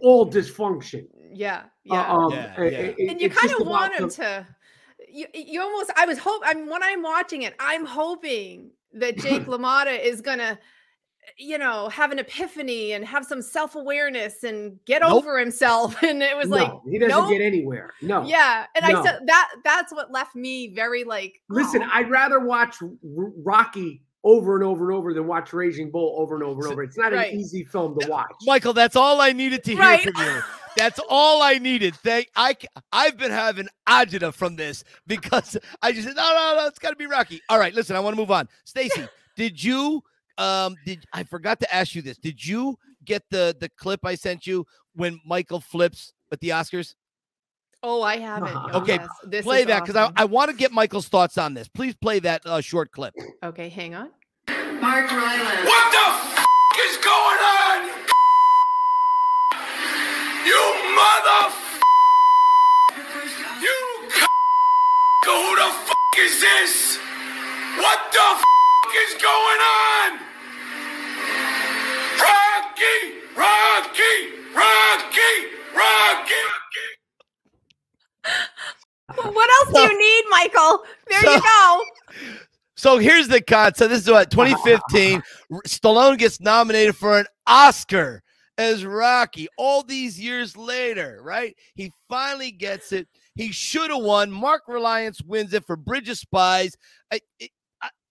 all 0.00 0.28
dysfunction. 0.28 1.06
Yeah, 1.32 1.64
yeah. 1.84 2.12
Uh, 2.12 2.16
um, 2.16 2.32
yeah, 2.32 2.54
yeah. 2.58 2.64
It, 2.64 3.10
and 3.10 3.20
you 3.20 3.30
kind 3.30 3.52
of 3.60 3.66
want 3.66 3.94
him 3.94 4.08
the, 4.08 4.14
to. 4.14 4.46
You, 5.08 5.26
you 5.32 5.62
almost. 5.62 5.92
I 5.96 6.06
was 6.06 6.18
hope. 6.18 6.42
I'm 6.44 6.68
when 6.68 6.82
I'm 6.82 7.02
watching 7.02 7.42
it. 7.42 7.54
I'm 7.60 7.86
hoping 7.86 8.70
that 8.94 9.16
Jake 9.18 9.42
LaMotta 9.46 10.02
is 10.02 10.20
gonna 10.20 10.58
you 11.36 11.58
know, 11.58 11.88
have 11.88 12.12
an 12.12 12.18
epiphany 12.18 12.92
and 12.92 13.04
have 13.04 13.24
some 13.24 13.42
self 13.42 13.74
awareness 13.74 14.44
and 14.44 14.78
get 14.84 15.02
nope. 15.02 15.12
over 15.12 15.38
himself. 15.38 15.96
And 16.08 16.22
it 16.22 16.36
was 16.36 16.48
no, 16.48 16.56
like 16.56 16.72
he 16.88 16.98
doesn't 16.98 17.10
nope. 17.10 17.30
get 17.30 17.42
anywhere. 17.42 17.92
No. 18.00 18.24
Yeah, 18.24 18.66
and 18.74 18.90
no. 18.90 19.00
I 19.00 19.04
said 19.04 19.20
that 19.26 19.50
that's 19.62 19.92
what 19.92 20.10
left 20.10 20.34
me 20.34 20.68
very 20.68 21.04
like. 21.04 21.42
Listen, 21.50 21.82
oh. 21.82 21.88
I'd 21.92 22.08
rather 22.08 22.40
watch 22.40 22.76
R- 22.80 23.32
Rocky 23.42 24.00
over 24.24 24.54
and 24.54 24.64
over 24.64 24.90
and 24.90 24.96
over 24.96 25.12
than 25.12 25.26
watch 25.26 25.52
Raging 25.52 25.90
Bull 25.90 26.16
over 26.18 26.34
and 26.34 26.44
over 26.44 26.62
and 26.62 26.72
over. 26.72 26.82
It's 26.82 26.96
not 26.96 27.12
right. 27.12 27.32
an 27.32 27.38
easy 27.38 27.64
film 27.64 27.98
to 27.98 28.08
watch. 28.08 28.32
Michael, 28.46 28.72
that's 28.72 28.96
all 28.96 29.20
I 29.20 29.32
needed 29.32 29.64
to 29.64 29.72
hear 29.72 29.80
right. 29.80 30.02
from 30.02 30.24
you. 30.24 30.42
That's 30.76 31.00
all 31.08 31.42
I 31.42 31.58
needed. 31.58 31.96
Thank 31.96 32.28
I. 32.36 32.56
I've 32.92 33.18
been 33.18 33.32
having 33.32 33.68
agita 33.88 34.32
from 34.32 34.56
this 34.56 34.84
because 35.06 35.56
I 35.82 35.92
just 35.92 36.06
said 36.06 36.16
no, 36.16 36.22
no, 36.22 36.54
no. 36.56 36.66
It's 36.66 36.78
got 36.78 36.90
to 36.90 36.96
be 36.96 37.06
Rocky. 37.06 37.40
All 37.48 37.58
right, 37.58 37.74
listen. 37.74 37.96
I 37.96 38.00
want 38.00 38.14
to 38.14 38.20
move 38.20 38.30
on. 38.30 38.48
Stacy, 38.64 39.08
did 39.36 39.62
you 39.62 40.02
um, 40.38 40.76
did 40.86 41.04
I 41.12 41.24
forgot 41.24 41.60
to 41.60 41.74
ask 41.74 41.94
you 41.94 42.02
this? 42.02 42.16
Did 42.16 42.44
you 42.44 42.78
get 43.04 43.22
the 43.30 43.54
the 43.60 43.68
clip 43.76 44.00
I 44.04 44.14
sent 44.14 44.46
you 44.46 44.66
when 44.94 45.20
Michael 45.26 45.60
flips 45.60 46.12
at 46.32 46.40
the 46.40 46.50
Oscars? 46.50 46.94
Oh, 47.82 48.02
I 48.02 48.16
haven't. 48.16 48.56
Oh, 48.56 48.80
okay, 48.80 48.98
yes. 49.30 49.44
play 49.44 49.64
that 49.64 49.82
because 49.82 49.94
awesome. 49.94 50.14
I, 50.16 50.22
I 50.22 50.24
want 50.24 50.50
to 50.50 50.56
get 50.56 50.72
Michael's 50.72 51.06
thoughts 51.08 51.38
on 51.38 51.54
this. 51.54 51.68
Please 51.68 51.94
play 51.94 52.18
that 52.20 52.42
uh, 52.44 52.60
short 52.60 52.90
clip. 52.90 53.14
Okay, 53.44 53.68
hang 53.68 53.94
on. 53.94 54.10
Mark 54.80 55.10
Rylance. 55.10 55.64
What 55.64 55.92
the 55.92 56.06
f- 56.08 56.46
is 56.86 56.96
going 56.96 57.38
on? 57.38 57.90
You 60.44 60.62
mother. 60.96 61.54
You 63.62 63.76
c- 64.10 64.26
who 65.26 65.56
the 65.56 65.68
f- 65.70 65.92
is 66.18 66.40
this? 66.40 66.98
What 67.78 68.10
the 68.10 68.18
f- 68.18 68.44
is 69.06 69.22
going 69.22 69.60
on? 69.60 70.27
Rocky, 72.78 73.16
Rocky, 73.36 74.14
Rocky, 74.54 75.32
Rocky. 75.74 76.44
What 79.16 79.50
else 79.60 79.74
do 79.74 79.80
you 79.80 79.98
need, 79.98 80.24
Michael? 80.30 80.84
There 81.08 81.20
so, 81.22 81.34
you 81.34 81.40
go. 81.40 81.82
So 82.76 82.98
here's 82.98 83.26
the 83.26 83.42
cut. 83.42 83.76
So 83.76 83.88
this 83.88 84.02
is 84.02 84.08
what 84.08 84.30
2015. 84.30 85.20
Stallone 85.66 86.16
gets 86.16 86.40
nominated 86.40 86.94
for 86.94 87.18
an 87.18 87.26
Oscar 87.44 88.22
as 88.56 88.84
Rocky. 88.84 89.48
All 89.56 89.82
these 89.82 90.20
years 90.20 90.56
later, 90.56 91.18
right? 91.20 91.56
He 91.74 91.90
finally 92.08 92.52
gets 92.52 92.92
it. 92.92 93.08
He 93.34 93.50
should 93.50 93.90
have 93.90 94.04
won. 94.04 94.30
Mark 94.30 94.62
Reliance 94.68 95.20
wins 95.20 95.54
it 95.54 95.66
for 95.66 95.74
Bridge 95.74 96.08
of 96.08 96.18
Spies. 96.18 96.76
I, 97.10 97.18
it, 97.40 97.50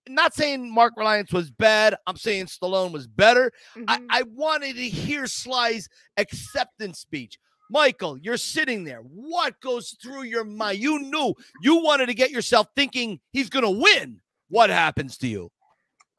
not 0.09 0.33
saying 0.33 0.73
Mark 0.73 0.93
Reliance 0.97 1.31
was 1.31 1.49
bad. 1.51 1.95
I'm 2.05 2.17
saying 2.17 2.45
Stallone 2.45 2.91
was 2.91 3.07
better. 3.07 3.51
Mm-hmm. 3.75 3.85
I, 3.87 4.19
I 4.19 4.23
wanted 4.23 4.75
to 4.75 4.87
hear 4.87 5.27
Sly's 5.27 5.89
acceptance 6.17 6.99
speech. 6.99 7.39
Michael, 7.69 8.17
you're 8.17 8.37
sitting 8.37 8.83
there. 8.83 8.99
What 9.01 9.59
goes 9.59 9.95
through 10.01 10.23
your 10.23 10.43
mind? 10.43 10.79
You 10.79 10.99
knew 10.99 11.33
you 11.61 11.83
wanted 11.83 12.05
to 12.07 12.13
get 12.13 12.31
yourself 12.31 12.67
thinking 12.75 13.19
he's 13.31 13.49
going 13.49 13.65
to 13.65 13.81
win. 13.81 14.21
What 14.49 14.69
happens 14.69 15.17
to 15.17 15.27
you? 15.27 15.51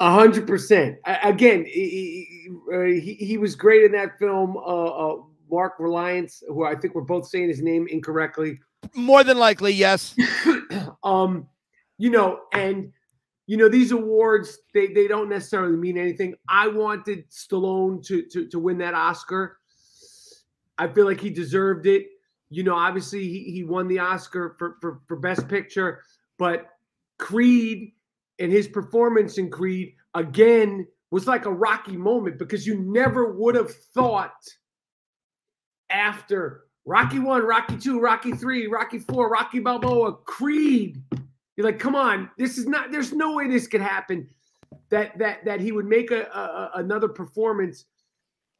A 0.01 0.12
hundred 0.12 0.47
percent. 0.47 0.99
Again, 1.05 1.64
he, 1.64 2.49
he, 2.70 3.14
he, 3.14 3.39
was 3.39 3.57
great 3.57 3.82
in 3.84 3.93
that 3.93 4.16
film. 4.18 4.57
Uh, 4.57 4.61
uh, 4.61 5.16
Mark 5.51 5.74
Reliance, 5.80 6.43
who 6.47 6.64
I 6.64 6.76
think 6.76 6.95
we're 6.95 7.01
both 7.01 7.26
saying 7.26 7.49
his 7.49 7.62
name 7.62 7.89
incorrectly. 7.89 8.61
More 8.95 9.24
than 9.24 9.39
likely, 9.39 9.72
yes. 9.72 10.14
um, 11.03 11.49
you 11.97 12.11
know, 12.11 12.41
and 12.53 12.93
you 13.49 13.57
know 13.57 13.68
these 13.68 13.92
awards 13.92 14.59
they 14.74 14.88
they 14.88 15.09
don't 15.09 15.30
necessarily 15.30 15.74
mean 15.76 15.96
anything. 15.96 16.34
I 16.49 16.68
wanted 16.68 17.28
Stallone 17.30 18.05
to 18.07 18.22
to 18.30 18.46
to 18.46 18.59
win 18.59 18.76
that 18.78 18.92
Oscar. 18.92 19.59
I 20.76 20.86
feel 20.86 21.07
like 21.07 21.20
he 21.20 21.30
deserved 21.30 21.86
it. 21.86 22.07
You 22.51 22.62
know, 22.62 22.74
obviously 22.74 23.26
he, 23.26 23.44
he 23.44 23.64
won 23.64 23.88
the 23.88 24.01
Oscar 24.01 24.55
for, 24.59 24.76
for 24.82 25.01
for 25.09 25.16
Best 25.16 25.49
Picture, 25.49 26.03
but 26.38 26.66
Creed 27.18 27.94
and 28.38 28.53
his 28.53 28.68
performance 28.68 29.38
in 29.38 29.51
Creed 29.51 29.94
again 30.14 30.86
was 31.11 31.26
like 31.26 31.46
a 31.46 31.53
rocky 31.53 31.96
moment 31.96 32.38
because 32.38 32.66
you 32.66 32.78
never 32.78 33.32
would 33.32 33.55
have 33.55 33.74
thought 33.94 34.44
after 35.88 36.64
Rocky 36.84 37.18
one, 37.18 37.42
Rocky 37.42 37.78
two, 37.78 37.99
Rocky 37.99 38.32
three, 38.32 38.66
Rocky 38.66 38.99
four, 38.99 39.30
Rocky 39.30 39.61
Balboa, 39.61 40.16
Creed. 40.26 41.03
You're 41.59 41.66
like, 41.66 41.80
come 41.80 41.96
on, 41.96 42.30
this 42.38 42.56
is 42.56 42.68
not. 42.68 42.92
There's 42.92 43.12
no 43.12 43.34
way 43.34 43.48
this 43.48 43.66
could 43.66 43.80
happen. 43.80 44.28
That 44.90 45.18
that 45.18 45.44
that 45.44 45.59
he 45.59 45.72
would 45.72 45.86
make 45.86 46.12
a, 46.12 46.22
a 46.22 46.70
another 46.76 47.09
performance 47.09 47.86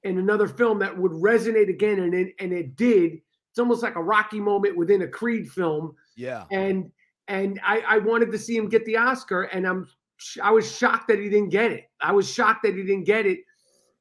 in 0.03 0.19
another 0.19 0.49
film 0.49 0.81
that 0.81 0.99
would 0.99 1.13
resonate 1.13 1.69
again, 1.69 2.01
and 2.01 2.13
it, 2.13 2.35
and 2.41 2.53
it 2.53 2.75
did. 2.75 3.21
It's 3.51 3.61
almost 3.61 3.85
like 3.85 3.95
a 3.95 4.03
Rocky 4.03 4.41
moment 4.41 4.77
within 4.77 5.03
a 5.03 5.07
Creed 5.07 5.49
film. 5.49 5.95
Yeah. 6.17 6.47
And 6.51 6.91
and 7.29 7.61
I, 7.65 7.85
I 7.87 7.99
wanted 7.99 8.33
to 8.33 8.39
see 8.39 8.57
him 8.57 8.69
get 8.69 8.85
the 8.85 8.97
Oscar, 8.97 9.45
and 9.45 9.65
I'm 9.65 9.87
I 10.43 10.51
was 10.51 10.77
shocked 10.77 11.07
that 11.07 11.21
he 11.21 11.29
didn't 11.29 11.51
get 11.51 11.71
it. 11.71 11.85
I 12.01 12.11
was 12.11 12.29
shocked 12.29 12.65
that 12.65 12.75
he 12.75 12.83
didn't 12.83 13.05
get 13.05 13.27
it, 13.27 13.39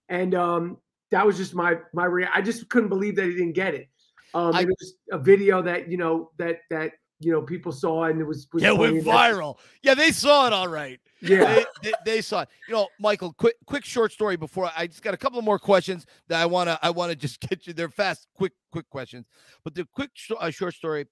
and 0.10 0.34
um, 0.34 0.78
that 1.12 1.24
was 1.24 1.38
just 1.38 1.54
my 1.54 1.76
my 1.94 2.06
rea- 2.06 2.30
I 2.34 2.42
just 2.42 2.68
couldn't 2.70 2.90
believe 2.90 3.16
that 3.18 3.26
he 3.26 3.34
didn't 3.34 3.54
get 3.54 3.76
it. 3.76 3.90
Um, 4.34 4.56
I, 4.56 4.62
it 4.62 4.70
was 4.70 4.96
a 5.12 5.20
video 5.20 5.62
that 5.62 5.88
you 5.88 5.98
know 5.98 6.32
that 6.40 6.62
that 6.72 6.94
you 7.20 7.32
know 7.32 7.42
people 7.42 7.72
saw, 7.72 8.06
and 8.06 8.20
it 8.20 8.24
was, 8.24 8.48
was 8.54 8.64
yeah, 8.64 8.72
went 8.72 9.04
viral. 9.04 9.58
Yeah, 9.82 9.96
they 9.96 10.12
saw 10.12 10.48
it 10.48 10.54
all 10.54 10.68
right. 10.68 11.00
Yeah, 11.22 11.46
they, 11.46 11.66
they, 11.84 11.94
they, 12.06 12.22
saw 12.22 12.42
it. 12.42 12.50
You 12.68 12.76
know, 12.76 12.88
Michael, 13.00 13.34
quick 13.34 13.56
quick 13.66 13.84
short 13.84 14.12
story 14.12 14.36
before 14.36 14.70
I 14.78 14.88
just 14.88 15.02
got 15.02 15.14
a 15.14 15.18
couple 15.18 15.42
more 15.42 15.58
questions 15.58 16.06
that 16.28 16.40
I 16.40 16.46
wanna 16.46 16.78
I 16.82 16.92
wanna 16.92 17.16
just 17.16 17.40
get 17.50 17.66
you. 17.66 17.74
They're 17.74 17.90
fast, 17.90 18.28
quick 18.36 18.54
quick 18.72 18.88
questions, 18.90 19.26
but 19.64 19.74
the 19.74 19.88
quick 19.94 20.12
sh- 20.14 20.32
uh, 20.40 20.52
short 20.52 20.76
story 20.76 21.06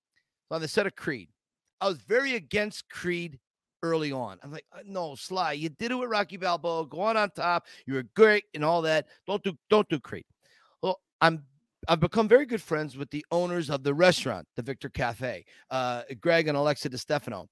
on 0.52 0.62
the 0.62 0.68
set 0.68 0.86
of 0.86 0.96
Creed. 0.96 1.30
I 1.82 1.88
was 1.88 1.98
very 1.98 2.36
against 2.36 2.90
Creed 2.90 3.40
early 3.84 4.12
on. 4.12 4.40
I'm 4.44 4.52
like, 4.52 4.66
uh, 4.74 4.80
no, 4.86 5.16
Sly, 5.16 5.54
you 5.54 5.70
did 5.70 5.92
it 5.92 5.96
with 5.96 6.10
Rocky 6.10 6.38
Balboa, 6.38 6.88
go 6.88 7.02
on 7.02 7.18
on 7.18 7.30
top. 7.32 7.66
You 7.86 7.96
were 7.96 8.06
great 8.16 8.46
and 8.54 8.64
all 8.64 8.82
that. 8.84 9.08
Don't 9.28 9.44
do, 9.44 9.58
don't 9.70 9.88
do 9.90 10.00
Creed. 10.00 10.26
Well, 10.82 11.00
I'm 11.22 11.44
I've 11.88 12.00
become 12.00 12.28
very 12.28 12.46
good 12.46 12.62
friends 12.62 12.98
with 12.98 13.10
the 13.12 13.26
owners 13.32 13.70
of 13.70 13.84
the 13.84 13.94
restaurant, 13.94 14.48
the 14.56 14.62
Victor 14.62 14.90
Cafe, 14.90 15.46
uh, 15.70 16.04
Greg 16.20 16.48
and 16.48 16.58
Alexa 16.58 16.90
DeStefano. 16.90 17.48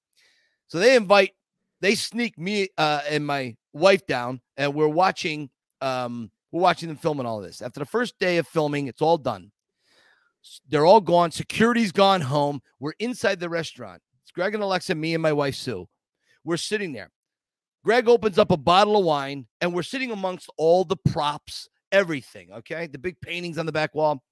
So 0.66 0.78
they 0.78 0.96
invite, 0.96 1.32
they 1.80 1.94
sneak 1.94 2.38
me 2.38 2.68
uh, 2.78 3.02
and 3.08 3.26
my 3.26 3.56
wife 3.72 4.06
down, 4.06 4.40
and 4.56 4.74
we're 4.74 4.88
watching, 4.88 5.50
um, 5.80 6.30
we're 6.50 6.62
watching 6.62 6.88
them 6.88 6.96
filming 6.96 7.26
all 7.26 7.40
this. 7.40 7.62
After 7.62 7.80
the 7.80 7.86
first 7.86 8.18
day 8.18 8.38
of 8.38 8.48
filming, 8.48 8.86
it's 8.88 9.02
all 9.02 9.18
done. 9.18 9.50
They're 10.68 10.86
all 10.86 11.00
gone. 11.00 11.30
Security's 11.30 11.92
gone 11.92 12.20
home. 12.20 12.60
We're 12.80 12.92
inside 12.98 13.40
the 13.40 13.48
restaurant. 13.48 14.02
It's 14.22 14.32
Greg 14.32 14.54
and 14.54 14.62
Alexa, 14.62 14.94
me 14.94 15.14
and 15.14 15.22
my 15.22 15.32
wife 15.32 15.54
Sue. 15.54 15.86
We're 16.44 16.56
sitting 16.56 16.92
there. 16.92 17.10
Greg 17.84 18.08
opens 18.08 18.38
up 18.38 18.50
a 18.50 18.56
bottle 18.56 18.96
of 18.96 19.04
wine, 19.04 19.46
and 19.60 19.74
we're 19.74 19.82
sitting 19.82 20.10
amongst 20.10 20.50
all 20.56 20.84
the 20.84 20.96
props, 20.96 21.68
everything. 21.94 22.52
Okay. 22.52 22.86
The 22.86 22.98
big 22.98 23.20
paintings 23.20 23.56
on 23.56 23.66
the 23.66 23.72
back 23.72 23.94
wall. 23.94 24.22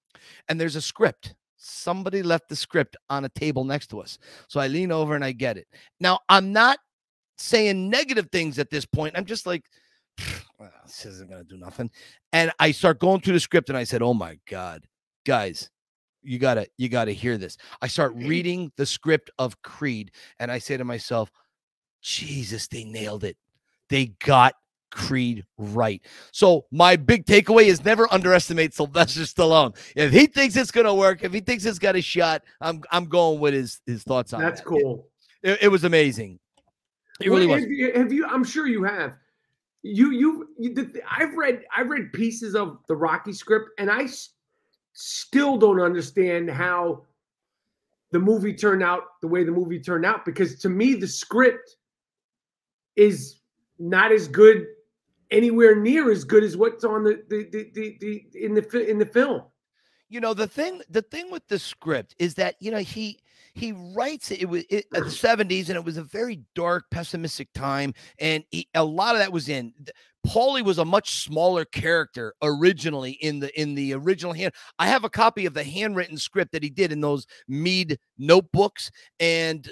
And 0.49 0.61
there's 0.61 0.77
a 0.77 0.83
script. 0.83 1.35
Somebody 1.57 2.23
left 2.23 2.49
the 2.49 2.57
script 2.57 2.97
on 3.09 3.25
a 3.25 3.29
table 3.31 3.65
next 3.65 3.87
to 3.89 4.01
us. 4.01 4.19
So 4.49 4.61
I 4.61 4.67
lean 4.67 4.91
over 4.91 5.15
and 5.15 5.25
I 5.25 5.33
get 5.33 5.57
it. 5.57 5.69
Now, 6.01 6.19
I'm 6.29 6.53
not 6.53 6.79
saying 7.39 7.89
negative 7.89 8.29
things 8.33 8.59
at 8.59 8.69
this 8.69 8.85
point. 8.85 9.17
I'm 9.17 9.25
just 9.25 9.47
like, 9.47 9.65
well, 10.59 10.71
this 10.85 11.07
isn't 11.07 11.31
going 11.31 11.43
to 11.43 11.49
do 11.49 11.57
nothing. 11.57 11.91
And 12.33 12.51
I 12.59 12.73
start 12.73 12.99
going 12.99 13.21
through 13.21 13.35
the 13.35 13.41
script 13.41 13.69
and 13.69 13.79
I 13.79 13.85
said, 13.85 14.03
oh 14.03 14.13
my 14.13 14.39
God, 14.49 14.85
guys, 15.25 15.71
you 16.23 16.39
gotta 16.39 16.67
you 16.79 16.89
gotta 16.89 17.11
hear 17.11 17.37
this 17.37 17.57
i 17.81 17.87
start 17.89 18.15
reading 18.15 18.71
the 18.77 18.87
script 18.87 19.29
of 19.39 19.61
creed 19.63 20.13
and 20.39 20.51
i 20.53 20.59
say 20.59 20.77
to 20.77 20.85
myself 20.85 21.31
jesus 22.01 22.69
they 22.69 22.85
nailed 22.85 23.25
it 23.25 23.37
they 23.89 24.07
got 24.25 24.55
creed 24.93 25.45
right. 25.59 26.01
So 26.30 26.66
my 26.70 26.97
big 26.97 27.24
takeaway 27.26 27.64
is 27.64 27.84
never 27.84 28.07
underestimate 28.12 28.74
sylvester 28.74 29.22
stallone. 29.22 29.76
If 29.97 30.12
he 30.12 30.26
thinks 30.26 30.55
it's 30.55 30.70
gonna 30.70 30.95
work 30.95 31.24
if 31.24 31.32
he 31.32 31.40
thinks 31.40 31.64
it's 31.64 31.78
got 31.78 31.97
a 31.97 32.03
shot 32.03 32.43
i'm 32.61 32.82
i'm 32.93 33.07
going 33.07 33.40
with 33.40 33.55
his 33.55 33.80
his 33.86 34.05
thoughts 34.05 34.32
on 34.32 34.40
it. 34.40 34.45
that's 34.45 34.61
that. 34.61 34.66
cool. 34.66 35.09
It, 35.43 35.62
it, 35.62 35.68
was 35.68 35.82
amazing. 35.82 36.38
It 37.20 37.28
really 37.28 37.47
well, 37.47 37.57
was. 37.57 37.66
you, 37.68 37.93
have 37.95 38.12
you 38.12 38.26
i'm 38.26 38.45
sure 38.45 38.68
you 38.68 38.84
have. 38.84 39.16
You 39.82 40.12
you, 40.12 40.49
you 40.59 40.93
i've 41.11 41.34
read 41.34 41.62
i've 41.76 41.88
read 41.88 42.12
pieces 42.12 42.55
of 42.55 42.78
the 42.86 42.95
rocky 42.95 43.32
script 43.32 43.70
and 43.78 43.90
i 43.90 44.07
still 44.93 45.57
don't 45.57 45.80
understand 45.80 46.51
how 46.51 47.03
the 48.12 48.18
movie 48.18 48.55
turned 48.55 48.82
out 48.82 49.03
the 49.22 49.26
way 49.26 49.43
the 49.43 49.51
movie 49.51 49.80
turned 49.80 50.05
out 50.05 50.24
because 50.24 50.61
to 50.61 50.68
me 50.68 50.95
the 50.95 51.09
script 51.09 51.76
is 52.95 53.40
not 53.78 54.12
as 54.12 54.28
good 54.28 54.66
anywhere 55.33 55.74
near 55.74 56.11
as 56.11 56.22
good 56.22 56.45
as 56.45 56.57
what's 56.57 56.85
on 56.85 57.03
the 57.03 57.22
the 57.28 57.49
the, 57.51 57.70
the, 57.74 57.97
the 58.01 58.45
in 58.45 58.55
the 58.55 58.91
in 58.91 58.99
the 58.99 59.07
film 59.07 59.43
you 60.09 60.20
know 60.20 60.35
the 60.35 60.47
thing 60.47 60.80
the 60.91 61.03
thing 61.03 61.30
with 61.30 61.47
the 61.49 61.59
script 61.59 62.14
is 62.18 62.35
that 62.35 62.55
you 62.61 62.70
know 62.70 62.78
he 62.78 63.18
he 63.55 63.72
writes 63.72 64.30
it, 64.30 64.43
it 64.43 64.49
was 64.49 64.64
it, 64.70 64.87
the 64.91 65.01
70s 65.01 65.68
and 65.68 65.76
it 65.76 65.85
was 65.85 65.97
a 65.97 66.03
very 66.03 66.41
dark 66.55 66.85
pessimistic 66.91 67.53
time 67.55 67.93
and 68.18 68.45
he, 68.51 68.68
a 68.74 68.85
lot 68.85 69.14
of 69.14 69.20
that 69.20 69.33
was 69.33 69.49
in 69.49 69.72
Paulie 70.26 70.64
was 70.64 70.78
a 70.78 70.85
much 70.85 71.24
smaller 71.24 71.64
character 71.64 72.35
originally 72.43 73.12
in 73.12 73.41
the 73.41 73.61
in 73.61 73.74
the 73.74 73.93
original 73.95 74.33
hand. 74.33 74.53
I 74.78 74.87
have 74.87 75.03
a 75.03 75.11
copy 75.11 75.46
of 75.46 75.54
the 75.54 75.64
handwritten 75.64 76.17
script 76.17 76.53
that 76.53 76.63
he 76.63 76.71
did 76.71 76.92
in 76.92 77.00
those 77.00 77.26
Mead 77.49 77.99
notebooks, 78.18 78.92
and 79.18 79.68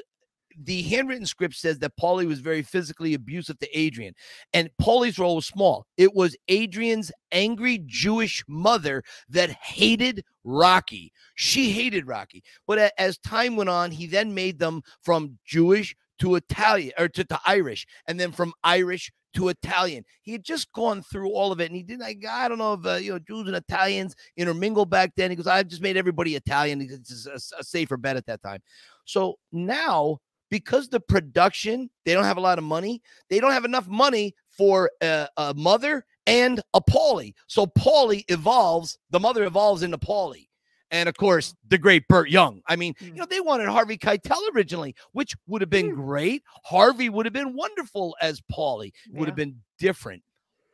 the 0.62 0.82
handwritten 0.82 1.26
script 1.26 1.54
says 1.54 1.78
that 1.78 1.96
Paulie 2.00 2.26
was 2.26 2.40
very 2.40 2.62
physically 2.62 3.14
abusive 3.14 3.58
to 3.58 3.78
Adrian, 3.78 4.14
and 4.52 4.70
Paulie's 4.80 5.18
role 5.18 5.36
was 5.36 5.46
small. 5.46 5.86
It 5.96 6.14
was 6.14 6.36
Adrian's 6.48 7.10
angry 7.32 7.82
Jewish 7.86 8.44
mother 8.48 9.02
that 9.28 9.50
hated 9.50 10.24
Rocky. 10.44 11.12
She 11.34 11.70
hated 11.70 12.06
Rocky, 12.06 12.42
but 12.66 12.92
as 12.98 13.18
time 13.18 13.56
went 13.56 13.70
on, 13.70 13.90
he 13.90 14.06
then 14.06 14.34
made 14.34 14.58
them 14.58 14.82
from 15.02 15.38
Jewish 15.44 15.94
to 16.18 16.34
Italian 16.34 16.92
or 16.98 17.08
to, 17.08 17.24
to 17.24 17.40
Irish, 17.46 17.86
and 18.06 18.20
then 18.20 18.32
from 18.32 18.52
Irish 18.62 19.10
to 19.34 19.48
Italian. 19.48 20.04
He 20.22 20.32
had 20.32 20.44
just 20.44 20.72
gone 20.72 21.02
through 21.02 21.30
all 21.30 21.52
of 21.52 21.60
it, 21.60 21.66
and 21.66 21.76
he 21.76 21.82
didn't. 21.82 22.02
Like, 22.02 22.24
I 22.28 22.48
don't 22.48 22.58
know 22.58 22.74
if 22.74 22.86
uh, 22.86 22.94
you 22.94 23.12
know 23.12 23.18
Jews 23.18 23.46
and 23.46 23.56
Italians 23.56 24.14
intermingled 24.36 24.90
back 24.90 25.12
then. 25.16 25.30
He 25.30 25.36
goes, 25.36 25.46
"I've 25.46 25.68
just 25.68 25.82
made 25.82 25.96
everybody 25.96 26.34
Italian. 26.34 26.80
It's 26.80 27.26
a, 27.26 27.58
a 27.58 27.64
safer 27.64 27.96
bet 27.96 28.16
at 28.16 28.26
that 28.26 28.42
time." 28.42 28.60
So 29.04 29.36
now, 29.52 30.18
because 30.50 30.88
the 30.88 31.00
production, 31.00 31.90
they 32.04 32.14
don't 32.14 32.24
have 32.24 32.36
a 32.36 32.40
lot 32.40 32.58
of 32.58 32.64
money. 32.64 33.02
They 33.28 33.40
don't 33.40 33.52
have 33.52 33.64
enough 33.64 33.88
money 33.88 34.34
for 34.50 34.90
a, 35.02 35.28
a 35.36 35.54
mother 35.54 36.04
and 36.26 36.60
a 36.74 36.80
Paulie. 36.80 37.34
So 37.46 37.66
Paulie 37.66 38.24
evolves. 38.28 38.98
The 39.10 39.20
mother 39.20 39.44
evolves 39.44 39.82
into 39.82 39.98
Paulie 39.98 40.48
and 40.90 41.08
of 41.08 41.16
course 41.16 41.54
the 41.68 41.78
great 41.78 42.06
Burt 42.08 42.30
Young. 42.30 42.62
I 42.66 42.76
mean, 42.76 42.94
you 43.00 43.12
mm. 43.12 43.16
know, 43.16 43.26
they 43.26 43.40
wanted 43.40 43.68
Harvey 43.68 43.96
Keitel 43.96 44.38
originally, 44.54 44.94
which 45.12 45.34
would 45.46 45.62
have 45.62 45.70
been 45.70 45.92
mm. 45.92 45.96
great. 45.96 46.42
Harvey 46.64 47.08
would 47.08 47.26
have 47.26 47.32
been 47.32 47.54
wonderful 47.54 48.16
as 48.20 48.40
Paulie. 48.52 48.92
Would 49.12 49.20
yeah. 49.20 49.26
have 49.26 49.36
been 49.36 49.56
different. 49.78 50.22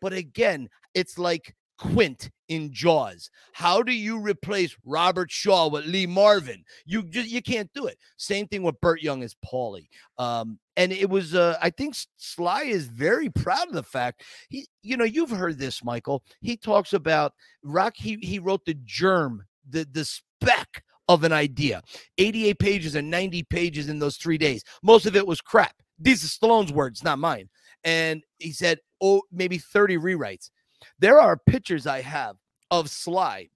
But 0.00 0.12
again, 0.12 0.68
it's 0.94 1.18
like 1.18 1.54
Quint 1.78 2.30
in 2.48 2.72
Jaws. 2.72 3.30
How 3.52 3.82
do 3.82 3.92
you 3.92 4.18
replace 4.18 4.76
Robert 4.84 5.30
Shaw 5.30 5.68
with 5.68 5.86
Lee 5.86 6.06
Marvin? 6.06 6.64
You 6.84 7.02
just 7.02 7.28
you 7.28 7.42
can't 7.42 7.70
do 7.74 7.86
it. 7.86 7.98
Same 8.16 8.46
thing 8.46 8.62
with 8.62 8.80
Burt 8.80 9.02
Young 9.02 9.22
as 9.22 9.34
Paulie. 9.44 9.88
Um, 10.18 10.58
and 10.76 10.92
it 10.92 11.08
was 11.08 11.34
uh, 11.34 11.58
I 11.60 11.70
think 11.70 11.96
Sly 12.16 12.62
is 12.62 12.86
very 12.86 13.30
proud 13.30 13.68
of 13.68 13.74
the 13.74 13.82
fact 13.82 14.22
he, 14.48 14.66
you 14.82 14.96
know, 14.96 15.04
you've 15.04 15.30
heard 15.30 15.58
this, 15.58 15.84
Michael. 15.84 16.22
He 16.40 16.56
talks 16.56 16.92
about 16.92 17.32
Rock. 17.62 17.94
He 17.96 18.18
he 18.22 18.38
wrote 18.38 18.64
the 18.64 18.76
germ 18.84 19.44
the 19.68 19.86
the 19.90 20.04
speck 20.04 20.82
of 21.08 21.24
an 21.24 21.32
idea. 21.32 21.82
88 22.18 22.58
pages 22.58 22.94
and 22.94 23.10
90 23.10 23.44
pages 23.44 23.88
in 23.88 23.98
those 23.98 24.16
three 24.16 24.38
days. 24.38 24.64
Most 24.82 25.06
of 25.06 25.16
it 25.16 25.26
was 25.26 25.40
crap. 25.40 25.74
These 25.98 26.24
are 26.24 26.28
Stallone's 26.28 26.72
words, 26.72 27.02
not 27.02 27.18
mine. 27.18 27.48
And 27.84 28.22
he 28.38 28.52
said, 28.52 28.80
oh, 29.00 29.22
maybe 29.30 29.58
30 29.58 29.98
rewrites. 29.98 30.50
There 30.98 31.20
are 31.20 31.36
pictures 31.36 31.86
I 31.86 32.00
have 32.00 32.36
of 32.70 32.90
Sly 32.90 33.48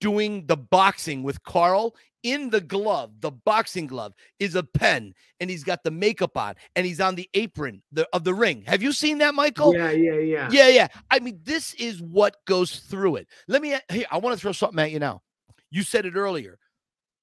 doing 0.00 0.46
the 0.46 0.56
boxing 0.56 1.22
with 1.22 1.42
Carl 1.44 1.94
in 2.22 2.50
the 2.50 2.60
glove, 2.60 3.12
the 3.20 3.30
boxing 3.30 3.86
glove, 3.86 4.12
is 4.38 4.54
a 4.54 4.62
pen, 4.62 5.14
and 5.40 5.50
he's 5.50 5.64
got 5.64 5.82
the 5.82 5.90
makeup 5.90 6.36
on, 6.36 6.54
and 6.76 6.86
he's 6.86 7.00
on 7.00 7.14
the 7.14 7.28
apron 7.34 7.82
the, 7.90 8.06
of 8.12 8.24
the 8.24 8.34
ring. 8.34 8.62
Have 8.66 8.82
you 8.82 8.92
seen 8.92 9.18
that, 9.18 9.34
Michael? 9.34 9.74
Yeah, 9.74 9.90
yeah, 9.90 10.18
yeah. 10.18 10.48
Yeah, 10.50 10.68
yeah. 10.68 10.88
I 11.10 11.18
mean, 11.18 11.40
this 11.42 11.74
is 11.74 12.00
what 12.00 12.36
goes 12.46 12.80
through 12.80 13.16
it. 13.16 13.28
Let 13.48 13.62
me 13.62 13.76
here, 13.90 14.06
I 14.10 14.18
want 14.18 14.36
to 14.36 14.40
throw 14.40 14.52
something 14.52 14.78
at 14.78 14.90
you 14.90 14.98
now. 14.98 15.22
You 15.70 15.82
said 15.82 16.06
it 16.06 16.14
earlier. 16.14 16.58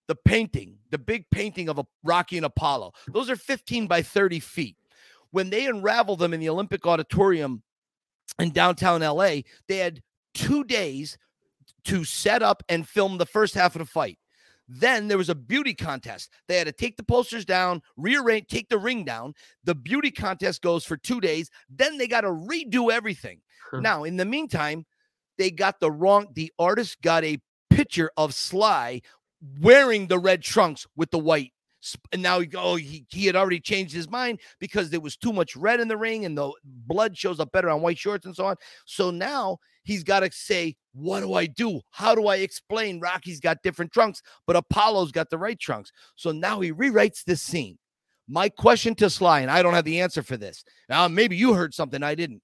The 0.08 0.16
painting, 0.16 0.78
the 0.90 0.98
big 0.98 1.26
painting 1.30 1.70
of 1.70 1.78
a 1.78 1.86
Rocky 2.04 2.38
and 2.38 2.46
Apollo. 2.46 2.94
Those 3.08 3.30
are 3.30 3.36
15 3.36 3.88
by 3.88 4.02
30 4.02 4.40
feet. 4.40 4.76
When 5.32 5.52
they 5.52 5.68
unravel 5.68 6.16
them 6.16 6.34
in 6.34 6.40
the 6.40 6.50
Olympic 6.50 6.88
Auditorium 6.88 7.62
in 8.38 8.52
downtown 8.52 9.02
LA, 9.02 9.42
they 9.68 9.78
had 9.78 10.02
two 10.34 10.64
days 10.64 11.18
to 11.86 12.04
set 12.04 12.44
up 12.44 12.64
and 12.70 12.88
film 12.88 13.18
the 13.18 13.26
first 13.26 13.56
half 13.56 13.76
of 13.76 13.80
the 13.80 13.86
fight. 13.86 14.18
Then 14.68 15.08
there 15.08 15.18
was 15.18 15.30
a 15.30 15.36
beauty 15.36 15.74
contest. 15.74 16.32
They 16.48 16.58
had 16.58 16.68
to 16.68 16.72
take 16.72 16.96
the 16.96 17.04
posters 17.04 17.44
down, 17.44 17.82
rearrange, 17.98 18.48
take 18.48 18.70
the 18.70 18.78
ring 18.78 19.04
down. 19.04 19.34
The 19.64 19.74
beauty 19.74 20.12
contest 20.12 20.62
goes 20.62 20.86
for 20.86 20.96
two 20.96 21.20
days. 21.20 21.50
Then 21.70 21.98
they 21.98 22.08
got 22.08 22.22
to 22.22 22.28
redo 22.28 22.92
everything. 22.92 23.42
Huh. 23.72 23.80
Now, 23.80 24.04
in 24.04 24.18
the 24.18 24.26
meantime, 24.26 24.86
they 25.40 25.50
got 25.50 25.80
the 25.80 25.92
wrong, 25.92 26.28
the 26.36 26.54
artist 26.60 27.02
got 27.02 27.24
a 27.24 27.40
picture 27.72 28.12
of 28.16 28.36
Sly 28.36 29.02
wearing 29.60 30.08
the 30.08 30.20
red 30.20 30.44
trunks 30.44 30.86
with 30.96 31.10
the 31.10 31.18
white 31.18 31.54
and 32.12 32.22
now 32.22 32.42
oh, 32.56 32.76
he, 32.76 33.06
he 33.10 33.26
had 33.26 33.36
already 33.36 33.60
changed 33.60 33.94
his 33.94 34.10
mind 34.10 34.40
because 34.60 34.90
there 34.90 35.00
was 35.00 35.16
too 35.16 35.32
much 35.32 35.56
red 35.56 35.80
in 35.80 35.88
the 35.88 35.98
ring 35.98 36.26
and 36.26 36.38
the 36.38 36.52
blood 36.64 37.18
shows 37.18 37.40
up 37.40 37.52
better 37.52 37.70
on 37.70 37.82
white 37.82 37.98
shorts 37.98 38.26
and 38.26 38.36
so 38.36 38.46
on. 38.46 38.56
So 38.86 39.12
now 39.12 39.58
he's 39.84 40.04
got 40.04 40.22
to 40.22 40.32
say, 40.32 40.76
What 40.94 41.22
do 41.22 41.34
I 41.34 41.46
do? 41.46 41.82
How 41.92 42.16
do 42.16 42.28
I 42.28 42.38
explain 42.38 43.00
Rocky's 43.00 43.40
got 43.40 43.64
different 43.64 43.92
trunks, 43.92 44.22
but 44.46 44.56
Apollo's 44.56 45.12
got 45.12 45.30
the 45.30 45.38
right 45.38 45.60
trunks? 45.60 45.92
So 46.16 46.32
now 46.32 46.60
he 46.60 46.72
rewrites 46.72 47.24
this 47.24 47.42
scene. 47.42 47.78
My 48.28 48.50
question 48.50 48.94
to 48.96 49.10
Sly, 49.10 49.40
and 49.40 49.50
I 49.50 49.64
don't 49.64 49.74
have 49.74 49.86
the 49.86 50.02
answer 50.02 50.22
for 50.22 50.38
this. 50.38 50.64
Now, 50.88 51.08
maybe 51.08 51.36
you 51.36 51.54
heard 51.54 51.74
something 51.74 52.04
I 52.04 52.14
didn't. 52.14 52.44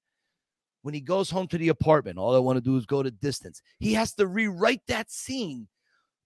When 0.82 0.94
he 0.94 1.02
goes 1.02 1.30
home 1.30 1.48
to 1.48 1.58
the 1.58 1.70
apartment, 1.70 2.18
all 2.18 2.36
I 2.36 2.40
want 2.40 2.58
to 2.58 2.62
do 2.62 2.78
is 2.78 2.86
go 2.86 3.04
to 3.04 3.12
distance. 3.12 3.62
He 3.80 3.94
has 3.94 4.14
to 4.16 4.28
rewrite 4.28 4.82
that 4.88 5.12
scene. 5.12 5.68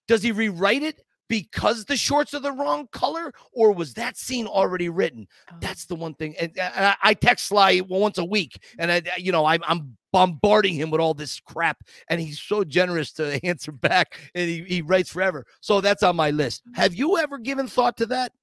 Does 0.08 0.24
he 0.24 0.32
rewrite 0.32 0.84
it 0.84 1.02
because 1.30 1.86
the 1.86 1.96
shorts 1.96 2.34
are 2.34 2.40
the 2.40 2.52
wrong 2.52 2.88
color, 2.92 3.32
or 3.54 3.72
was 3.72 3.94
that 3.94 4.18
scene 4.18 4.48
already 4.48 4.90
written? 4.90 5.28
Oh. 5.52 5.56
That's 5.62 5.86
the 5.86 5.96
one 5.96 6.16
thing. 6.16 6.36
And, 6.38 6.52
and 6.58 6.96
I 7.02 7.14
text 7.14 7.48
Sly 7.48 7.82
once 7.88 8.18
a 8.18 8.26
week, 8.26 8.62
and 8.78 8.92
I, 8.92 9.02
you 9.18 9.32
know, 9.32 9.46
I, 9.46 9.60
I'm 9.66 9.96
bombarding 10.12 10.74
him 10.74 10.90
with 10.90 11.00
all 11.00 11.14
this 11.14 11.40
crap, 11.40 11.84
and 12.10 12.20
he's 12.20 12.42
so 12.42 12.64
generous 12.64 13.14
to 13.14 13.40
answer 13.46 13.72
back, 13.72 14.20
and 14.36 14.50
he, 14.50 14.64
he 14.64 14.82
writes 14.82 15.12
forever. 15.12 15.46
So 15.62 15.80
that's 15.80 16.04
on 16.04 16.16
my 16.16 16.32
list. 16.32 16.64
Mm. 16.68 16.76
Have 16.78 16.96
you 16.96 17.18
ever 17.18 17.38
given 17.38 17.68
thought 17.68 17.96
to 17.98 18.08
that? 18.08 18.34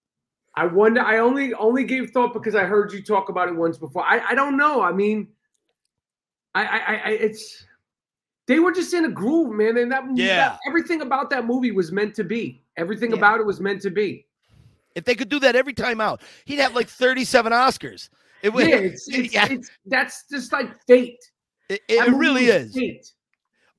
I 0.55 0.65
wonder. 0.65 1.03
I 1.03 1.19
only 1.19 1.53
only 1.55 1.85
gave 1.85 2.11
thought 2.13 2.33
because 2.33 2.55
I 2.55 2.65
heard 2.65 2.91
you 2.93 3.03
talk 3.03 3.29
about 3.29 3.49
it 3.49 3.55
once 3.55 3.77
before. 3.77 4.03
I, 4.03 4.21
I 4.31 4.35
don't 4.35 4.57
know. 4.57 4.81
I 4.81 4.91
mean, 4.91 5.29
I, 6.55 6.65
I, 6.65 6.95
I 6.95 7.11
it's 7.11 7.67
they 8.47 8.59
were 8.59 8.73
just 8.73 8.95
in 8.95 9.05
a 9.05 9.11
groove, 9.11 9.53
man. 9.55 9.77
And 9.77 9.93
that 9.93 10.05
yeah, 10.15 10.37
that, 10.37 10.61
everything 10.67 11.03
about 11.03 11.29
that 11.29 11.45
movie 11.45 11.73
was 11.73 11.93
meant 11.93 12.15
to 12.15 12.25
be. 12.25 12.63
Everything 12.77 13.11
yeah. 13.11 13.17
about 13.17 13.41
it 13.41 13.47
was 13.47 13.61
meant 13.61 13.83
to 13.83 13.91
be. 13.91 14.27
If 14.95 15.05
they 15.05 15.15
could 15.15 15.29
do 15.29 15.39
that 15.41 15.57
every 15.57 15.75
time 15.75 16.01
out, 16.01 16.23
he'd 16.45 16.59
have 16.59 16.75
like 16.75 16.89
37 16.89 17.53
Oscars. 17.53 18.09
It 18.43 18.53
would, 18.53 18.69
yeah, 18.69 18.77
it's, 18.77 19.09
it's, 19.09 19.35
yeah. 19.35 19.47
It's, 19.51 19.71
that's 19.85 20.25
just 20.31 20.53
like 20.53 20.75
fate. 20.87 21.19
It, 21.69 21.83
it 21.89 22.13
really 22.13 22.47
is. 22.47 22.75
Fate. 22.75 23.13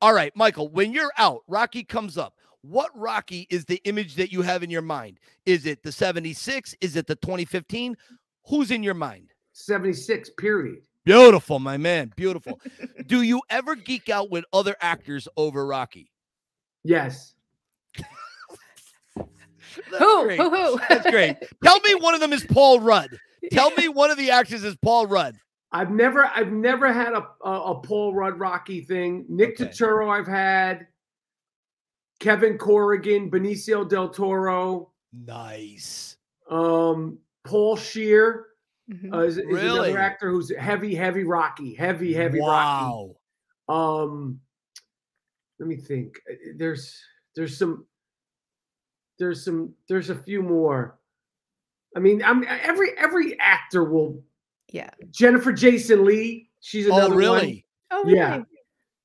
All 0.01 0.13
right, 0.13 0.31
Michael, 0.35 0.69
when 0.69 0.93
you're 0.93 1.11
out, 1.17 1.41
Rocky 1.47 1.83
comes 1.83 2.17
up. 2.17 2.35
What 2.61 2.91
Rocky 2.93 3.47
is 3.49 3.65
the 3.65 3.81
image 3.85 4.15
that 4.15 4.31
you 4.31 4.41
have 4.41 4.61
in 4.61 4.69
your 4.69 4.81
mind? 4.81 5.19
Is 5.45 5.65
it 5.65 5.83
the 5.83 5.91
76? 5.91 6.75
Is 6.81 6.95
it 6.95 7.07
the 7.07 7.15
2015? 7.15 7.95
Who's 8.47 8.71
in 8.71 8.83
your 8.83 8.93
mind? 8.93 9.33
76, 9.53 10.31
period. 10.37 10.79
Beautiful, 11.05 11.59
my 11.59 11.77
man. 11.77 12.11
Beautiful. 12.15 12.59
Do 13.07 13.21
you 13.21 13.41
ever 13.49 13.75
geek 13.75 14.09
out 14.09 14.29
with 14.29 14.43
other 14.51 14.75
actors 14.81 15.27
over 15.37 15.65
Rocky? 15.65 16.11
Yes. 16.83 17.33
Who, 19.97 20.23
great. 20.23 20.39
who, 20.39 20.49
who? 20.49 20.79
That's 20.89 21.09
great. 21.09 21.37
Tell 21.63 21.79
me 21.81 21.95
one 21.95 22.13
of 22.13 22.19
them 22.19 22.33
is 22.33 22.45
Paul 22.45 22.79
Rudd. 22.79 23.09
Tell 23.51 23.71
me 23.71 23.87
one 23.87 24.11
of 24.11 24.17
the 24.17 24.31
actors 24.31 24.63
is 24.63 24.75
Paul 24.77 25.07
Rudd. 25.07 25.35
I've 25.71 25.91
never, 25.91 26.25
I've 26.25 26.51
never 26.51 26.91
had 26.91 27.13
a 27.13 27.27
a, 27.43 27.51
a 27.51 27.81
Paul 27.81 28.13
Rudd 28.13 28.39
Rocky 28.39 28.81
thing. 28.81 29.25
Nick 29.29 29.59
okay. 29.59 29.69
Turturro, 29.69 30.09
I've 30.09 30.27
had. 30.27 30.87
Kevin 32.19 32.57
Corrigan, 32.57 33.29
Benicio 33.29 33.87
del 33.87 34.09
Toro. 34.09 34.91
Nice. 35.13 36.17
Um, 36.49 37.19
Paul 37.45 37.75
Scheer 37.75 38.47
mm-hmm. 38.91 39.13
uh, 39.13 39.19
is, 39.19 39.37
is 39.37 39.45
really? 39.45 39.91
another 39.91 39.99
actor 39.99 40.31
who's 40.31 40.51
heavy, 40.57 40.95
heavy 40.95 41.23
Rocky, 41.23 41.73
heavy, 41.73 42.13
heavy 42.13 42.41
wow. 42.41 43.15
Rocky. 43.69 44.03
Um, 44.09 44.39
let 45.59 45.67
me 45.67 45.75
think. 45.75 46.19
There's 46.55 46.99
there's 47.35 47.57
some 47.57 47.85
there's 49.19 49.43
some 49.43 49.73
there's 49.89 50.09
a 50.09 50.15
few 50.15 50.41
more. 50.41 50.97
I 51.95 51.99
mean, 51.99 52.23
I'm 52.23 52.43
every 52.47 52.91
every 52.97 53.39
actor 53.39 53.83
will. 53.83 54.21
Yeah. 54.71 54.89
Jennifer 55.11 55.53
Jason 55.53 56.05
Leigh. 56.05 56.49
She's 56.61 56.87
oh, 56.89 56.95
another 56.95 57.13
oh, 57.13 57.17
really? 57.17 57.65
One. 57.89 57.99
Oh, 57.99 58.03
really? 58.03 58.17
Yeah. 58.17 58.41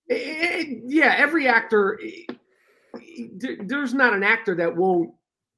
It, 0.09 0.69
it, 0.69 0.83
yeah, 0.87 1.15
every 1.17 1.49
actor. 1.49 1.99
It, 2.03 3.69
there's 3.69 3.95
not 3.95 4.13
an 4.13 4.23
actor 4.23 4.55
that 4.57 4.77
won't. 4.77 5.11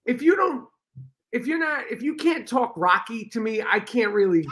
If 0.04 0.22
you 0.22 0.36
don't, 0.36 0.66
if 1.32 1.46
you're 1.46 1.58
not, 1.58 1.84
if 1.90 2.02
you 2.02 2.14
can't 2.14 2.46
talk 2.46 2.74
Rocky 2.76 3.24
to 3.30 3.40
me, 3.40 3.62
I 3.62 3.80
can't 3.80 4.12
really. 4.12 4.46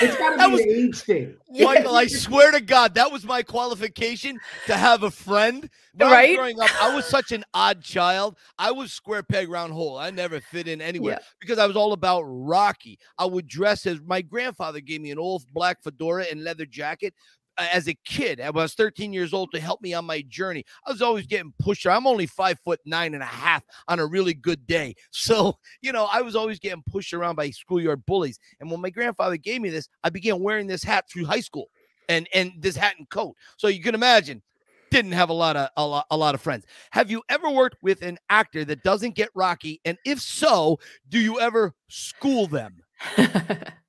It's 0.00 0.16
got 0.16 0.36
to 0.36 0.46
be 0.46 0.52
was, 0.52 0.60
an 0.62 0.70
age 0.70 1.00
thing. 1.02 1.36
Michael, 1.50 1.96
I 1.96 2.06
swear 2.08 2.52
to 2.52 2.60
God, 2.60 2.94
that 2.94 3.10
was 3.10 3.24
my 3.24 3.42
qualification 3.42 4.38
to 4.66 4.76
have 4.76 5.02
a 5.02 5.10
friend. 5.10 5.68
When 5.94 6.10
right? 6.10 6.24
I 6.24 6.28
was 6.28 6.36
growing 6.36 6.60
up, 6.60 6.82
I 6.82 6.94
was 6.94 7.06
such 7.06 7.32
an 7.32 7.44
odd 7.54 7.82
child. 7.82 8.36
I 8.58 8.70
was 8.72 8.92
square 8.92 9.22
peg 9.22 9.48
round 9.48 9.72
hole. 9.72 9.98
I 9.98 10.10
never 10.10 10.40
fit 10.40 10.68
in 10.68 10.80
anywhere 10.80 11.18
yeah. 11.20 11.26
because 11.40 11.58
I 11.58 11.66
was 11.66 11.76
all 11.76 11.92
about 11.92 12.22
Rocky. 12.22 12.98
I 13.18 13.26
would 13.26 13.46
dress 13.46 13.86
as 13.86 14.00
my 14.04 14.22
grandfather 14.22 14.80
gave 14.80 15.00
me 15.00 15.10
an 15.10 15.18
old 15.18 15.44
black 15.52 15.82
fedora 15.82 16.26
and 16.30 16.42
leather 16.42 16.66
jacket 16.66 17.14
as 17.58 17.88
a 17.88 17.94
kid, 18.04 18.40
I 18.40 18.50
was 18.50 18.74
13 18.74 19.12
years 19.12 19.32
old, 19.32 19.50
to 19.52 19.60
help 19.60 19.80
me 19.80 19.94
on 19.94 20.04
my 20.04 20.22
journey. 20.22 20.64
I 20.86 20.92
was 20.92 21.02
always 21.02 21.26
getting 21.26 21.52
pushed. 21.58 21.86
I'm 21.86 22.06
only 22.06 22.26
five 22.26 22.58
foot 22.64 22.80
nine 22.84 23.14
and 23.14 23.22
a 23.22 23.26
half 23.26 23.62
on 23.88 23.98
a 23.98 24.06
really 24.06 24.34
good 24.34 24.66
day. 24.66 24.94
So, 25.14 25.58
you 25.82 25.92
know, 25.92 26.08
I 26.10 26.20
was 26.20 26.34
always 26.34 26.58
getting 26.58 26.82
pushed 26.90 27.12
around 27.12 27.36
by 27.36 27.50
schoolyard 27.50 28.04
bullies. 28.06 28.40
And 28.60 28.70
when 28.70 28.80
my 28.80 28.90
grandfather 28.90 29.36
gave 29.36 29.60
me 29.60 29.70
this, 29.70 29.88
I 30.02 30.10
began 30.10 30.42
wearing 30.42 30.66
this 30.66 30.82
hat 30.82 31.04
through 31.08 31.26
high 31.26 31.40
school 31.40 31.68
and 32.08 32.26
and 32.34 32.52
this 32.58 32.74
hat 32.74 32.94
and 32.98 33.08
coat. 33.08 33.36
So 33.56 33.68
you 33.68 33.82
can 33.82 33.94
imagine 33.94 34.42
didn't 34.90 35.12
have 35.12 35.30
a 35.30 35.34
lot 35.34 35.56
of 35.56 35.68
a 35.76 35.86
lot, 35.86 36.06
a 36.10 36.16
lot 36.16 36.34
of 36.34 36.40
friends. 36.40 36.66
Have 36.90 37.10
you 37.10 37.22
ever 37.28 37.50
worked 37.50 37.76
with 37.82 38.02
an 38.02 38.18
actor 38.30 38.64
that 38.64 38.82
doesn't 38.82 39.14
get 39.14 39.30
Rocky? 39.34 39.80
And 39.84 39.96
if 40.04 40.20
so, 40.20 40.78
do 41.08 41.18
you 41.18 41.40
ever 41.40 41.74
school 41.88 42.46
them? 42.46 42.82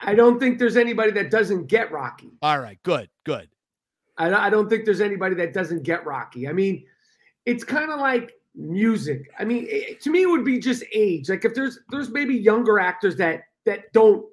I 0.00 0.14
don't 0.14 0.38
think 0.38 0.58
there's 0.58 0.76
anybody 0.76 1.10
that 1.12 1.30
doesn't 1.30 1.66
get 1.66 1.90
Rocky. 1.90 2.30
All 2.42 2.60
right, 2.60 2.78
good, 2.82 3.08
good. 3.24 3.48
I, 4.16 4.32
I 4.32 4.50
don't 4.50 4.68
think 4.68 4.84
there's 4.84 5.00
anybody 5.00 5.34
that 5.36 5.52
doesn't 5.52 5.82
get 5.82 6.04
Rocky. 6.04 6.48
I 6.48 6.52
mean, 6.52 6.84
it's 7.46 7.64
kind 7.64 7.90
of 7.90 8.00
like 8.00 8.32
music. 8.54 9.30
I 9.38 9.44
mean, 9.44 9.66
it, 9.68 10.00
to 10.02 10.10
me, 10.10 10.22
it 10.22 10.26
would 10.26 10.44
be 10.44 10.58
just 10.58 10.84
age. 10.92 11.28
Like 11.28 11.44
if 11.44 11.54
there's 11.54 11.78
there's 11.90 12.10
maybe 12.10 12.34
younger 12.34 12.78
actors 12.78 13.16
that 13.16 13.42
that 13.66 13.92
don't 13.92 14.24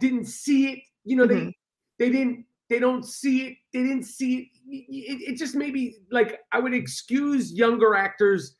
didn't 0.00 0.26
see 0.26 0.72
it. 0.72 0.78
You 1.04 1.16
know, 1.16 1.26
mm-hmm. 1.26 1.50
they 1.98 2.06
they 2.06 2.10
didn't 2.10 2.44
they 2.68 2.78
don't 2.78 3.04
see 3.04 3.46
it. 3.46 3.56
They 3.72 3.82
didn't 3.82 4.04
see 4.04 4.36
it. 4.36 4.48
It, 4.66 5.32
it 5.32 5.38
just 5.38 5.54
maybe 5.54 5.96
like 6.10 6.40
I 6.52 6.60
would 6.60 6.74
excuse 6.74 7.52
younger 7.52 7.94
actors 7.94 8.56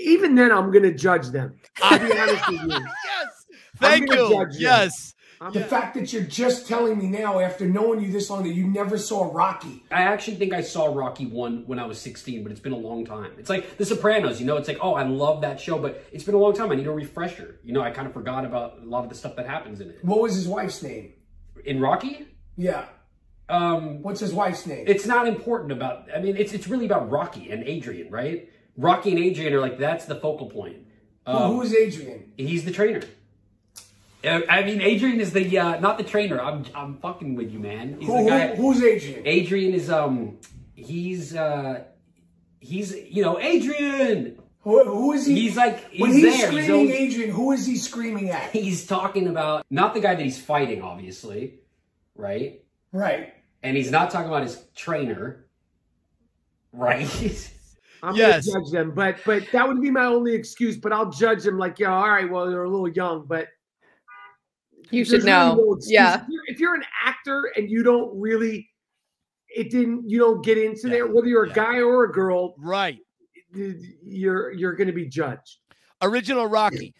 even 0.00 0.34
then 0.34 0.50
I'm 0.50 0.70
gonna 0.70 0.92
judge 0.92 1.28
them. 1.28 1.56
I'll 1.82 1.98
be 1.98 2.18
honest 2.18 2.48
with 2.48 2.60
you. 2.62 2.86
Thank 3.80 4.12
you. 4.12 4.46
Yes. 4.52 5.14
The 5.52 5.64
fact 5.64 5.94
that 5.94 6.12
you're 6.12 6.22
just 6.22 6.68
telling 6.68 6.98
me 6.98 7.06
now, 7.06 7.40
after 7.40 7.66
knowing 7.66 8.02
you 8.02 8.12
this 8.12 8.28
long, 8.28 8.42
that 8.42 8.52
you 8.52 8.66
never 8.68 8.98
saw 8.98 9.30
Rocky. 9.32 9.82
I 9.90 10.02
actually 10.02 10.36
think 10.36 10.52
I 10.52 10.60
saw 10.60 10.94
Rocky 10.94 11.24
1 11.24 11.64
when 11.66 11.78
I 11.78 11.86
was 11.86 11.98
16, 11.98 12.42
but 12.42 12.52
it's 12.52 12.60
been 12.60 12.74
a 12.74 12.76
long 12.78 13.06
time. 13.06 13.32
It's 13.38 13.48
like 13.48 13.78
The 13.78 13.86
Sopranos, 13.86 14.38
you 14.38 14.44
know, 14.44 14.58
it's 14.58 14.68
like, 14.68 14.76
oh, 14.82 14.92
I 14.92 15.04
love 15.04 15.40
that 15.40 15.58
show, 15.58 15.78
but 15.78 16.04
it's 16.12 16.24
been 16.24 16.34
a 16.34 16.38
long 16.38 16.52
time. 16.52 16.70
I 16.70 16.74
need 16.74 16.86
a 16.86 16.90
refresher. 16.92 17.58
You 17.64 17.72
know, 17.72 17.80
I 17.80 17.90
kind 17.90 18.06
of 18.06 18.12
forgot 18.12 18.44
about 18.44 18.80
a 18.82 18.84
lot 18.84 19.02
of 19.02 19.08
the 19.08 19.14
stuff 19.14 19.34
that 19.36 19.46
happens 19.46 19.80
in 19.80 19.88
it. 19.88 20.04
What 20.04 20.20
was 20.20 20.34
his 20.34 20.46
wife's 20.46 20.82
name? 20.82 21.14
In 21.64 21.80
Rocky? 21.80 22.26
Yeah. 22.58 22.84
Um, 23.48 24.02
What's 24.02 24.20
his 24.20 24.34
wife's 24.34 24.66
name? 24.66 24.84
It's 24.86 25.06
not 25.06 25.26
important 25.26 25.72
about, 25.72 26.06
I 26.14 26.20
mean, 26.20 26.36
it's, 26.36 26.52
it's 26.52 26.68
really 26.68 26.84
about 26.84 27.10
Rocky 27.10 27.50
and 27.50 27.64
Adrian, 27.64 28.10
right? 28.10 28.50
Rocky 28.76 29.10
and 29.10 29.18
Adrian 29.18 29.54
are 29.54 29.60
like, 29.60 29.78
that's 29.78 30.04
the 30.04 30.16
focal 30.16 30.50
point. 30.50 30.86
Um, 31.24 31.52
who 31.52 31.62
is 31.62 31.74
Adrian? 31.74 32.32
He's 32.36 32.66
the 32.66 32.72
trainer. 32.72 33.00
Uh, 34.24 34.40
I 34.48 34.62
mean, 34.64 34.80
Adrian 34.82 35.20
is 35.20 35.32
the 35.32 35.58
uh, 35.58 35.80
not 35.80 35.96
the 35.98 36.04
trainer. 36.04 36.40
I'm 36.40 36.64
I'm 36.74 36.98
fucking 36.98 37.34
with 37.36 37.50
you, 37.52 37.58
man. 37.58 37.96
He's 37.98 38.08
who, 38.08 38.24
the 38.24 38.30
guy. 38.30 38.54
Who, 38.54 38.72
who's 38.72 38.82
Adrian? 38.82 39.22
Adrian 39.26 39.74
is 39.74 39.90
um 39.90 40.38
he's 40.74 41.34
uh 41.34 41.84
he's 42.60 42.94
you 42.94 43.22
know 43.22 43.38
Adrian. 43.40 44.38
Who, 44.62 44.84
who 44.84 45.12
is 45.12 45.24
he? 45.24 45.34
He's 45.40 45.56
like 45.56 45.90
he's 45.90 46.00
when 46.02 46.12
he's 46.12 46.22
there. 46.22 46.46
screaming 46.48 46.60
he's 46.62 46.70
always, 46.70 46.94
Adrian, 47.14 47.30
who 47.30 47.52
is 47.52 47.64
he 47.66 47.76
screaming 47.76 48.28
at? 48.28 48.50
He's 48.50 48.86
talking 48.86 49.26
about 49.26 49.64
not 49.70 49.94
the 49.94 50.00
guy 50.00 50.14
that 50.14 50.22
he's 50.22 50.38
fighting, 50.40 50.82
obviously, 50.82 51.60
right? 52.14 52.62
Right. 52.92 53.32
And 53.62 53.74
he's 53.76 53.90
not 53.90 54.10
talking 54.10 54.28
about 54.28 54.42
his 54.42 54.62
trainer, 54.74 55.46
right? 56.72 57.06
I'm 58.02 58.16
Yes. 58.16 58.46
gonna 58.46 58.64
judge 58.64 58.72
them, 58.72 58.92
but 58.94 59.16
but 59.24 59.44
that 59.52 59.66
would 59.68 59.80
be 59.80 59.90
my 59.90 60.04
only 60.04 60.34
excuse. 60.34 60.76
But 60.76 60.92
I'll 60.92 61.10
judge 61.10 61.42
them 61.44 61.58
like, 61.58 61.78
yeah, 61.78 61.94
all 61.94 62.08
right, 62.08 62.30
well, 62.30 62.46
they're 62.50 62.64
a 62.64 62.68
little 62.68 62.88
young, 62.88 63.24
but 63.26 63.48
You 64.90 65.04
there's 65.04 65.08
should 65.08 65.24
really 65.24 65.30
know. 65.30 65.54
no. 65.56 65.78
Yeah. 65.86 66.22
If 66.22 66.28
you're, 66.28 66.42
if 66.46 66.60
you're 66.60 66.74
an 66.74 66.84
actor 67.04 67.52
and 67.56 67.70
you 67.70 67.82
don't 67.82 68.18
really, 68.18 68.68
it 69.54 69.70
didn't, 69.70 70.08
you 70.08 70.18
don't 70.18 70.44
get 70.44 70.58
into 70.58 70.88
Yeah, 70.88 70.90
there, 70.94 71.06
whether 71.08 71.26
you're 71.28 71.44
a 71.44 71.48
yeah. 71.48 71.54
guy 71.54 71.78
or 71.80 72.04
a 72.04 72.12
girl, 72.12 72.54
Right. 72.58 72.98
you're 73.52 74.52
you're 74.52 74.72
going 74.74 74.86
to 74.86 74.92
be 74.92 75.06
judged. 75.06 75.58
Original 76.02 76.46
Rocky. 76.46 76.94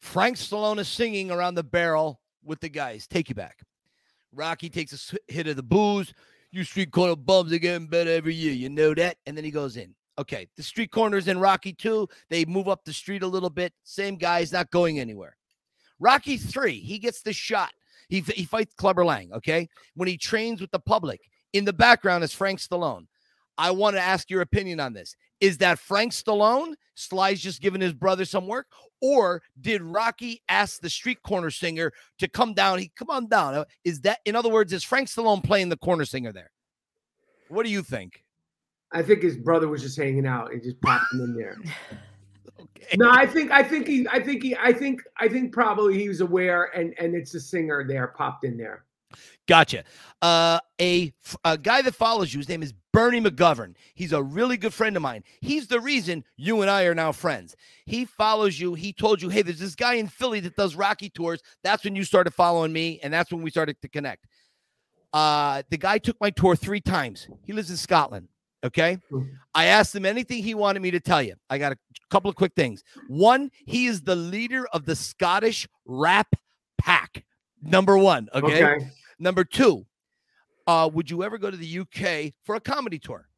Frank 0.00 0.36
Stallone 0.36 0.78
is 0.78 0.88
singing 0.88 1.30
around 1.30 1.54
the 1.54 1.64
barrel 1.64 2.20
with 2.44 2.60
the 2.60 2.68
guys. 2.68 3.06
Take 3.06 3.28
you 3.28 3.34
back. 3.34 3.58
Rocky 4.32 4.68
takes 4.68 5.12
a 5.12 5.32
hit 5.32 5.48
of 5.48 5.56
the 5.56 5.62
booze. 5.62 6.12
You 6.52 6.62
street 6.64 6.90
corner 6.92 7.16
bums 7.16 7.52
are 7.52 7.58
getting 7.58 7.86
better 7.88 8.10
every 8.10 8.34
year. 8.34 8.52
You 8.52 8.68
know 8.68 8.94
that? 8.94 9.16
And 9.26 9.36
then 9.36 9.44
he 9.44 9.50
goes 9.50 9.76
in. 9.76 9.94
Okay. 10.18 10.46
The 10.56 10.62
street 10.62 10.90
corners 10.90 11.28
in 11.28 11.38
Rocky 11.40 11.72
2. 11.72 12.06
They 12.30 12.44
move 12.44 12.68
up 12.68 12.84
the 12.84 12.92
street 12.92 13.22
a 13.22 13.26
little 13.26 13.50
bit. 13.50 13.72
Same 13.82 14.16
guy's 14.16 14.52
not 14.52 14.70
going 14.70 15.00
anywhere. 15.00 15.35
Rocky 15.98 16.36
3, 16.36 16.78
he 16.78 16.98
gets 16.98 17.22
the 17.22 17.32
shot. 17.32 17.72
He, 18.08 18.20
he 18.20 18.44
fights 18.44 18.74
Clubber 18.74 19.04
Lang. 19.04 19.32
Okay. 19.32 19.68
When 19.94 20.08
he 20.08 20.16
trains 20.16 20.60
with 20.60 20.70
the 20.70 20.78
public, 20.78 21.20
in 21.52 21.64
the 21.64 21.72
background 21.72 22.22
is 22.24 22.32
Frank 22.32 22.60
Stallone. 22.60 23.06
I 23.58 23.70
want 23.70 23.96
to 23.96 24.02
ask 24.02 24.28
your 24.28 24.42
opinion 24.42 24.80
on 24.80 24.92
this. 24.92 25.16
Is 25.40 25.58
that 25.58 25.78
Frank 25.78 26.12
Stallone? 26.12 26.74
Sly's 26.94 27.40
just 27.40 27.60
giving 27.60 27.80
his 27.80 27.92
brother 27.92 28.24
some 28.24 28.46
work, 28.46 28.66
or 29.00 29.42
did 29.60 29.82
Rocky 29.82 30.42
ask 30.48 30.80
the 30.80 30.90
street 30.90 31.22
corner 31.22 31.50
singer 31.50 31.92
to 32.18 32.28
come 32.28 32.54
down? 32.54 32.78
He 32.78 32.90
come 32.96 33.10
on 33.10 33.28
down. 33.28 33.54
Uh, 33.54 33.64
Is 33.84 34.00
that, 34.02 34.20
in 34.24 34.34
other 34.34 34.48
words, 34.48 34.72
is 34.72 34.82
Frank 34.82 35.08
Stallone 35.08 35.44
playing 35.44 35.68
the 35.68 35.76
corner 35.76 36.04
singer 36.04 36.32
there? 36.32 36.50
What 37.48 37.64
do 37.64 37.70
you 37.70 37.82
think? 37.82 38.24
I 38.92 39.02
think 39.02 39.22
his 39.22 39.36
brother 39.36 39.68
was 39.68 39.82
just 39.82 39.98
hanging 39.98 40.26
out 40.26 40.52
and 40.52 40.62
just 40.62 40.80
popped 40.80 41.12
him 41.12 41.20
in 41.20 41.34
there. 41.34 41.58
Okay. 42.76 42.96
No, 42.96 43.10
I 43.10 43.26
think 43.26 43.50
I 43.50 43.62
think 43.62 43.86
he 43.86 44.06
I 44.08 44.20
think 44.20 44.42
he 44.42 44.56
I 44.56 44.72
think 44.72 45.02
I 45.18 45.28
think 45.28 45.52
probably 45.52 45.98
he 45.98 46.08
was 46.08 46.20
aware 46.20 46.64
and 46.76 46.94
and 46.98 47.14
it's 47.14 47.34
a 47.34 47.40
singer 47.40 47.84
there 47.86 48.08
popped 48.08 48.44
in 48.44 48.56
there. 48.56 48.84
Gotcha. 49.46 49.84
Uh, 50.20 50.58
a, 50.80 51.12
a 51.44 51.56
guy 51.56 51.80
that 51.82 51.94
follows 51.94 52.34
you, 52.34 52.38
his 52.38 52.48
name 52.48 52.62
is 52.62 52.74
Bernie 52.92 53.20
McGovern. 53.20 53.74
He's 53.94 54.12
a 54.12 54.22
really 54.22 54.56
good 54.56 54.74
friend 54.74 54.96
of 54.96 55.02
mine. 55.02 55.22
He's 55.40 55.68
the 55.68 55.80
reason 55.80 56.24
you 56.36 56.62
and 56.62 56.70
I 56.70 56.84
are 56.84 56.94
now 56.94 57.12
friends. 57.12 57.54
He 57.84 58.04
follows 58.04 58.58
you. 58.58 58.74
He 58.74 58.92
told 58.92 59.22
you, 59.22 59.28
hey, 59.28 59.42
there's 59.42 59.60
this 59.60 59.74
guy 59.74 59.94
in 59.94 60.08
Philly 60.08 60.40
that 60.40 60.56
does 60.56 60.74
Rocky 60.74 61.08
tours. 61.08 61.42
That's 61.62 61.84
when 61.84 61.94
you 61.94 62.04
started 62.04 62.34
following 62.34 62.72
me, 62.72 62.98
and 63.02 63.12
that's 63.12 63.30
when 63.30 63.42
we 63.42 63.50
started 63.50 63.80
to 63.82 63.88
connect. 63.88 64.26
Uh, 65.12 65.62
the 65.70 65.78
guy 65.78 65.98
took 65.98 66.20
my 66.20 66.30
tour 66.30 66.56
three 66.56 66.80
times. 66.80 67.28
He 67.44 67.52
lives 67.52 67.70
in 67.70 67.76
Scotland. 67.76 68.28
Okay. 68.64 68.98
Mhm. 69.10 69.30
I 69.54 69.66
asked 69.66 69.94
him 69.94 70.04
anything 70.06 70.42
he 70.42 70.54
wanted 70.54 70.80
me 70.80 70.90
to 70.90 71.00
tell 71.00 71.22
you. 71.22 71.34
I 71.50 71.58
got 71.58 71.72
a 71.72 71.78
couple 72.10 72.28
of 72.28 72.36
quick 72.36 72.52
things. 72.54 72.82
One, 73.08 73.50
he 73.66 73.86
is 73.86 74.02
the 74.02 74.16
leader 74.16 74.66
of 74.72 74.84
the 74.86 74.96
Scottish 74.96 75.68
rap 75.84 76.34
pack. 76.78 77.24
Number 77.62 77.96
one. 77.98 78.28
okay? 78.34 78.64
Okay. 78.64 78.90
Number 79.18 79.44
two, 79.44 79.86
uh, 80.66 80.90
would 80.92 81.10
you 81.10 81.22
ever 81.22 81.38
go 81.38 81.50
to 81.50 81.56
the 81.56 81.66
UK 81.80 82.34
for 82.44 82.54
a 82.54 82.60
comedy 82.60 82.98
tour? 82.98 83.28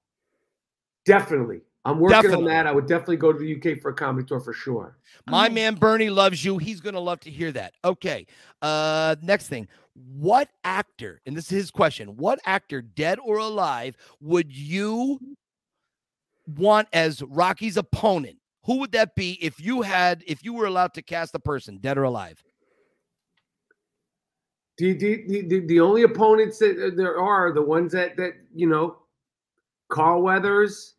Definitely. 1.05 1.62
I'm 1.85 2.01
working 2.01 2.16
Definitely. 2.16 2.45
on 2.45 2.51
that. 2.51 2.66
I 2.66 2.73
would 2.73 2.86
definitely 2.86 3.16
go 3.16 3.32
to 3.32 3.39
the 3.39 3.55
UK 3.57 3.81
for 3.81 3.90
a 3.90 3.95
comedy 3.95 4.27
tour 4.27 4.40
for 4.40 4.53
sure. 4.53 4.99
My 5.27 5.49
man 5.49 5.74
Bernie 5.74 6.11
loves 6.11 6.45
you. 6.45 6.59
He's 6.59 6.81
gonna 6.81 7.01
love 7.01 7.20
to 7.20 7.31
hear 7.31 7.51
that. 7.53 7.73
Okay. 7.85 8.27
Uh, 8.61 9.16
next 9.23 9.49
thing, 9.49 9.69
what 10.06 10.48
actor? 10.64 11.20
And 11.26 11.36
this 11.36 11.46
is 11.46 11.50
his 11.50 11.70
question. 11.70 12.16
What 12.16 12.38
actor, 12.44 12.82
dead 12.82 13.18
or 13.24 13.38
alive, 13.38 13.96
would 14.20 14.54
you 14.54 15.18
want 16.46 16.88
as 16.92 17.22
Rocky's 17.22 17.76
opponent? 17.76 18.38
Who 18.64 18.78
would 18.78 18.92
that 18.92 19.14
be 19.14 19.38
if 19.42 19.60
you 19.60 19.82
had, 19.82 20.22
if 20.26 20.44
you 20.44 20.52
were 20.52 20.66
allowed 20.66 20.94
to 20.94 21.02
cast 21.02 21.34
a 21.34 21.38
person, 21.38 21.78
dead 21.78 21.96
or 21.98 22.04
alive? 22.04 22.42
The, 24.76 24.92
the, 24.92 25.24
the, 25.26 25.42
the, 25.42 25.60
the 25.66 25.80
only 25.80 26.02
opponents 26.02 26.58
that 26.58 26.78
uh, 26.80 26.90
there 26.94 27.18
are 27.18 27.52
the 27.52 27.62
ones 27.62 27.92
that 27.92 28.16
that 28.16 28.34
you 28.54 28.68
know, 28.68 28.98
Carl 29.88 30.22
Weathers, 30.22 30.94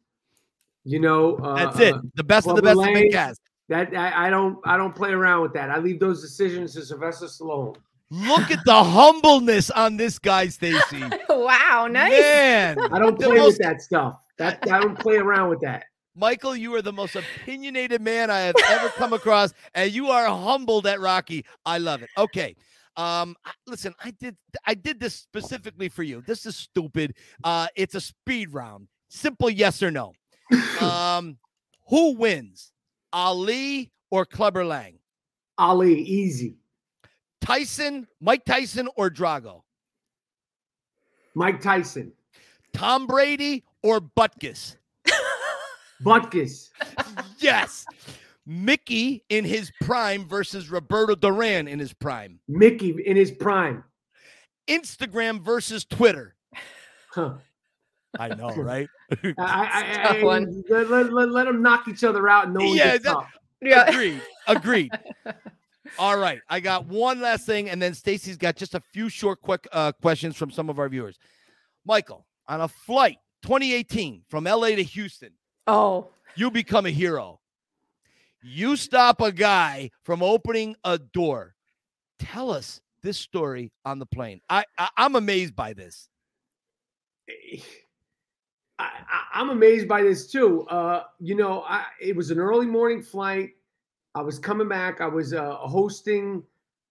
you 0.84 1.00
know, 1.00 1.36
uh, 1.38 1.56
That's 1.56 1.80
it. 1.80 1.94
uh, 1.94 2.02
The 2.16 2.24
best 2.24 2.48
of 2.48 2.58
the 2.58 2.62
best 2.62 2.78
been 2.78 2.94
Lang. 2.94 3.12
cast. 3.12 3.40
that 3.70 3.96
I, 3.96 4.28
I 4.28 4.30
don't 4.30 4.60
I 4.66 4.76
don't 4.76 4.94
play 4.94 5.12
around 5.12 5.44
with 5.44 5.54
that. 5.54 5.70
I 5.70 5.78
leave 5.78 6.00
those 6.00 6.22
decisions 6.22 6.74
to 6.74 6.84
Sylvester 6.84 7.28
Stallone. 7.28 7.78
Look 8.12 8.50
at 8.50 8.66
the 8.66 8.84
humbleness 8.84 9.70
on 9.70 9.98
this 9.98 10.18
guy, 10.18 10.48
Stacy. 10.48 11.04
wow, 11.30 11.88
nice. 11.90 12.12
Man, 12.12 12.80
I 12.92 13.00
don't 13.00 13.20
play 13.20 13.38
most- 13.38 13.46
with 13.46 13.58
that 13.60 13.82
stuff. 13.82 14.20
That 14.38 14.60
I 14.72 14.80
don't 14.80 14.98
play 14.98 15.18
around 15.18 15.50
with 15.50 15.60
that. 15.62 15.84
Michael, 16.16 16.56
you 16.56 16.74
are 16.76 16.82
the 16.82 16.94
most 16.94 17.16
opinionated 17.16 18.02
man 18.02 18.32
I 18.32 18.40
have 18.40 18.56
ever 18.70 18.90
come 18.90 19.14
across, 19.14 19.54
and 19.76 19.92
you 19.92 20.08
are 20.10 20.26
humbled 20.28 20.88
at 20.88 21.00
Rocky. 21.00 21.46
I 21.66 21.78
love 21.78 22.02
it. 22.02 22.10
Okay. 22.18 22.56
Um, 22.98 23.36
listen, 23.68 23.94
I 24.04 24.12
did 24.12 24.36
I 24.66 24.74
did 24.74 25.00
this 25.00 25.16
specifically 25.16 25.88
for 25.88 26.04
you. 26.04 26.22
This 26.26 26.46
is 26.46 26.56
stupid. 26.56 27.16
Uh, 27.44 27.68
it's 27.76 27.96
a 27.96 28.02
speed 28.02 28.54
round. 28.54 28.88
Simple 29.10 29.50
yes 29.50 29.84
or 29.84 29.92
no. 29.92 30.14
Um, 30.82 31.38
who 31.90 32.14
wins? 32.16 32.72
Ali 33.12 33.92
or 34.10 34.26
Clubber 34.26 34.66
Lang? 34.66 34.98
Ali, 35.58 36.02
easy. 36.02 36.59
Tyson, 37.42 38.08
Mike 38.22 38.46
Tyson 38.46 38.90
or 38.96 39.10
Drago? 39.10 39.62
Mike 41.36 41.62
Tyson, 41.62 42.12
Tom 42.74 43.08
Brady 43.08 43.64
or 43.84 44.02
Butkus? 44.02 44.76
Butkus, 46.04 46.70
Yes. 47.40 47.86
Mickey 48.46 49.24
in 49.30 49.46
his 49.46 49.72
prime 49.82 50.28
versus 50.28 50.70
Roberto 50.72 51.14
Duran 51.16 51.68
in 51.68 51.78
his 51.78 51.94
prime. 51.94 52.40
Mickey 52.48 52.96
in 53.06 53.16
his 53.16 53.30
prime. 53.32 53.84
Instagram 54.68 55.42
versus 55.44 55.86
Twitter. 55.86 56.36
Huh. 57.12 57.36
I 58.18 58.30
know, 58.30 58.50
right? 58.56 58.88
I, 59.12 59.34
I, 59.38 59.86
I, 60.00 60.04
Tough 60.04 60.16
I- 60.18 60.24
one. 60.24 60.64
Let, 60.68 60.90
let, 60.90 61.14
let, 61.14 61.30
let 61.30 61.44
them 61.46 61.62
knock 61.62 61.88
each 61.88 62.04
other 62.04 62.28
out. 62.28 62.46
And 62.46 62.56
no 62.56 62.66
one 62.66 62.76
Yeah, 62.76 62.94
gets 62.94 63.04
that- 63.06 63.18
up. 63.18 63.28
Yeah. 63.62 63.88
Agreed. 63.90 64.22
Agreed. 64.48 64.92
All 65.98 66.18
right. 66.18 66.42
I 66.50 66.60
got 66.60 66.86
one 66.88 67.22
last 67.22 67.46
thing, 67.46 67.70
and 67.70 67.82
then 67.82 67.94
Stacy's 67.94 68.38
got 68.38 68.56
just 68.56 68.76
a 68.76 68.82
few 68.94 69.10
short, 69.10 69.42
quick 69.42 69.68
uh, 69.72 69.92
questions 69.94 70.36
from 70.36 70.52
some 70.52 70.70
of 70.70 70.80
our 70.80 70.90
viewers. 70.90 71.18
Michael, 71.86 72.26
on 72.48 72.62
a 72.62 72.68
flight 72.68 73.18
2018 73.44 74.24
from 74.28 74.44
LA 74.44 74.70
to 74.70 74.84
Houston, 74.84 75.32
Oh, 75.68 76.08
you 76.36 76.52
become 76.52 76.86
a 76.86 76.92
hero. 76.92 77.40
You 78.42 78.76
stop 78.76 79.22
a 79.22 79.32
guy 79.32 79.92
from 80.04 80.24
opening 80.24 80.76
a 80.84 80.98
door. 80.98 81.56
Tell 82.20 82.52
us 82.52 82.80
this 83.02 83.18
story 83.18 83.72
on 83.86 84.00
the 84.00 84.06
plane. 84.06 84.42
I, 84.50 84.64
I 84.78 84.90
I'm 84.98 85.16
amazed 85.16 85.56
by 85.56 85.74
this. 85.74 86.10
I, 87.28 87.62
I, 88.80 89.24
I'm 89.34 89.50
amazed 89.50 89.88
by 89.88 90.02
this 90.02 90.32
too. 90.32 90.66
Uh, 90.68 91.04
you 91.20 91.36
know, 91.36 91.64
I, 91.68 91.86
it 92.02 92.16
was 92.16 92.32
an 92.32 92.40
early 92.40 92.66
morning 92.66 93.02
flight. 93.02 93.52
I 94.16 94.22
was 94.22 94.40
coming 94.40 94.68
back. 94.68 95.02
I 95.02 95.08
was 95.08 95.34
uh, 95.34 95.56
hosting, 95.56 96.44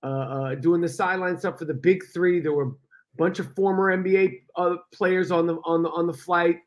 uh, 0.03 0.07
uh, 0.07 0.55
doing 0.55 0.81
the 0.81 0.89
sideline 0.89 1.39
stuff 1.39 1.59
for 1.59 1.65
the 1.65 1.75
Big 1.75 2.03
Three. 2.13 2.41
There 2.41 2.53
were 2.53 2.69
a 2.69 2.73
bunch 3.17 3.39
of 3.39 3.55
former 3.55 3.97
NBA 3.97 4.43
uh, 4.57 4.77
players 4.93 5.31
on 5.31 5.47
the 5.47 5.57
on 5.65 5.83
the 5.83 5.91
on 5.91 6.07
the 6.07 6.13
flight. 6.13 6.59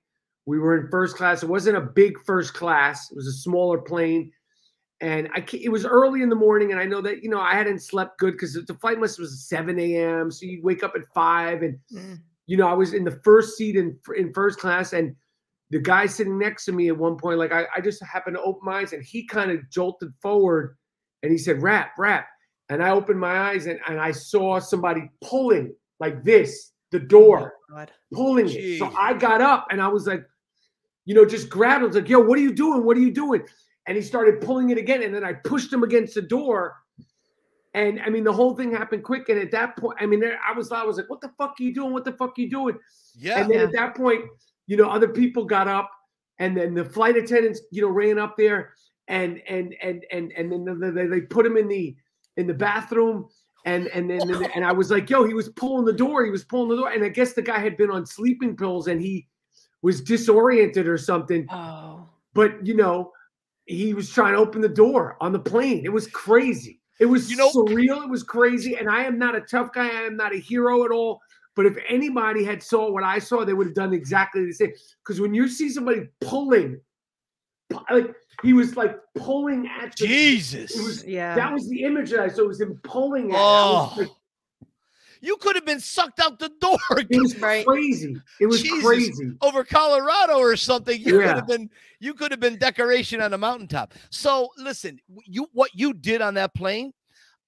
We 0.45 0.60
were 0.60 0.78
in 0.78 0.90
first 0.90 1.15
class. 1.15 1.44
It 1.44 1.49
wasn't 1.49 1.78
a 1.78 1.82
big 1.82 2.14
first 2.26 2.53
class. 2.53 3.10
It 3.11 3.15
was 3.15 3.28
a 3.28 3.32
smaller 3.32 3.78
plane, 3.78 4.32
and 4.99 5.30
I 5.34 5.45
it 5.53 5.72
was 5.72 5.86
early 5.86 6.22
in 6.22 6.30
the 6.30 6.36
morning. 6.36 6.72
And 6.72 6.80
I 6.82 6.86
know 6.86 7.02
that 7.02 7.23
you 7.23 7.30
know 7.30 7.40
I 7.40 7.53
hadn't 7.53 7.80
slept 7.82 8.19
good 8.19 8.34
because 8.34 8.53
the 8.53 8.73
flight 8.76 8.99
must 8.99 9.19
was 9.19 9.48
7 9.48 9.80
a.m. 9.80 10.32
So 10.32 10.45
you 10.45 10.61
wake 10.64 10.84
up 10.84 10.94
at 10.95 11.03
five 11.14 11.61
and 11.64 11.80
Mm. 11.94 12.19
you 12.48 12.57
know, 12.57 12.68
I 12.68 12.73
was 12.73 12.94
in 12.94 13.06
the 13.06 13.19
first 13.23 13.56
seat 13.56 13.76
in 13.78 13.98
in 14.18 14.34
first 14.34 14.60
class, 14.60 14.91
and 14.94 15.15
the 15.72 15.80
guy 15.80 16.06
sitting 16.06 16.38
next 16.38 16.65
to 16.65 16.73
me 16.73 16.89
at 16.89 16.98
one 16.98 17.18
point, 17.18 17.39
like 17.39 17.52
I, 17.53 17.65
I 17.76 17.81
just 17.81 18.03
happened 18.03 18.35
to 18.35 18.41
open 18.43 18.61
my 18.64 18.80
eyes, 18.81 18.93
and 18.93 19.03
he 19.03 19.26
kind 19.26 19.49
of 19.52 19.60
jolted 19.72 20.14
forward, 20.22 20.77
and 21.23 21.31
he 21.31 21.38
said, 21.38 21.61
"Rap, 21.61 21.91
rap," 21.98 22.27
and 22.69 22.84
I 22.84 22.91
opened 22.91 23.19
my 23.19 23.49
eyes, 23.49 23.65
and, 23.68 23.80
and 23.88 23.99
I 23.99 24.11
saw 24.11 24.60
somebody 24.60 25.10
pulling 25.23 25.73
like 25.99 26.23
this 26.23 26.73
the 26.91 26.99
door, 26.99 27.53
oh 27.72 27.76
God. 27.76 27.91
pulling 28.14 28.48
it. 28.49 28.80
So 28.80 28.93
I 28.98 29.14
got 29.14 29.39
up, 29.41 29.68
and 29.72 29.81
I 29.81 29.88
was 29.88 30.07
like, 30.07 30.26
you 31.06 31.15
know, 31.15 31.26
just 31.26 31.49
grabbed. 31.49 31.84
I 31.84 31.88
was 31.88 31.95
like, 31.95 32.10
"Yo, 32.10 32.19
what 32.19 32.38
are 32.38 32.41
you 32.41 32.53
doing? 32.53 32.84
What 32.84 32.98
are 32.98 33.02
you 33.02 33.14
doing?" 33.14 33.41
And 33.88 33.95
he 33.95 34.03
started 34.03 34.41
pulling 34.41 34.69
it 34.69 34.77
again, 34.77 35.03
and 35.03 35.15
then 35.15 35.23
I 35.23 35.34
pushed 35.34 35.72
him 35.72 35.84
against 35.84 36.14
the 36.15 36.22
door. 36.22 36.76
And 37.73 38.02
I 38.02 38.10
mean, 38.10 38.26
the 38.26 38.34
whole 38.34 38.53
thing 38.57 38.72
happened 38.72 39.03
quick. 39.06 39.30
And 39.30 39.39
at 39.39 39.49
that 39.52 39.77
point, 39.77 39.98
I 40.02 40.06
mean, 40.06 40.19
there, 40.19 40.38
I 40.45 40.52
was, 40.52 40.69
I 40.73 40.84
was 40.84 40.98
like, 40.98 41.10
"What 41.10 41.22
the 41.22 41.31
fuck 41.38 41.56
are 41.60 41.64
you 41.64 41.73
doing? 41.73 41.93
What 41.93 42.03
the 42.03 42.11
fuck 42.11 42.38
are 42.38 42.41
you 42.41 42.49
doing?" 42.49 42.77
Yeah. 43.15 43.39
And 43.39 43.49
then 43.49 43.60
Yeah. 43.60 43.64
at 43.68 43.72
that 43.72 43.95
point, 43.95 44.26
you 44.72 44.77
know, 44.77 44.88
other 44.89 45.10
people 45.10 45.43
got 45.43 45.68
up 45.68 45.91
and 46.39 46.56
then 46.56 46.73
the 46.73 46.85
flight 46.85 47.18
attendants, 47.18 47.60
you 47.72 47.81
know, 47.81 47.89
ran 47.89 48.18
up 48.18 48.38
there 48.38 48.73
and 49.10 49.41
and 49.49 49.76
and 49.84 50.06
and 50.14 50.31
and 50.31 50.49
then 50.49 50.95
they, 50.95 51.07
they 51.07 51.19
put 51.19 51.45
him 51.45 51.57
in 51.57 51.68
the 51.68 51.93
in 52.38 52.48
the 52.48 52.53
bathroom 52.53 53.27
and 53.65 53.88
and 53.88 54.10
then 54.10 54.22
and, 54.22 54.49
and 54.56 54.65
I 54.65 54.72
was 54.72 54.89
like, 54.89 55.10
yo, 55.10 55.26
he 55.26 55.34
was 55.34 55.49
pulling 55.49 55.84
the 55.84 55.91
door, 55.91 56.23
he 56.23 56.31
was 56.31 56.45
pulling 56.45 56.69
the 56.69 56.77
door, 56.77 56.89
and 56.89 57.03
I 57.03 57.10
guess 57.10 57.34
the 57.34 57.41
guy 57.41 57.60
had 57.60 57.76
been 57.76 57.91
on 57.91 58.06
sleeping 58.06 58.56
pills 58.56 58.88
and 58.88 59.02
he 59.02 59.27
was 59.81 59.99
disoriented 59.99 60.88
or 60.88 60.98
something. 60.98 61.45
Oh, 61.52 62.07
but 62.34 62.65
you 62.65 62.73
know, 62.77 63.11
he 63.65 63.93
was 63.93 64.10
trying 64.10 64.35
to 64.35 64.39
open 64.39 64.61
the 64.61 64.69
door 64.69 65.18
on 65.19 65.34
the 65.34 65.39
plane. 65.39 65.84
It 65.84 65.91
was 65.91 66.07
crazy. 66.07 66.80
It 67.02 67.07
was 67.07 67.30
You 67.30 67.35
know- 67.35 67.52
surreal. 67.52 68.06
It 68.06 68.10
was 68.10 68.23
crazy. 68.23 68.77
And 68.77 68.89
I 68.89 69.03
am 69.03 69.19
not 69.19 69.35
a 69.35 69.41
tough 69.41 69.73
guy. 69.73 69.88
I 69.89 70.03
am 70.03 70.15
not 70.15 70.34
a 70.34 70.38
hero 70.39 70.85
at 70.85 70.91
all. 70.91 71.19
But 71.56 71.65
if 71.65 71.78
anybody 71.88 72.44
had 72.44 72.64
saw 72.64 72.90
what 72.91 73.03
I 73.03 73.19
saw, 73.19 73.44
they 73.44 73.53
would 73.53 73.68
have 73.68 73.76
done 73.76 73.94
exactly 73.94 74.45
the 74.45 74.53
same. 74.53 74.72
Because 75.03 75.19
when 75.19 75.34
you 75.34 75.48
see 75.48 75.69
somebody 75.69 76.07
pulling, 76.22 76.80
like 77.90 78.14
he 78.41 78.53
was 78.53 78.76
like 78.78 78.98
pulling 79.15 79.68
at 79.68 79.95
the, 79.98 80.07
Jesus. 80.07 80.76
It 80.76 80.84
was 80.84 81.03
yeah. 81.06 81.36
that 81.36 81.52
was 81.53 81.68
the 81.69 81.84
image 81.84 82.11
that 82.11 82.22
I 82.22 82.28
saw. 82.30 82.44
It 82.44 82.48
was 82.48 82.61
him 82.61 82.80
pulling 82.84 83.32
at. 83.32 83.36
it. 83.36 83.38
I 83.38 83.41
oh. 83.41 83.94
was 83.98 83.98
Oh. 83.98 84.02
like, 84.02 84.10
you 85.23 85.38
could 85.38 85.56
have 85.56 85.65
been 85.65 85.80
sucked 85.80 86.19
out 86.19 86.40
the 86.40 86.49
door 86.60 86.78
it 86.98 87.22
was 87.22 87.38
Right. 87.40 87.65
crazy. 87.65 88.15
It 88.40 88.48
was 88.48 88.61
Jesus. 88.64 88.84
crazy. 88.84 89.32
over 89.41 89.64
Colorado 89.64 90.40
or 90.40 90.56
something. 90.56 90.99
You 90.99 91.19
could 91.19 91.28
have 91.36 91.48
been 91.48 91.69
you 91.99 92.14
could 92.15 92.32
have 92.32 92.40
been 92.40 92.57
decoration 92.57 93.22
on 93.22 93.34
a 93.34 93.38
mountaintop. 93.38 93.94
So 94.10 94.49
listen, 94.57 94.99
you 95.26 95.48
what 95.53 95.69
you 95.76 95.94
did 95.94 96.22
on 96.22 96.34
that 96.36 96.56
plane 96.56 96.91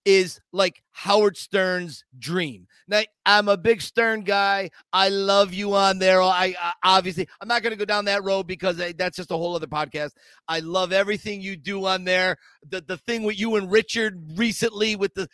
is 0.06 0.40
like 0.52 0.84
Howard 0.92 1.38
Stern's 1.38 2.04
dream. 2.20 2.68
Now 2.88 3.02
I'm 3.26 3.48
a 3.48 3.58
big 3.58 3.82
Stern 3.82 4.22
guy. 4.22 4.70
I 4.92 5.10
love 5.10 5.54
you 5.54 5.74
on 5.76 6.00
there. 6.00 6.22
I, 6.22 6.56
I 6.60 6.74
obviously 6.84 7.28
I'm 7.42 7.48
not 7.48 7.64
going 7.64 7.72
to 7.72 7.78
go 7.78 7.86
down 7.86 8.06
that 8.06 8.24
road 8.24 8.48
because 8.48 8.80
I, 8.80 8.92
that's 8.92 9.18
just 9.18 9.32
a 9.32 9.38
whole 9.38 9.56
other 9.56 9.68
podcast. 9.68 10.12
I 10.48 10.60
love 10.60 10.92
everything 10.92 11.42
you 11.42 11.56
do 11.56 11.86
on 11.86 12.04
there. 12.04 12.38
The 12.70 12.82
the 12.82 12.98
thing 12.98 13.24
with 13.24 13.40
you 13.40 13.56
and 13.56 13.72
Richard 13.72 14.22
recently 14.38 14.96
with 14.96 15.14
the 15.14 15.28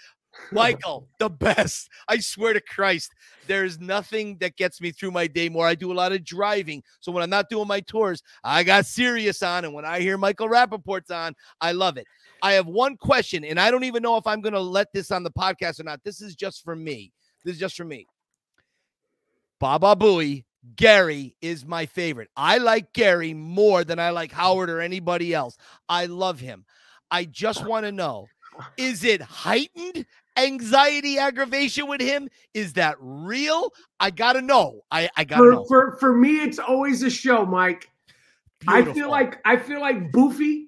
Michael, 0.52 1.08
the 1.20 1.30
best. 1.30 1.90
I 2.08 2.20
swear 2.20 2.54
to 2.54 2.62
Christ, 2.62 3.14
there's 3.48 3.80
nothing 3.80 4.38
that 4.40 4.56
gets 4.56 4.82
me 4.82 4.92
through 4.92 5.12
my 5.12 5.28
day 5.28 5.50
more. 5.50 5.68
I 5.68 5.76
do 5.76 5.92
a 5.92 5.94
lot 5.94 6.12
of 6.12 6.24
driving. 6.24 6.84
So 7.00 7.12
when 7.12 7.24
I'm 7.24 7.30
not 7.30 7.50
doing 7.50 7.68
my 7.68 7.80
tours, 7.82 8.22
I 8.44 8.64
got 8.64 8.86
Sirius 8.86 9.42
on. 9.44 9.66
And 9.66 9.74
when 9.74 9.86
I 9.86 10.00
hear 10.00 10.18
Michael 10.18 10.50
Rapaport's 10.50 11.12
on, 11.12 11.36
I 11.62 11.72
love 11.72 11.98
it. 11.98 12.06
I 12.42 12.54
have 12.54 12.68
one 12.68 12.98
question, 12.98 13.44
and 13.44 13.60
I 13.60 13.72
don't 13.72 13.84
even 13.84 14.04
know 14.04 14.18
if 14.18 14.28
I'm 14.28 14.42
going 14.42 14.54
to 14.54 14.60
let 14.60 14.92
this 14.94 15.12
on 15.12 15.24
the 15.24 15.32
podcast 15.32 15.80
or 15.80 15.84
not. 15.84 16.04
This 16.04 16.22
is 16.22 16.36
just 16.36 16.64
for 16.64 16.76
me. 16.76 17.12
This 17.44 17.56
is 17.56 17.60
just 17.60 17.76
for 17.76 17.86
me. 17.86 18.08
Baba 19.60 19.96
Booey, 19.96 20.46
Gary 20.76 21.36
is 21.42 21.66
my 21.66 21.86
favorite. 21.86 22.30
I 22.36 22.58
like 22.58 22.94
Gary 22.94 23.34
more 23.34 23.84
than 23.84 24.00
I 24.00 24.10
like 24.10 24.32
Howard 24.32 24.70
or 24.70 24.82
anybody 24.82 25.34
else. 25.34 25.58
I 25.88 26.06
love 26.06 26.40
him. 26.40 26.66
I 27.12 27.26
just 27.26 27.66
want 27.66 27.86
to 27.86 27.92
know 27.92 28.28
is 28.78 29.04
it 29.04 29.22
heightened 29.22 30.06
anxiety 30.38 31.18
aggravation 31.18 31.88
with 31.88 32.02
him? 32.02 32.30
Is 32.54 32.74
that 32.74 32.96
real? 33.00 33.72
I 34.00 34.12
got 34.12 34.34
to 34.34 34.42
know. 34.42 34.82
I, 34.92 35.10
I 35.16 35.24
got 35.24 35.38
to 35.38 35.44
For, 35.44 35.52
know. 35.52 35.66
for 35.66 35.98
for 35.98 36.16
me, 36.16 36.42
it's 36.42 36.60
always 36.60 37.04
a 37.04 37.10
show, 37.10 37.46
Mike. 37.46 37.90
I 38.68 38.84
feel 38.84 39.10
like 39.10 39.40
I 39.46 39.56
feel 39.56 39.80
like 39.80 40.12
Boofy, 40.12 40.66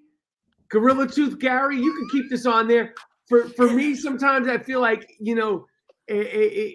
Gorilla 0.72 1.08
Tooth 1.08 1.40
Gary. 1.40 1.78
You 1.78 1.94
can 1.94 2.08
keep 2.12 2.30
this 2.30 2.46
on 2.46 2.68
there. 2.68 2.94
For 3.28 3.46
for 3.50 3.70
me, 3.70 3.96
sometimes 4.08 4.48
I 4.48 4.58
feel 4.58 4.82
like 4.82 5.10
you 5.20 5.36
know. 5.36 5.66
eh, 6.10 6.26
eh, 6.32 6.72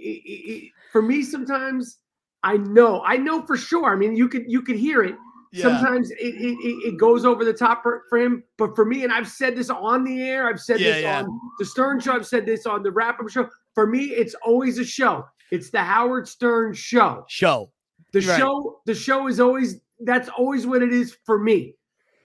eh, 0.48 0.60
for 0.92 1.02
me, 1.02 1.22
sometimes 1.22 1.98
I 2.42 2.56
know. 2.58 3.02
I 3.04 3.16
know 3.16 3.42
for 3.44 3.56
sure. 3.56 3.92
I 3.92 3.96
mean, 3.96 4.16
you 4.16 4.28
could 4.28 4.44
you 4.46 4.62
could 4.62 4.76
hear 4.76 5.02
it. 5.02 5.16
Yeah. 5.52 5.62
Sometimes 5.62 6.10
it, 6.10 6.16
it, 6.20 6.56
it, 6.60 6.88
it 6.94 6.98
goes 6.98 7.24
over 7.24 7.44
the 7.44 7.52
top 7.52 7.82
for, 7.82 8.02
for 8.10 8.18
him. 8.18 8.42
But 8.58 8.74
for 8.76 8.84
me, 8.84 9.04
and 9.04 9.12
I've 9.12 9.28
said 9.28 9.56
this 9.56 9.70
on 9.70 10.04
the 10.04 10.20
air, 10.22 10.48
I've 10.48 10.60
said 10.60 10.80
Yeah, 10.80 10.92
this 10.92 11.02
yeah. 11.02 11.18
on 11.22 11.40
the 11.58 11.64
Stern 11.64 11.98
Show, 12.00 12.12
I've 12.12 12.26
said 12.26 12.44
this 12.44 12.66
on 12.66 12.82
the 12.82 12.90
Wrap 12.90 13.20
Up 13.20 13.28
Show. 13.30 13.48
For 13.74 13.86
me, 13.86 14.06
it's 14.06 14.34
always 14.44 14.78
a 14.78 14.84
show. 14.84 15.24
It's 15.50 15.70
the 15.70 15.78
Howard 15.82 16.28
Stern 16.28 16.74
Show. 16.74 17.24
show. 17.28 17.70
The 18.12 18.20
Right. 18.20 18.38
show, 18.38 18.80
the 18.86 18.94
show 18.94 19.28
is 19.28 19.40
always 19.40 19.80
that's 20.00 20.28
always 20.28 20.66
what 20.66 20.82
it 20.82 20.92
is 20.92 21.16
for 21.24 21.38
me. 21.38 21.74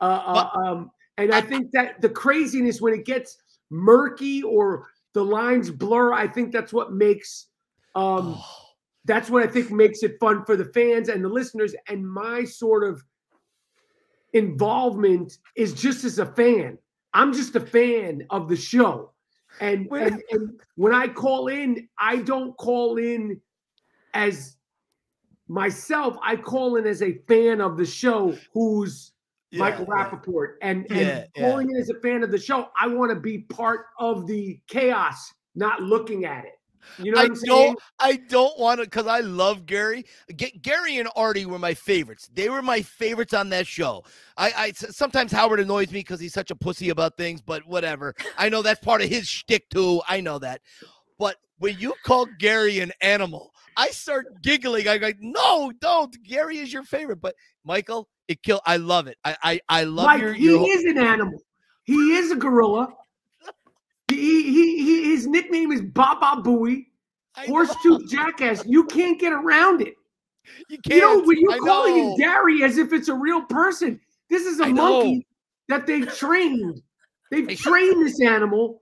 Uh, 0.01 0.03
uh, 0.03 0.49
um, 0.65 0.91
and 1.21 1.33
I 1.33 1.41
think 1.41 1.71
that 1.71 2.01
the 2.01 2.09
craziness 2.09 2.81
when 2.81 2.93
it 2.93 3.05
gets 3.05 3.37
murky 3.69 4.43
or 4.43 4.87
the 5.13 5.23
lines 5.23 5.69
blur, 5.69 6.13
I 6.13 6.27
think 6.27 6.51
that's 6.51 6.73
what 6.73 6.93
makes 6.93 7.47
um, 7.95 8.35
Oh, 8.37 8.61
that's 9.05 9.29
what 9.29 9.43
I 9.43 9.47
think 9.47 9.71
makes 9.71 10.03
it 10.03 10.19
fun 10.19 10.45
for 10.45 10.55
the 10.55 10.65
fans 10.65 11.09
and 11.09 11.23
the 11.23 11.29
listeners. 11.29 11.73
And 11.87 12.09
my 12.09 12.43
sort 12.43 12.83
of 12.83 13.03
involvement 14.33 15.37
is 15.55 15.73
just 15.73 16.03
as 16.03 16.19
a 16.19 16.25
fan. 16.25 16.77
I'm 17.13 17.33
just 17.33 17.55
a 17.55 17.59
fan 17.59 18.25
of 18.29 18.47
the 18.47 18.55
show. 18.55 19.11
And, 19.59 19.91
and, 19.91 20.21
and 20.31 20.61
when 20.75 20.93
I 20.93 21.07
call 21.07 21.47
in, 21.47 21.89
I 21.99 22.17
don't 22.17 22.55
call 22.57 22.97
in 22.97 23.41
as 24.13 24.55
myself. 25.47 26.15
I 26.23 26.37
call 26.37 26.77
in 26.77 26.85
as 26.85 27.01
a 27.01 27.19
fan 27.27 27.59
of 27.59 27.75
the 27.75 27.85
show 27.85 28.37
who's 28.53 29.11
yeah, 29.51 29.59
Michael 29.59 29.85
yeah. 29.87 30.09
Rapaport. 30.09 30.55
And, 30.61 30.85
and 30.89 30.99
Yeah, 30.99 31.25
yeah. 31.35 31.59
in 31.59 31.75
as 31.77 31.89
a 31.89 31.99
fan 31.99 32.23
of 32.23 32.31
the 32.31 32.39
show, 32.39 32.69
I 32.79 32.87
want 32.87 33.11
to 33.11 33.19
be 33.19 33.39
part 33.39 33.87
of 33.99 34.27
the 34.27 34.59
chaos, 34.67 35.33
not 35.55 35.81
looking 35.81 36.25
at 36.25 36.45
it. 36.45 36.53
You 36.97 37.11
know 37.11 37.21
I 37.21 37.29
don't. 37.45 37.79
I 37.99 38.15
don't 38.15 38.59
want 38.59 38.79
to 38.79 38.85
because 38.85 39.07
I 39.07 39.19
love 39.19 39.65
Gary. 39.65 40.05
G- 40.35 40.59
Gary 40.61 40.97
and 40.97 41.09
Artie 41.15 41.45
were 41.45 41.59
my 41.59 41.73
favorites. 41.73 42.29
They 42.33 42.49
were 42.49 42.61
my 42.61 42.81
favorites 42.81 43.33
on 43.33 43.49
that 43.49 43.67
show. 43.67 44.03
I, 44.37 44.51
I 44.55 44.71
sometimes 44.71 45.31
Howard 45.31 45.59
annoys 45.59 45.91
me 45.91 45.99
because 45.99 46.19
he's 46.19 46.33
such 46.33 46.51
a 46.51 46.55
pussy 46.55 46.89
about 46.89 47.17
things, 47.17 47.41
but 47.41 47.65
whatever. 47.67 48.15
I 48.37 48.49
know 48.49 48.61
that's 48.61 48.83
part 48.83 49.01
of 49.01 49.09
his 49.09 49.27
shtick 49.27 49.69
too. 49.69 50.01
I 50.07 50.21
know 50.21 50.39
that. 50.39 50.61
But 51.17 51.37
when 51.59 51.77
you 51.77 51.93
call 52.03 52.27
Gary 52.39 52.79
an 52.79 52.91
animal, 53.01 53.50
I 53.77 53.89
start 53.89 54.41
giggling. 54.41 54.87
I 54.87 54.97
go, 54.97 55.11
no, 55.19 55.71
don't. 55.81 56.15
Gary 56.23 56.57
is 56.59 56.71
your 56.73 56.83
favorite, 56.83 57.21
but 57.21 57.35
Michael, 57.63 58.07
it 58.27 58.41
kill. 58.43 58.61
I 58.65 58.77
love 58.77 59.07
it. 59.07 59.17
I 59.23 59.35
I, 59.43 59.59
I 59.69 59.83
love 59.83 60.05
Mike, 60.05 60.21
your. 60.21 60.33
he 60.33 60.45
your 60.45 60.67
is 60.69 60.83
an 60.85 60.97
animal. 60.97 61.39
He 61.83 62.15
is 62.15 62.31
a 62.31 62.35
gorilla. 62.35 62.93
He, 64.07 64.43
he, 64.43 64.83
he 64.83 65.11
his 65.11 65.25
nickname 65.27 65.71
is 65.71 65.81
Baba 65.81 66.41
Booey, 66.41 66.87
know. 67.37 67.45
horse 67.47 67.73
tooth 67.81 68.09
jackass. 68.09 68.63
You 68.65 68.83
can't 68.85 69.19
get 69.19 69.31
around 69.33 69.81
it. 69.81 69.93
You 70.69 70.77
You 70.85 70.99
know, 70.99 71.15
can't. 71.15 71.27
when 71.27 71.39
you're 71.39 71.53
I 71.53 71.57
calling 71.59 71.97
know. 71.97 72.11
him 72.11 72.17
Gary 72.17 72.63
as 72.63 72.77
if 72.77 72.91
it's 72.93 73.07
a 73.07 73.13
real 73.15 73.41
person. 73.43 73.99
This 74.29 74.45
is 74.45 74.59
a 74.59 74.65
I 74.65 74.71
know. 74.71 75.03
monkey 75.03 75.27
that 75.69 75.85
they've 75.87 76.13
trained. 76.13 76.81
They've 77.29 77.57
trained 77.57 78.05
this 78.05 78.21
animal, 78.21 78.80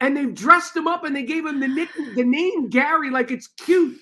and 0.00 0.16
they've 0.16 0.34
dressed 0.34 0.76
him 0.76 0.86
up, 0.86 1.04
and 1.04 1.14
they 1.14 1.22
gave 1.24 1.46
him 1.46 1.60
the 1.60 1.68
nick, 1.68 1.88
the 2.14 2.24
name 2.24 2.68
Gary, 2.68 3.10
like 3.10 3.30
it's 3.30 3.48
cute. 3.48 3.98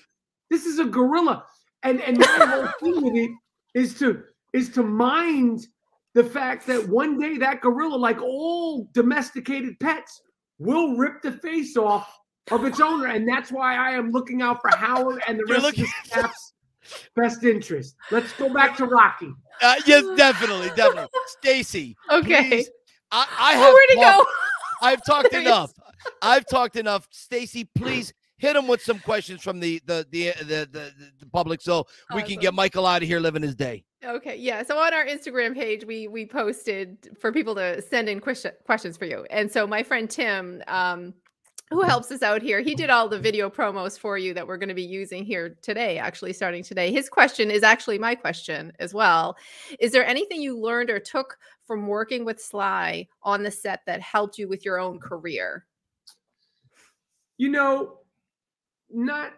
This 0.49 0.65
is 0.65 0.79
a 0.79 0.85
gorilla, 0.85 1.45
and 1.83 2.01
and 2.01 2.17
my 2.17 2.25
whole 2.25 2.67
thing 2.93 3.03
with 3.03 3.15
it 3.15 3.31
is 3.73 3.97
to 3.99 4.23
is 4.53 4.69
to 4.69 4.83
mind 4.83 5.67
the 6.13 6.23
fact 6.23 6.65
that 6.67 6.87
one 6.87 7.19
day 7.19 7.37
that 7.37 7.61
gorilla, 7.61 7.95
like 7.95 8.21
all 8.21 8.89
domesticated 8.93 9.79
pets, 9.79 10.21
will 10.59 10.95
rip 10.97 11.21
the 11.21 11.31
face 11.33 11.75
off 11.77 12.11
of 12.51 12.63
its 12.65 12.79
owner, 12.79 13.07
and 13.07 13.27
that's 13.27 13.51
why 13.51 13.75
I 13.75 13.91
am 13.91 14.11
looking 14.11 14.41
out 14.41 14.61
for 14.61 14.69
Howard 14.75 15.21
and 15.27 15.37
the 15.37 15.43
You're 15.47 15.57
rest 15.57 15.67
of 15.69 15.75
the 15.75 15.81
looking- 15.81 15.93
staff's 16.05 16.53
best 17.15 17.43
interest. 17.43 17.95
Let's 18.11 18.31
go 18.33 18.51
back 18.53 18.77
to 18.77 18.85
Rocky. 18.85 19.29
Uh, 19.61 19.75
yes, 19.85 20.05
definitely, 20.15 20.69
definitely. 20.75 21.09
Stacy. 21.39 21.97
Okay. 22.09 22.47
please, 22.49 22.69
I, 23.11 23.27
I 23.37 23.53
Oh, 23.55 23.59
have 23.59 23.73
where'd 23.73 23.89
he 23.89 23.95
go? 23.95 24.25
I've 24.81 25.03
talked 25.05 25.33
enough. 25.33 25.73
I've 26.21 26.45
talked 26.45 26.75
enough. 26.75 27.07
Stacy, 27.11 27.65
please 27.75 28.13
hit 28.37 28.55
him 28.55 28.67
with 28.67 28.81
some 28.81 28.99
questions 28.99 29.41
from 29.41 29.59
the 29.59 29.81
the 29.85 30.05
the 30.11 30.31
the, 30.39 30.69
the, 30.71 30.93
the 31.19 31.25
public 31.27 31.61
so 31.61 31.85
we 32.13 32.23
can 32.23 32.39
get 32.39 32.53
Michael 32.53 32.85
out 32.85 33.01
of 33.01 33.07
here 33.07 33.19
living 33.19 33.41
his 33.41 33.55
day. 33.55 33.83
Okay, 34.05 34.35
yeah. 34.35 34.63
So 34.63 34.77
on 34.77 34.93
our 34.93 35.05
Instagram 35.05 35.55
page, 35.55 35.85
we 35.85 36.07
we 36.07 36.25
posted 36.25 37.09
for 37.19 37.31
people 37.31 37.55
to 37.55 37.81
send 37.81 38.09
in 38.09 38.19
question, 38.19 38.51
questions 38.65 38.97
for 38.97 39.05
you, 39.05 39.25
and 39.29 39.51
so 39.51 39.65
my 39.65 39.83
friend 39.83 40.09
Tim, 40.09 40.61
um, 40.67 41.13
who 41.71 41.81
helps 41.81 42.11
us 42.11 42.21
out 42.21 42.41
here, 42.41 42.61
he 42.61 42.75
did 42.75 42.89
all 42.89 43.09
the 43.09 43.19
video 43.19 43.49
promos 43.49 43.99
for 43.99 44.17
you 44.17 44.33
that 44.33 44.47
we're 44.47 44.57
going 44.57 44.69
to 44.69 44.75
be 44.75 44.83
using 44.83 45.25
here 45.25 45.57
today. 45.61 45.97
Actually, 45.97 46.33
starting 46.33 46.63
today, 46.63 46.91
his 46.91 47.09
question 47.09 47.51
is 47.51 47.63
actually 47.63 47.97
my 47.97 48.15
question 48.15 48.71
as 48.79 48.93
well. 48.93 49.35
Is 49.79 49.91
there 49.91 50.05
anything 50.05 50.41
you 50.41 50.57
learned 50.57 50.89
or 50.89 50.99
took 50.99 51.37
from 51.65 51.87
working 51.87 52.23
with 52.23 52.41
Sly 52.41 53.07
on 53.23 53.43
the 53.43 53.51
set 53.51 53.81
that 53.85 53.99
helped 53.99 54.37
you 54.37 54.47
with 54.47 54.63
your 54.63 54.79
own 54.79 54.99
career? 54.99 55.65
You 57.37 57.49
know, 57.49 57.99
not 58.89 59.33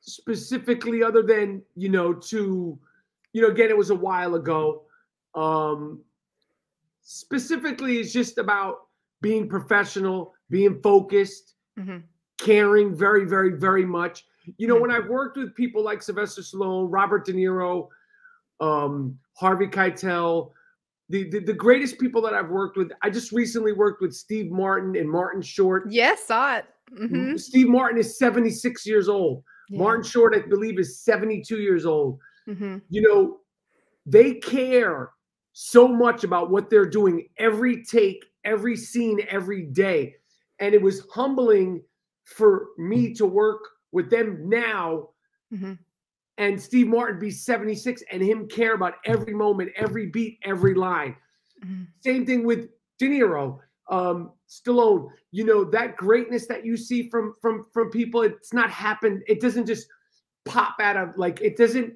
specifically 0.00 1.02
other 1.02 1.22
than, 1.22 1.62
you 1.76 1.88
know, 1.88 2.12
to, 2.14 2.78
you 3.32 3.42
know, 3.42 3.48
again, 3.48 3.70
it 3.70 3.76
was 3.76 3.90
a 3.90 3.94
while 3.94 4.34
ago. 4.34 4.82
Um 5.34 6.00
specifically 7.04 7.98
it's 7.98 8.12
just 8.12 8.38
about 8.38 8.86
being 9.20 9.48
professional, 9.48 10.34
being 10.50 10.80
focused, 10.82 11.54
Mhm. 11.78 12.02
caring 12.38 12.94
very, 12.94 13.24
very, 13.24 13.50
very 13.52 13.84
much. 13.84 14.26
You 14.56 14.66
know, 14.68 14.76
Mhm. 14.76 14.80
when 14.82 14.90
I've 14.92 15.08
worked 15.08 15.36
with 15.36 15.54
people 15.54 15.82
like 15.82 16.02
Sylvester 16.02 16.42
Stallone, 16.42 16.88
Robert 16.90 17.24
De 17.24 17.32
Niro, 17.32 17.88
um, 18.60 19.18
Harvey 19.34 19.66
Keitel, 19.66 20.52
the, 21.08 21.28
the, 21.30 21.40
the 21.40 21.52
greatest 21.52 21.98
people 21.98 22.22
that 22.22 22.34
I've 22.34 22.50
worked 22.50 22.76
with. 22.76 22.92
I 23.02 23.10
just 23.10 23.32
recently 23.32 23.72
worked 23.72 24.00
with 24.00 24.14
Steve 24.14 24.50
Martin 24.50 24.96
and 24.96 25.08
Martin 25.10 25.42
Short. 25.42 25.90
Yes, 25.90 26.24
saw 26.24 26.56
it. 26.58 26.66
Mm-hmm. 27.00 27.36
Steve 27.36 27.68
Martin 27.68 27.98
is 27.98 28.18
76 28.18 28.86
years 28.86 29.08
old. 29.08 29.42
Yeah. 29.68 29.78
Martin 29.78 30.04
Short, 30.04 30.34
I 30.34 30.40
believe, 30.40 30.78
is 30.78 31.00
72 31.00 31.58
years 31.58 31.86
old. 31.86 32.18
Mm-hmm. 32.48 32.78
You 32.88 33.02
know, 33.02 33.38
they 34.06 34.34
care 34.34 35.10
so 35.52 35.86
much 35.86 36.24
about 36.24 36.50
what 36.50 36.70
they're 36.70 36.88
doing 36.88 37.28
every 37.38 37.84
take, 37.84 38.24
every 38.44 38.76
scene, 38.76 39.20
every 39.28 39.62
day. 39.62 40.16
And 40.58 40.74
it 40.74 40.82
was 40.82 41.06
humbling 41.12 41.82
for 42.24 42.68
me 42.78 43.14
to 43.14 43.26
work 43.26 43.60
with 43.92 44.10
them 44.10 44.48
now 44.48 45.08
mm-hmm. 45.52 45.74
and 46.38 46.60
Steve 46.60 46.88
Martin 46.88 47.18
be 47.18 47.30
76 47.30 48.02
and 48.10 48.22
him 48.22 48.48
care 48.48 48.74
about 48.74 48.94
every 49.04 49.34
moment, 49.34 49.70
every 49.76 50.06
beat, 50.06 50.38
every 50.44 50.74
line. 50.74 51.16
Mm-hmm. 51.64 51.84
Same 52.00 52.26
thing 52.26 52.44
with 52.44 52.68
De 52.98 53.08
Niro, 53.08 53.58
um, 53.90 54.32
Stallone. 54.52 55.08
You 55.30 55.44
know 55.44 55.64
that 55.64 55.96
greatness 55.96 56.46
that 56.46 56.64
you 56.64 56.76
see 56.76 57.08
from 57.08 57.34
from 57.40 57.64
from 57.72 57.90
people. 57.90 58.22
It's 58.22 58.52
not 58.52 58.70
happened. 58.70 59.22
It 59.26 59.40
doesn't 59.40 59.66
just 59.66 59.86
pop 60.44 60.76
out 60.80 60.96
of 60.96 61.16
like 61.16 61.40
it 61.40 61.56
doesn't. 61.56 61.94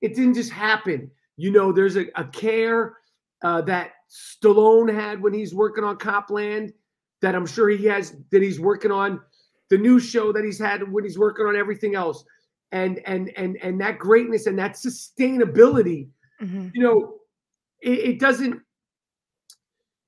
It 0.00 0.14
didn't 0.14 0.34
just 0.34 0.50
happen. 0.50 1.10
You 1.36 1.50
know, 1.50 1.72
there's 1.72 1.96
a, 1.96 2.06
a 2.14 2.24
care 2.24 2.94
uh, 3.42 3.62
that 3.62 3.92
Stallone 4.10 4.92
had 4.92 5.20
when 5.20 5.32
he's 5.32 5.54
working 5.54 5.84
on 5.84 5.96
Cop 5.96 6.30
Land 6.30 6.72
that 7.22 7.34
I'm 7.34 7.46
sure 7.46 7.68
he 7.68 7.86
has 7.86 8.16
that 8.30 8.42
he's 8.42 8.60
working 8.60 8.92
on 8.92 9.20
the 9.70 9.78
new 9.78 9.98
show 9.98 10.32
that 10.32 10.44
he's 10.44 10.58
had 10.58 10.90
when 10.92 11.04
he's 11.04 11.18
working 11.18 11.46
on 11.46 11.56
everything 11.56 11.94
else 11.94 12.24
and 12.72 13.00
and 13.06 13.30
and 13.36 13.56
and 13.62 13.80
that 13.80 13.98
greatness 13.98 14.46
and 14.46 14.58
that 14.58 14.74
sustainability 14.74 16.08
mm-hmm. 16.40 16.68
you 16.74 16.82
know 16.82 17.14
it, 17.80 17.98
it, 17.98 18.20
doesn't 18.20 18.60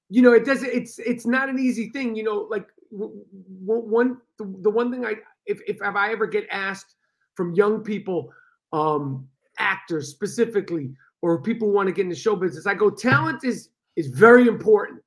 you 0.09 0.23
know 0.23 0.33
it 0.33 0.45
doesn't 0.45 0.70
it's 0.70 0.99
it's 0.99 1.27
not 1.27 1.49
an 1.49 1.59
easy 1.59 1.91
thing 1.91 2.15
you 2.15 2.23
know 2.23 2.47
like 2.51 2.66
w- 2.93 3.24
w- 3.66 3.89
one 3.89 4.19
the, 4.39 4.45
the 4.62 4.70
one 4.70 4.91
thing 4.91 5.05
i 5.05 5.15
if, 5.47 5.61
if 5.66 5.81
if 5.81 5.97
i 5.97 6.12
ever 6.12 6.27
get 6.27 6.47
asked 6.51 6.95
from 7.35 7.55
young 7.55 7.81
people 7.81 8.33
um 8.73 9.27
actors 9.59 10.09
specifically 10.09 10.93
or 11.23 11.43
people 11.43 11.69
who 11.69 11.74
want 11.74 11.89
to 11.89 11.93
get 11.93 12.03
into 12.03 12.16
show 12.16 12.37
business 12.37 12.66
i 12.66 12.74
go 12.74 12.91
talent 12.91 13.43
is 13.45 13.70
is 13.97 14.09
very 14.09 14.47
important 14.47 15.03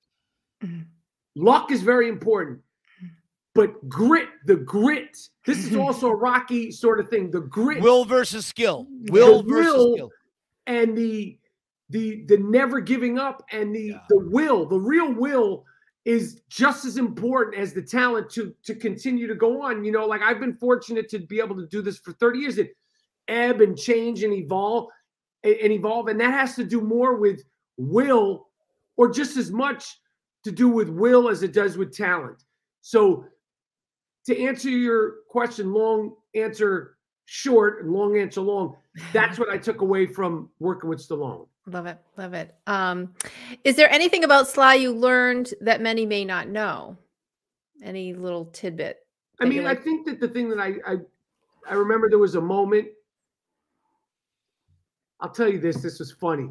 mm-hmm. 0.63 0.81
luck 1.35 1.71
is 1.71 1.81
very 1.81 2.09
important 2.09 2.59
but 3.55 3.89
grit, 3.89 4.29
the 4.45 4.55
grit. 4.55 5.17
This 5.45 5.65
is 5.65 5.75
also 5.75 6.09
a 6.09 6.15
Rocky 6.15 6.71
sort 6.71 6.99
of 6.99 7.09
thing. 7.09 7.31
The 7.31 7.41
grit, 7.41 7.81
will 7.81 8.05
versus 8.05 8.45
skill, 8.45 8.87
will 9.09 9.41
versus 9.43 9.73
will 9.73 9.93
skill, 9.95 10.09
and 10.67 10.95
the 10.97 11.38
the 11.89 12.23
the 12.27 12.37
never 12.37 12.79
giving 12.79 13.17
up 13.17 13.43
and 13.51 13.75
the 13.75 13.81
yeah. 13.81 13.99
the 14.09 14.19
will, 14.19 14.65
the 14.65 14.79
real 14.79 15.13
will 15.13 15.65
is 16.05 16.41
just 16.49 16.85
as 16.85 16.97
important 16.97 17.57
as 17.57 17.73
the 17.73 17.81
talent 17.81 18.29
to 18.31 18.53
to 18.63 18.75
continue 18.75 19.27
to 19.27 19.35
go 19.35 19.61
on. 19.61 19.83
You 19.83 19.91
know, 19.91 20.05
like 20.05 20.21
I've 20.21 20.39
been 20.39 20.55
fortunate 20.55 21.09
to 21.09 21.19
be 21.19 21.39
able 21.39 21.55
to 21.57 21.67
do 21.67 21.81
this 21.81 21.99
for 21.99 22.13
30 22.13 22.39
years. 22.39 22.57
It 22.57 22.75
ebb 23.27 23.61
and 23.61 23.77
change 23.77 24.23
and 24.23 24.33
evolve 24.33 24.87
and, 25.43 25.55
and 25.55 25.71
evolve, 25.71 26.07
and 26.07 26.19
that 26.19 26.31
has 26.31 26.55
to 26.55 26.63
do 26.63 26.81
more 26.81 27.15
with 27.15 27.43
will, 27.77 28.47
or 28.97 29.09
just 29.09 29.37
as 29.37 29.51
much 29.51 29.99
to 30.43 30.51
do 30.51 30.67
with 30.67 30.89
will 30.89 31.29
as 31.29 31.43
it 31.43 31.53
does 31.53 31.77
with 31.77 31.95
talent. 31.95 32.43
So 32.81 33.25
to 34.25 34.41
answer 34.41 34.69
your 34.69 35.15
question, 35.29 35.73
long 35.73 36.15
answer 36.35 36.97
short 37.25 37.83
and 37.83 37.93
long 37.93 38.17
answer 38.17 38.41
long. 38.41 38.75
That's 39.13 39.37
what 39.37 39.49
I 39.49 39.57
took 39.57 39.81
away 39.81 40.07
from 40.07 40.49
working 40.59 40.89
with 40.89 40.99
Stallone. 40.99 41.47
Love 41.71 41.85
it. 41.85 41.97
Love 42.17 42.33
it. 42.33 42.55
Um, 42.67 43.13
is 43.63 43.75
there 43.75 43.89
anything 43.91 44.23
about 44.23 44.47
Sly 44.47 44.75
you 44.75 44.91
learned 44.93 45.53
that 45.61 45.81
many 45.81 46.05
may 46.05 46.25
not 46.25 46.47
know? 46.47 46.97
Any 47.83 48.13
little 48.13 48.45
tidbit? 48.45 48.99
I 49.39 49.45
mean, 49.45 49.63
like- 49.63 49.79
I 49.79 49.83
think 49.83 50.05
that 50.07 50.19
the 50.19 50.27
thing 50.27 50.49
that 50.49 50.59
I, 50.59 50.73
I 50.85 50.97
I 51.69 51.73
remember 51.75 52.09
there 52.09 52.17
was 52.19 52.35
a 52.35 52.41
moment. 52.41 52.87
I'll 55.21 55.29
tell 55.29 55.49
you 55.49 55.59
this, 55.59 55.81
this 55.81 55.99
was 55.99 56.11
funny. 56.11 56.49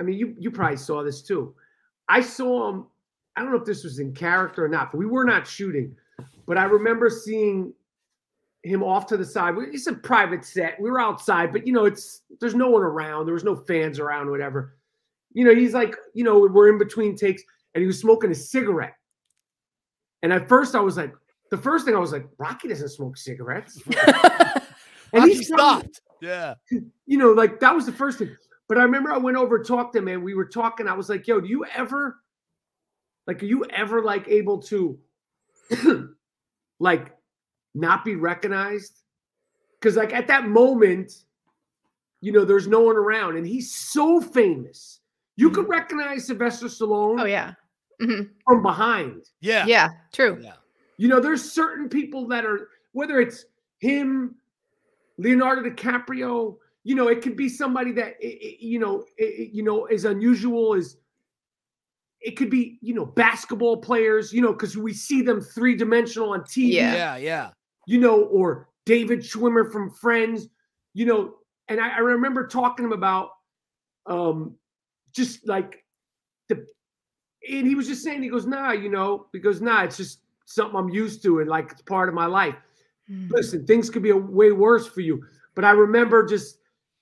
I 0.00 0.02
mean, 0.04 0.18
you 0.18 0.34
you 0.38 0.50
probably 0.50 0.76
saw 0.76 1.02
this 1.02 1.22
too. 1.22 1.54
I 2.08 2.20
saw 2.20 2.70
him 2.70 2.86
I 3.36 3.42
don't 3.42 3.52
know 3.52 3.58
if 3.58 3.64
this 3.64 3.84
was 3.84 3.98
in 3.98 4.12
character 4.14 4.64
or 4.64 4.68
not, 4.68 4.92
but 4.92 4.98
we 4.98 5.06
were 5.06 5.24
not 5.24 5.46
shooting. 5.46 5.96
But 6.46 6.58
I 6.58 6.64
remember 6.64 7.08
seeing 7.08 7.72
him 8.62 8.82
off 8.82 9.06
to 9.06 9.16
the 9.16 9.24
side. 9.24 9.54
It's 9.58 9.86
a 9.86 9.94
private 9.94 10.44
set. 10.44 10.80
We 10.80 10.90
were 10.90 11.00
outside, 11.00 11.52
but 11.52 11.66
you 11.66 11.72
know, 11.72 11.84
it's 11.84 12.22
there's 12.40 12.54
no 12.54 12.70
one 12.70 12.82
around. 12.82 13.26
There 13.26 13.34
was 13.34 13.44
no 13.44 13.56
fans 13.56 13.98
around, 13.98 14.30
whatever. 14.30 14.76
You 15.32 15.44
know, 15.44 15.54
he's 15.54 15.74
like, 15.74 15.96
you 16.14 16.24
know, 16.24 16.38
we're 16.40 16.68
in 16.68 16.78
between 16.78 17.16
takes, 17.16 17.42
and 17.74 17.80
he 17.80 17.86
was 17.86 17.98
smoking 17.98 18.30
a 18.30 18.34
cigarette. 18.34 18.94
And 20.22 20.32
at 20.32 20.48
first, 20.48 20.74
I 20.74 20.80
was 20.80 20.96
like, 20.96 21.12
the 21.50 21.56
first 21.56 21.84
thing 21.84 21.96
I 21.96 21.98
was 21.98 22.12
like, 22.12 22.26
Rocky 22.38 22.68
doesn't 22.68 22.90
smoke 22.90 23.16
cigarettes. 23.16 23.82
and 25.12 25.24
he 25.24 25.42
stopped. 25.42 26.00
Yeah. 26.20 26.54
You 27.06 27.18
know, 27.18 27.32
like 27.32 27.60
that 27.60 27.74
was 27.74 27.84
the 27.84 27.92
first 27.92 28.18
thing. 28.18 28.34
But 28.68 28.78
I 28.78 28.84
remember 28.84 29.12
I 29.12 29.18
went 29.18 29.36
over 29.36 29.58
to 29.58 29.64
talk 29.64 29.92
to 29.92 29.98
him, 29.98 30.08
and 30.08 30.22
we 30.22 30.34
were 30.34 30.46
talking. 30.46 30.88
I 30.88 30.94
was 30.94 31.10
like, 31.10 31.26
"Yo, 31.26 31.42
do 31.42 31.48
you 31.48 31.66
ever 31.76 32.22
like, 33.26 33.42
are 33.42 33.46
you 33.46 33.64
ever 33.66 34.02
like 34.02 34.26
able 34.28 34.58
to 34.62 34.98
like 36.80 37.14
not 37.74 38.04
be 38.04 38.16
recognized? 38.16 39.02
Because 39.80 39.96
like 39.96 40.12
at 40.12 40.28
that 40.28 40.46
moment, 40.46 41.24
you 42.20 42.32
know, 42.32 42.44
there's 42.44 42.68
no 42.68 42.80
one 42.80 42.96
around, 42.96 43.36
and 43.36 43.46
he's 43.46 43.74
so 43.74 44.20
famous. 44.20 45.00
You 45.36 45.48
mm-hmm. 45.48 45.56
could 45.56 45.68
recognize 45.68 46.26
Sylvester 46.26 46.66
Stallone. 46.66 47.20
Oh 47.20 47.24
yeah. 47.24 47.54
Mm-hmm. 48.00 48.32
From 48.44 48.62
behind. 48.62 49.26
Yeah. 49.40 49.66
Yeah. 49.66 49.88
True. 50.12 50.38
Yeah. 50.40 50.54
You 50.96 51.08
know, 51.08 51.20
there's 51.20 51.52
certain 51.52 51.88
people 51.88 52.26
that 52.28 52.44
are 52.44 52.68
whether 52.92 53.20
it's 53.20 53.44
him, 53.80 54.36
Leonardo 55.18 55.68
DiCaprio. 55.68 56.56
You 56.84 56.94
know, 56.94 57.08
it 57.08 57.22
could 57.22 57.36
be 57.36 57.48
somebody 57.48 57.92
that 57.92 58.16
you 58.22 58.78
know, 58.78 59.04
you 59.18 59.62
know, 59.62 59.84
as 59.86 60.04
unusual 60.04 60.74
as 60.74 60.96
it 62.22 62.36
could 62.36 62.50
be 62.50 62.78
you 62.80 62.94
know 62.94 63.04
basketball 63.04 63.76
players 63.76 64.32
you 64.32 64.40
know 64.40 64.52
because 64.52 64.76
we 64.76 64.92
see 64.92 65.22
them 65.22 65.40
three 65.40 65.74
dimensional 65.74 66.30
on 66.30 66.40
tv 66.42 66.72
yeah 66.74 66.94
yeah 66.94 67.16
yeah 67.16 67.50
you 67.86 67.98
know 67.98 68.22
or 68.24 68.68
david 68.86 69.20
schwimmer 69.20 69.70
from 69.70 69.90
friends 69.90 70.48
you 70.94 71.04
know 71.04 71.34
and 71.68 71.80
i, 71.80 71.96
I 71.96 71.98
remember 71.98 72.46
talking 72.46 72.84
to 72.84 72.92
him 72.92 72.92
about 72.92 73.30
um 74.06 74.54
just 75.12 75.46
like 75.46 75.84
the 76.48 76.66
and 77.48 77.66
he 77.66 77.74
was 77.74 77.86
just 77.86 78.02
saying 78.02 78.22
he 78.22 78.28
goes 78.28 78.46
nah 78.46 78.72
you 78.72 78.88
know 78.88 79.26
he 79.32 79.38
goes 79.38 79.60
nah 79.60 79.82
it's 79.82 79.96
just 79.96 80.20
something 80.44 80.76
i'm 80.76 80.88
used 80.88 81.22
to 81.22 81.40
and 81.40 81.48
like 81.48 81.70
it's 81.70 81.82
part 81.82 82.08
of 82.08 82.14
my 82.14 82.26
life 82.26 82.56
mm-hmm. 83.10 83.32
listen 83.32 83.66
things 83.66 83.90
could 83.90 84.02
be 84.02 84.10
a 84.10 84.16
way 84.16 84.52
worse 84.52 84.86
for 84.86 85.00
you 85.00 85.22
but 85.54 85.64
i 85.64 85.70
remember 85.70 86.26
just 86.26 86.58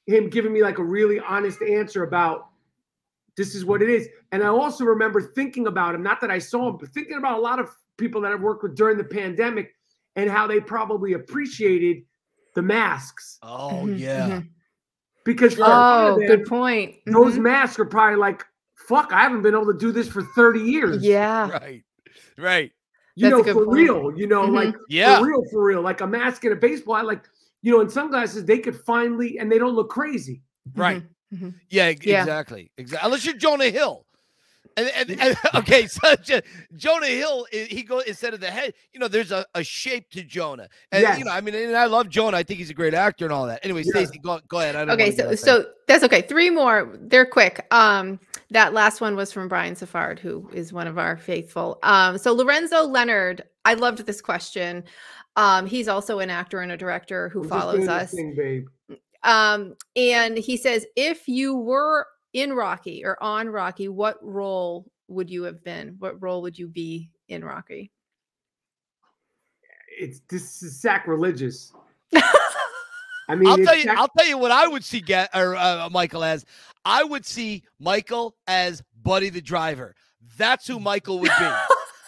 him 0.07 0.29
giving 0.29 0.53
me 0.53 0.63
like 0.63 0.79
a 0.79 0.85
really 0.85 1.21
honest 1.21 1.63
answer 1.63 2.03
about 2.03 2.51
this 3.37 3.55
is 3.55 3.65
what 3.65 3.81
it 3.81 3.89
is. 3.89 4.09
And 4.33 4.43
I 4.43 4.49
also 4.49 4.85
remember 4.85 5.21
thinking 5.23 5.67
about 5.67 5.95
him, 5.95 6.03
not 6.03 6.21
that 6.21 6.31
I 6.31 6.39
saw 6.39 6.69
him, 6.69 6.77
but 6.77 6.91
thinking 6.91 7.17
about 7.17 7.39
a 7.39 7.41
lot 7.41 7.59
of 7.59 7.71
people 7.97 8.21
that 8.23 8.33
I've 8.33 8.43
worked 8.43 8.63
with 8.63 8.77
during 8.77 8.99
the 8.99 9.05
pandemic 9.05 9.75
and 10.21 10.31
how 10.31 10.47
they 10.47 10.61
probably 10.61 11.15
appreciated 11.15 12.03
the 12.55 12.63
masks. 12.63 13.39
Oh, 13.43 13.71
mm-hmm, 13.73 13.97
yeah. 13.97 14.29
Mm-hmm. 14.29 14.47
Because 15.25 15.57
oh, 15.59 16.19
them, 16.19 16.27
good 16.27 16.47
point. 16.47 16.97
Those 17.07 17.35
mm-hmm. 17.35 17.45
masks 17.45 17.79
are 17.79 17.85
probably 17.85 18.17
like, 18.17 18.45
fuck, 18.89 19.13
I 19.13 19.23
haven't 19.23 19.43
been 19.43 19.55
able 19.55 19.73
to 19.73 19.79
do 19.79 19.93
this 19.93 20.09
for 20.09 20.23
30 20.23 20.61
years. 20.61 21.03
Yeah. 21.03 21.49
Right. 21.61 21.85
Right. 22.39 22.73
You 23.17 23.29
That's 23.29 23.47
know, 23.47 23.53
for 23.53 23.65
point. 23.67 23.77
real, 23.77 24.13
you 24.17 24.27
know, 24.27 24.43
mm-hmm. 24.43 24.55
like 24.55 24.75
yeah. 24.89 25.19
for 25.19 25.27
real, 25.27 25.43
for 25.51 25.63
real. 25.63 25.83
Like 25.83 26.01
a 26.01 26.07
mask 26.07 26.45
and 26.45 26.55
a 26.55 26.57
baseball, 26.57 26.95
I 26.95 27.03
like, 27.03 27.25
you 27.61 27.71
know, 27.73 27.81
in 27.81 27.91
sunglasses, 27.91 28.47
they 28.47 28.59
could 28.59 28.77
finally 28.77 29.39
and 29.39 29.53
they 29.53 29.59
don't 29.59 29.75
look 29.75 29.91
crazy. 29.91 30.43
Right. 30.75 31.03
Mm-hmm. 31.03 31.47
Mm-hmm. 31.47 31.49
Yeah, 31.69 31.93
yeah, 32.03 32.21
exactly. 32.23 32.71
Exactly. 32.79 33.07
Unless 33.07 33.25
you're 33.25 33.37
Jonah 33.37 33.71
Hill. 33.71 34.07
And, 34.77 34.89
and, 34.89 35.11
and, 35.21 35.37
okay, 35.57 35.87
so 35.87 36.15
Jonah 36.77 37.07
Hill, 37.07 37.47
he 37.51 37.83
goes 37.83 38.05
instead 38.05 38.35
of 38.35 38.41
the 38.41 38.51
head. 38.51 38.75
You 38.93 39.01
know, 39.01 39.09
there's 39.09 39.33
a, 39.33 39.45
a 39.55 39.63
shape 39.63 40.11
to 40.11 40.23
Jonah, 40.23 40.69
and 40.93 41.03
yes. 41.03 41.19
you 41.19 41.25
know, 41.25 41.33
I 41.33 41.41
mean, 41.41 41.55
and 41.55 41.77
I 41.77 41.87
love 41.87 42.09
Jonah. 42.09 42.37
I 42.37 42.43
think 42.43 42.59
he's 42.59 42.71
a 42.71 42.75
great 42.75 42.95
actor 42.95 43.25
and 43.25 43.33
all 43.33 43.47
that. 43.47 43.61
Anyway, 43.63 43.83
yeah. 43.85 43.93
Stacy, 43.93 44.19
go, 44.19 44.41
go 44.49 44.61
ahead. 44.61 44.77
okay, 44.91 45.15
so 45.15 45.35
so 45.35 45.67
that's 45.87 46.05
okay. 46.05 46.23
Three 46.23 46.51
more. 46.51 46.97
They're 47.01 47.27
quick. 47.27 47.67
Um, 47.71 48.21
that 48.51 48.73
last 48.75 49.01
one 49.01 49.17
was 49.17 49.33
from 49.33 49.49
Brian 49.49 49.75
Safard, 49.75 50.19
who 50.19 50.49
is 50.53 50.73
one 50.73 50.87
of 50.87 50.99
our 50.99 51.17
faithful. 51.17 51.79
Um, 51.83 52.19
so 52.19 52.33
Lorenzo 52.33 52.85
Leonard, 52.85 53.45
I 53.65 53.75
loved 53.75 54.07
this 54.07 54.21
question. 54.21 54.85
Um, 55.37 55.67
he's 55.67 55.89
also 55.89 56.19
an 56.19 56.31
actor 56.31 56.61
and 56.61 56.73
a 56.73 56.77
director 56.77 57.29
who 57.29 57.45
follows 57.45 57.89
us. 57.89 58.11
Thing, 58.11 58.67
um, 59.23 59.75
and 59.97 60.37
he 60.37 60.57
says, 60.57 60.87
if 60.97 61.29
you 61.29 61.55
were 61.55 62.07
in 62.33 62.53
Rocky 62.53 63.05
or 63.05 63.21
on 63.23 63.49
Rocky, 63.49 63.89
what 63.89 64.19
role 64.23 64.87
would 65.09 65.31
you 65.31 65.43
have 65.45 65.63
been? 65.65 65.97
What 65.99 66.21
role 66.23 66.43
would 66.43 66.59
you 66.59 66.69
be 66.69 67.11
in 67.29 67.45
Rocky? 67.45 67.91
It's 69.99 70.21
this 70.29 70.63
is 70.63 70.81
sacrilegious. 70.81 71.73
I 73.29 73.35
mean, 73.37 73.49
I'll 73.49 73.59
tell 73.59 73.77
you. 73.77 73.85
that- 73.85 73.99
I'll 73.99 74.11
tell 74.17 74.27
you 74.27 74.39
what 74.39 74.51
I 74.51 74.67
would 74.67 74.85
see 74.85 75.01
get 75.01 75.31
or 75.35 75.57
uh, 75.57 75.89
Michael 75.91 76.25
as. 76.25 76.45
I 76.85 77.05
would 77.05 77.27
see 77.27 77.65
Michael 77.79 78.35
as 78.47 78.83
Buddy 79.03 79.29
the 79.29 79.41
driver. 79.43 79.95
That's 80.39 80.67
who 80.67 80.81
Michael 80.81 81.19
would 81.21 81.31
be. 81.39 81.51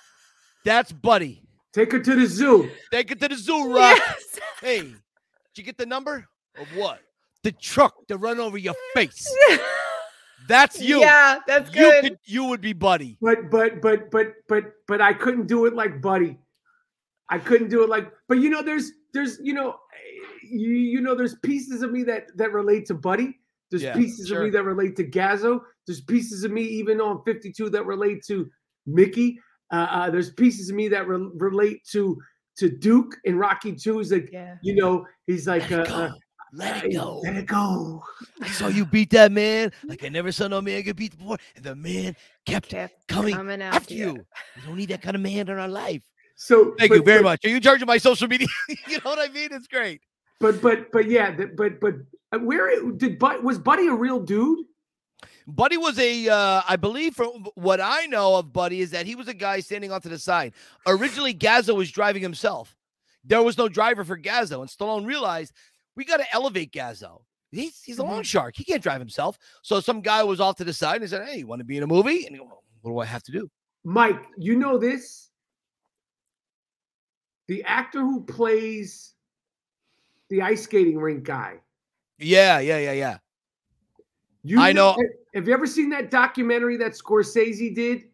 That's 0.65 0.93
Buddy. 0.93 1.43
take 1.73 1.93
her 1.93 1.99
to 1.99 2.15
the 2.17 2.27
zoo. 2.27 2.71
Take 2.93 3.11
it 3.11 3.21
to 3.21 3.29
the 3.29 3.35
zoo, 3.37 3.75
Rock. 3.75 3.99
Yes. 3.99 4.39
Hey, 4.61 4.81
did 4.83 4.95
you 5.57 5.65
get 5.65 5.77
the 5.77 5.87
number 5.87 6.27
of 6.59 6.67
what? 6.77 7.01
The 7.43 7.53
truck 7.53 8.07
to 8.07 8.17
run 8.17 8.39
over 8.39 8.57
your 8.57 8.75
face. 8.95 9.29
That's 10.49 10.81
you. 10.81 11.01
Yeah, 11.01 11.39
that's 11.47 11.75
you 11.75 11.81
good. 11.81 12.03
could. 12.05 12.19
You 12.25 12.45
would 12.45 12.61
be 12.61 12.73
Buddy. 12.73 13.17
But 13.21 13.51
but 13.51 13.81
but 13.81 14.11
but 14.11 14.35
but 14.49 14.65
but 14.89 15.01
I 15.01 15.13
couldn't 15.13 15.47
do 15.47 15.67
it 15.67 15.75
like 15.75 16.01
Buddy. 16.03 16.39
I 17.29 17.39
couldn't 17.39 17.69
do 17.69 17.83
it 17.83 17.89
like. 17.89 18.11
But 18.29 18.39
you 18.39 18.51
know, 18.51 18.63
there's 18.63 18.91
there's 19.13 19.39
you 19.43 19.55
know, 19.55 19.77
you 20.43 20.69
you 20.71 21.01
know, 21.01 21.15
there's 21.15 21.37
pieces 21.37 21.83
of 21.83 21.91
me 21.93 22.03
that 22.05 22.27
that 22.37 22.53
relate 22.53 22.87
to 22.87 22.95
Buddy. 22.95 23.39
There's 23.71 23.83
Yeah, 23.83 23.95
pieces 23.95 24.29
sure. 24.29 24.39
of 24.39 24.45
me 24.45 24.51
that 24.51 24.65
relate 24.65 24.97
to 24.97 25.05
Gazzo. 25.05 25.61
There's 25.87 26.03
pieces 26.03 26.45
of 26.45 26.51
me 26.53 26.63
even 26.63 27.01
on 27.01 27.23
52 27.25 27.71
that 27.71 27.87
relate 27.87 28.23
to 28.27 28.51
Mickey. 28.87 29.39
Uh, 29.73 29.87
uh, 29.91 30.11
there's 30.11 30.31
pieces 30.33 30.69
of 30.69 30.77
me 30.77 30.89
that 30.89 31.09
re- 31.09 31.31
relate 31.37 31.83
to 31.93 32.21
to 32.59 32.69
Duke 32.69 33.17
in 33.25 33.39
Rocky 33.39 33.75
2. 33.75 33.97
He's 33.99 34.13
like, 34.13 34.29
Yeah. 34.31 34.57
you 34.63 34.75
know, 34.75 35.07
he's 35.27 35.47
like, 35.47 35.71
Let 35.71 35.81
uh, 35.81 35.83
it 35.85 35.89
go. 35.89 35.95
uh, 35.95 36.13
Let 36.53 36.85
it 36.85 36.93
go. 36.93 37.21
Let 37.25 37.37
it 37.37 37.47
go. 37.47 38.03
I 38.43 38.49
saw 38.49 38.69
you 38.69 38.85
beat 38.85 39.11
that 39.11 39.33
man 39.33 39.73
like 39.85 40.05
I 40.05 40.09
never 40.09 40.31
saw 40.33 40.49
no 40.49 40.61
man 40.61 40.83
get 40.83 40.97
beat 40.97 41.17
before, 41.17 41.39
and 41.57 41.65
the 41.65 41.75
man 41.75 42.15
kept 42.45 42.69
Kept 42.69 43.07
coming 43.09 43.35
coming 43.35 43.63
after 43.63 43.77
after 43.77 43.95
you. 43.95 44.07
you. 44.07 44.27
We 44.57 44.63
don't 44.67 44.77
need 44.77 44.89
that 44.91 45.01
kind 45.03 45.17
of 45.17 45.23
man 45.23 45.49
in 45.49 45.59
our 45.59 45.69
life. 45.69 46.03
So 46.37 46.75
Thank 46.79 46.91
but- 46.91 46.97
you 46.97 47.03
very 47.03 47.23
but- 47.23 47.29
much. 47.31 47.45
Are 47.45 47.49
you 47.49 47.59
charging 47.61 47.87
my 47.87 47.99
social 47.99 48.29
media? 48.29 48.49
you 48.69 48.99
know 48.99 49.11
what 49.11 49.19
I 49.19 49.33
mean? 49.33 49.49
It's 49.53 49.67
great. 49.67 50.03
But 50.41 50.61
but 50.61 50.93
but 50.93 51.09
yeah, 51.09 51.35
th- 51.35 51.51
but 51.57 51.81
but 51.81 51.95
uh, 52.33 52.39
where 52.41 52.91
did 52.93 53.19
but 53.19 53.43
was 53.43 53.59
Buddy 53.59 53.87
a 53.87 53.95
real 53.95 54.21
dude? 54.21 54.59
Buddy 55.47 55.77
was 55.77 55.99
a, 55.99 56.29
uh, 56.29 56.63
I 56.69 56.77
believe, 56.77 57.15
from 57.17 57.47
what 57.57 57.81
I 57.81 58.07
know 58.07 58.37
of 58.37 58.53
Buddy, 58.53 58.81
is 58.81 58.93
that 58.93 59.07
he 59.07 59.17
was 59.17 59.27
a 59.27 59.35
guy 59.35 59.59
standing 59.59 59.91
off 59.91 60.03
to 60.03 60.09
the 60.09 60.19
side. 60.19 60.53
Originally, 60.87 61.35
Gazzo 61.35 61.75
was 61.75 61.91
driving 61.91 62.23
himself. 62.23 62.77
There 63.25 63.43
was 63.43 63.59
no 63.59 63.69
driver 63.69 64.05
for 64.05 64.17
Gazzo, 64.17 64.61
and 64.61 64.69
Stallone 64.71 65.05
realized 65.05 65.53
we 65.97 66.05
got 66.05 66.19
to 66.19 66.27
elevate 66.35 66.73
Gazzo. 66.73 67.23
He's 67.51 67.83
he's 67.83 67.99
a 67.99 68.03
Mm-hmm. 68.03 68.11
long 68.13 68.23
shark. 68.23 68.55
He 68.57 68.65
can't 68.65 68.83
drive 68.83 69.01
himself. 69.01 69.39
So 69.63 69.81
some 69.81 70.01
guy 70.01 70.23
was 70.23 70.41
off 70.41 70.57
to 70.57 70.65
the 70.65 70.73
side 70.73 70.97
and 70.97 71.05
he 71.05 71.09
said, 71.09 71.27
"Hey, 71.29 71.39
you 71.39 71.47
want 71.47 71.61
to 71.61 71.65
be 71.65 71.77
in 71.77 71.83
a 71.83 71.87
movie?" 71.87 72.25
And 72.27 72.35
he 72.35 72.39
go, 72.39 72.63
"What 72.81 72.91
do 72.93 72.99
I 72.99 73.05
have 73.05 73.23
to 73.25 73.33
do?" 73.33 73.51
Mike, 73.85 74.23
you 74.39 74.57
know 74.57 74.79
this? 74.79 75.29
The 77.49 77.63
actor 77.65 78.01
who 78.01 78.23
plays 78.25 79.15
the 80.31 80.41
ice 80.43 80.63
skating 80.63 80.99
rink 80.99 81.25
guy. 81.25 81.57
Yeah, 82.19 82.61
yeah, 82.61 82.79
yeah, 82.79 82.93
yeah. 82.93 83.19
You 84.45 84.61
I 84.61 84.73
know- 84.73 84.97
Have 85.35 85.47
you 85.49 85.55
ever 85.55 85.67
seen 85.67 85.91
that 85.91 86.11
documentary 86.11 86.77
that 86.79 86.93
Scorsese 86.93 87.75
did? 87.75 88.05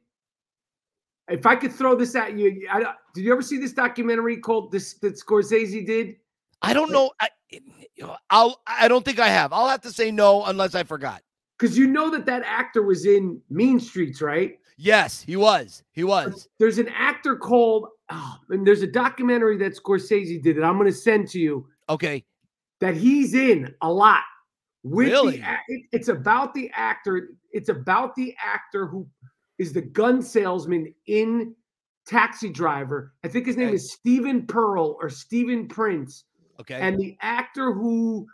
If 1.29 1.45
I 1.47 1.57
could 1.57 1.73
throw 1.73 1.95
this 1.95 2.15
at 2.17 2.37
you, 2.39 2.67
I, 2.73 2.95
did 3.15 3.25
you 3.25 3.33
ever 3.33 3.43
see 3.43 3.59
this 3.59 3.73
documentary 3.73 4.39
called 4.39 4.73
this 4.73 4.95
that 4.95 5.15
Scorsese 5.15 5.87
did? 5.87 6.17
I 6.63 6.73
don't 6.73 6.91
know. 6.91 7.11
I, 7.21 7.29
you 7.51 7.61
know, 8.01 8.17
I'll. 8.31 8.61
I 8.67 8.89
don't 8.89 9.05
think 9.05 9.19
I 9.19 9.29
have. 9.29 9.53
I'll 9.53 9.69
have 9.69 9.81
to 9.83 9.93
say 9.93 10.11
no 10.11 10.45
unless 10.45 10.75
I 10.75 10.83
forgot. 10.83 11.23
Because 11.59 11.77
you 11.79 11.87
know 11.87 12.11
that 12.11 12.27
that 12.27 12.43
actor 12.45 12.83
was 12.83 13.05
in 13.07 13.41
Mean 13.51 13.81
Streets, 13.81 14.21
right? 14.23 14.59
Yes, 14.77 15.23
he 15.23 15.35
was. 15.37 15.83
He 15.93 16.05
was. 16.05 16.49
There's 16.61 16.79
an 16.79 16.89
actor 16.97 17.35
called, 17.37 17.89
oh, 18.11 18.37
and 18.51 18.65
there's 18.65 18.83
a 18.83 18.87
documentary 18.87 19.57
that 19.59 19.77
Scorsese 19.77 20.41
did 20.41 20.57
that 20.57 20.63
I'm 20.65 20.79
going 20.79 20.87
to 20.91 20.97
send 20.97 21.29
to 21.31 21.41
you 21.41 21.67
Okay. 21.89 22.25
that 22.81 22.97
he's 22.97 23.35
in 23.35 23.75
a 23.83 23.93
lot. 23.93 24.23
With 24.85 25.09
Really? 25.09 25.39
the, 25.39 25.57
it- 25.69 25.83
it's 25.91 26.07
about 26.09 26.55
the 26.55 26.71
actor. 26.75 27.31
It's 27.51 27.69
about 27.71 28.15
the 28.15 28.37
actor 28.41 28.87
who 28.87 29.09
is 29.59 29.73
the 29.73 29.83
gun 29.83 30.23
salesman 30.23 30.95
in 31.09 31.57
Taxi 32.07 32.49
Driver. 32.49 33.15
I 33.25 33.29
think 33.29 33.47
his 33.47 33.57
name 33.57 33.69
Okay. 33.69 33.75
is 33.75 33.93
Stephen 33.93 34.47
Pearl 34.47 34.97
or 35.01 35.11
Steven 35.11 35.67
Prince. 35.67 36.23
Okay. 36.61 36.75
And 36.75 36.99
the 36.99 37.17
actor 37.21 37.73
who 37.73 38.27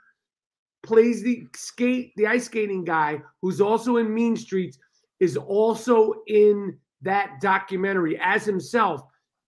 plays 0.82 1.22
the 1.22 1.46
skate, 1.54 2.12
the 2.16 2.26
ice 2.26 2.44
skating 2.44 2.84
guy, 2.84 3.20
who's 3.42 3.60
also 3.60 3.96
in 3.96 4.12
Mean 4.12 4.36
Streets, 4.36 4.78
is 5.20 5.36
also 5.36 6.14
in 6.26 6.78
that 7.02 7.40
documentary 7.40 8.18
as 8.20 8.44
himself. 8.44 9.02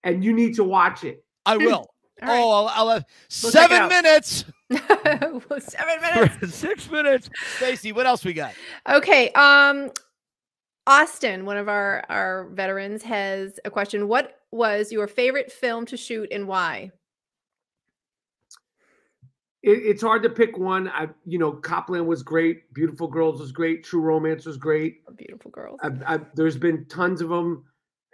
And 0.04 0.24
you 0.24 0.32
need 0.32 0.54
to 0.56 0.64
watch 0.64 1.04
it. 1.04 1.24
I 1.44 1.56
will. 1.56 1.90
All 2.22 2.28
right. 2.28 2.40
Oh, 2.40 2.50
I'll, 2.50 2.68
I'll 2.68 2.88
have 2.90 3.04
We'll 3.42 3.52
seven 3.52 3.88
minutes. 3.88 4.44
Well, 4.68 5.60
Seven 5.60 6.00
minutes. 6.00 6.54
Six 6.54 6.90
minutes. 6.90 7.30
Stacy, 7.56 7.92
what 7.92 8.06
else 8.06 8.24
we 8.24 8.32
got? 8.32 8.52
Okay. 8.88 9.30
Um, 9.30 9.90
Austin, 10.86 11.44
one 11.44 11.56
of 11.56 11.68
our 11.68 12.04
our 12.08 12.48
veterans, 12.52 13.02
has 13.02 13.60
a 13.64 13.70
question. 13.70 14.08
What 14.08 14.40
was 14.50 14.90
your 14.90 15.06
favorite 15.06 15.52
film 15.52 15.84
to 15.86 15.96
shoot 15.96 16.28
and 16.32 16.48
why? 16.48 16.92
It, 19.66 19.82
it's 19.84 20.00
hard 20.02 20.22
to 20.22 20.30
pick 20.30 20.56
one. 20.56 20.88
I, 20.88 21.08
you 21.26 21.38
know, 21.40 21.50
Cop 21.52 21.90
Land 21.90 22.06
was 22.06 22.22
great. 22.22 22.72
Beautiful 22.72 23.08
Girls 23.08 23.40
was 23.40 23.50
great. 23.50 23.82
True 23.82 24.00
Romance 24.00 24.46
was 24.46 24.56
great. 24.56 25.00
Beautiful 25.16 25.50
girls. 25.50 25.80
I've, 25.82 26.00
I've, 26.06 26.26
there's 26.36 26.56
been 26.56 26.86
tons 26.86 27.20
of 27.20 27.28
them, 27.30 27.64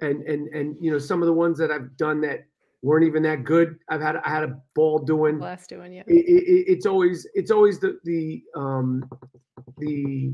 and 0.01 0.23
and 0.23 0.49
and 0.49 0.77
you 0.81 0.91
know, 0.91 0.99
some 0.99 1.21
of 1.23 1.27
the 1.27 1.33
ones 1.35 1.59
that 1.59 1.71
I've 1.71 1.95
done 1.99 2.23
that 2.23 2.47
weren't 2.81 3.05
even 3.05 3.23
that 3.25 3.45
good. 3.45 3.79
I've 3.91 4.01
had 4.01 4.17
I 4.17 4.31
had 4.31 4.45
a 4.45 4.59
ball 4.75 4.99
doing. 5.01 5.37
Blessed 5.39 5.69
doing 5.69 5.93
yeah. 5.93 6.03
It, 6.07 6.25
it, 6.27 6.43
it- 6.49 6.65
it's 6.73 6.87
always 6.87 7.27
it's 7.35 7.51
always 7.51 7.79
the 7.79 7.99
the 8.05 8.43
um 8.57 9.05
the 9.77 10.33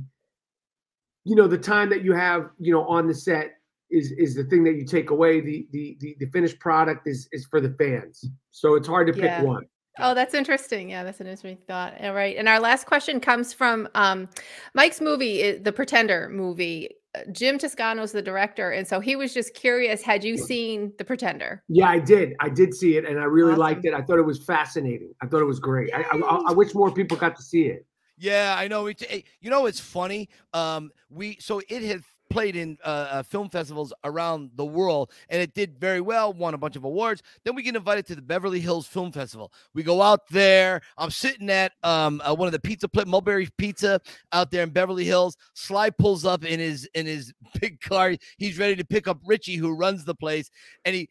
you 1.25 1.35
know 1.37 1.49
the 1.49 1.59
time 1.59 1.91
that 1.91 2.05
you 2.05 2.13
have 2.13 2.51
you 2.61 2.73
know 2.73 2.87
on 2.87 3.09
the 3.09 3.15
set 3.15 3.55
is 3.91 4.13
is 4.13 4.37
the 4.37 4.45
thing 4.45 4.63
that 4.65 4.75
you 4.77 4.85
take 4.85 5.11
away. 5.11 5.41
The 5.41 5.67
the 5.73 5.97
the, 5.99 6.17
the 6.21 6.27
finished 6.27 6.61
product 6.61 7.09
is 7.09 7.29
is 7.33 7.45
for 7.47 7.61
the 7.61 7.71
fans. 7.71 8.25
So 8.53 8.77
it's 8.77 8.87
hard 8.87 9.09
to 9.09 9.13
pick 9.13 9.25
Yeah. 9.25 9.43
one. 9.43 9.65
Oh, 9.99 10.15
that's 10.15 10.35
interesting. 10.35 10.91
Yeah, 10.91 11.05
that's 11.05 11.21
an 11.21 11.27
interesting 11.27 11.59
thought. 11.67 11.95
All 12.01 12.15
right. 12.15 12.37
And 12.37 12.49
our 12.49 12.61
last 12.61 12.87
question 12.87 13.21
comes 13.21 13.53
from 13.53 13.89
um, 13.95 14.29
Mike's 14.75 15.01
movie, 15.01 15.53
the 15.53 15.73
Pretender 15.73 16.29
movie. 16.31 16.91
Uh, 17.15 17.21
Jim 17.33 17.59
Toscano's 17.59 18.13
the 18.13 18.23
director. 18.23 18.71
And 18.71 18.87
so 18.87 19.01
he 19.01 19.17
was 19.17 19.33
just 19.33 19.55
curious 19.55 20.03
had 20.03 20.23
you 20.23 20.37
seen 20.37 20.93
The 20.99 21.05
Pretender? 21.05 21.63
Yeah, 21.69 21.89
I 21.89 21.99
did. 21.99 22.35
I 22.41 22.49
did 22.49 22.75
see 22.75 22.97
it, 22.97 23.05
and 23.07 23.19
I 23.19 23.25
really 23.25 23.55
liked 23.55 23.85
it. 23.85 23.95
I 23.95 24.03
thought 24.03 24.19
it 24.19 24.27
was 24.27 24.45
fascinating. 24.45 25.13
I 25.23 25.27
thought 25.27 25.41
it 25.41 25.47
was 25.47 25.59
great. 25.59 25.91
I, 25.95 26.03
I, 26.03 26.43
I 26.49 26.53
wish 26.53 26.75
more 26.75 26.91
people 26.91 27.17
got 27.17 27.35
to 27.37 27.43
see 27.43 27.67
it. 27.67 27.87
Yeah, 28.19 28.57
I 28.59 28.69
know. 28.69 28.87
It, 28.87 29.03
eh, 29.09 29.21
you 29.41 29.49
know, 29.49 29.67
it's 29.67 29.81
funny. 29.81 30.29
Um, 30.53 30.91
we 31.09 31.39
so 31.41 31.63
it 31.69 31.83
had 31.83 32.03
played 32.31 32.57
in 32.57 32.79
uh, 32.85 33.09
uh, 33.11 33.23
film 33.23 33.49
festivals 33.49 33.93
around 34.05 34.51
the 34.57 34.65
world, 34.65 35.11
and 35.29 35.41
it 35.41 35.55
did 35.55 35.79
very 35.79 36.01
well. 36.01 36.33
Won 36.33 36.55
a 36.55 36.59
bunch 36.59 36.77
of 36.77 36.85
awards. 36.85 37.23
Then 37.45 37.55
we 37.55 37.63
get 37.63 37.77
invited 37.77 38.07
to 38.07 38.15
the 38.15 38.23
Beverly 38.23 38.61
Hills 38.61 38.87
Film 38.87 39.13
Festival. 39.13 39.53
We 39.75 39.83
go 39.83 40.03
out 40.03 40.29
there. 40.31 40.81
I'm 40.97 41.11
sitting 41.11 41.51
at 41.51 41.73
um 41.83 42.21
uh, 42.25 42.35
one 42.35 42.47
of 42.49 42.53
the 42.53 42.61
pizza 42.61 42.89
pla 42.89 43.05
Mulberry 43.05 43.49
Pizza 43.59 44.01
out 44.33 44.51
there 44.51 44.63
in 44.63 44.71
Beverly 44.71 45.05
Hills. 45.05 45.37
Sly 45.55 45.91
pulls 45.91 46.25
up 46.25 46.45
in 46.45 46.61
his 46.61 46.89
in 46.95 47.07
his 47.07 47.33
big 47.61 47.81
car. 47.81 48.15
He's 48.37 48.59
ready 48.59 48.77
to 48.77 48.85
pick 48.85 49.09
up 49.09 49.19
Richie, 49.27 49.57
who 49.57 49.75
runs 49.75 50.05
the 50.05 50.15
place, 50.15 50.51
and 50.85 50.95
he. 50.95 51.09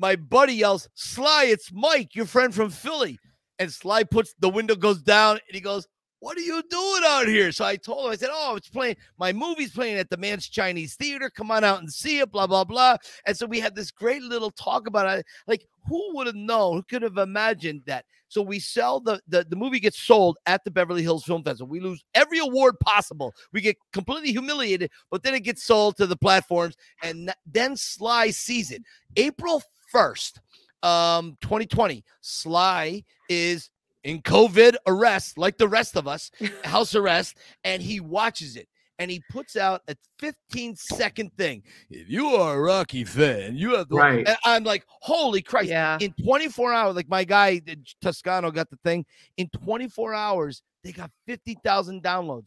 My 0.00 0.14
buddy 0.14 0.54
yells, 0.54 0.88
"Sly, 0.94 1.46
it's 1.46 1.72
Mike, 1.72 2.14
your 2.14 2.26
friend 2.26 2.54
from 2.54 2.70
Philly." 2.70 3.18
And 3.58 3.72
Sly 3.72 4.04
puts 4.04 4.32
the 4.38 4.48
window 4.48 4.76
goes 4.76 5.02
down, 5.02 5.32
and 5.32 5.54
he 5.54 5.60
goes, 5.60 5.88
what 6.20 6.36
are 6.36 6.42
you 6.42 6.62
doing 6.68 7.02
out 7.06 7.28
here? 7.28 7.52
So 7.52 7.64
I 7.64 7.76
told 7.76 8.06
him, 8.06 8.12
I 8.12 8.16
said, 8.16 8.30
Oh, 8.32 8.56
it's 8.56 8.68
playing, 8.68 8.96
my 9.18 9.32
movie's 9.32 9.72
playing 9.72 9.98
at 9.98 10.10
the 10.10 10.16
Mann's 10.16 10.48
Chinese 10.48 10.94
Theater. 10.96 11.30
Come 11.30 11.50
on 11.50 11.64
out 11.64 11.80
and 11.80 11.92
see 11.92 12.18
it, 12.18 12.32
blah, 12.32 12.46
blah, 12.46 12.64
blah. 12.64 12.96
And 13.26 13.36
so 13.36 13.46
we 13.46 13.60
had 13.60 13.74
this 13.74 13.90
great 13.90 14.22
little 14.22 14.50
talk 14.50 14.86
about 14.86 15.18
it. 15.18 15.26
Like, 15.46 15.64
who 15.86 16.16
would 16.16 16.26
have 16.26 16.36
known? 16.36 16.76
Who 16.76 16.82
could 16.82 17.02
have 17.02 17.18
imagined 17.18 17.82
that? 17.86 18.04
So 18.28 18.42
we 18.42 18.58
sell 18.58 19.00
the, 19.00 19.20
the 19.26 19.46
the 19.48 19.56
movie 19.56 19.80
gets 19.80 19.98
sold 19.98 20.36
at 20.44 20.62
the 20.62 20.70
Beverly 20.70 21.02
Hills 21.02 21.24
Film 21.24 21.42
Festival. 21.42 21.68
We 21.68 21.80
lose 21.80 22.04
every 22.14 22.38
award 22.38 22.78
possible. 22.80 23.34
We 23.52 23.62
get 23.62 23.76
completely 23.92 24.32
humiliated, 24.32 24.90
but 25.10 25.22
then 25.22 25.34
it 25.34 25.40
gets 25.40 25.64
sold 25.64 25.96
to 25.96 26.06
the 26.06 26.16
platforms, 26.16 26.76
and 27.02 27.32
then 27.46 27.74
Sly 27.76 28.30
sees 28.30 28.70
it. 28.70 28.82
April 29.16 29.62
1st, 29.94 30.40
um, 30.82 31.38
2020, 31.40 32.04
Sly 32.20 33.02
is 33.30 33.70
in 34.04 34.22
COVID 34.22 34.76
arrest, 34.86 35.38
like 35.38 35.58
the 35.58 35.68
rest 35.68 35.96
of 35.96 36.06
us, 36.08 36.30
house 36.64 36.94
arrest, 36.94 37.36
and 37.64 37.82
he 37.82 38.00
watches 38.00 38.56
it. 38.56 38.68
And 39.00 39.12
he 39.12 39.22
puts 39.30 39.54
out 39.54 39.82
a 39.86 39.94
15 40.18 40.74
second 40.74 41.30
thing. 41.38 41.62
If 41.88 42.08
you 42.10 42.26
are 42.30 42.56
a 42.56 42.60
Rocky 42.60 43.04
fan, 43.04 43.56
you 43.56 43.76
have 43.76 43.88
the 43.88 43.94
Right. 43.94 44.26
and 44.26 44.36
I'm 44.44 44.64
like, 44.64 44.84
holy 44.88 45.40
Christ. 45.40 45.68
Yeah. 45.68 45.98
In 46.00 46.12
24 46.24 46.72
hours, 46.72 46.96
like 46.96 47.08
my 47.08 47.22
guy 47.22 47.60
Toscano 48.02 48.50
got 48.50 48.68
the 48.70 48.78
thing. 48.84 49.06
In 49.36 49.48
24 49.50 50.14
hours, 50.14 50.62
they 50.82 50.90
got 50.90 51.12
50,000 51.28 52.02
downloads 52.02 52.46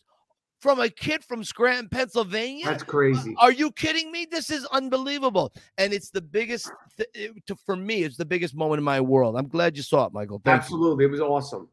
from 0.62 0.80
a 0.80 0.90
kid 0.90 1.24
from 1.24 1.44
Scranton, 1.44 1.90
Pennsylvania. 1.90 2.66
That's 2.66 2.84
crazy. 2.84 3.36
Are 3.40 3.52
you 3.52 3.72
kidding 3.72 4.12
me? 4.12 4.28
This 4.30 4.50
is 4.52 4.64
unbelievable. 4.68 5.52
And 5.78 5.92
it's 5.92 6.12
the 6.12 6.22
biggest, 6.22 6.72
th- 6.98 7.32
to, 7.48 7.56
for 7.56 7.76
me, 7.76 8.04
it's 8.04 8.16
the 8.16 8.26
biggest 8.26 8.54
moment 8.56 8.78
in 8.80 8.84
my 8.84 9.02
world. 9.02 9.36
I'm 9.36 9.48
glad 9.48 9.76
you 9.76 9.84
saw 9.84 10.06
it, 10.06 10.14
Michael. 10.14 10.40
Thank 10.46 10.56
you. 10.56 10.60
Absolutely, 10.62 11.06
it 11.06 11.12
was 11.12 11.20
awesome. 11.20 11.68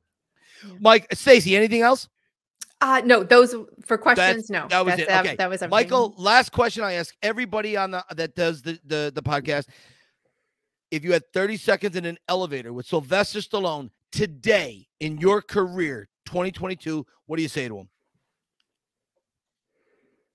Mike, 0.80 1.06
Stacy, 1.12 1.54
anything 1.56 1.82
else? 1.82 2.08
Uh 2.80 3.02
no, 3.04 3.24
those 3.24 3.54
for 3.84 3.98
questions. 3.98 4.48
That's- 4.48 4.50
no, 4.50 4.68
that 4.68 4.84
was 4.84 4.92
That's- 4.96 5.00
it. 5.00 5.08
That, 5.08 5.26
Okay. 5.26 5.36
that 5.36 5.50
was 5.50 5.62
everything. 5.62 5.70
Michael, 5.70 6.14
last 6.16 6.52
question 6.52 6.84
I 6.84 6.92
ask 6.94 7.14
everybody 7.22 7.76
on 7.76 7.90
the 7.90 8.04
that 8.14 8.34
does 8.36 8.62
the, 8.62 8.78
the 8.86 9.10
the 9.14 9.22
podcast. 9.22 9.66
If 10.90 11.04
you 11.04 11.12
had 11.12 11.24
30 11.34 11.56
seconds 11.58 11.96
in 11.96 12.04
an 12.06 12.18
elevator 12.28 12.72
with 12.72 12.86
Sylvester 12.86 13.40
Stallone 13.40 13.90
today 14.12 14.86
in 15.00 15.18
your 15.18 15.42
career, 15.42 16.08
2022, 16.26 17.04
what 17.26 17.36
do 17.36 17.42
you 17.42 17.48
say 17.48 17.66
to 17.68 17.76
him? 17.78 17.88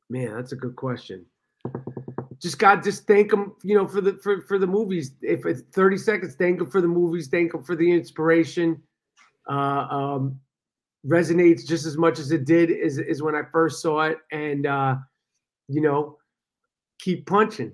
Man, 0.10 0.34
that's 0.36 0.52
a 0.52 0.56
good 0.56 0.76
question. 0.76 1.26
Just 2.40 2.60
God, 2.60 2.84
just 2.84 3.08
thank 3.08 3.32
him, 3.32 3.54
you 3.64 3.76
know, 3.76 3.88
for 3.88 4.02
the 4.02 4.14
for, 4.22 4.42
for 4.42 4.60
the 4.60 4.68
movies. 4.68 5.12
If 5.22 5.46
it's 5.46 5.62
30 5.74 5.98
seconds, 5.98 6.36
thank 6.36 6.60
him 6.60 6.70
for 6.70 6.82
the 6.82 6.88
movies, 6.88 7.28
thank 7.28 7.54
him 7.54 7.64
for 7.64 7.76
the 7.76 7.90
inspiration. 7.92 8.82
Uh 9.50 9.88
um 9.90 10.40
resonates 11.06 11.66
just 11.66 11.86
as 11.86 11.98
much 11.98 12.20
as 12.20 12.32
it 12.32 12.46
did 12.46 12.72
is 12.72 12.98
is 12.98 13.22
when 13.22 13.36
I 13.36 13.42
first 13.52 13.82
saw 13.82 14.04
it. 14.04 14.18
And 14.32 14.66
uh, 14.66 14.96
you 15.68 15.82
know, 15.82 16.18
keep 17.00 17.26
punching. 17.26 17.74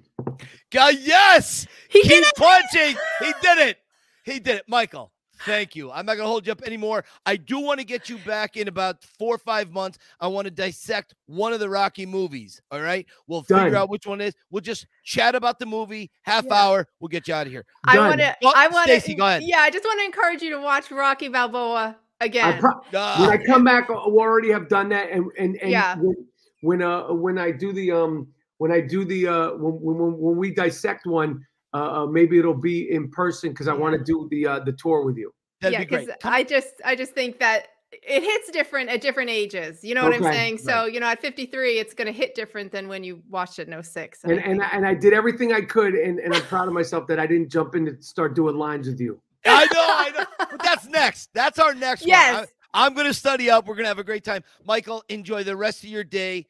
God, 0.71 0.95
yes, 0.99 1.67
He 1.89 2.01
keep 2.01 2.25
punching. 2.35 2.95
He 3.19 3.33
did 3.41 3.57
it. 3.57 3.79
He 4.23 4.39
did 4.39 4.57
it, 4.57 4.65
Michael. 4.67 5.11
Thank 5.45 5.75
you. 5.75 5.91
I'm 5.91 6.05
not 6.05 6.15
going 6.15 6.25
to 6.25 6.29
hold 6.29 6.45
you 6.45 6.51
up 6.51 6.61
anymore. 6.63 7.03
I 7.25 7.35
do 7.37 7.59
want 7.59 7.79
to 7.79 7.85
get 7.85 8.09
you 8.09 8.17
back 8.19 8.57
in 8.57 8.67
about 8.67 9.03
four 9.03 9.35
or 9.35 9.37
five 9.37 9.71
months. 9.71 9.97
I 10.19 10.27
want 10.27 10.45
to 10.45 10.51
dissect 10.51 11.13
one 11.27 11.53
of 11.53 11.59
the 11.59 11.69
Rocky 11.69 12.05
movies. 12.05 12.61
All 12.71 12.81
right. 12.81 13.05
We'll 13.27 13.43
figure 13.43 13.71
Done. 13.71 13.75
out 13.75 13.89
which 13.89 14.05
one 14.05 14.21
it 14.21 14.27
is. 14.27 14.35
We'll 14.51 14.61
just 14.61 14.85
chat 15.03 15.35
about 15.35 15.59
the 15.59 15.65
movie, 15.65 16.11
half 16.23 16.45
Yeah. 16.45 16.53
hour. 16.55 16.87
We'll 16.99 17.07
get 17.09 17.27
you 17.27 17.33
out 17.33 17.47
of 17.47 17.53
here. 17.53 17.65
I 17.85 17.99
want 17.99 18.19
to. 18.19 18.35
Oh, 18.43 18.53
I 18.55 18.67
want 18.67 18.87
Stacy, 18.89 19.13
to. 19.13 19.17
go 19.19 19.25
ahead. 19.27 19.43
Yeah, 19.43 19.59
I 19.59 19.69
just 19.69 19.85
want 19.85 19.99
to 19.99 20.05
encourage 20.05 20.41
you 20.41 20.49
to 20.51 20.61
watch 20.61 20.91
Rocky 20.91 21.29
Balboa 21.29 21.97
I 22.21 22.25
again. 22.25 22.59
pro- 22.59 22.71
when 22.71 22.85
Ah, 22.95 23.29
I 23.29 23.37
come 23.37 23.63
back, 23.63 23.89
I'll 23.89 23.95
already 23.97 24.51
have 24.51 24.67
done 24.67 24.89
that. 24.89 25.09
And 25.09 25.31
and 25.37 25.55
and 25.61 25.71
Yeah. 25.71 25.95
when, 25.97 26.15
when 26.61 26.81
uh 26.81 27.13
when 27.13 27.37
I 27.37 27.51
do 27.51 27.71
the 27.71 27.91
um 27.91 28.27
when 28.57 28.71
I 28.73 28.81
do 28.81 29.05
the 29.05 29.27
uh 29.27 29.51
when 29.53 29.73
when, 29.79 30.17
when 30.19 30.35
we 30.37 30.53
dissect 30.53 31.05
one, 31.05 31.45
uh, 31.73 32.03
uh 32.03 32.05
maybe 32.07 32.37
it'll 32.39 32.53
be 32.53 32.91
in 32.91 33.09
person 33.09 33.49
because 33.51 33.67
I 33.67 33.73
want 33.73 33.97
to 33.97 34.03
do 34.03 34.27
the 34.31 34.47
uh 34.47 34.59
the 34.59 34.73
tour 34.73 35.03
with 35.03 35.17
you. 35.17 35.31
that'd 35.61 35.73
yeah, 35.73 35.85
because 35.85 36.09
I 36.23 36.43
just, 36.43 36.81
I 36.83 36.95
just 36.95 37.13
think 37.13 37.39
that 37.39 37.67
it 37.91 38.23
hits 38.23 38.51
different 38.51 38.89
at 38.89 39.01
different 39.01 39.29
ages. 39.29 39.83
You 39.83 39.95
know 39.95 40.03
what 40.03 40.13
I'm 40.13 40.21
Okay, 40.23 40.31
saying? 40.31 40.57
So 40.59 40.85
you 40.85 40.99
know, 40.99 41.07
at 41.07 41.21
53, 41.21 41.79
it's 41.79 41.93
going 41.93 42.05
to 42.05 42.13
hit 42.13 42.35
different 42.35 42.71
than 42.71 42.87
when 42.87 43.03
you 43.03 43.21
watched 43.29 43.59
it 43.59 43.67
in 43.67 43.83
06. 43.83 44.23
And 44.23 44.39
I 44.39 44.43
and 44.43 44.63
I, 44.63 44.67
and 44.73 44.85
I 44.85 44.93
did 44.93 45.13
everything 45.13 45.53
I 45.53 45.61
could, 45.61 45.95
and 45.95 46.19
and 46.19 46.33
I'm 46.33 46.41
proud 46.43 46.67
of 46.67 46.73
myself 46.73 47.07
that 47.07 47.19
I 47.19 47.27
didn't 47.27 47.49
jump 47.49 47.75
in 47.75 47.85
to 47.85 48.01
start 48.01 48.35
doing 48.35 48.57
lines 48.57 48.87
with 48.87 48.99
you. 48.99 49.19
I 49.45 49.65
know, 49.65 49.69
I 49.73 50.11
know. 50.17 50.47
But 50.51 50.61
that's 50.61 50.87
next. 50.87 51.29
That's 51.33 51.59
our 51.59 51.73
next 51.73 52.01
one. 52.01 52.09
yes. 52.09 52.47
I, 52.73 52.85
am 52.85 52.93
going 52.93 53.07
to 53.07 53.13
study 53.13 53.49
up. 53.49 53.65
We're 53.65 53.75
going 53.75 53.85
to 53.85 53.89
have 53.89 53.99
a 53.99 54.03
great 54.03 54.23
time. 54.23 54.43
Michael, 54.65 55.03
enjoy 55.09 55.43
the 55.43 55.55
rest 55.55 55.83
of 55.83 55.89
your 55.89 56.03
day. 56.03 56.47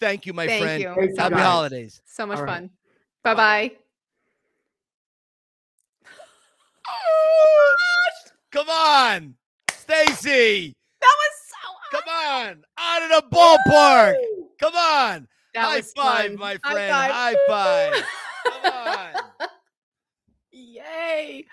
Thank 0.00 0.26
you, 0.26 0.32
my 0.32 0.46
Thank 0.46 0.62
friend. 0.62 0.82
you. 0.82 0.94
Thanks, 0.96 1.18
Happy 1.18 1.34
guys. 1.34 1.38
much. 1.38 1.46
holidays. 1.46 2.02
So 2.06 2.26
much 2.26 2.38
All 2.38 2.44
right. 2.44 2.54
fun. 2.54 2.70
Bye 3.22 3.34
bye. 3.34 3.72
Come 8.50 8.68
on, 8.68 9.34
Stacy. 9.70 10.74
That 11.00 11.16
was 11.18 11.34
so. 11.48 11.98
Come 11.98 12.08
on, 12.08 12.64
out 12.78 13.02
of 13.02 13.08
the 13.30 13.36
ballpark. 13.36 14.14
Come 14.60 14.74
on. 14.74 15.28
That 15.54 15.64
High 15.66 15.82
five, 15.82 16.30
fun. 16.30 16.38
my 16.38 16.58
High 16.64 16.72
friend. 16.72 16.92
five. 16.92 17.10
High 17.12 17.36
five. 17.46 18.04
Come 18.44 18.72
on. 18.72 19.14
Yay. 20.50 21.46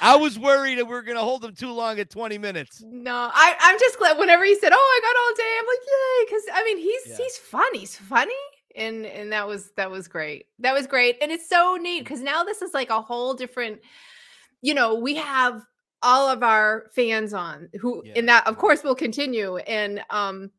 I 0.00 0.16
was 0.16 0.38
worried 0.38 0.78
that 0.78 0.84
we 0.86 0.92
were 0.92 1.02
going 1.02 1.16
to 1.16 1.22
hold 1.22 1.42
them 1.42 1.54
too 1.54 1.72
long 1.72 1.98
at 1.98 2.10
20 2.10 2.38
minutes. 2.38 2.82
No, 2.86 3.30
I, 3.32 3.56
I'm 3.60 3.78
just 3.78 3.98
glad 3.98 4.18
whenever 4.18 4.44
he 4.44 4.54
said, 4.58 4.72
Oh, 4.72 4.76
I 4.76 5.00
got 5.02 5.16
all 5.20 5.34
day, 5.36 5.56
I'm 5.58 5.66
like, 5.66 5.78
yay, 5.86 6.24
because 6.26 6.42
I 6.52 6.64
mean 6.64 6.78
he's 6.78 7.02
Yeah. 7.10 7.24
he's 7.24 7.36
fun. 7.36 7.74
He's 7.74 7.96
funny. 7.96 8.32
And 8.76 9.06
and 9.06 9.32
that 9.32 9.46
was 9.46 9.70
that 9.76 9.90
was 9.90 10.08
great. 10.08 10.46
That 10.58 10.72
was 10.74 10.86
great. 10.86 11.16
And 11.22 11.30
it's 11.32 11.48
so 11.48 11.76
neat 11.80 12.00
because 12.00 12.20
now 12.20 12.42
this 12.44 12.60
is 12.62 12.74
like 12.74 12.90
a 12.90 13.00
whole 13.00 13.34
different, 13.34 13.80
you 14.64 14.72
know, 14.72 14.94
we 14.94 15.14
have 15.16 15.62
all 16.02 16.28
of 16.28 16.42
our 16.42 16.90
fans 16.94 17.34
on 17.34 17.68
who 17.80 18.02
Yeah. 18.04 18.14
and 18.16 18.28
that 18.28 18.46
of 18.46 18.56
course 18.58 18.82
will 18.82 18.94
continue. 18.94 19.56
And 19.58 20.02
um, 20.10 20.50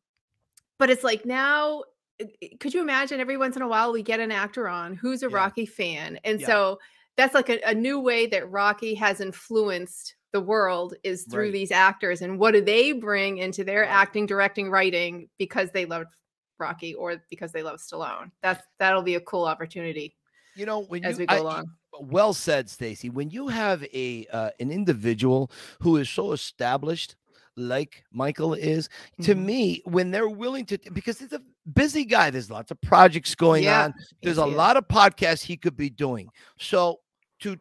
but 0.78 0.90
it's 0.90 1.02
like 1.04 1.24
now 1.26 1.82
i- 2.20 2.30
i- 2.42 2.50
could 2.60 2.72
you 2.72 2.80
imagine 2.80 3.18
every 3.20 3.36
once 3.36 3.56
in 3.56 3.62
a 3.62 3.68
while 3.68 3.92
we 3.92 4.02
get 4.02 4.20
an 4.20 4.30
actor 4.32 4.68
on 4.68 4.94
who's 4.94 5.22
a 5.22 5.28
Yeah. 5.28 5.36
Rocky 5.36 5.66
fan? 5.66 6.18
And 6.24 6.40
Yeah. 6.40 6.46
so 6.46 6.78
that's 7.16 7.34
like 7.34 7.48
a, 7.48 7.60
a 7.64 7.74
new 7.74 7.98
way 7.98 8.26
that 8.26 8.50
Rocky 8.50 8.94
has 8.94 9.20
influenced 9.20 10.14
the 10.32 10.40
world 10.40 10.94
is 11.02 11.24
through 11.24 11.44
Right. 11.44 11.52
these 11.52 11.72
actors 11.72 12.22
and 12.22 12.38
what 12.38 12.52
do 12.52 12.60
they 12.60 12.92
bring 12.92 13.38
into 13.38 13.64
their 13.64 13.82
Right. 13.82 13.90
acting, 13.90 14.26
directing, 14.26 14.70
writing 14.70 15.28
because 15.38 15.70
they 15.72 15.84
loved 15.86 16.12
Rocky 16.58 16.94
or 16.94 17.16
because 17.30 17.52
they 17.52 17.62
love 17.62 17.80
Stallone. 17.80 18.30
That's 18.42 18.62
that'll 18.78 19.02
be 19.02 19.14
a 19.16 19.20
cool 19.20 19.44
opportunity 19.46 20.16
You 20.54 20.66
know, 20.66 20.82
when 20.84 21.04
as 21.04 21.16
you 21.18 21.22
we 21.22 21.26
go 21.26 21.34
I- 21.36 21.38
along. 21.38 21.66
Well 22.00 22.32
said, 22.34 22.68
Stacy. 22.70 23.10
When 23.10 23.30
you 23.30 23.48
have 23.48 23.82
a 23.92 24.26
uh, 24.32 24.50
an 24.60 24.70
individual 24.70 25.50
who 25.80 25.96
is 25.96 26.08
so 26.10 26.32
established, 26.32 27.16
like 27.56 28.04
Michael 28.12 28.52
is, 28.54 28.88
to 29.22 29.34
Mhm. 29.34 29.44
me, 29.44 29.82
when 29.84 30.10
they're 30.10 30.28
willing 30.28 30.66
to, 30.66 30.78
because 30.92 31.22
it's 31.22 31.32
a 31.32 31.40
busy 31.72 32.04
guy. 32.04 32.28
There's 32.30 32.50
lots 32.50 32.70
of 32.70 32.78
projects 32.82 33.34
going 33.34 33.64
Yeah, 33.64 33.84
on. 33.84 33.94
There's 34.22 34.38
a 34.38 34.44
is. 34.46 34.54
lot 34.54 34.76
of 34.76 34.86
podcasts 34.88 35.42
he 35.42 35.56
could 35.56 35.76
be 35.76 35.88
doing. 35.90 36.28
So 36.58 37.00
to 37.40 37.56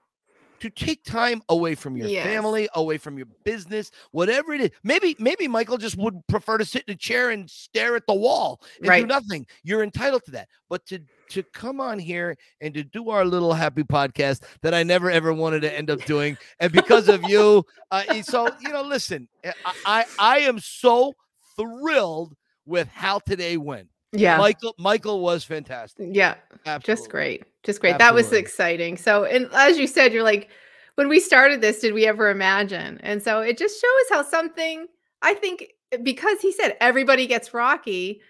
to 0.61 0.69
take 0.69 1.03
time 1.03 1.41
away 1.49 1.75
from 1.75 1.97
your 1.97 2.07
Yes. 2.07 2.25
family, 2.25 2.67
away 2.75 2.97
from 2.97 3.17
your 3.17 3.27
business, 3.43 3.91
whatever 4.11 4.53
it 4.53 4.61
is. 4.61 4.71
Maybe 4.83 5.15
maybe 5.19 5.47
Michael 5.49 5.77
just 5.77 5.97
would 5.97 6.25
prefer 6.27 6.57
to 6.57 6.65
sit 6.65 6.85
in 6.87 6.93
a 6.93 6.97
chair 6.97 7.29
and 7.31 7.49
stare 7.49 7.95
at 7.97 8.07
the 8.07 8.13
wall 8.13 8.61
and 8.77 8.85
do 8.85 8.89
Right. 8.89 9.05
nothing. 9.07 9.45
You're 9.63 9.83
entitled 9.83 10.23
to 10.25 10.31
that. 10.31 10.47
But 10.69 10.85
to 10.87 10.99
to 11.29 11.43
come 11.43 11.79
on 11.79 11.99
here 11.99 12.37
and 12.61 12.73
to 12.73 12.83
do 12.83 13.09
our 13.09 13.25
little 13.25 13.53
happy 13.53 13.83
podcast 13.83 14.43
that 14.61 14.73
I 14.73 14.83
never 14.83 15.09
ever 15.09 15.33
wanted 15.33 15.61
to 15.61 15.77
end 15.77 15.89
up 15.89 16.03
doing, 16.05 16.37
and 16.59 16.71
because 16.71 17.09
of 17.09 17.23
you, 17.29 17.65
uh, 17.91 18.03
eh, 18.09 18.21
so 18.21 18.49
you 18.61 18.69
know, 18.69 18.83
listen, 18.83 19.27
eh, 19.43 19.51
I 19.65 19.73
I, 19.85 20.05
I 20.19 20.39
am 20.39 20.59
so 20.59 21.13
thrilled 21.55 22.35
with 22.65 22.87
how 22.89 23.19
today 23.19 23.57
went. 23.57 23.89
Yeah. 24.11 24.37
Michael 24.37 24.75
Michael 24.77 25.19
was 25.19 25.43
fantastic. 25.43 26.09
yeah. 26.11 26.35
Absolutely. 26.65 26.95
Just 26.95 27.09
great. 27.09 27.43
Just 27.63 27.81
great. 27.81 27.97
That 27.97 28.13
was 28.13 28.31
exciting. 28.31 28.97
So, 28.97 29.25
and 29.25 29.49
as 29.53 29.77
you 29.77 29.87
said, 29.87 30.13
you're 30.13 30.23
like, 30.23 30.49
when 30.95 31.09
we 31.09 31.19
started 31.19 31.61
this, 31.61 31.79
did 31.79 31.93
we 31.93 32.05
ever 32.05 32.29
imagine? 32.29 32.99
And 33.03 33.21
so 33.21 33.41
it 33.41 33.57
just 33.57 33.81
shows 33.81 34.09
how 34.09 34.23
something, 34.23 34.87
I 35.21 35.33
think, 35.33 35.73
because 36.03 36.39
he 36.41 36.51
said 36.51 36.77
everybody 36.79 37.27
gets 37.27 37.53
Rocky, 37.53 38.21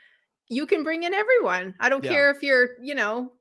you 0.49 0.65
can 0.67 0.83
bring 0.83 1.03
in 1.03 1.13
everyone. 1.13 1.73
I 1.79 1.89
don't 1.89 2.03
Yeah. 2.03 2.11
care 2.11 2.31
if 2.31 2.43
you're, 2.43 2.69
you 2.81 2.95
know, 2.95 3.31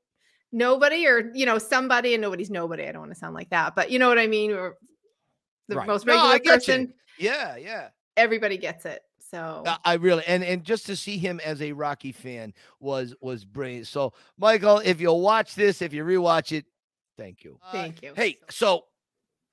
nobody 0.52 1.06
or, 1.06 1.30
you 1.34 1.46
know, 1.46 1.58
somebody 1.58 2.14
and 2.14 2.20
nobody's 2.22 2.50
nobody. 2.50 2.84
I 2.84 2.92
don't 2.92 3.02
want 3.02 3.12
to 3.12 3.18
sound 3.18 3.34
like 3.34 3.50
that, 3.50 3.74
but 3.74 3.90
you 3.90 3.98
know 3.98 4.08
what 4.08 4.18
I 4.18 4.26
mean? 4.26 4.52
Or 4.52 4.76
the 5.68 5.76
Right. 5.76 5.86
most 5.86 6.06
regular 6.06 6.28
I 6.34 6.38
get 6.38 6.44
you. 6.44 6.74
person, 6.74 6.94
Yeah, 7.18 7.56
yeah. 7.56 7.88
everybody 8.16 8.56
gets 8.56 8.84
it. 8.86 9.02
So, 9.18 9.64
I- 9.66 9.78
I 9.84 9.94
really 9.94 10.22
and 10.26 10.44
and 10.44 10.62
just 10.62 10.86
to 10.86 10.94
see 10.96 11.18
him 11.18 11.40
as 11.40 11.60
a 11.60 11.72
Rocky 11.72 12.12
fan 12.12 12.54
was 12.78 13.14
was 13.20 13.44
brilliant. 13.44 13.88
So 13.88 14.12
Michael, 14.38 14.78
if 14.78 15.00
you'll 15.00 15.22
watch 15.22 15.54
this, 15.56 15.82
if 15.82 15.92
you 15.92 16.04
rewatch 16.04 16.52
it, 16.52 16.66
thank 17.16 17.42
you. 17.42 17.58
Uh, 17.62 17.72
thank 17.72 18.02
you. 18.02 18.12
Hey, 18.14 18.38
so 18.48 18.84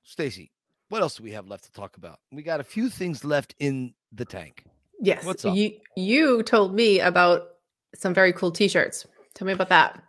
Stacy, 0.03 0.51
what 0.89 1.01
else 1.01 1.15
do 1.15 1.23
we 1.23 1.31
have 1.31 1.47
left 1.47 1.63
to 1.63 1.71
talk 1.71 1.97
about? 1.97 2.19
We 2.31 2.43
got 2.43 2.59
a 2.59 2.63
few 2.63 2.89
things 2.89 3.23
left 3.23 3.55
in 3.59 3.95
the 4.11 4.25
tank. 4.25 4.65
Yes. 5.01 5.25
What's 5.25 5.43
up? 5.43 5.55
You 5.55 5.73
you 5.97 6.43
told 6.43 6.73
me 6.73 6.99
about 6.99 7.47
some 7.95 8.13
very 8.13 8.31
cool 8.31 8.51
t-shirts. 8.51 9.05
Tell 9.33 9.45
me 9.45 9.53
about 9.53 9.69
that. 9.69 10.01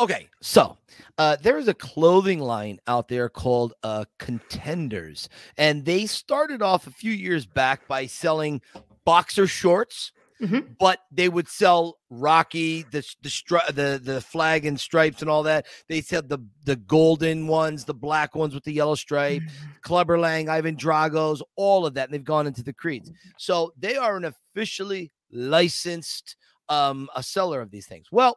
Okay, 0.00 0.28
so 0.40 0.76
uh, 1.16 1.36
there 1.42 1.58
is 1.58 1.66
a 1.66 1.74
clothing 1.74 2.38
line 2.38 2.78
out 2.86 3.08
there 3.08 3.28
called 3.28 3.74
uh, 3.82 4.04
Contenders, 4.20 5.28
and 5.56 5.84
they 5.84 6.06
started 6.06 6.62
off 6.62 6.86
a 6.86 6.92
few 6.92 7.10
years 7.10 7.46
back 7.46 7.88
by 7.88 8.06
selling 8.06 8.60
boxer 9.04 9.48
shorts, 9.48 10.12
Mhm. 10.40 10.76
but 10.78 11.00
they 11.10 11.28
would 11.28 11.48
sell 11.48 11.98
Rocky, 12.10 12.84
the 12.92 13.04
the 13.22 13.28
stri- 13.28 13.66
the 13.74 14.00
the 14.02 14.20
flag 14.20 14.66
and 14.66 14.78
stripes 14.78 15.20
and 15.20 15.30
all 15.30 15.42
that. 15.42 15.66
They 15.88 16.00
said 16.00 16.28
the 16.28 16.38
the 16.64 16.76
golden 16.76 17.46
ones, 17.48 17.84
the 17.84 17.94
black 17.94 18.34
ones 18.34 18.54
with 18.54 18.64
the 18.64 18.72
yellow 18.72 18.94
stripe, 18.94 19.42
Clubber 19.82 20.18
Lang, 20.18 20.48
Ivan 20.48 20.76
Drago's, 20.76 21.42
all 21.56 21.86
of 21.86 21.94
that. 21.94 22.04
And 22.08 22.14
they've 22.14 22.24
gone 22.24 22.46
into 22.46 22.62
the 22.62 22.72
creeds. 22.72 23.10
So 23.38 23.72
they 23.78 23.96
are 23.96 24.16
an 24.16 24.24
officially 24.26 25.10
licensed 25.32 26.36
um, 26.68 27.08
a 27.16 27.22
seller 27.22 27.60
of 27.60 27.70
these 27.70 27.86
things. 27.86 28.06
Well, 28.12 28.36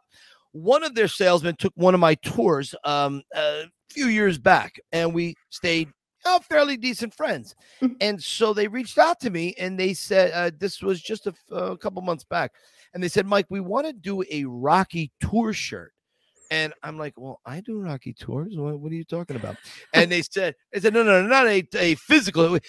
one 0.53 0.83
of 0.83 0.95
their 0.95 1.07
salesmen 1.07 1.55
took 1.57 1.73
one 1.75 1.93
of 1.93 1.99
my 1.99 2.15
tours 2.15 2.73
um, 2.83 3.21
a 3.35 3.65
few 3.89 4.07
years 4.07 4.37
back, 4.37 4.79
and 4.91 5.13
we 5.13 5.35
stayed 5.49 5.89
uh, 6.25 6.39
fairly 6.39 6.77
decent 6.77 7.13
friends. 7.13 7.55
Mhm. 7.81 7.95
and 8.01 8.23
so 8.23 8.53
they 8.53 8.67
reached 8.67 8.97
out 8.97 9.19
to 9.21 9.29
me, 9.29 9.53
and 9.59 9.79
they 9.79 9.93
said 9.93 10.31
uh, 10.33 10.51
this 10.57 10.81
was 10.81 11.01
just 11.01 11.27
a 11.51 11.77
couple 11.77 12.01
months 12.01 12.23
back, 12.23 12.51
and 12.93 13.01
they 13.03 13.07
said, 13.07 13.25
"Mike, 13.25 13.47
we 13.49 13.59
want 13.59 13.87
to 13.87 13.93
do 13.93 14.23
a 14.31 14.45
Rocky 14.45 15.11
tour 15.19 15.53
shirt." 15.53 15.93
And 16.49 16.73
I'm 16.83 16.97
like, 16.97 17.13
well, 17.17 17.39
I 17.45 17.61
do 17.61 17.79
Rocky 17.79 18.11
tours. 18.13 18.57
What, 18.57 18.77
what 18.77 18.91
are 18.91 18.95
you 18.95 19.05
talking 19.05 19.37
about? 19.37 19.55
And 19.93 20.11
they 20.11 20.21
said, 20.21 20.53
they 20.73 20.81
said, 20.81 20.93
no, 20.93 21.01
no, 21.01 21.21
no, 21.21 21.27
not 21.29 21.47
a, 21.47 21.65
a 21.77 21.95
physical. 21.95 22.59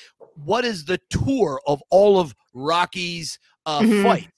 what 0.45 0.65
is 0.65 0.85
the 0.85 1.01
tour 1.11 1.61
of 1.67 1.83
all 1.91 2.21
of 2.21 2.33
Rocky's 2.55 3.41
uh, 3.67 3.81
Mhm. 3.81 4.03
fight? 4.05 4.31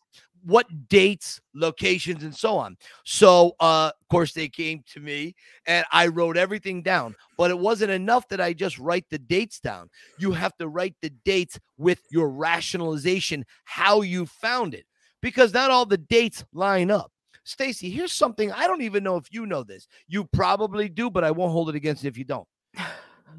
What 0.45 0.89
dates, 0.89 1.41
locations, 1.55 2.23
and 2.23 2.35
so 2.35 2.57
on. 2.57 2.77
So, 3.05 3.55
uh, 3.61 3.93
of 3.99 4.09
course, 4.09 4.33
they 4.33 4.49
came 4.49 4.83
to 4.93 5.01
me 5.01 5.35
and 5.67 5.87
I 5.91 6.09
wrote 6.09 6.37
everything 6.37 6.83
down. 6.83 7.17
But 7.39 7.51
it 7.51 7.59
wasn't 7.59 7.91
enough 7.91 8.29
that 8.29 8.41
I 8.41 8.53
just 8.53 8.79
write 8.79 9.07
the 9.11 9.19
dates 9.19 9.59
down. 9.59 9.89
You 10.19 10.33
have 10.33 10.57
to 10.59 10.69
write 10.69 10.95
the 11.01 11.11
dates 11.25 11.59
with 11.79 12.01
your 12.11 12.29
rationalization, 12.29 13.45
how 13.65 14.03
you 14.03 14.27
found 14.27 14.75
it, 14.75 14.85
because 15.23 15.53
not 15.55 15.71
all 15.71 15.87
the 15.87 15.99
dates 15.99 16.45
line 16.53 16.91
up. 16.91 17.11
Stacy, 17.45 17.91
here's 17.91 18.13
something 18.13 18.51
I 18.53 18.67
don't 18.67 18.83
even 18.83 19.05
know 19.05 19.17
if 19.17 19.33
you 19.33 19.47
know 19.47 19.63
this. 19.63 19.87
You 20.09 20.25
probably 20.25 20.89
do, 20.89 21.11
but 21.11 21.25
I 21.25 21.31
won't 21.31 21.53
hold 21.53 21.69
it 21.69 21.75
against 21.75 22.03
you 22.05 22.09
if 22.09 22.19
you 22.19 22.25
don't. 22.25 22.49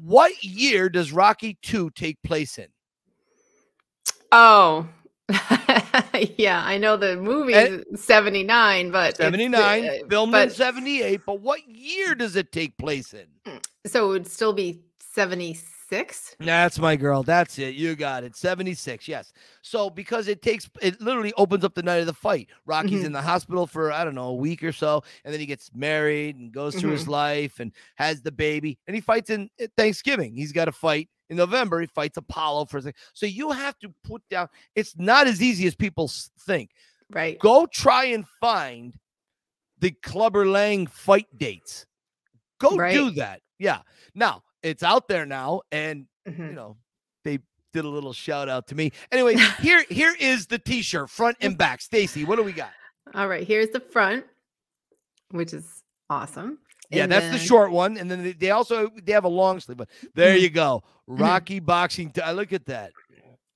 What 0.02 0.44
year 0.44 0.90
does 0.90 1.10
Rocky 1.10 1.56
2 1.62 1.88
take 1.92 2.22
place 2.22 2.58
in? 2.58 2.66
Oh. 4.30 4.86
yeah, 6.38 6.62
I 6.64 6.78
know 6.78 6.96
the 6.96 7.16
movie 7.16 7.54
is 7.54 8.00
79, 8.00 8.90
but 8.90 9.16
79, 9.16 9.84
uh, 9.84 9.90
filmed 10.08 10.34
in 10.34 10.50
78, 10.50 11.20
but 11.26 11.40
what 11.40 11.66
year 11.68 12.14
does 12.14 12.36
it 12.36 12.52
take 12.52 12.76
place 12.78 13.12
in? 13.12 13.26
so 13.86 14.06
it 14.06 14.08
would 14.08 14.26
still 14.26 14.52
be 14.52 14.80
76. 15.00 15.75
That's 16.40 16.78
my 16.78 16.96
girl. 16.96 17.22
That's 17.22 17.58
it. 17.58 17.74
You 17.74 17.94
got 17.94 18.24
it. 18.24 18.34
76. 18.36 19.06
Yes. 19.06 19.32
So 19.62 19.88
because 19.90 20.28
it 20.28 20.42
takes 20.42 20.68
it 20.82 21.00
literally 21.00 21.32
opens 21.36 21.64
up 21.64 21.74
the 21.74 21.82
night 21.82 21.98
of 21.98 22.06
the 22.06 22.12
fight. 22.14 22.48
Rocky's 22.64 23.02
Mhm. 23.02 23.06
in 23.06 23.12
the 23.12 23.22
hospital 23.22 23.66
for 23.66 23.92
I 23.92 24.04
don't 24.04 24.14
know, 24.14 24.28
a 24.28 24.34
week 24.34 24.62
or 24.64 24.72
so, 24.72 25.02
and 25.24 25.32
then 25.32 25.40
he 25.40 25.46
gets 25.46 25.70
married 25.74 26.36
and 26.36 26.52
goes 26.52 26.74
through 26.74 26.90
his 26.90 27.06
life 27.08 27.60
and 27.60 27.72
has 27.96 28.22
the 28.22 28.32
baby. 28.32 28.78
And 28.86 28.94
he 28.94 29.00
fights 29.00 29.30
in 29.30 29.48
Thanksgiving. 29.76 30.34
He's 30.36 30.52
got 30.52 30.64
to 30.66 30.72
fight 30.72 31.08
in 31.30 31.36
November. 31.36 31.80
He 31.80 31.86
fights 31.86 32.16
Apollo 32.16 32.66
for 32.66 32.78
a 32.78 32.82
thing. 32.82 32.94
So 33.12 33.26
you 33.26 33.50
have 33.52 33.78
to 33.80 33.92
put 34.04 34.22
down 34.28 34.48
it's 34.74 34.94
not 34.96 35.26
as 35.26 35.40
easy 35.42 35.66
as 35.66 35.74
people 35.74 36.10
think. 36.40 36.70
Right. 37.10 37.38
Go 37.38 37.66
try 37.66 38.06
and 38.06 38.26
find 38.40 38.98
the 39.78 39.90
Clubber 40.02 40.46
Lang 40.46 40.86
fight 40.86 41.26
dates. 41.36 41.86
Go 42.58 42.76
do 42.90 43.10
that. 43.12 43.42
Yeah. 43.58 43.82
Now 44.14 44.42
it's 44.66 44.82
out 44.82 45.08
there 45.08 45.24
now, 45.26 45.62
and 45.72 46.06
Mhm. 46.28 46.48
you 46.50 46.52
know 46.54 46.76
they 47.24 47.38
did 47.72 47.84
a 47.84 47.88
little 47.88 48.12
shout 48.12 48.48
out 48.48 48.66
to 48.68 48.74
me. 48.74 48.92
Anyway, 49.12 49.36
here 49.60 49.84
here 49.88 50.14
is 50.18 50.46
the 50.46 50.58
T-shirt, 50.58 51.10
front 51.10 51.36
and 51.40 51.56
back. 51.56 51.80
Stacy, 51.80 52.24
what 52.24 52.36
do 52.36 52.42
we 52.42 52.52
got? 52.52 52.70
All 53.14 53.28
right, 53.28 53.46
here's 53.46 53.70
the 53.70 53.80
front, 53.80 54.24
which 55.30 55.52
is 55.52 55.82
awesome. 56.10 56.58
Yeah, 56.90 57.02
And 57.02 57.10
that's 57.12 57.30
the 57.32 57.38
short 57.38 57.72
one, 57.72 57.96
and 57.96 58.08
then 58.08 58.34
they, 58.38 58.50
also 58.50 58.90
they 59.02 59.12
have 59.12 59.24
a 59.24 59.28
long 59.28 59.58
sleeve. 59.58 59.76
But 59.76 59.88
there 60.14 60.36
Mhm. 60.36 60.40
you 60.40 60.50
go, 60.50 60.84
Rocky 61.08 61.58
boxing. 61.58 62.10
T- 62.10 62.20
I 62.20 62.30
look 62.32 62.52
at 62.52 62.66
that. 62.66 62.92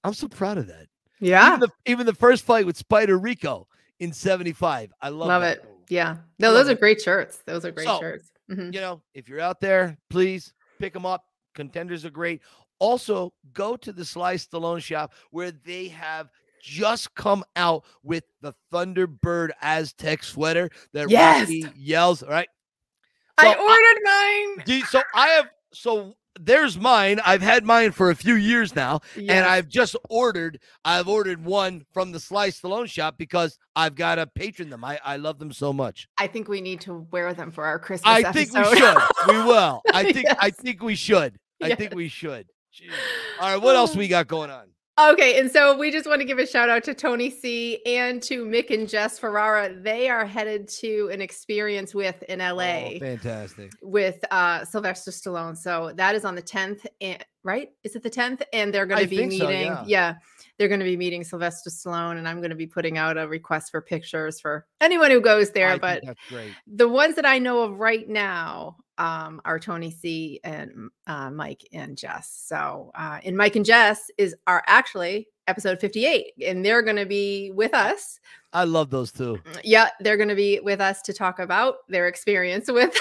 I'm 0.03 0.15
so 0.15 0.27
proud 0.29 0.59
of 0.59 0.67
that. 0.67 0.87
Yeah, 1.21 1.49
Even 1.49 1.61
the, 1.61 1.69
even 1.87 2.07
the 2.07 2.15
first 2.15 2.45
fight 2.45 2.67
with 2.67 2.77
Spider 2.77 3.19
Rico 3.19 3.69
in 4.01 4.13
'75. 4.13 4.93
I 5.01 5.11
love, 5.11 5.29
love 5.29 5.43
it. 5.45 5.65
Yeah, 5.89 6.17
no, 6.39 6.53
those 6.53 6.69
are 6.69 6.73
it. 6.73 6.81
great 6.81 7.01
shirts. 7.01 7.39
Those 7.47 7.65
are 7.65 7.71
great 7.71 7.87
So, 7.87 8.01
shirts. 8.01 8.31
Mhm. 8.51 8.73
you 8.75 8.81
know, 8.81 9.01
if 9.15 9.29
you're 9.29 9.41
out 9.41 9.61
there, 9.61 9.97
please 10.09 10.53
pick 10.81 10.93
them 10.93 11.07
up. 11.07 11.25
Contenders 11.55 12.05
are 12.05 12.11
great. 12.11 12.41
Also, 12.79 13.33
go 13.53 13.77
to 13.77 13.93
the 13.93 14.05
Sly 14.05 14.35
Stallone 14.37 14.83
shop 14.83 15.13
where 15.31 15.51
they 15.53 15.89
have 15.89 16.31
just 16.63 17.15
come 17.15 17.45
out 17.57 17.85
with 18.03 18.25
the 18.41 18.55
Thunderbird 18.73 19.51
Aztec 19.63 20.23
sweater 20.23 20.71
that 20.93 21.11
Yes. 21.11 21.41
Rocky 21.49 21.65
yells. 21.77 22.23
All 22.23 22.31
right. 22.31 22.49
I 23.39 23.55
So, 23.55 23.63
ordered 23.63 24.67
mine. 24.67 24.83
so 24.87 25.03
I 25.15 25.29
have 25.29 25.47
so 25.73 26.15
there's 26.39 26.79
mine. 26.79 27.21
I've 27.25 27.43
had 27.43 27.65
mine 27.65 27.93
for 27.93 28.11
a 28.11 28.15
few 28.15 28.35
years 28.35 28.75
now, 28.77 29.01
and 29.17 29.31
I've 29.45 29.69
just 29.69 29.97
ordered. 30.09 30.61
I've 30.85 31.09
ordered 31.09 31.45
one 31.45 31.85
from 31.93 32.13
the 32.13 32.21
Sly 32.21 32.51
Stallone 32.51 32.89
shop 32.89 33.17
because 33.19 33.59
I've 33.75 33.95
got 33.95 34.17
to 34.17 34.27
patron 34.27 34.71
them. 34.71 34.85
I, 34.85 34.99
I 35.05 35.17
love 35.17 35.39
them 35.39 35.53
so 35.53 35.73
much. 35.73 36.09
I 36.19 36.27
think 36.27 36.49
we 36.49 36.61
need 36.61 36.81
to 36.83 37.07
wear 37.11 37.35
them 37.35 37.51
for 37.51 37.65
our 37.65 37.79
Christmas. 37.79 38.11
I 38.13 38.31
think 38.33 38.53
we 38.55 38.65
should. 38.77 38.97
We 39.29 39.35
will. 39.43 39.83
I 39.93 40.13
think 40.13 40.27
I 40.39 40.51
think 40.51 40.83
we 40.83 40.95
should. 40.95 41.39
I 41.63 41.69
Yes. 41.69 41.79
think 41.79 41.95
we 41.95 42.09
should. 42.09 42.47
Jeez. 42.75 42.91
All 43.41 43.53
right, 43.53 43.63
what 43.63 43.77
else 43.77 43.97
we 43.97 44.09
got 44.09 44.29
going 44.29 44.51
on? 44.51 44.69
Okay, 45.09 45.39
and 45.39 45.51
so 45.51 45.77
we 45.77 45.91
just 45.91 46.07
want 46.07 46.21
to 46.21 46.27
give 46.27 46.39
a 46.39 46.47
shout 46.47 46.69
out 46.69 46.85
to 46.85 46.95
Tony 46.95 47.31
C 47.31 47.81
and 47.87 48.23
to 48.25 48.45
Mick 48.45 48.71
and 48.71 48.89
Jess 48.89 49.19
Ferrara. 49.19 49.73
They 49.75 50.11
are 50.11 50.27
headed 50.27 50.69
to 50.81 51.09
an 51.13 51.23
experience 51.23 51.95
with 51.95 52.23
in 52.25 52.41
LA 52.41 52.91
Oh, 52.95 52.99
fantastic. 52.99 53.71
with 53.81 54.23
uh 54.31 54.65
Sylvester 54.65 55.11
Stallone. 55.11 55.57
So 55.57 55.93
that 55.97 56.15
is 56.15 56.25
on 56.25 56.35
the 56.35 56.43
10th 56.43 56.85
and 57.01 57.25
right? 57.45 57.71
Is 57.85 57.97
it 57.97 58.03
the 58.03 58.11
10th? 58.11 58.43
And 58.53 58.75
they're 58.75 58.85
going 58.85 59.01
to 59.03 59.09
be 59.09 59.17
think 59.17 59.33
so, 59.33 59.47
meeting 59.47 59.75
yeah. 59.87 60.17
they're 60.59 60.69
going 60.69 60.81
to 60.81 60.85
be 60.87 60.97
meeting 60.97 61.25
Sylvester 61.25 61.71
Stallone 61.71 62.19
and 62.19 62.29
I'm 62.29 62.39
going 62.39 62.51
to 62.51 62.57
be 62.57 62.67
putting 62.67 62.99
out 62.99 63.17
a 63.17 63.27
request 63.27 63.71
for 63.71 63.81
pictures 63.81 64.39
for 64.39 64.67
anyone 64.83 65.11
who 65.11 65.21
goes 65.23 65.51
there, 65.53 65.69
I 65.69 65.71
think 65.73 65.81
but 65.83 66.03
that's 66.05 66.21
great. 66.29 66.53
the 66.67 66.89
ones 66.89 67.15
that 67.17 67.25
I 67.25 67.39
know 67.39 67.63
of 67.63 67.79
right 67.79 68.07
now 68.09 68.77
um, 69.01 69.41
are 69.47 69.59
Tony 69.59 69.91
C 69.91 70.41
and 70.45 70.91
uh, 71.07 71.31
Mike 71.31 71.67
and 71.73 71.97
Jess. 71.97 72.31
So, 72.47 72.93
uh, 72.95 73.19
and 73.25 73.37
Mike 73.37 73.57
and 73.57 73.65
Jess 73.65 74.11
is 74.19 74.37
are 74.47 74.63
actually 74.67 75.27
episode 75.51 75.81
58, 75.81 76.33
and 76.47 76.65
they're 76.65 76.83
going 76.83 76.97
to 76.97 77.05
be 77.07 77.51
with 77.55 77.75
us. 77.75 78.19
I 78.53 78.65
love 78.65 78.91
those 78.91 79.13
two. 79.13 79.39
Yeah, 79.63 79.91
they're 80.01 80.17
going 80.17 80.29
to 80.29 80.35
be 80.35 80.59
with 80.59 80.81
us 80.81 81.03
to 81.03 81.13
talk 81.13 81.39
about 81.39 81.77
their 81.89 82.09
experience 82.09 82.69
with 82.73 82.97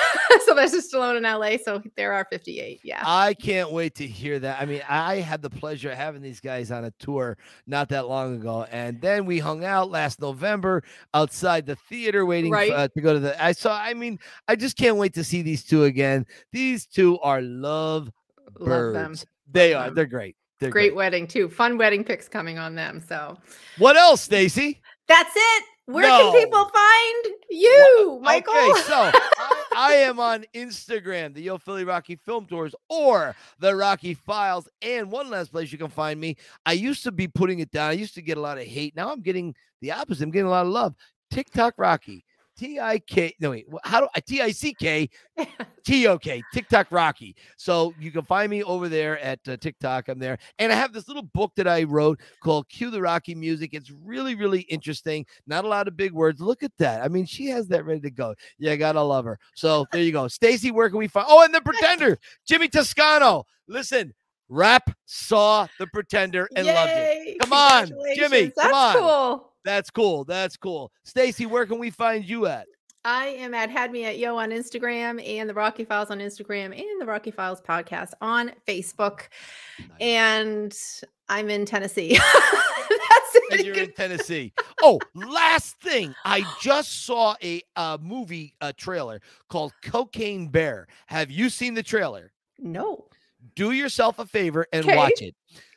Sylvester 0.45 0.77
Stallone 0.77 1.17
in 1.17 1.23
LA. 1.23 1.57
So 1.63 1.81
there 1.95 2.13
are 2.13 2.27
58. 2.29 2.81
Yeah. 2.83 3.01
I 3.03 3.33
can't 3.33 3.71
wait 3.71 3.95
to 3.95 4.05
hear 4.05 4.37
that. 4.39 4.61
I 4.61 4.65
mean, 4.65 4.83
I 4.87 5.15
had 5.15 5.41
the 5.41 5.49
pleasure 5.49 5.89
of 5.89 5.97
having 5.97 6.21
these 6.21 6.39
guys 6.39 6.69
on 6.71 6.85
a 6.85 6.91
tour 6.99 7.35
not 7.65 7.89
that 7.89 8.07
long 8.07 8.35
ago, 8.35 8.67
and 8.69 9.01
then 9.01 9.25
we 9.25 9.39
hung 9.39 9.63
out 9.65 9.89
last 9.89 10.21
November 10.21 10.83
outside 11.15 11.65
the 11.65 11.75
theater 11.75 12.25
waiting 12.27 12.51
Right. 12.51 12.69
for, 12.71 12.77
uh, 12.77 12.87
to 12.89 13.01
go 13.01 13.13
to 13.13 13.19
the. 13.19 13.43
I 13.43 13.53
saw. 13.53 13.75
I 13.79 13.95
mean, 13.95 14.19
I 14.47 14.55
just 14.55 14.77
can't 14.77 14.97
wait 14.97 15.13
to 15.15 15.23
see 15.23 15.41
these 15.41 15.63
two 15.63 15.85
again. 15.85 16.27
These 16.51 16.85
two 16.85 17.17
are 17.21 17.41
love 17.41 18.11
Love 18.59 18.93
them. 18.93 19.11
birds. 19.13 19.25
They 19.51 19.73
Love 19.73 19.81
are. 19.81 19.85
them. 19.87 19.95
They're 19.95 20.05
great. 20.05 20.35
They're 20.59 20.69
Great 20.69 20.89
great. 20.89 20.95
wedding 20.95 21.27
too. 21.27 21.49
Fun 21.49 21.77
wedding 21.77 22.03
pics 22.03 22.27
coming 22.27 22.57
on 22.59 22.75
them. 22.75 23.01
So 23.07 23.37
What 23.77 23.95
else, 23.97 24.21
Stacy? 24.21 24.81
that's 25.07 25.31
it. 25.35 25.63
Where 25.85 26.07
No. 26.07 26.31
can 26.31 26.41
people 26.41 26.65
find 26.65 27.35
you, 27.49 28.19
Michael? 28.21 28.53
Okay, 28.53 28.81
so 28.81 28.93
I, 29.13 29.63
I 29.75 29.93
am 29.93 30.19
on 30.19 30.45
Instagram, 30.53 31.33
the 31.33 31.41
Yo 31.41 31.57
Philly 31.57 31.83
Rocky 31.83 32.15
Film 32.15 32.45
Tours, 32.45 32.75
or 32.89 33.35
the 33.57 33.75
Rocky 33.75 34.13
Files. 34.13 34.69
And 34.83 35.11
one 35.11 35.31
last 35.31 35.51
place 35.51 35.71
you 35.71 35.79
can 35.79 35.89
find 35.89 36.19
me. 36.19 36.35
I 36.65 36.73
used 36.73 37.03
to 37.05 37.11
be 37.11 37.27
putting 37.27 37.57
it 37.59 37.71
down. 37.71 37.89
I 37.89 37.93
used 37.93 38.13
to 38.15 38.21
get 38.21 38.37
a 38.37 38.41
lot 38.41 38.59
of 38.59 38.65
hate. 38.65 38.95
Now 38.95 39.11
I'm 39.11 39.21
getting 39.21 39.55
the 39.81 39.91
opposite. 39.93 40.23
I'm 40.23 40.29
getting 40.31 40.45
a 40.47 40.51
lot 40.51 40.65
of 40.67 40.71
love. 40.71 40.93
TikTok 41.31 41.73
Rocky. 41.77 42.23
T 42.59 42.77
I 42.77 42.99
K. 42.99 43.33
No, 43.39 43.51
wait. 43.51 43.65
How 43.85 44.01
do 44.01 44.07
I? 44.13 44.19
T 44.19 44.41
I 44.41 44.51
C 44.51 44.73
K. 44.73 45.09
T 45.85 46.07
O 46.07 46.17
K. 46.17 46.43
TikTok 46.53 46.91
Rocky. 46.91 47.33
So 47.55 47.93
you 47.97 48.11
can 48.11 48.23
find 48.23 48.49
me 48.49 48.63
over 48.63 48.89
there 48.89 49.17
at 49.19 49.39
uh, 49.47 49.55
TikTok. 49.55 50.09
I'm 50.09 50.19
there. 50.19 50.37
And 50.59 50.69
I 50.69 50.75
have 50.75 50.91
this 50.91 51.07
little 51.07 51.23
book 51.23 51.53
that 51.55 51.69
I 51.69 51.83
wrote 51.83 52.19
called 52.43 52.67
Cue 52.67 52.91
the 52.91 53.01
Rocky 53.01 53.33
Music. 53.33 53.69
It's 53.71 53.91
really, 54.03 54.35
really 54.35 54.61
interesting. 54.61 55.25
Not 55.47 55.63
a 55.63 55.69
lot 55.69 55.87
of 55.87 55.95
big 55.95 56.11
words. 56.11 56.41
Look 56.41 56.61
at 56.61 56.73
that. 56.79 57.01
I 57.01 57.07
mean, 57.07 57.25
she 57.25 57.45
has 57.45 57.65
that 57.69 57.85
ready 57.85 58.01
to 58.01 58.11
go. 58.11 58.35
Yeah, 58.57 58.75
gotta 58.75 59.01
love 59.01 59.23
her. 59.23 59.39
So 59.55 59.85
there 59.93 60.01
you 60.01 60.11
go. 60.11 60.27
Stacy, 60.27 60.71
where 60.71 60.89
can 60.89 60.99
we 60.99 61.07
find? 61.07 61.27
Oh, 61.29 61.45
and 61.45 61.55
the 61.55 61.61
Pretender, 61.61 62.19
Jimmy 62.45 62.67
Toscano. 62.67 63.45
Listen, 63.69 64.13
rap 64.49 64.89
saw 65.05 65.65
the 65.79 65.87
Pretender 65.87 66.49
and 66.57 66.67
loved 66.67 66.91
it. 66.93 67.39
Come 67.39 67.53
on, 67.53 67.87
Jimmy, 68.15 68.51
congratulations. 68.51 68.53
come 68.59 68.73
on. 68.73 68.95
cool. 68.97 69.48
That's 69.65 69.89
cool. 69.89 70.23
That's 70.23 70.57
cool. 70.57 70.91
Stacy, 71.03 71.45
where 71.45 71.65
can 71.65 71.79
we 71.79 71.89
find 71.89 72.23
you 72.27 72.45
at? 72.45 72.67
I 73.05 73.27
am 73.27 73.53
at 73.53 73.69
Had 73.69 73.91
Me 73.91 74.03
at 74.05 74.17
Yo 74.19 74.35
on 74.37 74.49
Instagram 74.49 75.25
and 75.25 75.49
the 75.49 75.53
Rocky 75.53 75.85
Files 75.85 76.11
on 76.11 76.19
Instagram 76.19 76.77
and 76.77 77.01
the 77.01 77.05
Rocky 77.05 77.31
Files 77.31 77.61
podcast 77.61 78.11
on 78.21 78.51
Facebook. 78.67 79.21
And 79.99 80.77
I'm 81.29 81.49
in 81.49 81.65
Tennessee. 81.65 82.19
That's 82.89 83.39
And 83.51 83.61
you're 83.65 83.75
in 83.75 83.93
Tennessee. 83.93 84.51
Oh, 84.81 84.99
last 85.15 85.79
thing. 85.81 86.13
I 86.25 86.43
just 86.61 87.05
saw 87.05 87.35
a 87.43 87.61
uh, 87.75 87.97
movie 88.01 88.53
uh, 88.61 88.73
trailer 88.75 89.21
called 89.49 89.73
Cocaine 89.81 90.47
Bear. 90.47 90.87
Have 91.07 91.31
you 91.31 91.49
seen 91.49 91.73
the 91.73 91.83
trailer? 91.83 92.31
No. 92.57 93.05
do 93.55 93.71
yourself 93.71 94.19
a 94.19 94.25
favor 94.25 94.67
and 94.73 94.83
'Kay. 94.85 94.95
watch 94.97 95.21
it. 95.21 95.35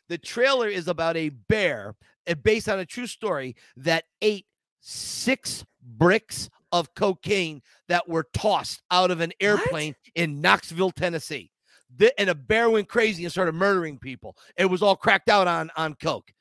The 0.08 0.18
trailer 0.18 0.66
is 0.68 0.88
about 0.88 1.16
a 1.16 1.28
bear 1.28 1.94
based 2.42 2.68
on 2.68 2.78
a 2.78 2.86
true 2.86 3.06
story 3.06 3.56
that 3.76 4.04
ate 4.20 4.46
six 4.80 5.64
bricks 5.82 6.48
of 6.72 6.94
cocaine 6.94 7.62
that 7.88 8.08
were 8.08 8.26
tossed 8.32 8.82
out 8.90 9.10
of 9.10 9.20
an 9.20 9.32
airplane 9.40 9.94
in 10.14 10.40
Knoxville, 10.40 10.90
Tennessee. 10.92 11.50
The- 11.94 12.18
and 12.18 12.30
a 12.30 12.34
bear 12.34 12.70
went 12.70 12.88
crazy 12.88 13.24
and 13.24 13.30
started 13.32 13.52
murdering 13.54 13.98
people. 13.98 14.36
It 14.56 14.66
was 14.66 14.82
all 14.82 14.96
cracked 14.96 15.28
out 15.28 15.46
on 15.46 15.70
on 15.76 15.94
coke. 15.96 16.32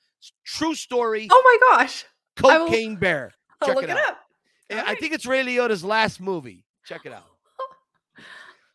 True 0.45 0.75
story. 0.75 1.27
Oh 1.29 1.41
my 1.43 1.77
gosh. 1.77 2.05
I 2.43 2.57
will- 2.57 2.67
cocaine 2.67 2.95
bear. 2.95 3.33
I'll 3.61 3.67
Check 3.67 3.75
look 3.75 3.83
it 3.85 3.89
it, 3.91 3.97
up. 3.97 4.19
I 4.71 4.77
Alright. 4.79 4.99
think 4.99 5.13
it's 5.13 5.25
Ray 5.25 5.43
Liotta's 5.43 5.83
last 5.83 6.21
movie. 6.21 6.63
Check 6.85 7.01
it 7.05 7.11
out. 7.11 7.25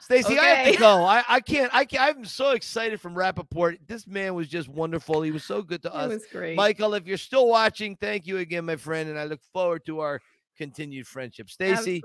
Stacy, 0.06 0.34
okay. 0.34 0.38
I 0.38 0.46
have 0.54 0.72
to 0.72 0.78
go. 0.78 0.86
I, 1.04 1.24
I 1.28 1.40
can't. 1.40 1.74
I 1.74 1.84
can't. 1.84 2.16
I'm 2.18 2.24
so 2.24 2.50
excited 2.50 3.00
from 3.00 3.16
Rapaport. 3.16 3.78
This 3.88 4.06
man 4.06 4.34
was 4.34 4.46
just 4.46 4.68
wonderful. 4.68 5.20
He 5.22 5.32
was 5.32 5.42
so 5.42 5.62
good 5.62 5.82
to 5.82 5.92
us. 5.92 6.12
It 6.12 6.14
was 6.14 6.26
great. 6.30 6.54
Michael, 6.56 6.94
if 6.94 7.08
you're 7.08 7.18
still 7.18 7.48
watching, 7.48 7.96
thank 7.96 8.24
you 8.24 8.38
again, 8.38 8.66
my 8.66 8.76
friend. 8.76 9.10
And 9.10 9.18
I 9.18 9.24
look 9.24 9.40
forward 9.52 9.84
to 9.86 9.98
our 9.98 10.20
continued 10.56 11.08
friendship. 11.08 11.50
Stacy, 11.50 12.04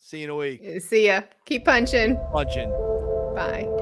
see 0.00 0.18
you 0.18 0.24
in 0.24 0.30
a 0.30 0.34
week. 0.34 0.82
See 0.82 1.06
ya. 1.06 1.20
Keep 1.46 1.66
punching. 1.66 2.18
Punching. 2.32 2.70
Bye. 3.36 3.79